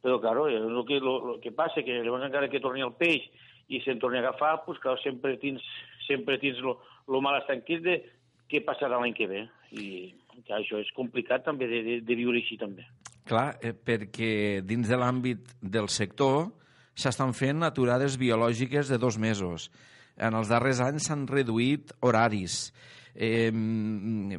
però, 0.03 0.19
claro, 0.19 0.47
el 0.51 0.81
que, 0.87 0.99
lo, 0.99 1.19
lo 1.25 1.37
que 1.39 1.53
passa 1.55 1.83
que 1.83 2.01
llavors 2.03 2.27
encara 2.27 2.51
que 2.51 2.61
torni 2.63 2.83
el 2.83 2.95
peix 2.99 3.29
i 3.71 3.79
se'n 3.85 4.01
torni 4.01 4.19
a 4.19 4.25
agafar, 4.25 4.57
pues, 4.65 4.81
clar, 4.83 4.97
sempre 5.01 5.37
tens, 5.39 5.63
sempre 6.07 6.37
tens 6.41 6.59
lo, 6.61 6.77
lo 7.07 7.21
mal 7.23 7.39
tranquil 7.47 7.81
de 7.85 8.01
què 8.51 8.61
passarà 8.65 8.99
l'any 8.99 9.15
que 9.15 9.29
ve. 9.31 9.45
I 9.79 9.87
clar, 10.43 10.59
això 10.59 10.81
és 10.81 10.91
complicat 10.97 11.45
també 11.47 11.69
de, 11.71 11.79
de, 11.85 11.95
de 12.03 12.19
viure 12.19 12.41
així 12.41 12.59
també. 12.59 12.85
Clar, 13.29 13.53
eh, 13.63 13.71
perquè 13.71 14.61
dins 14.67 14.89
de 14.91 14.99
l'àmbit 14.99 15.55
del 15.61 15.87
sector 15.87 16.49
s'estan 16.99 17.31
fent 17.33 17.63
aturades 17.63 18.19
biològiques 18.19 18.91
de 18.91 18.99
dos 19.01 19.17
mesos. 19.17 19.69
En 20.19 20.35
els 20.37 20.51
darrers 20.51 20.83
anys 20.83 21.07
s'han 21.07 21.23
reduït 21.29 21.95
horaris. 22.05 22.73
Eh, 23.13 23.51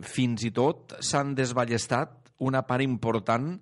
fins 0.03 0.45
i 0.45 0.51
tot 0.55 0.97
s'han 0.99 1.35
desballestat 1.39 2.35
una 2.43 2.65
part 2.67 2.83
important 2.83 3.55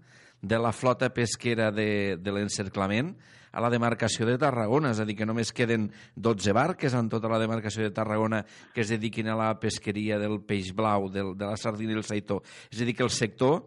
de 0.43 0.59
la 0.59 0.72
flota 0.72 1.12
pesquera 1.14 1.70
de, 1.70 2.16
de 2.18 2.34
l'encerclament 2.34 3.12
a 3.52 3.60
la 3.60 3.68
demarcació 3.70 4.24
de 4.26 4.39
Tarragona, 4.40 4.94
és 4.94 5.01
a 5.02 5.05
dir, 5.05 5.14
que 5.18 5.28
només 5.28 5.52
queden 5.52 5.90
12 6.16 6.55
barques 6.56 6.97
en 6.97 7.10
tota 7.12 7.28
la 7.28 7.39
demarcació 7.39 7.84
de 7.84 7.93
Tarragona 7.94 8.40
que 8.74 8.80
es 8.80 8.90
dediquin 8.90 9.28
a 9.28 9.36
la 9.36 9.51
pesqueria 9.60 10.18
del 10.18 10.40
peix 10.48 10.72
blau, 10.74 11.10
del, 11.12 11.34
de 11.36 11.51
la 11.51 11.59
sardina 11.60 11.93
i 11.93 12.01
el 12.01 12.06
saitó. 12.09 12.40
És 12.72 12.80
a 12.80 12.89
dir, 12.89 12.97
que 12.97 13.05
el 13.05 13.12
sector 13.12 13.60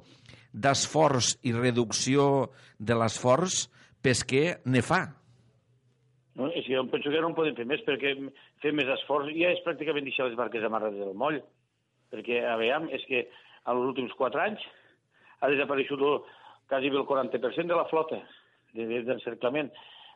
d'esforç 0.51 1.35
i 1.45 1.53
reducció 1.53 2.49
de 2.79 2.97
l'esforç 2.97 3.67
pesquer 4.01 4.61
ne 4.65 4.81
fa. 4.85 5.03
No? 6.35 6.49
És 6.51 6.65
que 6.65 6.73
jo 6.73 6.83
penso 6.91 7.13
que 7.13 7.21
no 7.21 7.29
en 7.31 7.37
podem 7.37 7.55
fer 7.55 7.67
més, 7.69 7.83
perquè 7.85 8.15
fer 8.61 8.71
més 8.73 8.87
esforç 8.99 9.31
ja 9.35 9.51
és 9.53 9.63
pràcticament 9.65 10.05
deixar 10.07 10.27
les 10.29 10.37
barques 10.39 10.63
amarrades 10.63 10.99
del 10.99 11.13
moll. 11.17 11.41
Perquè, 12.11 12.43
a 12.47 12.55
veure, 12.61 12.89
és 12.95 13.03
que 13.09 13.25
en 13.25 13.73
els 13.75 13.87
últims 13.89 14.13
quatre 14.17 14.41
anys 14.41 14.61
ha 15.41 15.49
desapareixut 15.51 15.99
el, 16.01 16.19
quasi 16.69 16.87
el 16.93 17.05
40% 17.05 17.67
de 17.67 17.75
la 17.75 17.85
flota 17.89 18.21
de- 18.73 18.85
de- 18.87 19.03
d'encerclament. 19.03 19.71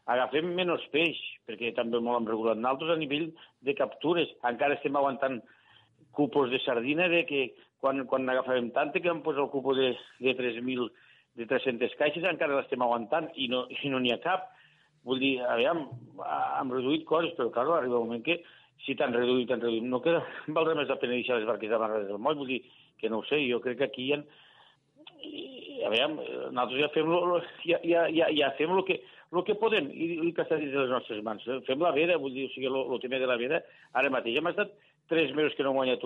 Agafem 0.09 0.53
menys 0.55 0.85
peix, 0.93 1.17
perquè 1.45 1.73
també 1.75 1.99
molt 1.99 2.21
hem 2.21 2.27
regulat 2.31 2.57
nosaltres 2.57 2.95
a 2.95 2.97
nivell 2.97 3.31
de 3.61 3.73
captures. 3.75 4.29
Encara 4.43 4.73
estem 4.75 4.95
aguantant 4.95 5.41
cupos 6.11 6.49
de 6.49 6.59
sardina 6.59 7.07
de 7.07 7.25
que 7.25 7.53
quan, 7.79 8.05
quan 8.07 8.25
n'agafàvem 8.25 8.71
tanta 8.73 8.99
que 8.99 9.07
vam 9.09 9.21
posar 9.21 9.43
el 9.43 9.49
cupo 9.53 9.75
de, 9.75 9.95
de 10.19 10.33
3.000 10.35 10.89
de 11.35 11.45
300 11.45 11.93
caixes 11.95 12.23
encara 12.23 12.55
l'estem 12.57 12.81
aguantant 12.81 13.29
i 13.35 13.47
no 13.47 13.67
i 13.69 13.89
no 13.89 13.99
n'hi 13.99 14.11
ha 14.11 14.17
cap. 14.23 14.49
Vull 15.07 15.21
dir, 15.21 15.33
aviam, 15.47 15.85
hem 16.59 16.73
reduït 16.73 17.05
coses, 17.07 17.35
però 17.37 17.51
clar, 17.53 17.67
arriba 17.77 17.99
un 17.99 18.09
moment 18.09 18.25
que 18.25 18.39
si 18.85 18.95
t'han 18.95 19.15
reduït, 19.15 19.47
t'han 19.49 19.63
reduït. 19.63 19.85
No 19.87 20.01
queda, 20.03 20.23
valdrà 20.57 20.75
més 20.77 20.91
la 20.91 20.99
pena 21.01 21.15
deixar 21.17 21.39
les 21.39 21.47
barques 21.47 21.71
amarrades 21.75 22.09
del 22.09 22.21
moll, 22.21 22.37
vull 22.41 22.51
dir, 22.51 22.61
que 22.99 23.11
no 23.11 23.21
ho 23.21 23.27
sé, 23.29 23.41
jo 23.47 23.61
crec 23.63 23.79
que 23.79 23.89
aquí 23.89 24.09
hi 24.09 24.17
ha... 24.17 24.19
i, 25.23 25.45
Aviam, 25.87 26.17
nosaltres 26.19 26.81
ja 26.81 26.89
fem, 26.91 27.07
lo, 27.07 27.39
ja, 27.63 27.79
ja, 27.87 28.03
ja, 28.11 28.27
ja 28.35 28.49
fem 28.57 28.73
el 28.75 28.83
que, 28.87 28.99
lo 29.31 29.45
que 29.47 29.55
podem 29.55 29.87
i 29.93 30.09
el 30.17 30.33
que 30.35 30.43
està 30.43 30.57
dins 30.59 30.73
de 30.73 30.83
les 30.83 30.91
nostres 30.91 31.21
mans. 31.23 31.45
Fem 31.67 31.79
la 31.85 31.93
veda, 31.95 32.17
vull 32.19 32.35
dir, 32.35 32.49
o 32.49 32.51
sigui, 32.51 32.67
el 32.67 32.99
tema 33.03 33.21
de 33.21 33.29
la 33.29 33.37
veda, 33.39 33.61
ara 33.95 34.11
mateix 34.11 34.39
hem 34.39 34.51
estat 34.51 34.73
tres 35.09 35.31
mesos 35.37 35.55
que 35.55 35.63
no 35.63 35.71
hem 35.71 35.79
guanyat 35.79 36.03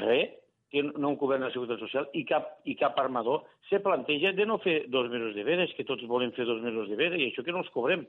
res, 0.00 0.32
que 0.70 0.82
no 0.82 1.12
un 1.12 1.18
govern 1.20 1.44
de 1.46 1.52
seguretat 1.54 1.78
social 1.80 2.08
i 2.18 2.24
cap, 2.26 2.56
i 2.66 2.74
cap 2.78 2.98
armador 2.98 3.44
se 3.68 3.78
planteja 3.84 4.32
de 4.34 4.46
no 4.46 4.58
fer 4.58 4.86
dos 4.90 5.08
mesos 5.12 5.34
de 5.36 5.44
veda, 5.46 5.62
és 5.64 5.74
que 5.76 5.86
tots 5.86 6.02
volen 6.10 6.32
fer 6.34 6.46
dos 6.48 6.62
mesos 6.62 6.88
de 6.90 6.96
veda 6.98 7.18
i 7.18 7.28
això 7.30 7.44
que 7.46 7.54
no 7.54 7.62
els 7.62 7.70
cobrem. 7.74 8.06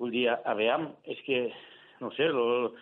Vull 0.00 0.14
dir, 0.14 0.26
a 0.32 0.54
veure, 0.56 0.94
és 1.12 1.20
que, 1.26 1.42
no 2.00 2.08
sé, 2.16 2.30
lo, 2.32 2.72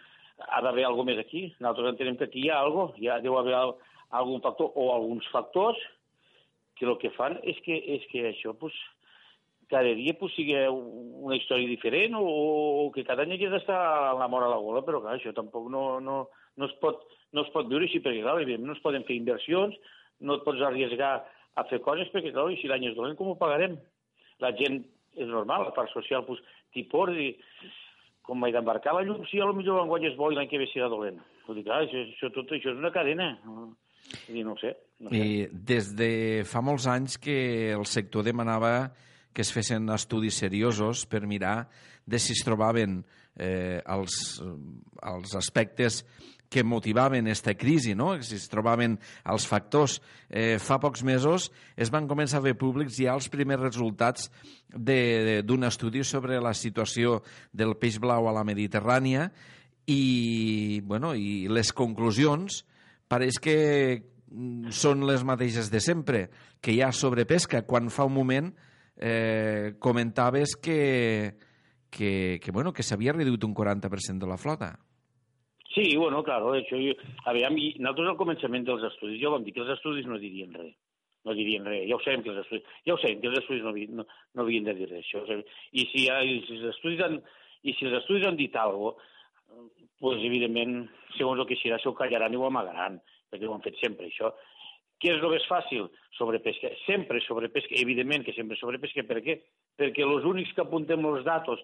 ha 0.46 0.60
d'haver 0.62 0.84
alguna 0.86 1.10
més 1.10 1.22
aquí. 1.24 1.48
Nosaltres 1.58 1.96
entenem 1.96 2.18
que 2.18 2.28
aquí 2.28 2.44
hi 2.46 2.52
ha 2.52 2.60
alguna 2.62 2.92
cosa, 2.92 3.02
ja 3.02 3.18
deu 3.24 3.38
haver 3.40 3.56
al- 3.58 3.74
algun 4.20 4.40
factor 4.44 4.70
o 4.78 4.92
alguns 4.94 5.26
factors 5.32 5.80
que 6.78 6.86
el 6.86 6.94
que 7.02 7.10
fan 7.16 7.40
és 7.42 7.58
que, 7.64 7.74
és 7.74 8.06
que 8.12 8.22
això, 8.30 8.54
pues, 8.54 8.76
cada 9.68 9.90
dia 9.98 10.14
pues, 10.16 10.32
sigui 10.36 10.54
una 10.70 11.36
història 11.36 11.68
diferent 11.68 12.14
o, 12.16 12.22
o 12.24 12.90
que 12.94 13.04
cada 13.04 13.26
any 13.26 13.34
hagi 13.34 13.50
d'estar 13.50 14.14
la 14.16 14.28
mort 14.30 14.46
a 14.46 14.52
la 14.54 14.62
gola, 14.62 14.84
però 14.86 15.02
clar, 15.02 15.18
això 15.18 15.34
tampoc 15.36 15.66
no, 15.74 15.98
no, 16.00 16.28
no, 16.56 16.68
es 16.70 16.76
pot, 16.80 17.02
no 17.34 17.44
es 17.44 17.50
pot 17.54 17.68
viure 17.68 17.86
així, 17.88 18.00
perquè, 18.04 18.22
clar, 18.24 18.60
no 18.62 18.76
es 18.76 18.84
poden 18.84 19.04
fer 19.08 19.18
inversions, 19.18 19.76
no 20.20 20.38
et 20.38 20.46
pots 20.46 20.62
arriesgar 20.64 21.12
a 21.58 21.64
fer 21.70 21.80
coses, 21.84 22.10
perquè, 22.12 22.32
clar, 22.34 22.48
i 22.52 22.60
si 22.60 22.70
l'any 22.70 22.88
és 22.90 22.96
dolent, 22.96 23.16
com 23.18 23.32
ho 23.32 23.40
pagarem? 23.40 23.76
La 24.42 24.52
gent, 24.58 24.80
és 25.18 25.28
normal, 25.28 25.66
la 25.66 25.74
part 25.76 25.92
social, 25.92 26.24
doncs, 26.26 26.42
t'hi 26.74 26.84
pots 26.90 27.18
i 27.18 27.32
com 28.28 28.40
m'he 28.42 28.52
d'embarcar 28.52 28.92
la 28.92 29.04
llum, 29.06 29.24
si 29.28 29.40
lo 29.40 29.54
millor 29.56 29.80
l'enguany 29.80 30.10
és 30.10 30.16
bo 30.18 30.28
i 30.30 30.36
l'any 30.36 30.50
que 30.50 30.60
ve 30.60 30.68
serà 30.68 30.90
dolent. 30.92 31.20
Vull 31.46 31.60
dir, 31.60 31.64
clar, 31.64 31.80
això, 31.86 32.04
això, 32.04 32.28
tot 32.34 32.50
això 32.52 32.74
és 32.74 32.80
una 32.80 32.92
cadena. 32.92 33.30
Dir, 34.28 34.44
no 34.44 34.52
ho 34.52 34.60
sé. 34.60 34.74
No 35.00 35.12
sé. 35.12 35.20
I 35.20 35.46
des 35.70 35.92
de 35.96 36.10
fa 36.48 36.60
molts 36.64 36.86
anys 36.90 37.16
que 37.22 37.38
el 37.72 37.86
sector 37.88 38.26
demanava 38.26 38.90
que 39.32 39.44
es 39.44 39.52
fessin 39.54 39.88
estudis 39.94 40.40
seriosos 40.42 41.06
per 41.08 41.22
mirar 41.30 41.70
de 42.08 42.20
si 42.20 42.34
es 42.36 42.44
trobaven 42.44 43.00
eh, 43.38 43.80
els, 43.86 44.40
els 44.42 45.34
aspectes 45.38 46.02
que 46.48 46.64
motivaven 46.64 47.26
aquesta 47.28 47.54
crisi, 47.54 47.94
no? 47.94 48.14
si 48.24 48.38
es 48.38 48.48
trobaven 48.48 48.96
els 49.28 49.46
factors. 49.48 49.98
Eh, 50.28 50.56
fa 50.60 50.78
pocs 50.80 51.04
mesos 51.04 51.50
es 51.76 51.92
van 51.92 52.08
començar 52.08 52.40
a 52.40 52.46
fer 52.48 52.56
públics 52.58 52.96
ja 53.00 53.14
els 53.14 53.28
primers 53.32 53.62
resultats 53.62 54.30
d'un 54.72 55.68
estudi 55.68 56.04
sobre 56.04 56.40
la 56.40 56.54
situació 56.56 57.22
del 57.52 57.76
peix 57.80 58.00
blau 58.00 58.28
a 58.28 58.34
la 58.36 58.44
Mediterrània 58.48 59.28
i, 59.88 60.80
bueno, 60.84 61.14
i 61.16 61.48
les 61.48 61.72
conclusions 61.72 62.62
pareix 63.08 63.40
que 63.40 63.58
mm, 64.28 64.72
són 64.72 65.06
les 65.08 65.24
mateixes 65.24 65.72
de 65.72 65.80
sempre, 65.80 66.26
que 66.60 66.74
hi 66.74 66.82
ha 66.84 66.92
sobrepesca, 66.92 67.64
quan 67.64 67.88
fa 67.92 68.04
un 68.08 68.16
moment 68.16 68.50
eh, 68.96 69.76
comentaves 69.80 70.56
que, 70.56 71.38
que, 71.88 72.38
que, 72.42 72.52
bueno, 72.52 72.72
que 72.72 72.84
s'havia 72.84 73.16
reduït 73.16 73.44
un 73.48 73.56
40% 73.56 74.20
de 74.20 74.28
la 74.28 74.36
flota. 74.36 74.74
Sí, 75.78 75.94
bueno, 75.94 76.24
claro, 76.26 76.56
això, 76.58 76.74
jo, 76.74 76.94
aviam, 77.30 77.54
i 77.54 77.68
nosaltres 77.78 78.08
al 78.10 78.16
començament 78.18 78.64
dels 78.66 78.82
estudis 78.88 79.20
ja 79.22 79.30
vam 79.30 79.44
dir 79.46 79.52
que 79.54 79.62
els 79.62 79.76
estudis 79.76 80.08
no 80.10 80.18
dirien 80.18 80.56
res. 80.58 80.72
No 81.22 81.34
dirien 81.38 81.66
res, 81.70 81.84
ja 81.86 81.94
ho 81.94 82.02
sabem 82.02 82.24
que 82.24 82.32
els 82.32 82.40
estudis, 82.42 82.72
ja 82.88 82.96
ho 82.96 82.98
sabem 82.98 83.20
que 83.22 83.30
els 83.30 83.38
estudis 83.38 83.62
no, 83.62 83.74
no, 84.00 84.06
no 84.34 84.42
havien 84.42 84.66
de 84.66 84.74
dir 84.74 84.88
res. 84.90 85.06
Això, 85.06 85.22
I 85.70 85.84
si, 85.92 86.08
i 86.08 86.40
si 86.48 86.56
els 86.58 86.66
estudis 86.72 87.04
han, 87.06 87.20
i 87.62 87.76
si 87.78 87.86
els 87.86 87.94
estudis 88.00 88.26
han 88.26 88.40
dit 88.40 88.58
alguna 88.58 88.96
cosa, 88.96 89.14
pues, 90.00 90.18
evidentment, 90.26 90.80
segons 91.16 91.44
el 91.44 91.46
que 91.46 91.58
serà, 91.62 91.78
s'ho 91.78 91.94
callaran 91.94 92.34
i 92.34 92.38
ho 92.38 92.46
amagaran, 92.48 92.98
perquè 93.30 93.46
ho 93.46 93.54
han 93.54 93.62
fet 93.64 93.78
sempre, 93.78 94.10
això. 94.10 94.32
Què 94.98 95.14
és 95.14 95.22
el 95.22 95.30
més 95.30 95.46
fàcil? 95.46 95.86
Sobrepesca. 96.18 96.72
Sempre 96.88 97.20
sobrepesca. 97.22 97.76
Evidentment 97.78 98.24
que 98.26 98.34
sempre 98.34 98.58
sobrepesca. 98.58 99.04
Per 99.06 99.20
què? 99.22 99.36
Perquè 99.78 100.02
els 100.02 100.26
únics 100.26 100.50
que 100.56 100.64
apuntem 100.64 101.06
els 101.06 101.22
datos, 101.26 101.62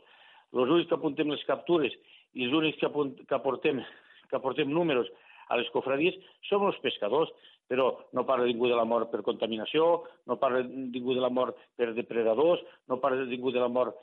els 0.55 0.71
únics 0.71 0.87
que 0.91 0.95
apuntem 0.95 1.33
les 1.35 1.43
captures 1.49 1.97
i 2.39 2.47
els 2.47 2.55
únics 2.55 2.79
que, 2.79 2.87
apunt, 2.87 3.17
que, 3.25 3.35
aportem, 3.35 3.83
que 4.31 4.37
aportem 4.39 4.71
números 4.71 5.11
a 5.49 5.59
les 5.61 5.69
cofradies 5.75 6.17
som 6.49 6.65
els 6.67 6.79
pescadors, 6.85 7.31
però 7.69 7.91
no 8.17 8.25
parla 8.29 8.49
ningú 8.49 8.69
de 8.69 8.77
la 8.77 8.87
mort 8.89 9.11
per 9.13 9.23
contaminació, 9.25 10.05
no 10.29 10.39
parla 10.41 10.63
ningú 10.65 11.15
de 11.17 11.23
la 11.25 11.33
mort 11.33 11.57
per 11.77 11.93
depredadors, 11.97 12.65
no 12.89 13.01
parla 13.01 13.25
ningú 13.29 13.53
de 13.53 13.63
la 13.63 13.71
mort 13.73 13.97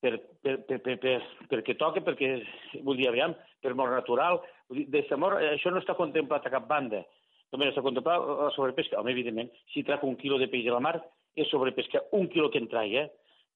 per, 0.00 0.18
per, 0.42 0.56
per, 0.66 0.80
per, 0.84 0.96
per, 1.02 1.18
perquè 1.50 1.76
toca, 1.78 2.02
perquè, 2.04 2.32
vull 2.86 2.98
dir, 2.98 3.08
aviam, 3.10 3.34
per 3.62 3.74
mort 3.74 3.94
natural. 3.94 4.40
Vull 4.70 4.84
dir, 4.84 5.04
de 5.06 5.20
mort, 5.20 5.42
això 5.42 5.72
no 5.72 5.82
està 5.82 5.96
contemplat 5.98 6.46
a 6.46 6.52
cap 6.52 6.66
banda. 6.70 7.02
Només 7.54 7.74
s'ha 7.74 7.84
contemplat 7.84 8.26
la 8.26 8.50
sobrepesca. 8.54 8.98
Home, 9.00 9.14
evidentment, 9.14 9.52
si 9.72 9.84
trec 9.86 10.02
un 10.04 10.18
quilo 10.20 10.38
de 10.42 10.50
peix 10.52 10.66
a 10.68 10.74
la 10.74 10.82
mar, 10.82 10.98
és 11.36 11.48
sobrepesca 11.52 12.02
un 12.16 12.28
quilo 12.32 12.50
que 12.50 12.60
en 12.62 12.68
traia, 12.72 13.06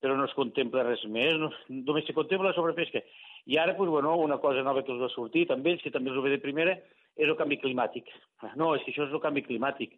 però 0.01 0.17
no 0.17 0.25
es 0.25 0.37
contempla 0.37 0.85
res 0.87 1.03
més, 1.13 1.37
no, 1.41 1.51
només 1.69 2.07
se 2.09 2.17
contempla 2.17 2.51
la 2.51 2.57
sobrepesca. 2.57 3.03
I 3.47 3.59
ara, 3.59 3.75
doncs, 3.79 3.91
bueno, 3.91 4.17
una 4.21 4.39
cosa 4.39 4.63
nova 4.67 4.83
que 4.85 4.93
us 4.93 5.01
va 5.01 5.11
sortir, 5.13 5.47
també, 5.49 5.77
que 5.81 5.93
també 5.95 6.13
us 6.13 6.19
ho 6.19 6.25
ve 6.25 6.35
de 6.35 6.43
primera, 6.43 6.77
és 7.17 7.29
el 7.29 7.37
canvi 7.39 7.61
climàtic. 7.63 8.11
No, 8.57 8.75
és 8.77 8.85
que 8.85 8.93
això 8.93 9.07
és 9.07 9.15
el 9.15 9.23
canvi 9.23 9.45
climàtic. 9.47 9.97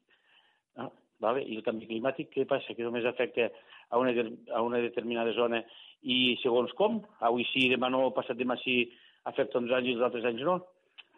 Ah, 0.76 0.88
vale? 1.20 1.42
I 1.44 1.58
el 1.58 1.66
canvi 1.66 1.88
climàtic, 1.90 2.30
què 2.32 2.46
passa? 2.48 2.76
Que 2.76 2.86
només 2.86 3.06
afecta 3.08 3.50
a 3.90 3.98
una, 4.00 4.14
a 4.54 4.62
una 4.62 4.80
determinada 4.84 5.34
zona 5.36 5.62
i 6.02 6.36
segons 6.42 6.72
com? 6.78 7.02
Avui 7.20 7.46
sí, 7.50 7.68
demà 7.72 7.90
no, 7.92 8.08
passat 8.16 8.38
demà 8.38 8.56
sí, 8.62 8.86
afecta 9.28 9.60
uns 9.60 9.74
anys 9.74 9.90
i 9.90 9.96
els 9.98 10.06
altres 10.06 10.24
anys 10.30 10.46
no? 10.46 10.60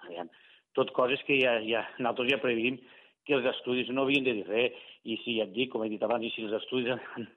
Aviam 0.04 0.28
tot 0.74 0.90
coses 0.92 1.22
que 1.26 1.38
ja, 1.38 1.54
ja, 1.62 1.84
nosaltres 2.00 2.34
ja 2.34 2.42
preveiem 2.42 2.80
que 3.24 3.36
els 3.38 3.46
estudis 3.54 3.88
no 3.94 4.04
havien 4.04 4.26
de 4.26 4.34
dir 4.40 4.46
res, 4.48 4.80
i 5.08 5.16
si 5.22 5.38
ja 5.38 5.46
et 5.46 5.54
dic, 5.54 5.70
com 5.72 5.84
he 5.84 5.90
dit 5.92 6.02
abans, 6.04 6.26
i 6.26 6.32
si 6.34 6.44
els 6.44 6.56
estudis 6.58 6.90
han, 6.92 7.28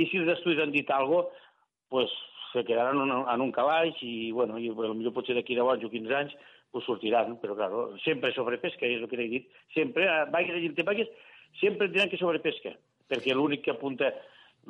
i 0.00 0.06
si 0.10 0.20
els 0.20 0.30
estudis 0.36 0.60
han 0.62 0.74
dit 0.74 0.90
alguna 0.90 1.24
cosa, 1.24 1.48
pues, 1.92 2.12
se 2.52 2.64
quedaran 2.68 3.00
en, 3.02 3.40
un 3.40 3.52
calaix 3.52 3.98
i, 4.04 4.30
bueno, 4.32 4.58
i 4.60 4.70
potser 4.70 5.14
potser 5.16 5.36
d'aquí 5.38 5.56
10 5.58 5.72
anys 5.74 5.86
o 5.88 5.92
15 5.92 6.18
anys 6.18 6.34
pues, 6.72 6.84
sortiran, 6.86 7.36
però 7.40 7.56
claro, 7.56 7.84
sempre 8.04 8.32
sobrepesca, 8.36 8.86
és 8.86 9.00
el 9.00 9.08
que 9.08 9.20
he 9.20 9.28
dit, 9.28 9.48
sempre, 9.76 10.08
vaigues 10.32 10.62
i 10.64 10.72
te 10.76 10.86
vaigues, 10.88 11.10
sempre 11.60 11.90
diran 11.92 12.12
que 12.12 12.20
sobrepesca, 12.20 12.74
perquè 13.12 13.36
l'únic 13.36 13.64
que 13.66 13.74
apunta 13.74 14.12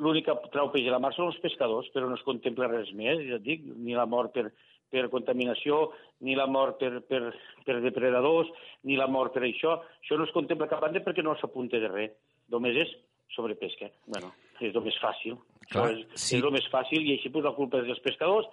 l'únic 0.01 0.25
que 0.25 0.35
trau 0.53 0.71
peix 0.73 0.87
a 0.89 0.95
la 0.95 1.01
mar 1.01 1.13
són 1.13 1.29
els 1.29 1.39
pescadors, 1.43 1.89
però 1.93 2.09
no 2.09 2.17
es 2.17 2.25
contempla 2.25 2.69
res 2.71 2.91
més, 2.97 3.21
ja 3.27 3.37
et 3.37 3.45
dic, 3.45 3.65
ni 3.77 3.95
la 3.97 4.07
mort 4.09 4.33
per, 4.33 4.47
per 4.93 5.07
contaminació, 5.13 5.91
ni 6.25 6.37
la 6.37 6.47
mort 6.49 6.79
per, 6.81 7.03
per, 7.09 7.21
per 7.65 7.79
depredadors, 7.83 8.49
ni 8.89 8.97
la 8.99 9.09
mort 9.09 9.35
per 9.35 9.45
això. 9.47 9.79
Això 10.01 10.17
no 10.17 10.27
es 10.27 10.33
contempla 10.35 10.69
cap 10.71 10.81
banda 10.85 11.03
perquè 11.05 11.25
no 11.25 11.35
s'apunta 11.39 11.81
de 11.81 11.91
res. 11.91 12.15
Només 12.53 12.77
és 12.85 12.93
sobrepesca. 13.33 13.89
bueno, 14.05 14.33
és 14.59 14.73
el 14.73 14.85
més 14.85 14.97
fàcil. 15.01 15.37
Clar, 15.71 15.89
és, 15.93 16.05
sí. 16.15 16.37
és 16.37 16.43
el 16.43 16.53
més 16.55 16.67
fàcil 16.71 17.05
i 17.05 17.17
així 17.17 17.31
la 17.43 17.55
culpa 17.55 17.81
dels 17.81 18.01
pescadors 18.03 18.47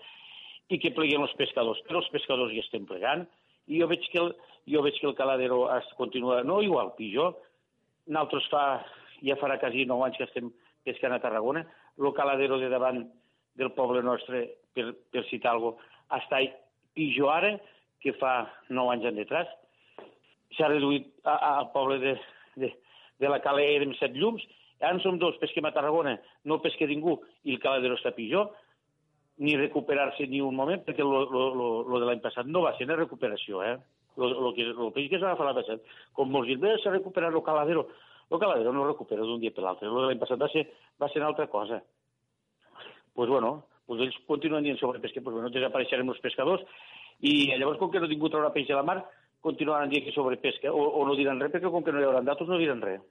i 0.71 0.79
que 0.79 0.95
pleguen 0.95 1.25
els 1.27 1.35
pescadors. 1.39 1.81
Però 1.89 2.03
els 2.03 2.11
pescadors 2.15 2.55
ja 2.55 2.63
estem 2.65 2.87
plegant 2.87 3.27
i 3.67 3.81
jo 3.81 3.89
veig 3.91 4.07
que 4.13 4.21
el, 4.23 4.33
jo 4.71 4.83
veig 4.83 4.99
que 5.01 5.07
el 5.09 5.17
caladero 5.19 5.65
es 5.77 5.87
continua, 5.99 6.43
no 6.45 6.61
igual, 6.63 6.95
pitjor. 6.97 7.37
Nosaltres 8.11 8.49
fa, 8.51 8.65
ja 9.27 9.39
farà 9.41 9.59
quasi 9.63 9.87
9 9.87 10.07
anys 10.07 10.19
que 10.19 10.27
estem 10.29 10.51
pescant 10.87 11.15
a 11.15 11.21
Tarragona, 11.23 11.65
el 11.99 12.13
caladero 12.17 12.59
de 12.59 12.71
davant 12.73 13.05
del 13.61 13.73
poble 13.77 14.03
nostre, 14.03 14.47
per, 14.75 14.91
per 15.13 15.27
citar 15.29 15.55
alguna 15.55 15.77
cosa, 15.77 15.89
està 16.21 16.41
pitjor 16.97 17.31
ara 17.35 17.51
que 18.03 18.15
fa 18.19 18.35
9 18.71 18.95
anys 18.95 19.11
en 19.11 19.21
detrás. 19.21 19.51
S'ha 20.57 20.71
reduït 20.71 21.11
al 21.31 21.69
poble 21.75 22.01
de, 22.03 22.17
de, 22.59 22.73
de 23.23 23.31
la 23.31 23.39
Cala 23.45 23.63
érem 23.63 23.93
set 23.99 24.17
llums, 24.19 24.43
ara 24.81 24.97
en 24.97 25.01
som 25.05 25.19
dos, 25.21 25.39
pesquem 25.41 25.67
a 25.69 25.73
Tarragona, 25.77 26.17
no 26.45 26.61
pesca 26.65 26.89
ningú, 26.89 27.19
i 27.45 27.55
el 27.55 27.63
caladero 27.63 27.97
està 27.99 28.13
pitjor, 28.17 28.51
ni 29.41 29.57
recuperar-se 29.57 30.27
ni 30.29 30.43
un 30.45 30.57
moment, 30.57 30.83
perquè 30.85 31.05
lo, 31.05 31.25
lo, 31.31 31.47
lo, 31.57 31.69
lo 31.89 32.01
de 32.01 32.09
l'any 32.09 32.21
passat 32.21 32.49
no 32.49 32.65
va 32.67 32.75
ser 32.77 32.89
una 32.89 32.99
recuperació, 32.99 33.63
eh? 33.65 33.79
Lo, 34.21 34.29
lo 34.29 34.53
que, 34.53 34.67
lo 34.69 34.91
que 34.93 35.07
s'ha 35.09 35.31
agafat 35.31 35.47
l'any 35.49 35.59
passat, 35.63 35.95
com 36.17 36.29
molts 36.33 36.51
diuen, 36.51 36.77
s'ha 36.83 36.93
recuperat 36.93 37.33
el 37.33 37.45
caladero. 37.47 37.87
El 38.31 38.39
caladero 38.39 38.73
no 38.73 38.85
recupera 38.87 39.25
d'un 39.27 39.41
dia 39.41 39.55
per 39.55 39.65
l'altre, 39.65 39.89
lo 39.89 40.03
de 40.03 40.11
l'any 40.11 40.21
passat 40.21 40.41
va 40.41 40.49
ser, 40.53 40.67
va 41.01 41.09
ser 41.09 41.23
una 41.23 41.31
altra 41.33 41.49
cosa. 41.49 41.81
Doncs 41.81 43.15
pues 43.15 43.29
bueno, 43.29 43.65
pues 43.87 44.01
ells 44.05 44.19
continuen 44.29 44.63
dient 44.63 44.79
sobre 44.79 45.01
pesca, 45.01 45.21
pues 45.25 45.35
bueno, 45.35 45.49
desapareixerem 45.51 46.13
els 46.13 46.21
pescadors, 46.23 46.63
i 47.27 47.51
llavors, 47.51 47.81
com 47.81 47.91
que 47.91 48.01
no 48.01 48.09
ningú 48.09 48.31
traurà 48.31 48.53
peix 48.55 48.71
a 48.71 48.79
la 48.79 48.85
mar, 48.87 49.01
continuaran 49.43 49.91
dient 49.91 50.05
que 50.05 50.15
sobre 50.15 50.39
pesca, 50.41 50.71
o, 50.71 50.85
o 51.01 51.07
no 51.09 51.17
diran 51.19 51.41
res, 51.41 51.51
perquè 51.53 51.73
com 51.73 51.85
que 51.85 51.93
no 51.93 52.01
hi 52.01 52.07
haurà 52.07 52.23
datos 52.25 52.49
no 52.49 52.61
diran 52.61 52.85
res. 52.85 53.03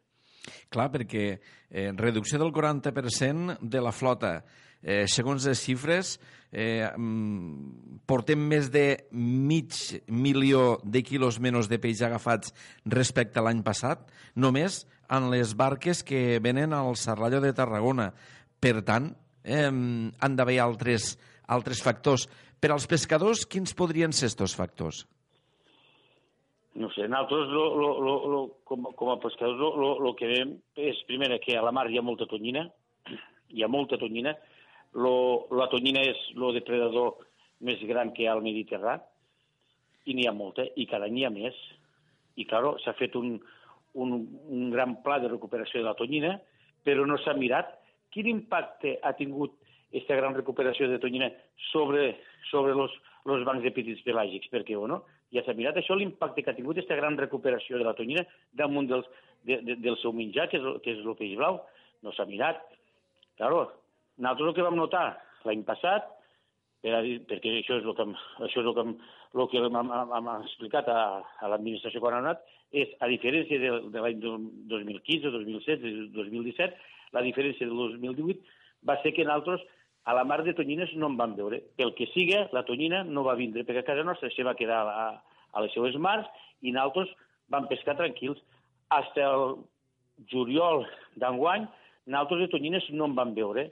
Clar, 0.70 0.90
perquè 0.94 1.26
eh, 1.36 1.92
reducció 1.96 2.40
del 2.42 2.54
40% 2.56 3.60
de 3.62 3.82
la 3.82 3.94
flota. 3.96 4.40
Eh, 4.82 5.06
segons 5.12 5.44
les 5.44 5.60
xifres, 5.60 6.14
eh, 6.52 6.88
mm, 6.96 8.00
portem 8.08 8.40
més 8.40 8.70
de 8.72 9.06
mig 9.12 9.76
milió 10.08 10.80
de 10.84 11.04
quilos 11.04 11.40
menys 11.40 11.68
de 11.68 11.80
peix 11.80 12.02
agafats 12.02 12.54
respecte 12.86 13.40
a 13.40 13.44
l'any 13.44 13.62
passat, 13.64 14.08
només 14.36 14.86
en 15.10 15.30
les 15.34 15.54
barques 15.54 16.04
que 16.04 16.40
venen 16.40 16.74
al 16.74 16.96
Serrallo 16.96 17.42
de 17.42 17.54
Tarragona. 17.54 18.14
Per 18.60 18.82
tant, 18.88 19.16
eh, 19.44 19.68
han 19.68 20.36
d'haver 20.36 20.60
altres, 20.60 21.18
altres 21.48 21.82
factors. 21.82 22.30
Per 22.60 22.72
als 22.72 22.88
pescadors, 22.88 23.46
quins 23.46 23.74
podrien 23.74 24.12
ser 24.14 24.32
aquests 24.32 24.56
factors? 24.56 25.06
No 26.80 26.88
sé, 26.96 27.10
nosaltres 27.12 27.50
lo, 27.52 27.64
lo, 27.76 27.90
lo, 28.00 28.14
lo, 28.32 28.42
com, 28.64 28.86
com 28.96 29.10
a 29.12 29.18
pescadors 29.20 29.76
lo 30.00 30.14
que 30.16 30.30
veiem 30.32 30.54
és, 30.80 31.02
primer, 31.10 31.34
que 31.44 31.58
a 31.60 31.64
la 31.66 31.74
mar 31.76 31.90
hi 31.92 32.00
ha 32.00 32.06
molta 32.06 32.28
tonyina, 32.30 32.64
hi 33.52 33.66
ha 33.66 33.68
molta 33.68 34.00
tonyina, 34.00 34.32
lo, 34.96 35.14
la 35.52 35.68
tonyina 35.68 36.06
és 36.08 36.22
el 36.38 36.56
depredador 36.56 37.26
més 37.68 37.84
gran 37.90 38.14
que 38.16 38.24
hi 38.24 38.30
ha 38.30 38.38
al 38.38 38.46
Mediterrani, 38.46 39.04
i 40.08 40.16
n'hi 40.16 40.26
ha 40.30 40.34
molta, 40.34 40.66
i 40.80 40.88
cada 40.90 41.10
any 41.10 41.20
hi 41.20 41.26
ha 41.28 41.34
més. 41.34 41.58
I, 42.40 42.46
clar, 42.48 42.64
s'ha 42.84 42.96
fet 42.98 43.18
un, 43.20 43.36
un, 44.00 44.16
un 44.48 44.72
gran 44.72 44.96
pla 45.04 45.20
de 45.20 45.30
recuperació 45.32 45.82
de 45.82 45.90
la 45.90 45.98
tonyina, 46.00 46.38
però 46.88 47.06
no 47.06 47.20
s'ha 47.20 47.36
mirat 47.38 47.76
quin 48.14 48.30
impacte 48.32 48.96
ha 49.04 49.14
tingut 49.18 49.58
aquesta 49.90 50.18
gran 50.18 50.36
recuperació 50.38 50.88
de 50.90 51.00
tonyina 51.02 51.30
sobre, 51.70 52.14
sobre 52.50 52.76
los, 52.78 52.94
los 53.26 53.44
bancs 53.46 53.66
de 53.66 53.74
petits 53.76 54.02
pelàgics, 54.06 54.50
perquè, 54.54 54.78
bueno, 54.78 55.04
ja 55.36 55.44
s'ha 55.46 55.56
mirat 55.58 55.78
això, 55.78 55.96
l'impacte 55.98 56.44
que 56.44 56.52
ha 56.52 56.58
tingut 56.58 56.78
aquesta 56.78 56.98
gran 56.98 57.18
recuperació 57.18 57.78
de 57.78 57.86
la 57.88 57.96
tonyina 57.98 58.26
damunt 58.58 58.90
dels, 58.90 59.10
de, 59.46 59.60
de, 59.66 59.76
del 59.84 59.98
seu 60.02 60.14
menjar, 60.16 60.50
que 60.50 60.58
és, 60.60 60.70
que 60.84 60.96
és 60.96 61.04
el 61.06 61.18
peix 61.20 61.36
blau, 61.38 61.62
no 62.06 62.14
s'ha 62.16 62.28
mirat. 62.30 62.62
Claro, 63.38 63.66
nosaltres 64.18 64.50
el 64.50 64.56
que 64.58 64.66
vam 64.66 64.80
notar 64.80 65.06
l'any 65.46 65.64
passat, 65.68 66.08
per 66.84 66.94
a 66.96 67.02
dir, 67.04 67.18
perquè 67.28 67.58
això 67.60 67.80
és 67.80 67.88
el 67.88 67.96
que, 67.96 68.06
això 68.46 68.62
és 68.62 68.68
el 68.70 68.76
que, 68.78 68.86
el 69.36 69.50
que 69.52 69.64
hem 69.68 70.30
explicat 70.38 70.88
a, 70.92 71.02
a 71.44 71.50
l'administració 71.52 72.00
quan 72.04 72.16
ha 72.16 72.22
anat 72.24 72.46
és, 72.72 72.94
a 73.04 73.10
diferència 73.12 73.60
de, 73.60 73.74
de 73.92 74.04
l'any 74.04 74.22
2015, 74.24 75.34
2016, 75.34 76.14
2017, 76.16 76.96
la 77.18 77.26
diferència 77.26 77.68
del 77.68 77.76
2018 78.00 78.56
va 78.88 78.96
ser 79.04 79.12
que 79.16 79.26
nosaltres 79.28 79.66
a 80.06 80.14
la 80.14 80.24
mar 80.24 80.44
de 80.44 80.54
tonyines 80.58 80.94
no 80.96 81.10
en 81.12 81.18
vam 81.20 81.36
veure. 81.38 81.62
Pel 81.78 81.94
que 81.98 82.08
siga, 82.14 82.48
la 82.56 82.64
tonyina 82.68 83.04
no 83.04 83.26
va 83.28 83.38
vindre, 83.40 83.66
perquè 83.68 83.84
a 83.84 83.90
casa 83.92 84.06
nostra 84.08 84.32
se 84.34 84.46
va 84.48 84.58
quedar 84.58 84.82
a, 84.88 85.08
a 85.52 85.64
les 85.64 85.74
seues 85.76 85.98
mars 86.02 86.28
i 86.62 86.74
nosaltres 86.74 87.12
vam 87.50 87.68
pescar 87.70 87.98
tranquils. 88.00 88.40
Hasta 88.90 89.28
el 89.28 89.60
juliol 90.32 90.86
d'enguany, 91.22 91.68
nosaltres 92.10 92.48
de 92.48 92.52
tonyines 92.56 92.90
no 92.96 93.10
en 93.10 93.18
vam 93.18 93.36
veure. 93.38 93.70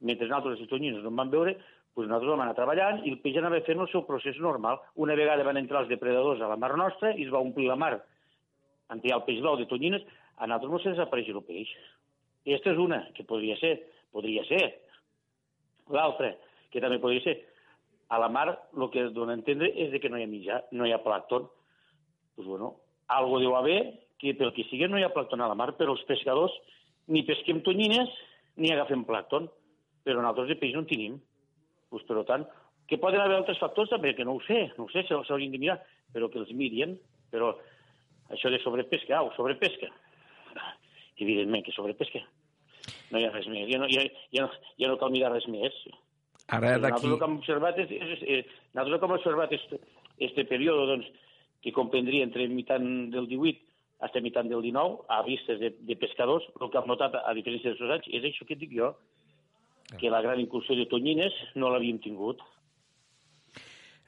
Mentre 0.00 0.28
nosaltres 0.28 0.60
de 0.60 0.68
tonyines 0.68 1.02
no 1.04 1.12
en 1.12 1.22
vam 1.22 1.32
veure, 1.32 1.56
doncs 1.96 2.08
nosaltres 2.08 2.32
vam 2.32 2.44
anar 2.44 2.56
treballant 2.58 3.02
i 3.04 3.14
el 3.14 3.20
peix 3.24 3.38
anava 3.40 3.60
fent 3.66 3.80
el 3.80 3.90
seu 3.92 4.04
procés 4.08 4.38
normal. 4.40 4.80
Una 4.96 5.16
vegada 5.18 5.46
van 5.46 5.60
entrar 5.60 5.84
els 5.84 5.92
depredadors 5.92 6.40
a 6.40 6.48
la 6.50 6.58
mar 6.60 6.74
nostra 6.76 7.14
i 7.16 7.26
es 7.26 7.32
va 7.32 7.42
omplir 7.44 7.68
la 7.68 7.78
mar 7.80 7.96
en 8.90 9.00
el 9.04 9.24
peix 9.26 9.40
blau 9.40 9.56
de 9.56 9.66
tonyines, 9.70 10.02
a 10.36 10.46
nosaltres 10.46 10.72
no 10.72 10.78
se 10.82 10.92
desapareix 10.94 11.28
el 11.30 11.42
peix. 11.46 11.70
Aquesta 12.42 12.72
és 12.72 12.80
una, 12.80 13.00
que 13.14 13.24
podria 13.28 13.56
ser, 13.60 13.74
podria 14.12 14.44
ser. 14.48 14.62
L'altra, 15.90 16.34
que 16.70 16.82
també 16.82 17.00
podria 17.02 17.24
ser, 17.24 17.36
a 18.10 18.18
la 18.18 18.28
mar 18.28 18.48
el 18.50 18.90
que 18.90 19.06
dona 19.14 19.36
a 19.36 19.38
entendre 19.38 19.70
és 19.70 19.94
que 20.02 20.10
no 20.10 20.18
hi 20.18 20.26
ha 20.26 20.30
mitjà, 20.30 20.60
no 20.74 20.86
hi 20.86 20.92
ha 20.94 21.02
plàcton. 21.02 21.46
Doncs 22.36 22.48
bueno, 22.48 22.72
algo 23.06 23.38
deu 23.42 23.54
haver 23.58 23.80
que 24.20 24.34
pel 24.38 24.52
que 24.56 24.66
sigui 24.68 24.88
no 24.90 24.98
hi 24.98 25.06
ha 25.06 25.14
plàcton 25.14 25.40
a 25.40 25.48
la 25.50 25.56
mar, 25.58 25.72
però 25.78 25.94
els 25.94 26.06
pescadors 26.08 26.54
ni 27.10 27.22
pesquem 27.26 27.62
tonyines 27.66 28.10
ni 28.60 28.72
agafem 28.72 29.04
plàcton, 29.06 29.46
però 30.04 30.20
nosaltres 30.20 30.50
de 30.50 30.58
peix 30.60 30.74
no 30.74 30.84
en 30.84 30.90
tenim. 30.90 31.20
Pues, 31.90 32.04
per 32.06 32.22
tant, 32.26 32.44
que 32.90 32.98
poden 32.98 33.22
haver 33.22 33.38
altres 33.38 33.58
factors 33.62 33.90
també, 33.90 34.12
que 34.18 34.26
no 34.26 34.36
ho 34.36 34.42
sé, 34.46 34.66
no 34.76 34.86
ho 34.86 34.92
sé, 34.92 35.04
s'haurien 35.06 35.54
de 35.54 35.62
mirar, 35.62 35.78
però 36.14 36.28
que 36.30 36.38
els 36.42 36.50
mirien, 36.58 36.96
però 37.30 37.54
això 38.34 38.50
de 38.50 38.58
sobrepesca, 38.62 39.18
au, 39.18 39.30
sobrepesca. 39.38 39.90
Evidentment 41.22 41.64
que 41.66 41.74
sobrepesca. 41.74 42.22
No 43.10 43.20
hi 43.20 43.26
ha 43.26 43.32
res 43.34 43.48
més, 43.50 43.66
ja 43.70 43.80
no, 43.82 43.88
ja, 43.90 44.04
ja 44.34 44.46
no, 44.46 44.60
ja 44.80 44.90
no 44.90 44.98
cal 45.00 45.12
mirar 45.14 45.32
res 45.34 45.48
més. 45.50 45.76
Ara 46.48 46.76
d'aquí... 46.78 47.06
Nosaltres 47.06 47.12
el 47.12 47.18
que 47.18 47.28
hem 47.28 47.40
observat 47.40 47.82
és, 47.84 47.90
és, 47.96 48.22
és, 48.36 48.54
nosaltres 48.74 48.94
el 48.94 49.00
que 49.00 49.10
hem 49.10 49.16
observat 49.16 49.56
este, 49.56 49.80
este 50.28 50.46
període, 50.50 50.86
doncs, 50.94 51.10
que 51.60 51.74
comprendria 51.76 52.24
entre 52.24 52.46
mitant 52.48 52.86
del 53.12 53.28
18 53.28 53.66
fins 54.00 54.24
mitant 54.24 54.48
del 54.48 54.62
19, 54.64 55.04
a 55.12 55.22
vistes 55.26 55.58
de, 55.60 55.74
de 55.84 55.96
pescadors, 56.00 56.46
el 56.60 56.70
que 56.72 56.78
hem 56.80 56.88
notat, 56.88 57.18
a 57.20 57.34
diferència 57.36 57.74
dels 57.74 57.98
anys, 57.98 58.08
és 58.08 58.24
això 58.24 58.46
que 58.48 58.56
et 58.56 58.62
dic 58.62 58.72
jo, 58.72 58.94
que 60.00 60.08
la 60.12 60.22
gran 60.24 60.40
incursió 60.40 60.76
de 60.78 60.86
tonyines 60.88 61.36
no 61.60 61.68
l'havíem 61.68 61.98
tingut. 62.00 62.40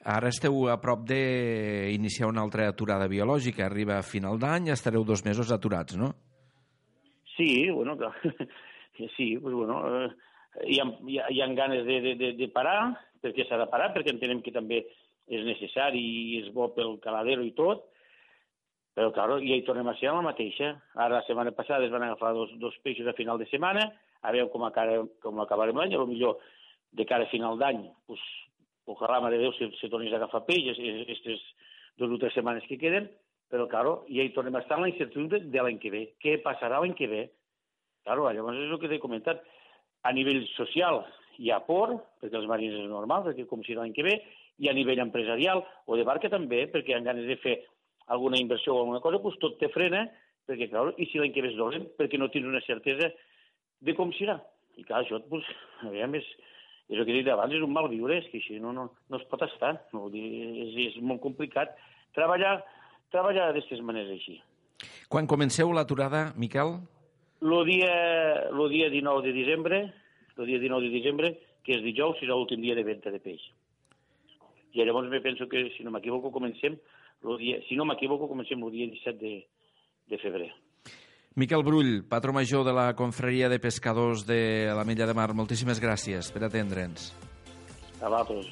Ara 0.03 0.31
esteu 0.33 0.65
a 0.67 0.79
prop 0.83 1.05
d'iniciar 1.07 2.27
una 2.27 2.41
altra 2.43 2.67
aturada 2.67 3.07
biològica. 3.07 3.67
Arriba 3.67 3.99
a 3.99 4.03
final 4.03 4.39
d'any 4.39 4.71
estareu 4.73 5.05
dos 5.07 5.23
mesos 5.23 5.51
aturats, 5.51 5.95
no? 5.95 6.11
Sí, 7.37 7.69
bueno, 7.69 7.95
clar. 8.97 9.09
sí, 9.17 9.37
pues 9.37 9.53
bueno, 9.53 9.79
eh, 10.03 10.09
hi, 10.65 10.79
ha, 10.79 10.85
hi, 11.07 11.17
ha, 11.19 11.31
hi 11.31 11.41
ha 11.41 11.47
ganes 11.53 11.85
de, 11.85 12.01
de, 12.01 12.15
de, 12.19 12.33
de 12.39 12.47
parar, 12.53 12.93
perquè 13.23 13.47
s'ha 13.47 13.59
de 13.61 13.69
parar, 13.71 13.91
perquè 13.95 14.13
entenem 14.13 14.41
que 14.45 14.53
també 14.55 14.83
és 15.27 15.43
necessari 15.47 15.99
i 15.99 16.39
és 16.41 16.51
bo 16.53 16.69
pel 16.75 16.97
caladero 17.03 17.45
i 17.45 17.53
tot, 17.57 17.89
però, 18.93 19.09
clar, 19.13 19.39
ja 19.41 19.57
hi 19.57 19.65
tornem 19.65 19.87
a 19.89 19.95
ser 19.97 20.11
la 20.13 20.21
mateixa. 20.21 20.69
Ara, 20.93 21.17
la 21.17 21.25
setmana 21.25 21.53
passada 21.57 21.85
es 21.85 21.91
van 21.93 22.05
agafar 22.05 22.33
dos, 22.37 22.51
dos 22.61 22.75
peixos 22.85 23.07
a 23.09 23.15
final 23.17 23.39
de 23.41 23.47
setmana, 23.49 23.87
a 24.21 24.31
veure 24.31 24.51
com, 24.53 24.65
acara, 24.67 24.99
com 25.23 25.41
acabarem 25.41 25.79
l'any, 25.79 25.95
potser 25.97 26.33
de 26.93 27.05
cara 27.09 27.25
a 27.25 27.31
final 27.31 27.57
d'any, 27.57 27.87
pues, 28.05 28.21
ojalà, 28.85 29.19
mare 29.23 29.39
de 29.39 29.47
Déu, 29.47 29.53
se, 29.57 29.71
se 29.79 29.89
tornis 29.89 30.13
a 30.13 30.19
agafar 30.19 30.43
peix 30.45 30.69
aquestes 30.75 31.41
dues 31.97 32.13
o 32.13 32.19
tres 32.21 32.35
setmanes 32.37 32.67
que 32.69 32.77
queden, 32.77 33.09
però, 33.49 33.65
claro, 33.71 33.95
ja 34.13 34.25
hi 34.25 34.33
tornem 34.35 34.59
a 34.59 34.61
estar 34.61 34.77
en 34.77 34.85
la 34.85 34.91
incertidumbre 34.91 35.41
de 35.41 35.63
l'any 35.65 35.79
que 35.81 35.91
ve. 35.93 36.03
Què 36.21 36.37
passarà 36.45 36.79
l'any 36.81 36.93
que 36.97 37.09
ve? 37.09 37.23
Claro, 38.03 38.29
llavors 38.29 38.59
és 38.59 38.71
el 38.71 38.79
que 38.81 38.89
t'he 38.91 39.01
comentat. 39.03 39.43
A 40.03 40.11
nivell 40.11 40.41
social 40.57 41.01
hi 41.39 41.51
ha 41.51 41.61
por, 41.63 41.95
perquè 42.21 42.37
els 42.39 42.49
marins 42.49 42.75
és 42.81 42.89
normal, 42.91 43.23
perquè 43.27 43.45
com 43.49 43.63
si 43.63 43.75
l'any 43.77 43.93
que 43.95 44.05
ve, 44.05 44.17
i 44.61 44.69
a 44.69 44.75
nivell 44.75 45.01
empresarial 45.01 45.63
o 45.87 45.97
de 45.97 46.05
barca 46.07 46.29
també, 46.29 46.65
perquè 46.71 46.95
han 46.95 47.07
ganes 47.07 47.25
de 47.29 47.37
fer 47.41 47.55
alguna 48.13 48.37
inversió 48.37 48.75
o 48.75 48.83
alguna 48.83 49.01
cosa, 49.01 49.21
doncs 49.23 49.39
tot 49.41 49.57
te 49.59 49.69
frena, 49.73 50.03
perquè, 50.47 50.67
clar, 50.69 50.91
i 50.99 51.07
si 51.09 51.21
l'any 51.21 51.33
que 51.33 51.43
ve 51.45 51.53
és 51.53 51.59
dolent, 51.59 51.87
perquè 51.97 52.19
no 52.19 52.29
tens 52.33 52.49
una 52.49 52.61
certesa 52.67 53.09
de 53.83 53.95
com 53.97 54.11
serà. 54.17 54.37
I 54.77 54.85
clar, 54.87 55.03
això, 55.03 55.19
doncs, 55.29 55.47
aviam, 55.87 56.15
és, 56.19 56.27
és 56.89 56.99
el 56.99 57.05
que 57.05 57.13
he 57.13 57.19
dit 57.21 57.31
abans, 57.31 57.53
és 57.55 57.63
un 57.63 57.73
mal 57.73 57.89
viure, 57.91 58.19
és 58.19 58.29
que 58.31 58.41
així 58.41 58.59
no, 58.61 58.73
no, 58.75 58.89
no 59.09 59.19
es 59.19 59.27
pot 59.31 59.45
estar, 59.47 59.75
no, 59.95 60.09
és, 60.11 60.75
és 60.89 60.97
molt 61.01 61.23
complicat 61.23 61.77
treballar, 62.17 62.57
treballar 63.13 63.49
d'aquestes 63.49 63.83
maneres 63.85 64.17
així. 64.17 64.41
Quan 65.07 65.29
comenceu 65.29 65.71
l'aturada, 65.71 66.31
Miquel? 66.35 66.81
El 67.43 67.65
dia, 67.65 68.49
lo 68.51 68.69
dia 68.69 68.87
19 68.89 69.27
de 69.27 69.33
desembre, 69.33 69.93
el 70.37 70.45
dia 70.45 70.59
19 70.59 70.87
de 70.87 70.91
desembre, 70.95 71.31
que 71.63 71.75
és 71.75 71.81
dijous, 71.83 72.15
serà 72.21 72.37
l'últim 72.37 72.61
dia 72.63 72.75
de 72.75 72.85
venda 72.87 73.11
de 73.11 73.19
peix. 73.19 73.43
I 74.71 74.85
llavors 74.87 75.09
me 75.11 75.19
penso 75.19 75.49
que, 75.51 75.67
si 75.75 75.83
no 75.83 75.91
m'equivoco, 75.91 76.31
comencem, 76.31 76.77
el 77.27 77.37
dia, 77.41 77.59
si 77.67 77.75
no 77.75 77.83
m'equivoco, 77.83 78.29
comencem 78.31 78.63
el 78.63 78.71
dia 78.71 78.87
17 78.87 79.19
de, 79.19 79.33
de 80.07 80.19
febrer. 80.23 80.53
Miquel 81.35 81.65
Brull, 81.67 82.05
patró 82.07 82.31
major 82.31 82.63
de 82.63 82.71
la 82.71 82.93
Confraria 82.95 83.49
de 83.49 83.59
Pescadors 83.59 84.23
de 84.25 84.71
la 84.71 84.85
Mella 84.87 85.07
de 85.09 85.15
Mar, 85.17 85.33
moltíssimes 85.35 85.81
gràcies 85.83 86.31
per 86.31 86.45
atendre'ns. 86.47 87.09
A 87.99 88.07
vosaltres. 88.07 88.47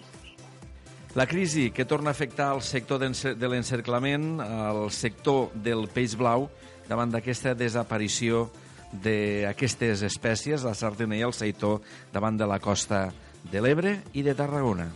La 1.15 1.27
crisi 1.27 1.69
que 1.71 1.85
torna 1.85 2.11
a 2.11 2.15
afectar 2.17 2.49
el 2.55 2.61
sector 2.61 2.99
de 2.99 3.47
l'encerclament, 3.47 4.39
el 4.43 4.91
sector 4.91 5.47
del 5.55 5.87
peix 5.91 6.17
blau, 6.19 6.49
davant 6.87 7.11
d'aquesta 7.11 7.55
desaparició 7.55 8.49
d'aquestes 8.91 10.03
espècies, 10.07 10.65
la 10.67 10.75
sardina 10.75 11.15
i 11.17 11.23
el 11.25 11.33
seitó, 11.33 11.79
davant 12.13 12.37
de 12.37 12.49
la 12.49 12.59
costa 12.59 13.07
de 13.51 13.63
l'Ebre 13.63 13.99
i 14.13 14.25
de 14.27 14.35
Tarragona. 14.35 14.91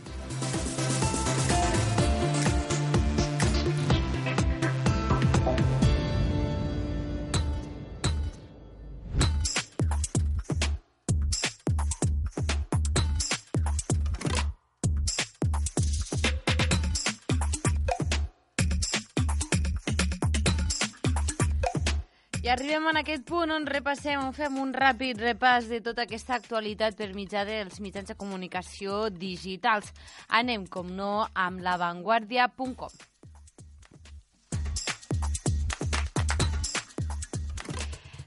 Aquest 23.06 23.28
punt 23.30 23.52
on 23.54 23.68
repassem, 23.70 24.18
on 24.18 24.32
fem 24.34 24.56
un 24.58 24.72
ràpid 24.74 25.20
repàs 25.22 25.68
de 25.70 25.78
tota 25.86 26.08
aquesta 26.08 26.34
actualitat 26.40 26.98
per 26.98 27.12
mitjà 27.14 27.44
dels 27.46 27.78
mitjans 27.84 28.10
de 28.10 28.18
comunicació 28.18 29.12
digitals. 29.14 29.94
Anem, 30.42 30.66
com 30.66 30.90
no, 30.90 31.28
amb 31.46 31.62
lavanguardia.com. 31.62 33.15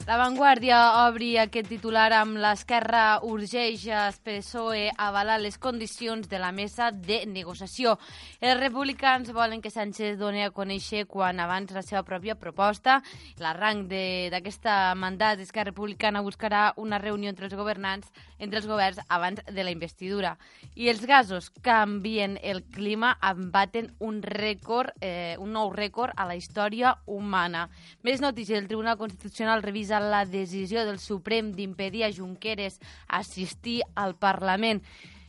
La 0.09 0.17
Vanguardia 0.17 0.77
obri 1.05 1.35
aquest 1.37 1.67
titular 1.69 2.07
amb 2.17 2.39
l'esquerra 2.41 3.19
urgeix 3.29 3.83
a 3.93 4.07
PSOE 4.25 4.87
avalar 4.97 5.35
les 5.43 5.59
condicions 5.61 6.31
de 6.31 6.39
la 6.41 6.49
mesa 6.49 6.87
de 6.89 7.19
negociació. 7.29 7.99
Els 8.41 8.57
republicans 8.57 9.29
volen 9.37 9.61
que 9.61 9.69
Sánchez 9.69 10.17
doni 10.17 10.47
a 10.47 10.55
conèixer 10.57 11.03
quan 11.05 11.43
abans 11.45 11.75
la 11.77 11.83
seva 11.85 12.01
pròpia 12.09 12.39
proposta. 12.41 13.03
L'arranc 13.37 13.85
d'aquest 14.33 14.71
mandat 14.97 15.43
que 15.53 15.67
Republicana 15.69 16.25
buscarà 16.25 16.73
una 16.81 16.97
reunió 16.97 17.29
entre 17.29 17.45
els 17.45 17.59
governants, 17.61 18.09
entre 18.39 18.63
els 18.63 18.71
governs 18.71 19.05
abans 19.13 19.45
de 19.45 19.61
la 19.63 19.77
investidura. 19.77 20.39
I 20.75 20.89
els 20.89 21.05
gasos 21.05 21.51
canvien 21.61 22.39
el 22.41 22.63
clima, 22.65 23.19
embaten 23.21 23.93
un 24.01 24.23
rècord, 24.23 24.97
eh, 25.03 25.37
un 25.37 25.53
nou 25.53 25.69
rècord 25.69 26.17
a 26.17 26.25
la 26.25 26.41
història 26.41 26.97
humana. 27.05 27.69
Més 28.01 28.25
notícies, 28.25 28.57
el 28.57 28.73
Tribunal 28.73 28.97
Constitucional 28.97 29.63
revisa 29.63 29.98
la 30.01 30.25
decisió 30.25 30.85
del 30.87 30.99
Suprem 30.99 31.53
d'impedir 31.53 32.05
a 32.05 32.13
Junqueras 32.13 32.81
assistir 33.07 33.83
al 33.95 34.17
Parlament. 34.17 34.83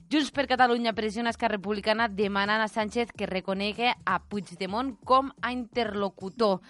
Junts 0.09 0.31
per 0.33 0.47
Catalunya 0.49 0.95
pressiona 0.97 1.29
Esquerra 1.29 1.59
Republicana 1.59 2.07
demanant 2.09 2.63
a 2.63 2.67
Sánchez 2.67 3.11
que 3.13 3.27
reconegui 3.29 3.91
a 3.93 4.15
Puigdemont 4.25 4.95
com 5.05 5.29
a 5.41 5.51
interlocutor. 5.53 6.63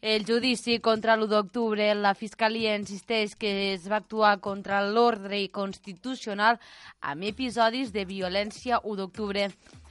El 0.00 0.24
judici 0.24 0.78
contra 0.78 1.16
l'1 1.16 1.28
d'octubre, 1.28 1.86
la 1.98 2.14
Fiscalia 2.14 2.76
insisteix 2.76 3.34
que 3.34 3.50
es 3.72 3.88
va 3.90 3.98
actuar 3.98 4.36
contra 4.44 4.82
l'ordre 4.84 5.40
constitucional 5.50 6.60
amb 7.00 7.24
episodis 7.28 7.92
de 7.92 8.04
violència 8.04 8.80
1 8.84 8.96
d'octubre. 9.00 9.48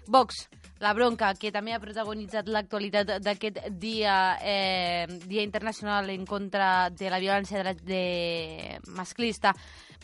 Vox. 0.07 0.47
La 0.85 0.91
bronca, 0.93 1.31
que 1.33 1.49
també 1.49 1.73
ha 1.73 1.79
protagonitzat 1.81 2.45
l'actualitat 2.53 3.15
d'aquest 3.25 3.57
dia, 3.81 4.37
eh, 4.37 5.07
Dia 5.25 5.41
Internacional 5.41 6.11
en 6.13 6.27
contra 6.29 6.91
de 6.91 7.09
la 7.09 7.17
violència 7.17 7.57
de, 7.57 7.63
la, 7.63 7.73
de 7.73 8.79
masclista, 8.93 9.55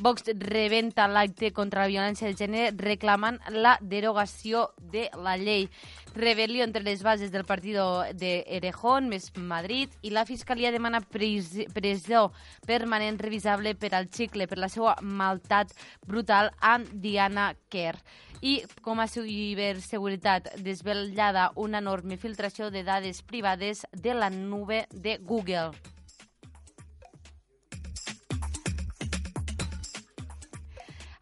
Vox 0.01 0.23
rebenta 0.39 1.07
l'acte 1.07 1.51
contra 1.53 1.83
la 1.83 1.91
violència 1.91 2.25
de 2.25 2.37
gènere 2.37 2.71
reclamant 2.73 3.37
la 3.53 3.75
derogació 3.81 4.71
de 4.81 5.09
la 5.21 5.35
llei. 5.37 5.67
Rebel·lió 6.15 6.65
entre 6.65 6.81
les 6.83 7.03
bases 7.05 7.29
del 7.31 7.45
partit 7.45 7.77
de 8.17 8.31
Erejón, 8.57 9.07
més 9.11 9.29
Madrid, 9.37 9.93
i 10.01 10.09
la 10.09 10.25
Fiscalia 10.25 10.71
demana 10.73 11.03
pres 11.05 11.53
presó 11.75 12.31
permanent 12.65 13.21
revisable 13.21 13.75
per 13.75 13.93
al 13.93 14.09
xicle 14.09 14.47
per 14.47 14.57
la 14.57 14.71
seva 14.73 14.97
maltat 15.01 15.75
brutal 16.07 16.51
amb 16.59 16.89
Diana 16.91 17.51
Kerr. 17.69 18.01
I 18.41 18.63
com 18.81 18.97
a 18.99 19.05
ciberseguretat 19.05 20.55
desvetllada 20.72 21.52
una 21.56 21.80
enorme 21.84 22.18
filtració 22.18 22.72
de 22.72 22.85
dades 22.88 23.22
privades 23.22 23.85
de 23.91 24.15
la 24.15 24.30
nube 24.30 24.85
de 24.91 25.18
Google. 25.18 25.72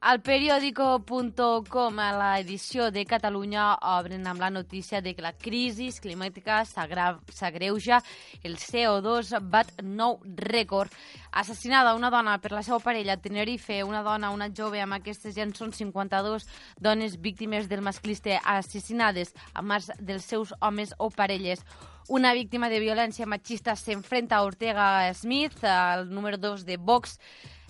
Al 0.02 0.22
periódico.com, 0.24 1.98
a 2.00 2.12
l'edició 2.16 2.86
de 2.88 3.02
Catalunya, 3.04 3.74
obren 3.84 4.30
amb 4.32 4.40
la 4.40 4.48
notícia 4.50 5.02
de 5.04 5.12
que 5.12 5.26
la 5.26 5.34
crisi 5.36 5.90
climàtica 6.00 6.62
s'agreuja. 6.64 8.00
El 8.42 8.56
CO2 8.56 9.34
bat 9.44 9.74
nou 9.84 10.22
rècord. 10.24 10.96
Assassinada 11.36 11.98
una 12.00 12.14
dona 12.16 12.38
per 12.40 12.54
la 12.56 12.64
seva 12.64 12.80
parella 12.80 13.18
a 13.18 13.22
Tenerife, 13.22 13.82
una 13.84 14.00
dona, 14.02 14.32
una 14.32 14.48
jove, 14.56 14.80
amb 14.80 14.96
aquestes 15.02 15.36
gens 15.36 15.60
són 15.60 15.76
52 15.76 16.48
dones 16.80 17.20
víctimes 17.20 17.68
del 17.68 17.84
masclista 17.84 18.40
assassinades 18.40 19.36
a 19.52 19.62
mans 19.62 19.92
dels 20.00 20.24
seus 20.24 20.56
homes 20.62 20.96
o 20.98 21.12
parelles. 21.12 21.68
Una 22.08 22.32
víctima 22.34 22.72
de 22.72 22.80
violència 22.80 23.28
machista 23.28 23.76
s'enfrenta 23.76 24.40
a 24.40 24.48
Ortega 24.48 25.14
Smith, 25.14 25.60
el 25.62 26.08
número 26.10 26.40
2 26.40 26.64
de 26.66 26.78
Vox, 26.78 27.20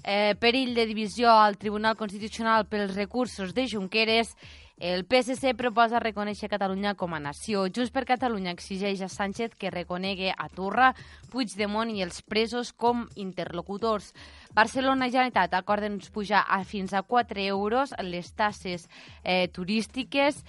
eh, 0.03 0.35
perill 0.39 0.73
de 0.75 0.85
divisió 0.89 1.31
al 1.31 1.57
Tribunal 1.57 1.97
Constitucional 1.97 2.67
pels 2.67 2.95
recursos 2.95 3.53
de 3.53 3.67
Junqueras, 3.69 4.35
el 4.79 5.03
PSC 5.03 5.51
proposa 5.59 5.99
reconèixer 5.99 6.47
Catalunya 6.47 6.93
com 6.95 7.11
a 7.11 7.19
nació. 7.19 7.65
Junts 7.67 7.91
per 7.91 8.05
Catalunya 8.07 8.53
exigeix 8.55 9.01
a 9.03 9.09
Sánchez 9.11 9.57
que 9.59 9.73
reconegui 9.73 10.29
a 10.31 10.47
Torra, 10.55 10.93
Puigdemont 11.33 11.91
i 11.91 11.99
els 12.05 12.21
presos 12.23 12.71
com 12.71 13.03
interlocutors. 13.19 14.13
Barcelona 14.55 15.09
i 15.09 15.11
Generalitat 15.11 15.57
acorden 15.59 15.99
pujar 16.15 16.45
a 16.47 16.63
fins 16.63 16.95
a 16.95 17.03
4 17.03 17.43
euros 17.51 17.91
les 18.07 18.31
tasses 18.31 18.87
eh, 19.25 19.49
turístiques 19.51 20.39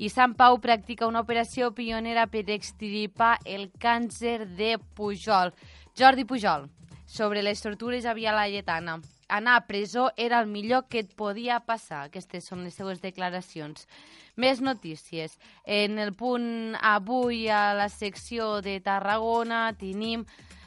i 0.00 0.08
Sant 0.08 0.32
Pau 0.34 0.56
practica 0.64 1.06
una 1.06 1.20
operació 1.20 1.74
pionera 1.76 2.24
per 2.26 2.46
extirpar 2.56 3.36
el 3.44 3.68
càncer 3.78 4.48
de 4.56 4.78
Pujol. 4.96 5.52
Jordi 5.94 6.24
Pujol, 6.24 6.70
sobre 7.06 7.42
les 7.42 7.60
tortures 7.62 8.06
a 8.06 8.14
Via 8.14 8.32
Laietana. 8.32 9.00
Anar 9.28 9.56
a 9.56 9.66
presó 9.66 10.10
era 10.16 10.40
el 10.40 10.46
millor 10.46 10.86
que 10.88 11.00
et 11.00 11.14
podia 11.16 11.60
passar. 11.64 12.04
Aquestes 12.08 12.44
són 12.44 12.64
les 12.64 12.76
seues 12.76 13.00
declaracions. 13.02 13.88
Més 14.36 14.60
notícies. 14.60 15.38
En 15.64 15.98
el 15.98 16.14
punt 16.14 16.76
avui 16.80 17.48
a 17.48 17.72
la 17.74 17.88
secció 17.88 18.60
de 18.60 18.80
Tarragona 18.84 19.66
tenim 19.80 20.26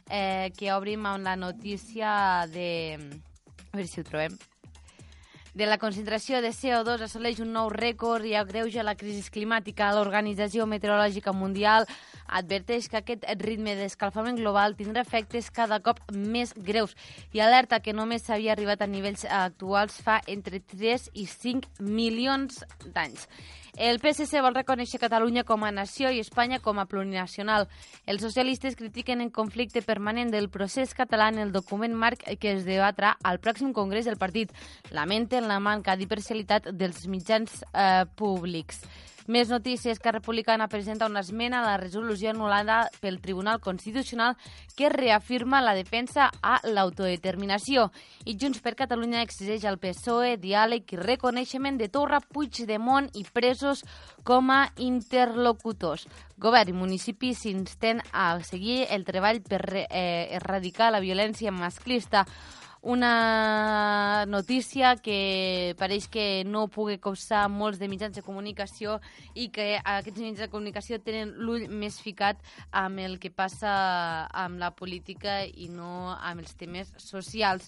eh, 0.10 0.52
que 0.58 0.74
obrim 0.74 1.06
amb 1.06 1.24
la 1.28 1.36
notícia 1.36 2.46
de... 2.52 2.70
A 3.68 3.76
veure 3.76 3.90
si 3.92 4.02
ho 4.02 4.08
trobem 4.08 4.38
de 5.58 5.66
la 5.66 5.80
concentració 5.82 6.38
de 6.44 6.52
CO2 6.54 7.02
assoleix 7.02 7.40
un 7.42 7.50
nou 7.56 7.72
rècord 7.74 8.26
i 8.30 8.36
agreuja 8.38 8.84
la 8.86 8.94
crisi 8.94 9.24
climàtica. 9.34 9.88
L'Organització 9.96 10.68
Meteorològica 10.70 11.34
Mundial 11.34 11.88
adverteix 12.40 12.86
que 12.92 13.00
aquest 13.00 13.26
ritme 13.42 13.74
d'escalfament 13.80 14.38
global 14.38 14.76
tindrà 14.78 15.02
efectes 15.02 15.50
cada 15.50 15.80
cop 15.82 16.04
més 16.14 16.54
greus 16.70 16.94
i 17.34 17.42
alerta 17.42 17.82
que 17.82 17.96
només 17.98 18.28
s'havia 18.28 18.54
arribat 18.54 18.86
a 18.86 18.92
nivells 18.92 19.26
actuals 19.26 19.98
fa 20.06 20.20
entre 20.30 20.62
3 20.62 21.10
i 21.18 21.26
5 21.26 21.82
milions 21.82 22.62
d'anys. 22.94 23.26
El 23.78 24.00
PSC 24.02 24.42
vol 24.42 24.56
reconèixer 24.58 24.98
Catalunya 24.98 25.44
com 25.46 25.62
a 25.62 25.70
nació 25.70 26.10
i 26.10 26.18
Espanya 26.18 26.58
com 26.66 26.80
a 26.82 26.88
plurinacional. 26.90 27.68
Els 28.10 28.24
socialistes 28.26 28.74
critiquen 28.76 29.22
el 29.22 29.30
conflicte 29.32 29.84
permanent 29.86 30.32
del 30.34 30.50
procés 30.50 30.96
català 30.98 31.28
en 31.30 31.38
el 31.44 31.52
document 31.54 31.94
marc 31.94 32.26
que 32.42 32.56
es 32.56 32.66
debatra 32.66 33.14
al 33.22 33.38
pròxim 33.38 33.76
congrés 33.78 34.10
del 34.10 34.18
partit. 34.18 34.50
Lamenten 34.90 35.46
la 35.46 35.60
manca 35.62 35.94
d'imparcialitat 35.94 36.72
dels 36.74 37.06
mitjans 37.06 37.62
eh, 37.70 38.10
públics. 38.18 38.82
Més 39.28 39.50
notícies 39.52 40.00
que 40.00 40.12
Republicana 40.16 40.70
presenta 40.72 41.06
una 41.06 41.20
esmena 41.20 41.60
a 41.60 41.66
la 41.66 41.78
resolució 41.82 42.30
anul·lada 42.32 42.78
pel 43.04 43.18
Tribunal 43.20 43.60
Constitucional 43.60 44.38
que 44.78 44.88
reafirma 44.88 45.60
la 45.60 45.74
defensa 45.76 46.30
a 46.42 46.62
l'autodeterminació. 46.64 47.90
I 48.24 48.38
Junts 48.40 48.62
per 48.64 48.78
Catalunya 48.80 49.26
exigeix 49.26 49.66
al 49.68 49.82
PSOE 49.84 50.38
diàleg 50.40 50.94
i 50.96 51.00
reconeixement 51.02 51.76
de 51.76 51.90
Torra, 51.92 52.22
Puigdemont 52.24 53.10
i 53.20 53.26
presos 53.28 53.84
com 54.24 54.48
a 54.56 54.62
interlocutors. 54.80 56.08
Govern 56.40 56.72
i 56.72 56.78
municipi 56.78 57.34
s'insten 57.36 58.00
a 58.14 58.30
seguir 58.48 58.86
el 58.96 59.04
treball 59.04 59.42
per 59.44 59.62
eh, 59.76 60.30
erradicar 60.40 60.94
la 60.96 61.04
violència 61.04 61.52
masclista 61.52 62.24
una 62.88 64.26
notícia 64.28 64.96
que 64.96 65.76
pareix 65.76 66.08
que 66.08 66.46
no 66.48 66.70
pugui 66.72 66.96
causar 67.04 67.50
molts 67.52 67.82
de 67.82 67.90
mitjans 67.92 68.16
de 68.16 68.24
comunicació 68.24 69.02
i 69.36 69.50
que 69.52 69.74
aquests 69.84 70.22
mitjans 70.22 70.46
de 70.46 70.48
comunicació 70.54 71.02
tenen 71.04 71.34
l'ull 71.36 71.68
més 71.68 72.00
ficat 72.00 72.40
amb 72.72 73.04
el 73.04 73.18
que 73.20 73.28
passa 73.28 73.74
amb 74.32 74.64
la 74.64 74.72
política 74.72 75.42
i 75.44 75.68
no 75.68 76.14
amb 76.16 76.46
els 76.46 76.56
temes 76.56 76.94
socials. 76.96 77.68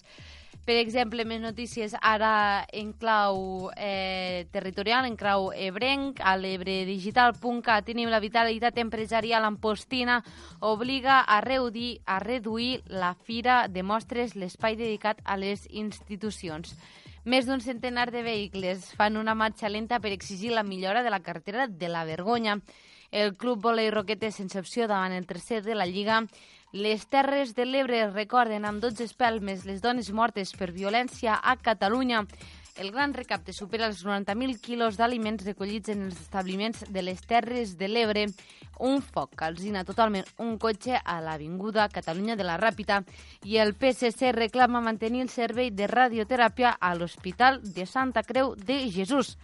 Per 0.66 0.76
exemple, 0.76 1.24
més 1.24 1.40
notícies 1.40 1.94
ara 2.04 2.66
en 2.76 2.92
clau 2.92 3.70
eh, 3.76 4.46
territorial, 4.52 5.06
en 5.08 5.16
clau 5.16 5.48
ebrenc, 5.56 6.20
a 6.20 6.36
l'ebredigital.cat 6.36 7.88
tenim 7.88 8.12
la 8.12 8.20
vitalitat 8.20 8.78
empresarial 8.78 9.48
Ampostina 9.48 10.20
obliga 10.60 11.22
a 11.24 11.40
reduir, 11.40 12.02
a 12.04 12.20
reduir 12.20 12.82
la 12.86 13.14
fira 13.14 13.64
de 13.68 13.82
mostres 13.82 14.36
l'espai 14.36 14.76
dedicat 14.76 15.24
a 15.24 15.38
les 15.40 15.64
institucions. 15.70 16.76
Més 17.24 17.48
d'un 17.48 17.60
centenar 17.60 18.10
de 18.12 18.22
vehicles 18.24 18.92
fan 18.96 19.18
una 19.20 19.34
marxa 19.34 19.68
lenta 19.68 19.98
per 20.00 20.12
exigir 20.12 20.52
la 20.52 20.64
millora 20.64 21.02
de 21.02 21.10
la 21.10 21.20
carretera 21.20 21.66
de 21.68 21.88
la 21.88 22.04
Vergonya. 22.04 22.60
El 23.10 23.34
club 23.36 23.60
volei 23.60 23.90
Roquetes, 23.90 24.36
sense 24.38 24.58
opció 24.60 24.86
davant 24.86 25.12
el 25.12 25.26
tercer 25.26 25.64
de 25.64 25.74
la 25.74 25.84
Lliga, 25.84 26.22
les 26.72 27.02
Terres 27.10 27.56
de 27.56 27.64
l'Ebre 27.66 28.04
recorden 28.12 28.64
amb 28.64 28.82
12 28.82 29.02
espelmes 29.02 29.64
les 29.66 29.80
dones 29.82 30.10
mortes 30.14 30.52
per 30.54 30.70
violència 30.70 31.40
a 31.42 31.56
Catalunya. 31.58 32.22
El 32.76 32.92
gran 32.92 33.12
recapte 33.12 33.52
supera 33.52 33.88
els 33.90 34.04
90.000 34.06 34.60
quilos 34.62 34.96
d'aliments 34.96 35.42
recollits 35.44 35.90
en 35.92 36.04
els 36.06 36.20
establiments 36.22 36.84
de 36.88 37.02
les 37.02 37.20
Terres 37.26 37.74
de 37.76 37.88
l'Ebre. 37.90 38.26
Un 38.80 39.02
foc 39.02 39.34
calcina 39.36 39.82
totalment 39.84 40.28
un 40.38 40.54
cotxe 40.58 41.00
a 41.02 41.18
l'Avinguda 41.20 41.88
Catalunya 41.92 42.36
de 42.38 42.46
la 42.46 42.56
Ràpita 42.60 43.02
i 43.44 43.58
el 43.58 43.74
PSC 43.74 44.30
reclama 44.36 44.80
mantenir 44.80 45.24
el 45.26 45.32
servei 45.32 45.72
de 45.74 45.88
radioteràpia 45.90 46.76
a 46.80 46.94
l'Hospital 46.94 47.60
de 47.64 47.86
Santa 47.86 48.22
Creu 48.22 48.54
de 48.54 48.78
Jesús. 48.94 49.34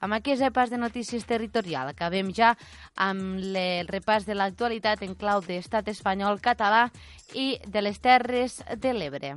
Amb 0.00 0.16
aquest 0.16 0.44
repàs 0.44 0.70
de 0.70 0.78
notícies 0.78 1.26
territorial 1.26 1.90
acabem 1.90 2.30
ja 2.32 2.54
amb 2.94 3.42
el 3.42 3.90
repàs 3.90 4.28
de 4.28 4.38
l'actualitat 4.38 5.02
en 5.02 5.18
clau 5.18 5.42
d'estat 5.42 5.88
espanyol 5.92 6.40
català 6.40 6.86
i 7.34 7.58
de 7.66 7.84
les 7.84 8.00
Terres 8.00 8.62
de 8.76 8.94
l'Ebre. 8.94 9.34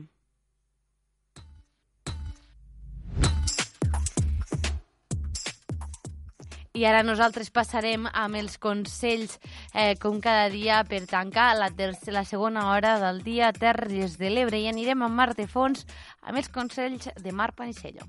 I 6.80 6.86
ara 6.88 7.02
nosaltres 7.04 7.50
passarem 7.52 8.06
amb 8.08 8.38
els 8.40 8.54
consells, 8.64 9.34
eh, 9.74 9.98
com 10.00 10.22
cada 10.24 10.46
dia, 10.48 10.78
per 10.88 11.02
tancar 11.12 11.50
la, 11.60 11.68
la 11.76 12.22
segona 12.24 12.70
hora 12.72 12.94
del 13.02 13.18
dia 13.26 13.50
Terres 13.52 14.14
de 14.16 14.30
l'Ebre. 14.32 14.62
I 14.64 14.70
anirem 14.72 15.02
amb 15.04 15.12
Mar 15.12 15.34
de 15.36 15.44
Fons 15.44 15.84
amb 16.22 16.40
els 16.40 16.48
consells 16.48 17.10
de 17.20 17.34
Mar 17.36 17.52
Panicello. 17.58 18.08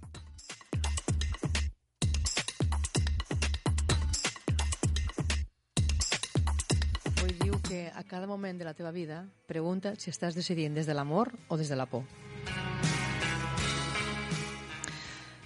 Avui 7.16 7.34
diu 7.40 7.56
que 7.66 7.88
a 7.90 8.04
cada 8.04 8.28
moment 8.30 8.60
de 8.60 8.68
la 8.68 8.76
teva 8.78 8.92
vida 8.94 9.24
pregunta 9.50 9.96
si 9.98 10.14
estàs 10.14 10.38
decidint 10.38 10.78
des 10.78 10.86
de 10.86 10.94
l'amor 10.94 11.32
o 11.48 11.58
des 11.58 11.72
de 11.74 11.80
la 11.80 11.88
por. 11.90 12.06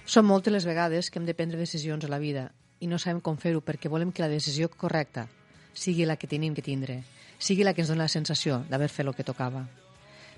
Són 0.05 0.29
moltes 0.29 0.53
les 0.53 0.69
vegades 0.69 1.09
que 1.09 1.17
hem 1.17 1.25
de 1.25 1.33
prendre 1.33 1.57
decisions 1.57 2.05
a 2.05 2.13
la 2.13 2.21
vida 2.21 2.51
i 2.79 2.87
no 2.87 2.99
sabem 2.99 3.21
com 3.21 3.37
fer-ho 3.37 3.61
perquè 3.63 3.89
volem 3.91 4.11
que 4.11 4.23
la 4.23 4.31
decisió 4.31 4.69
correcta 4.69 5.27
sigui 5.73 6.05
la 6.05 6.15
que 6.15 6.27
tenim 6.27 6.55
que 6.55 6.63
tindre, 6.65 7.03
sigui 7.39 7.63
la 7.63 7.73
que 7.73 7.83
ens 7.83 7.91
dona 7.91 8.05
la 8.05 8.11
sensació 8.11 8.63
d'haver 8.69 8.89
fet 8.89 9.05
el 9.05 9.15
que 9.15 9.27
tocava. 9.27 9.65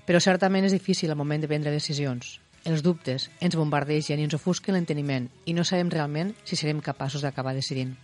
Però 0.06 0.20
certament 0.20 0.66
és 0.66 0.74
difícil 0.74 1.10
al 1.10 1.20
moment 1.20 1.42
de 1.42 1.50
prendre 1.50 1.72
decisions. 1.74 2.40
Els 2.64 2.82
dubtes 2.82 3.28
ens 3.40 3.56
bombardegen 3.56 4.18
i 4.18 4.26
ens 4.26 4.34
ofusquen 4.34 4.74
l'enteniment 4.74 5.28
i 5.46 5.54
no 5.54 5.64
sabem 5.64 5.90
realment 5.94 6.34
si 6.44 6.56
serem 6.56 6.80
capaços 6.80 7.22
d'acabar 7.22 7.54
decidint. 7.54 7.94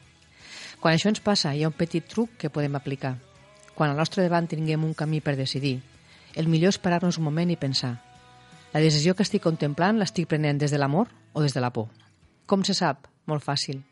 Quan 0.81 0.95
això 0.95 1.11
ens 1.11 1.23
passa, 1.25 1.55
hi 1.55 1.65
ha 1.65 1.71
un 1.73 1.77
petit 1.77 2.07
truc 2.07 2.37
que 2.39 2.51
podem 2.51 2.77
aplicar. 2.77 3.17
Quan 3.75 3.91
al 3.91 3.99
nostre 3.99 4.23
davant 4.23 4.47
tinguem 4.47 4.85
un 4.85 4.95
camí 4.95 5.21
per 5.21 5.37
decidir, 5.37 5.81
el 6.35 6.49
millor 6.49 6.75
és 6.75 6.79
parar-nos 6.79 7.19
un 7.19 7.27
moment 7.27 7.51
i 7.51 7.59
pensar 7.59 7.97
la 8.75 8.81
decisió 8.83 9.15
que 9.15 9.23
estic 9.23 9.45
contemplant 9.45 10.01
l'estic 10.01 10.27
prenent 10.27 10.59
des 10.59 10.73
de 10.75 10.81
l'amor 10.83 11.13
o 11.33 11.43
des 11.47 11.55
de 11.55 11.63
la 11.63 11.71
por? 11.71 11.93
Com 12.51 12.67
se 12.67 12.75
sap? 12.75 13.07
Molt 13.31 13.47
fàcil. 13.47 13.85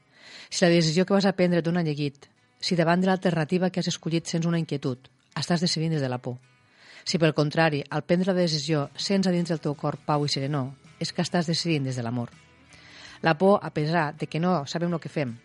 Si 0.48 0.64
la 0.64 0.70
decisió 0.70 1.06
que 1.06 1.14
vas 1.14 1.26
a 1.26 1.34
prendre 1.36 1.62
d'un 1.62 1.80
llegit, 1.82 2.28
si 2.60 2.76
davant 2.76 3.00
de 3.00 3.08
l'alternativa 3.10 3.70
que 3.70 3.80
has 3.80 3.88
escollit 3.90 4.26
sents 4.26 4.46
una 4.46 4.58
inquietud, 4.58 4.98
estàs 5.34 5.60
decidint 5.60 5.92
des 5.96 6.02
de 6.02 6.08
la 6.08 6.18
por. 6.18 6.38
Si, 7.04 7.18
per 7.18 7.34
contrari, 7.34 7.82
al 7.90 8.04
prendre 8.06 8.30
la 8.30 8.38
decisió 8.38 8.88
sents 8.94 9.26
a 9.26 9.32
dins 9.34 9.50
del 9.50 9.60
teu 9.60 9.74
cor 9.74 9.98
pau 10.06 10.24
i 10.24 10.30
serenor, 10.30 10.70
és 11.02 11.10
que 11.12 11.24
estàs 11.24 11.48
decidint 11.50 11.88
des 11.88 11.98
de 11.98 12.04
l'amor. 12.06 12.30
La 13.22 13.36
por, 13.38 13.58
a 13.62 13.70
pesar 13.74 14.16
de 14.16 14.26
que 14.26 14.40
no 14.40 14.66
sabem 14.66 14.92
el 14.92 15.00
que 15.00 15.10
fem, 15.10 15.36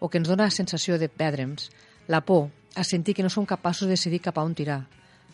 o 0.00 0.08
que 0.08 0.18
ens 0.18 0.28
dona 0.28 0.48
la 0.48 0.54
sensació 0.54 0.98
de 0.98 1.08
perdre'ns, 1.08 1.70
la 2.08 2.22
por 2.24 2.50
a 2.74 2.84
sentir 2.84 3.14
que 3.14 3.22
no 3.22 3.30
som 3.30 3.46
capaços 3.46 3.86
de 3.86 3.96
decidir 3.96 4.20
cap 4.24 4.38
a 4.38 4.44
on 4.44 4.54
tirar. 4.54 4.86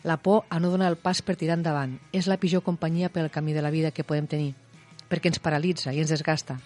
La 0.03 0.17
por 0.17 0.45
a 0.49 0.59
no 0.59 0.71
donar 0.71 0.91
el 0.91 0.99
pas 0.99 1.21
per 1.21 1.35
tirar 1.35 1.57
endavant 1.57 1.97
és 2.15 2.27
la 2.27 2.39
pitjor 2.39 2.63
companyia 2.63 3.11
pel 3.11 3.31
camí 3.31 3.53
de 3.53 3.63
la 3.63 3.71
vida 3.71 3.91
que 3.91 4.03
podem 4.03 4.27
tenir, 4.27 4.53
perquè 5.09 5.31
ens 5.31 5.39
paralitza 5.43 5.91
i 5.95 5.99
ens 5.99 6.11
desgasta. 6.11 6.59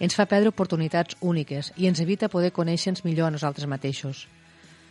Ens 0.00 0.16
fa 0.18 0.26
perdre 0.26 0.50
oportunitats 0.50 1.16
úniques 1.20 1.70
i 1.76 1.86
ens 1.86 2.00
evita 2.02 2.28
poder 2.28 2.50
conèixer-nos 2.52 3.04
millor 3.04 3.28
a 3.28 3.34
nosaltres 3.34 3.68
mateixos. 3.70 4.26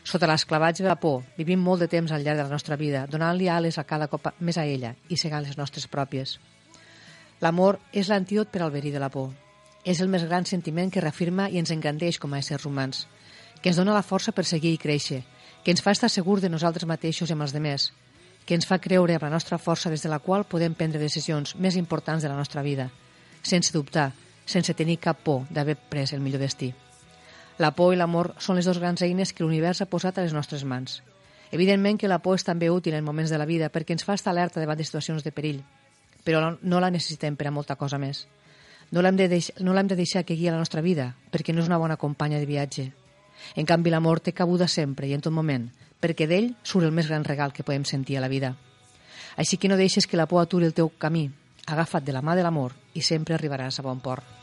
Sota 0.03 0.27
l'esclavatge 0.27 0.83
de 0.83 0.89
la 0.89 0.99
por, 0.99 1.23
vivim 1.37 1.59
molt 1.59 1.83
de 1.83 1.87
temps 1.91 2.11
al 2.11 2.23
llarg 2.23 2.39
de 2.39 2.47
la 2.47 2.51
nostra 2.51 2.75
vida, 2.79 3.05
donant-li 3.07 3.47
ales 3.47 3.77
a 3.79 3.85
cada 3.87 4.07
cop 4.11 4.33
més 4.39 4.57
a 4.57 4.65
ella 4.67 4.95
i 5.09 5.17
segant 5.17 5.43
les 5.43 5.57
nostres 5.57 5.87
pròpies. 5.87 6.37
L'amor 7.43 7.79
és 7.91 8.07
l'antídot 8.07 8.51
per 8.51 8.61
al 8.63 8.71
verí 8.71 8.91
de 8.91 8.99
la 8.99 9.11
por. 9.11 9.31
És 9.83 9.99
el 9.99 10.07
més 10.07 10.23
gran 10.23 10.45
sentiment 10.47 10.91
que 10.91 11.03
reafirma 11.03 11.49
i 11.51 11.59
ens 11.59 11.71
engrandeix 11.71 12.19
com 12.19 12.33
a 12.33 12.39
éssers 12.39 12.65
humans, 12.65 13.07
que 13.61 13.71
ens 13.71 13.79
dona 13.79 13.95
la 13.95 14.03
força 14.03 14.31
per 14.31 14.45
seguir 14.47 14.73
i 14.75 14.79
créixer, 14.79 15.23
que 15.63 15.71
ens 15.71 15.83
fa 15.83 15.91
estar 15.91 16.09
segurs 16.11 16.43
de 16.43 16.51
nosaltres 16.51 16.87
mateixos 16.87 17.29
i 17.29 17.35
amb 17.35 17.43
els 17.43 17.55
demés, 17.55 17.91
que 18.45 18.55
ens 18.55 18.67
fa 18.67 18.79
creure 18.79 19.15
amb 19.15 19.23
la 19.27 19.31
nostra 19.35 19.59
força 19.59 19.91
des 19.91 20.03
de 20.03 20.11
la 20.11 20.19
qual 20.19 20.43
podem 20.47 20.75
prendre 20.75 20.99
decisions 20.99 21.55
més 21.55 21.75
importants 21.79 22.23
de 22.23 22.31
la 22.31 22.39
nostra 22.39 22.63
vida, 22.63 22.89
sense 23.43 23.71
dubtar, 23.75 24.11
sense 24.45 24.73
tenir 24.73 24.99
cap 24.99 25.19
por 25.23 25.47
d'haver 25.49 25.77
pres 25.77 26.13
el 26.13 26.21
millor 26.21 26.41
destí. 26.41 26.73
La 27.57 27.71
por 27.77 27.93
i 27.93 27.97
l'amor 27.97 28.33
són 28.41 28.57
les 28.57 28.65
dues 28.65 28.79
grans 28.81 29.01
eines 29.05 29.33
que 29.33 29.43
l'univers 29.43 29.81
ha 29.81 29.89
posat 29.89 30.17
a 30.17 30.25
les 30.25 30.33
nostres 30.33 30.63
mans. 30.65 31.01
Evidentment 31.53 31.99
que 32.01 32.09
la 32.09 32.17
por 32.17 32.39
és 32.39 32.43
també 32.43 32.71
útil 32.73 32.95
en 32.97 33.05
moments 33.05 33.29
de 33.29 33.37
la 33.37 33.45
vida 33.45 33.69
perquè 33.69 33.93
ens 33.93 34.03
fa 34.03 34.15
estar 34.17 34.31
alerta 34.33 34.59
davant 34.59 34.79
de 34.79 34.87
situacions 34.87 35.23
de 35.23 35.31
perill, 35.31 35.61
però 36.25 36.57
no 36.61 36.79
la 36.81 36.89
necessitem 36.89 37.35
per 37.37 37.47
a 37.47 37.53
molta 37.53 37.75
cosa 37.75 37.99
més. 38.01 38.25
No 38.91 39.01
l'hem 39.01 39.15
de, 39.17 39.27
deix 39.29 39.51
no 39.59 39.73
de 39.73 39.95
deixar 39.95 40.23
que 40.25 40.35
guia 40.35 40.51
la 40.51 40.57
nostra 40.57 40.81
vida, 40.81 41.15
perquè 41.31 41.53
no 41.53 41.61
és 41.61 41.67
una 41.67 41.77
bona 41.77 41.97
companya 41.97 42.39
de 42.39 42.45
viatge. 42.45 42.91
En 43.55 43.65
canvi, 43.65 43.89
l'amor 43.89 44.19
té 44.19 44.33
cabuda 44.33 44.67
sempre 44.67 45.07
i 45.07 45.13
en 45.13 45.21
tot 45.21 45.33
moment, 45.33 45.69
perquè 46.01 46.27
d'ell 46.27 46.53
surt 46.63 46.85
el 46.85 46.91
més 46.91 47.07
gran 47.07 47.23
regal 47.23 47.53
que 47.53 47.63
podem 47.63 47.85
sentir 47.85 48.17
a 48.17 48.21
la 48.21 48.29
vida. 48.29 48.55
Així 49.35 49.57
que 49.57 49.69
no 49.69 49.77
deixes 49.77 50.07
que 50.07 50.17
la 50.17 50.27
por 50.27 50.41
aturi 50.41 50.65
el 50.65 50.73
teu 50.73 50.89
camí. 50.89 51.29
Agafa't 51.65 52.03
de 52.03 52.11
la 52.11 52.21
mà 52.21 52.35
de 52.35 52.43
l'amor 52.43 52.73
i 52.93 53.01
sempre 53.01 53.37
arribaràs 53.37 53.79
a 53.79 53.85
bon 53.85 54.01
port. 54.03 54.42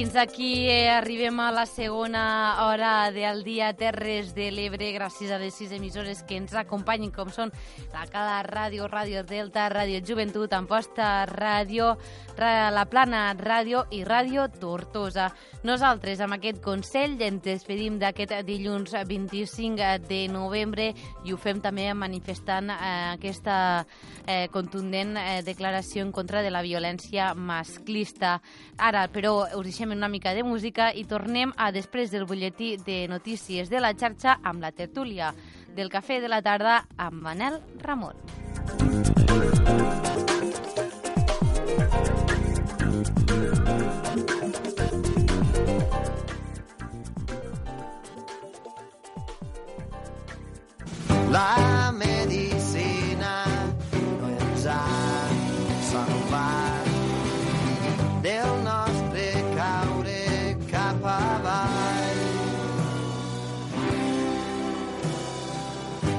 Fins 0.00 0.16
aquí 0.16 0.66
eh, 0.66 0.88
arribem 0.88 1.38
a 1.40 1.50
la 1.52 1.66
segona 1.66 2.64
hora 2.64 3.10
del 3.12 3.44
dia 3.44 3.74
Terres 3.76 4.30
de 4.32 4.46
l'Ebre 4.48 4.94
gràcies 4.94 5.28
a 5.28 5.36
les 5.36 5.52
sis 5.52 5.74
emissores 5.76 6.22
que 6.24 6.38
ens 6.40 6.54
acompanyen 6.56 7.12
com 7.12 7.28
són 7.28 7.52
la 7.92 8.06
Cala 8.08 8.38
Ràdio, 8.46 8.88
Ràdio 8.88 9.26
Delta, 9.28 9.66
Ràdio 9.68 10.00
Joventut, 10.00 10.54
Amposta 10.56 11.26
Ràdio, 11.28 11.98
La 12.40 12.86
Plana 12.88 13.34
Ràdio 13.36 13.82
i 13.92 14.00
Ràdio 14.08 14.46
Tortosa. 14.48 15.26
Nosaltres 15.68 16.22
amb 16.24 16.38
aquest 16.38 16.62
consell 16.64 17.18
ens 17.20 17.44
despedim 17.44 17.98
d'aquest 18.00 18.32
dilluns 18.48 18.94
25 19.04 20.08
de 20.08 20.22
novembre 20.32 20.94
i 21.26 21.34
ho 21.34 21.36
fem 21.36 21.60
també 21.60 21.90
manifestant 21.92 22.72
eh, 22.72 23.12
aquesta 23.18 23.84
eh, 24.24 24.48
contundent 24.48 25.12
eh, 25.20 25.42
declaració 25.44 26.06
en 26.06 26.14
contra 26.16 26.40
de 26.40 26.48
la 26.48 26.64
violència 26.64 27.34
masclista. 27.34 28.38
Ara, 28.78 29.04
però, 29.12 29.44
us 29.58 29.68
deixem 29.68 29.89
una 29.92 30.08
mica 30.08 30.34
de 30.34 30.42
música 30.42 30.90
i 30.94 31.04
tornem 31.04 31.52
a 31.56 31.70
després 31.72 32.10
del 32.10 32.26
butlletí 32.26 32.76
de 32.86 33.06
notícies 33.08 33.70
de 33.70 33.80
la 33.80 33.94
xarxa 33.94 34.38
amb 34.42 34.62
la 34.62 34.72
tertúlia 34.72 35.34
del 35.74 35.90
Cafè 35.90 36.20
de 36.20 36.28
la 36.28 36.42
Tarda 36.42 36.84
amb 36.96 37.22
Manel 37.22 37.60
Ramon. 37.82 38.14
La 51.30 51.92
medicina 51.94 53.44
no 53.92 54.28
ens 54.34 54.66
ha 54.66 54.82
salvat 55.92 56.90
del 58.22 58.64
nostre 58.64 59.09
avall. 61.04 62.20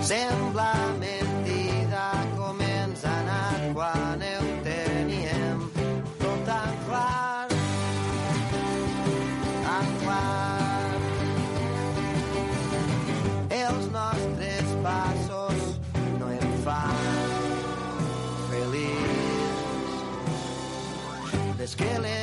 Sembla 0.02 0.74
mentida 1.00 2.08
com 2.38 2.62
ens 2.62 3.04
ha 3.06 3.14
anat 3.22 3.62
quan 3.76 4.24
ho 4.26 4.40
teníem 4.66 5.60
tot 6.20 6.40
tan 6.46 6.72
clar, 6.88 7.48
tan 9.68 9.88
clar. 10.02 10.90
Els 13.62 13.86
nostres 13.96 14.68
passos 14.84 15.60
no 16.20 16.28
em 16.34 16.50
fan 16.66 17.06
feliç. 18.50 19.96
Des 21.62 21.76
que 21.78 21.94
les 22.02 22.21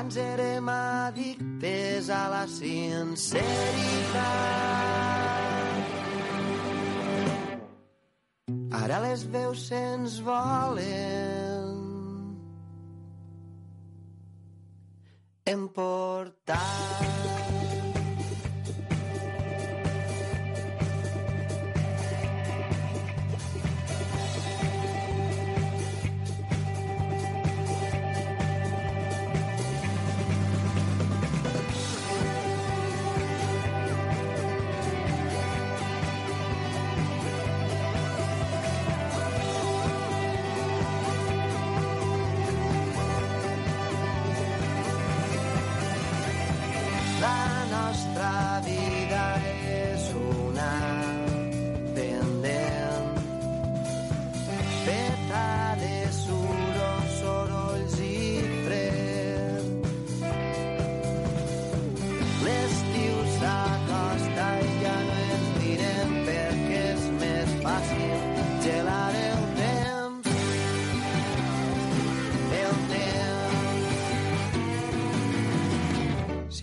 abans 0.00 0.16
érem 0.16 0.68
addictes 0.68 2.08
a 2.08 2.28
la 2.28 2.46
sinceritat, 2.48 3.44
ara 8.72 9.00
les 9.04 9.26
veus 9.28 9.66
se'ns 9.68 10.20
volen 10.24 11.68
emportar. 15.44 16.64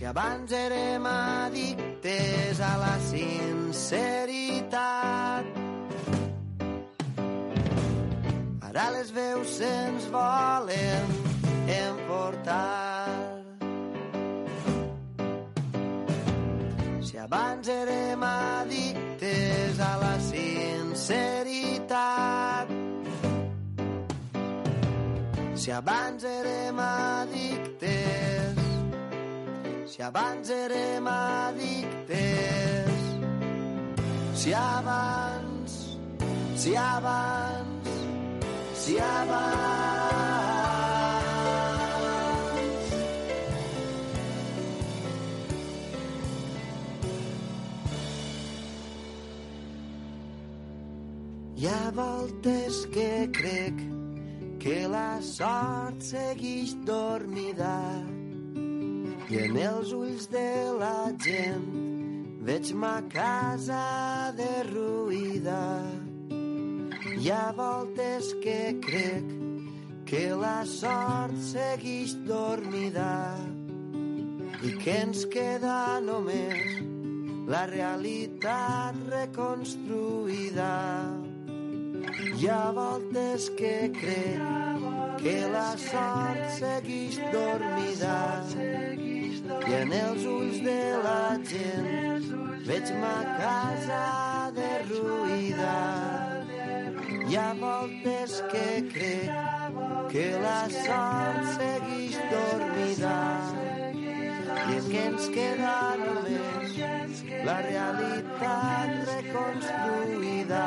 Abans 0.08 0.50
érem 0.50 1.04
addictes 1.04 2.60
a 2.60 2.76
la 2.80 2.98
sinceritat, 3.10 4.72
ara 8.68 8.90
les 8.96 9.10
veus 9.12 9.48
se'ns 9.58 10.08
volen 10.08 11.04
emportar. 11.68 13.08
Si 17.04 17.18
abans 17.18 17.68
érem 17.68 18.22
addictes 18.22 19.78
a 19.78 19.96
la 20.00 20.16
sinceritat, 20.30 21.48
si 25.54 25.70
abans 25.70 26.24
si 29.98 30.04
abans 30.04 30.48
érem 30.48 31.06
addictes, 31.08 33.02
si 34.32 34.52
abans, 34.54 35.98
si 36.54 36.76
abans, 36.76 37.88
si 38.74 38.96
abans. 39.00 39.58
Hi 51.56 51.66
ha 51.66 51.90
voltes 51.90 52.86
que 52.94 53.26
crec 53.34 53.74
que 54.62 54.86
la 54.86 55.18
sort 55.20 55.98
segueix 56.06 56.76
dormida 56.86 57.74
i 59.28 59.36
en 59.44 59.56
els 59.60 59.90
ulls 59.92 60.28
de 60.32 60.50
la 60.80 61.10
gent 61.20 61.64
veig 62.48 62.70
ma 62.82 62.94
casa 63.12 63.80
derruïda. 64.38 65.64
Hi 67.18 67.28
ha 67.34 67.42
voltes 67.58 68.30
que 68.44 68.60
crec 68.86 69.34
que 70.08 70.22
la 70.42 70.62
sort 70.70 71.36
segueix 71.50 72.14
dormida 72.28 73.36
i 74.64 74.72
que 74.80 74.94
ens 75.02 75.26
queda 75.34 75.98
només 76.06 76.78
la 77.52 77.66
realitat 77.68 78.96
reconstruïda. 79.12 80.72
Hi 82.38 82.48
ha 82.48 82.62
voltes 82.80 83.50
que 83.60 83.76
crec 84.00 85.20
que 85.20 85.36
la 85.52 85.68
sort 85.84 86.48
segueix 86.62 87.20
dormida 87.36 88.16
i 89.48 89.74
en 89.78 89.92
els 89.96 90.24
ulls 90.28 90.58
de 90.64 90.80
la 91.04 91.20
gent 91.50 92.26
veig 92.66 92.90
ma 93.02 93.14
casa 93.38 94.00
derruïda. 94.56 95.76
Hi 97.28 97.38
ha 97.40 97.46
voltes 97.60 98.34
que 98.52 98.66
crec 98.92 99.80
que 100.12 100.26
la 100.44 100.58
sort 100.74 101.48
segueix 101.54 102.18
dormida 102.34 103.16
i 104.02 104.76
és 104.76 104.92
que 104.92 105.02
ens 105.06 105.30
queda 105.38 105.74
només 106.04 107.24
la 107.48 107.58
realitat 107.70 108.94
reconstruïda. 109.14 110.64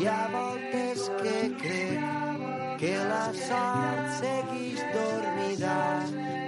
Hi 0.00 0.12
ha 0.12 0.20
voltes 0.38 1.08
que 1.20 1.38
crec 1.64 2.21
que 2.82 2.96
la 2.98 3.26
sort 3.32 4.06
segueix 4.18 4.80
dormida, 4.92 5.74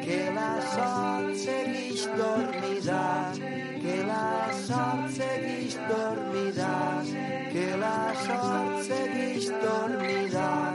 que 0.02 0.16
la 0.34 0.48
sort 0.72 1.36
segueix 1.42 2.06
dormida, 2.18 3.04
que 3.84 3.94
la 4.08 4.50
sort 4.66 5.14
segueix 5.14 5.76
dormida, 5.92 6.72
que 7.52 7.68
la 7.84 7.94
sort 8.24 8.82
segueix 8.88 9.46
dormida, 9.62 10.73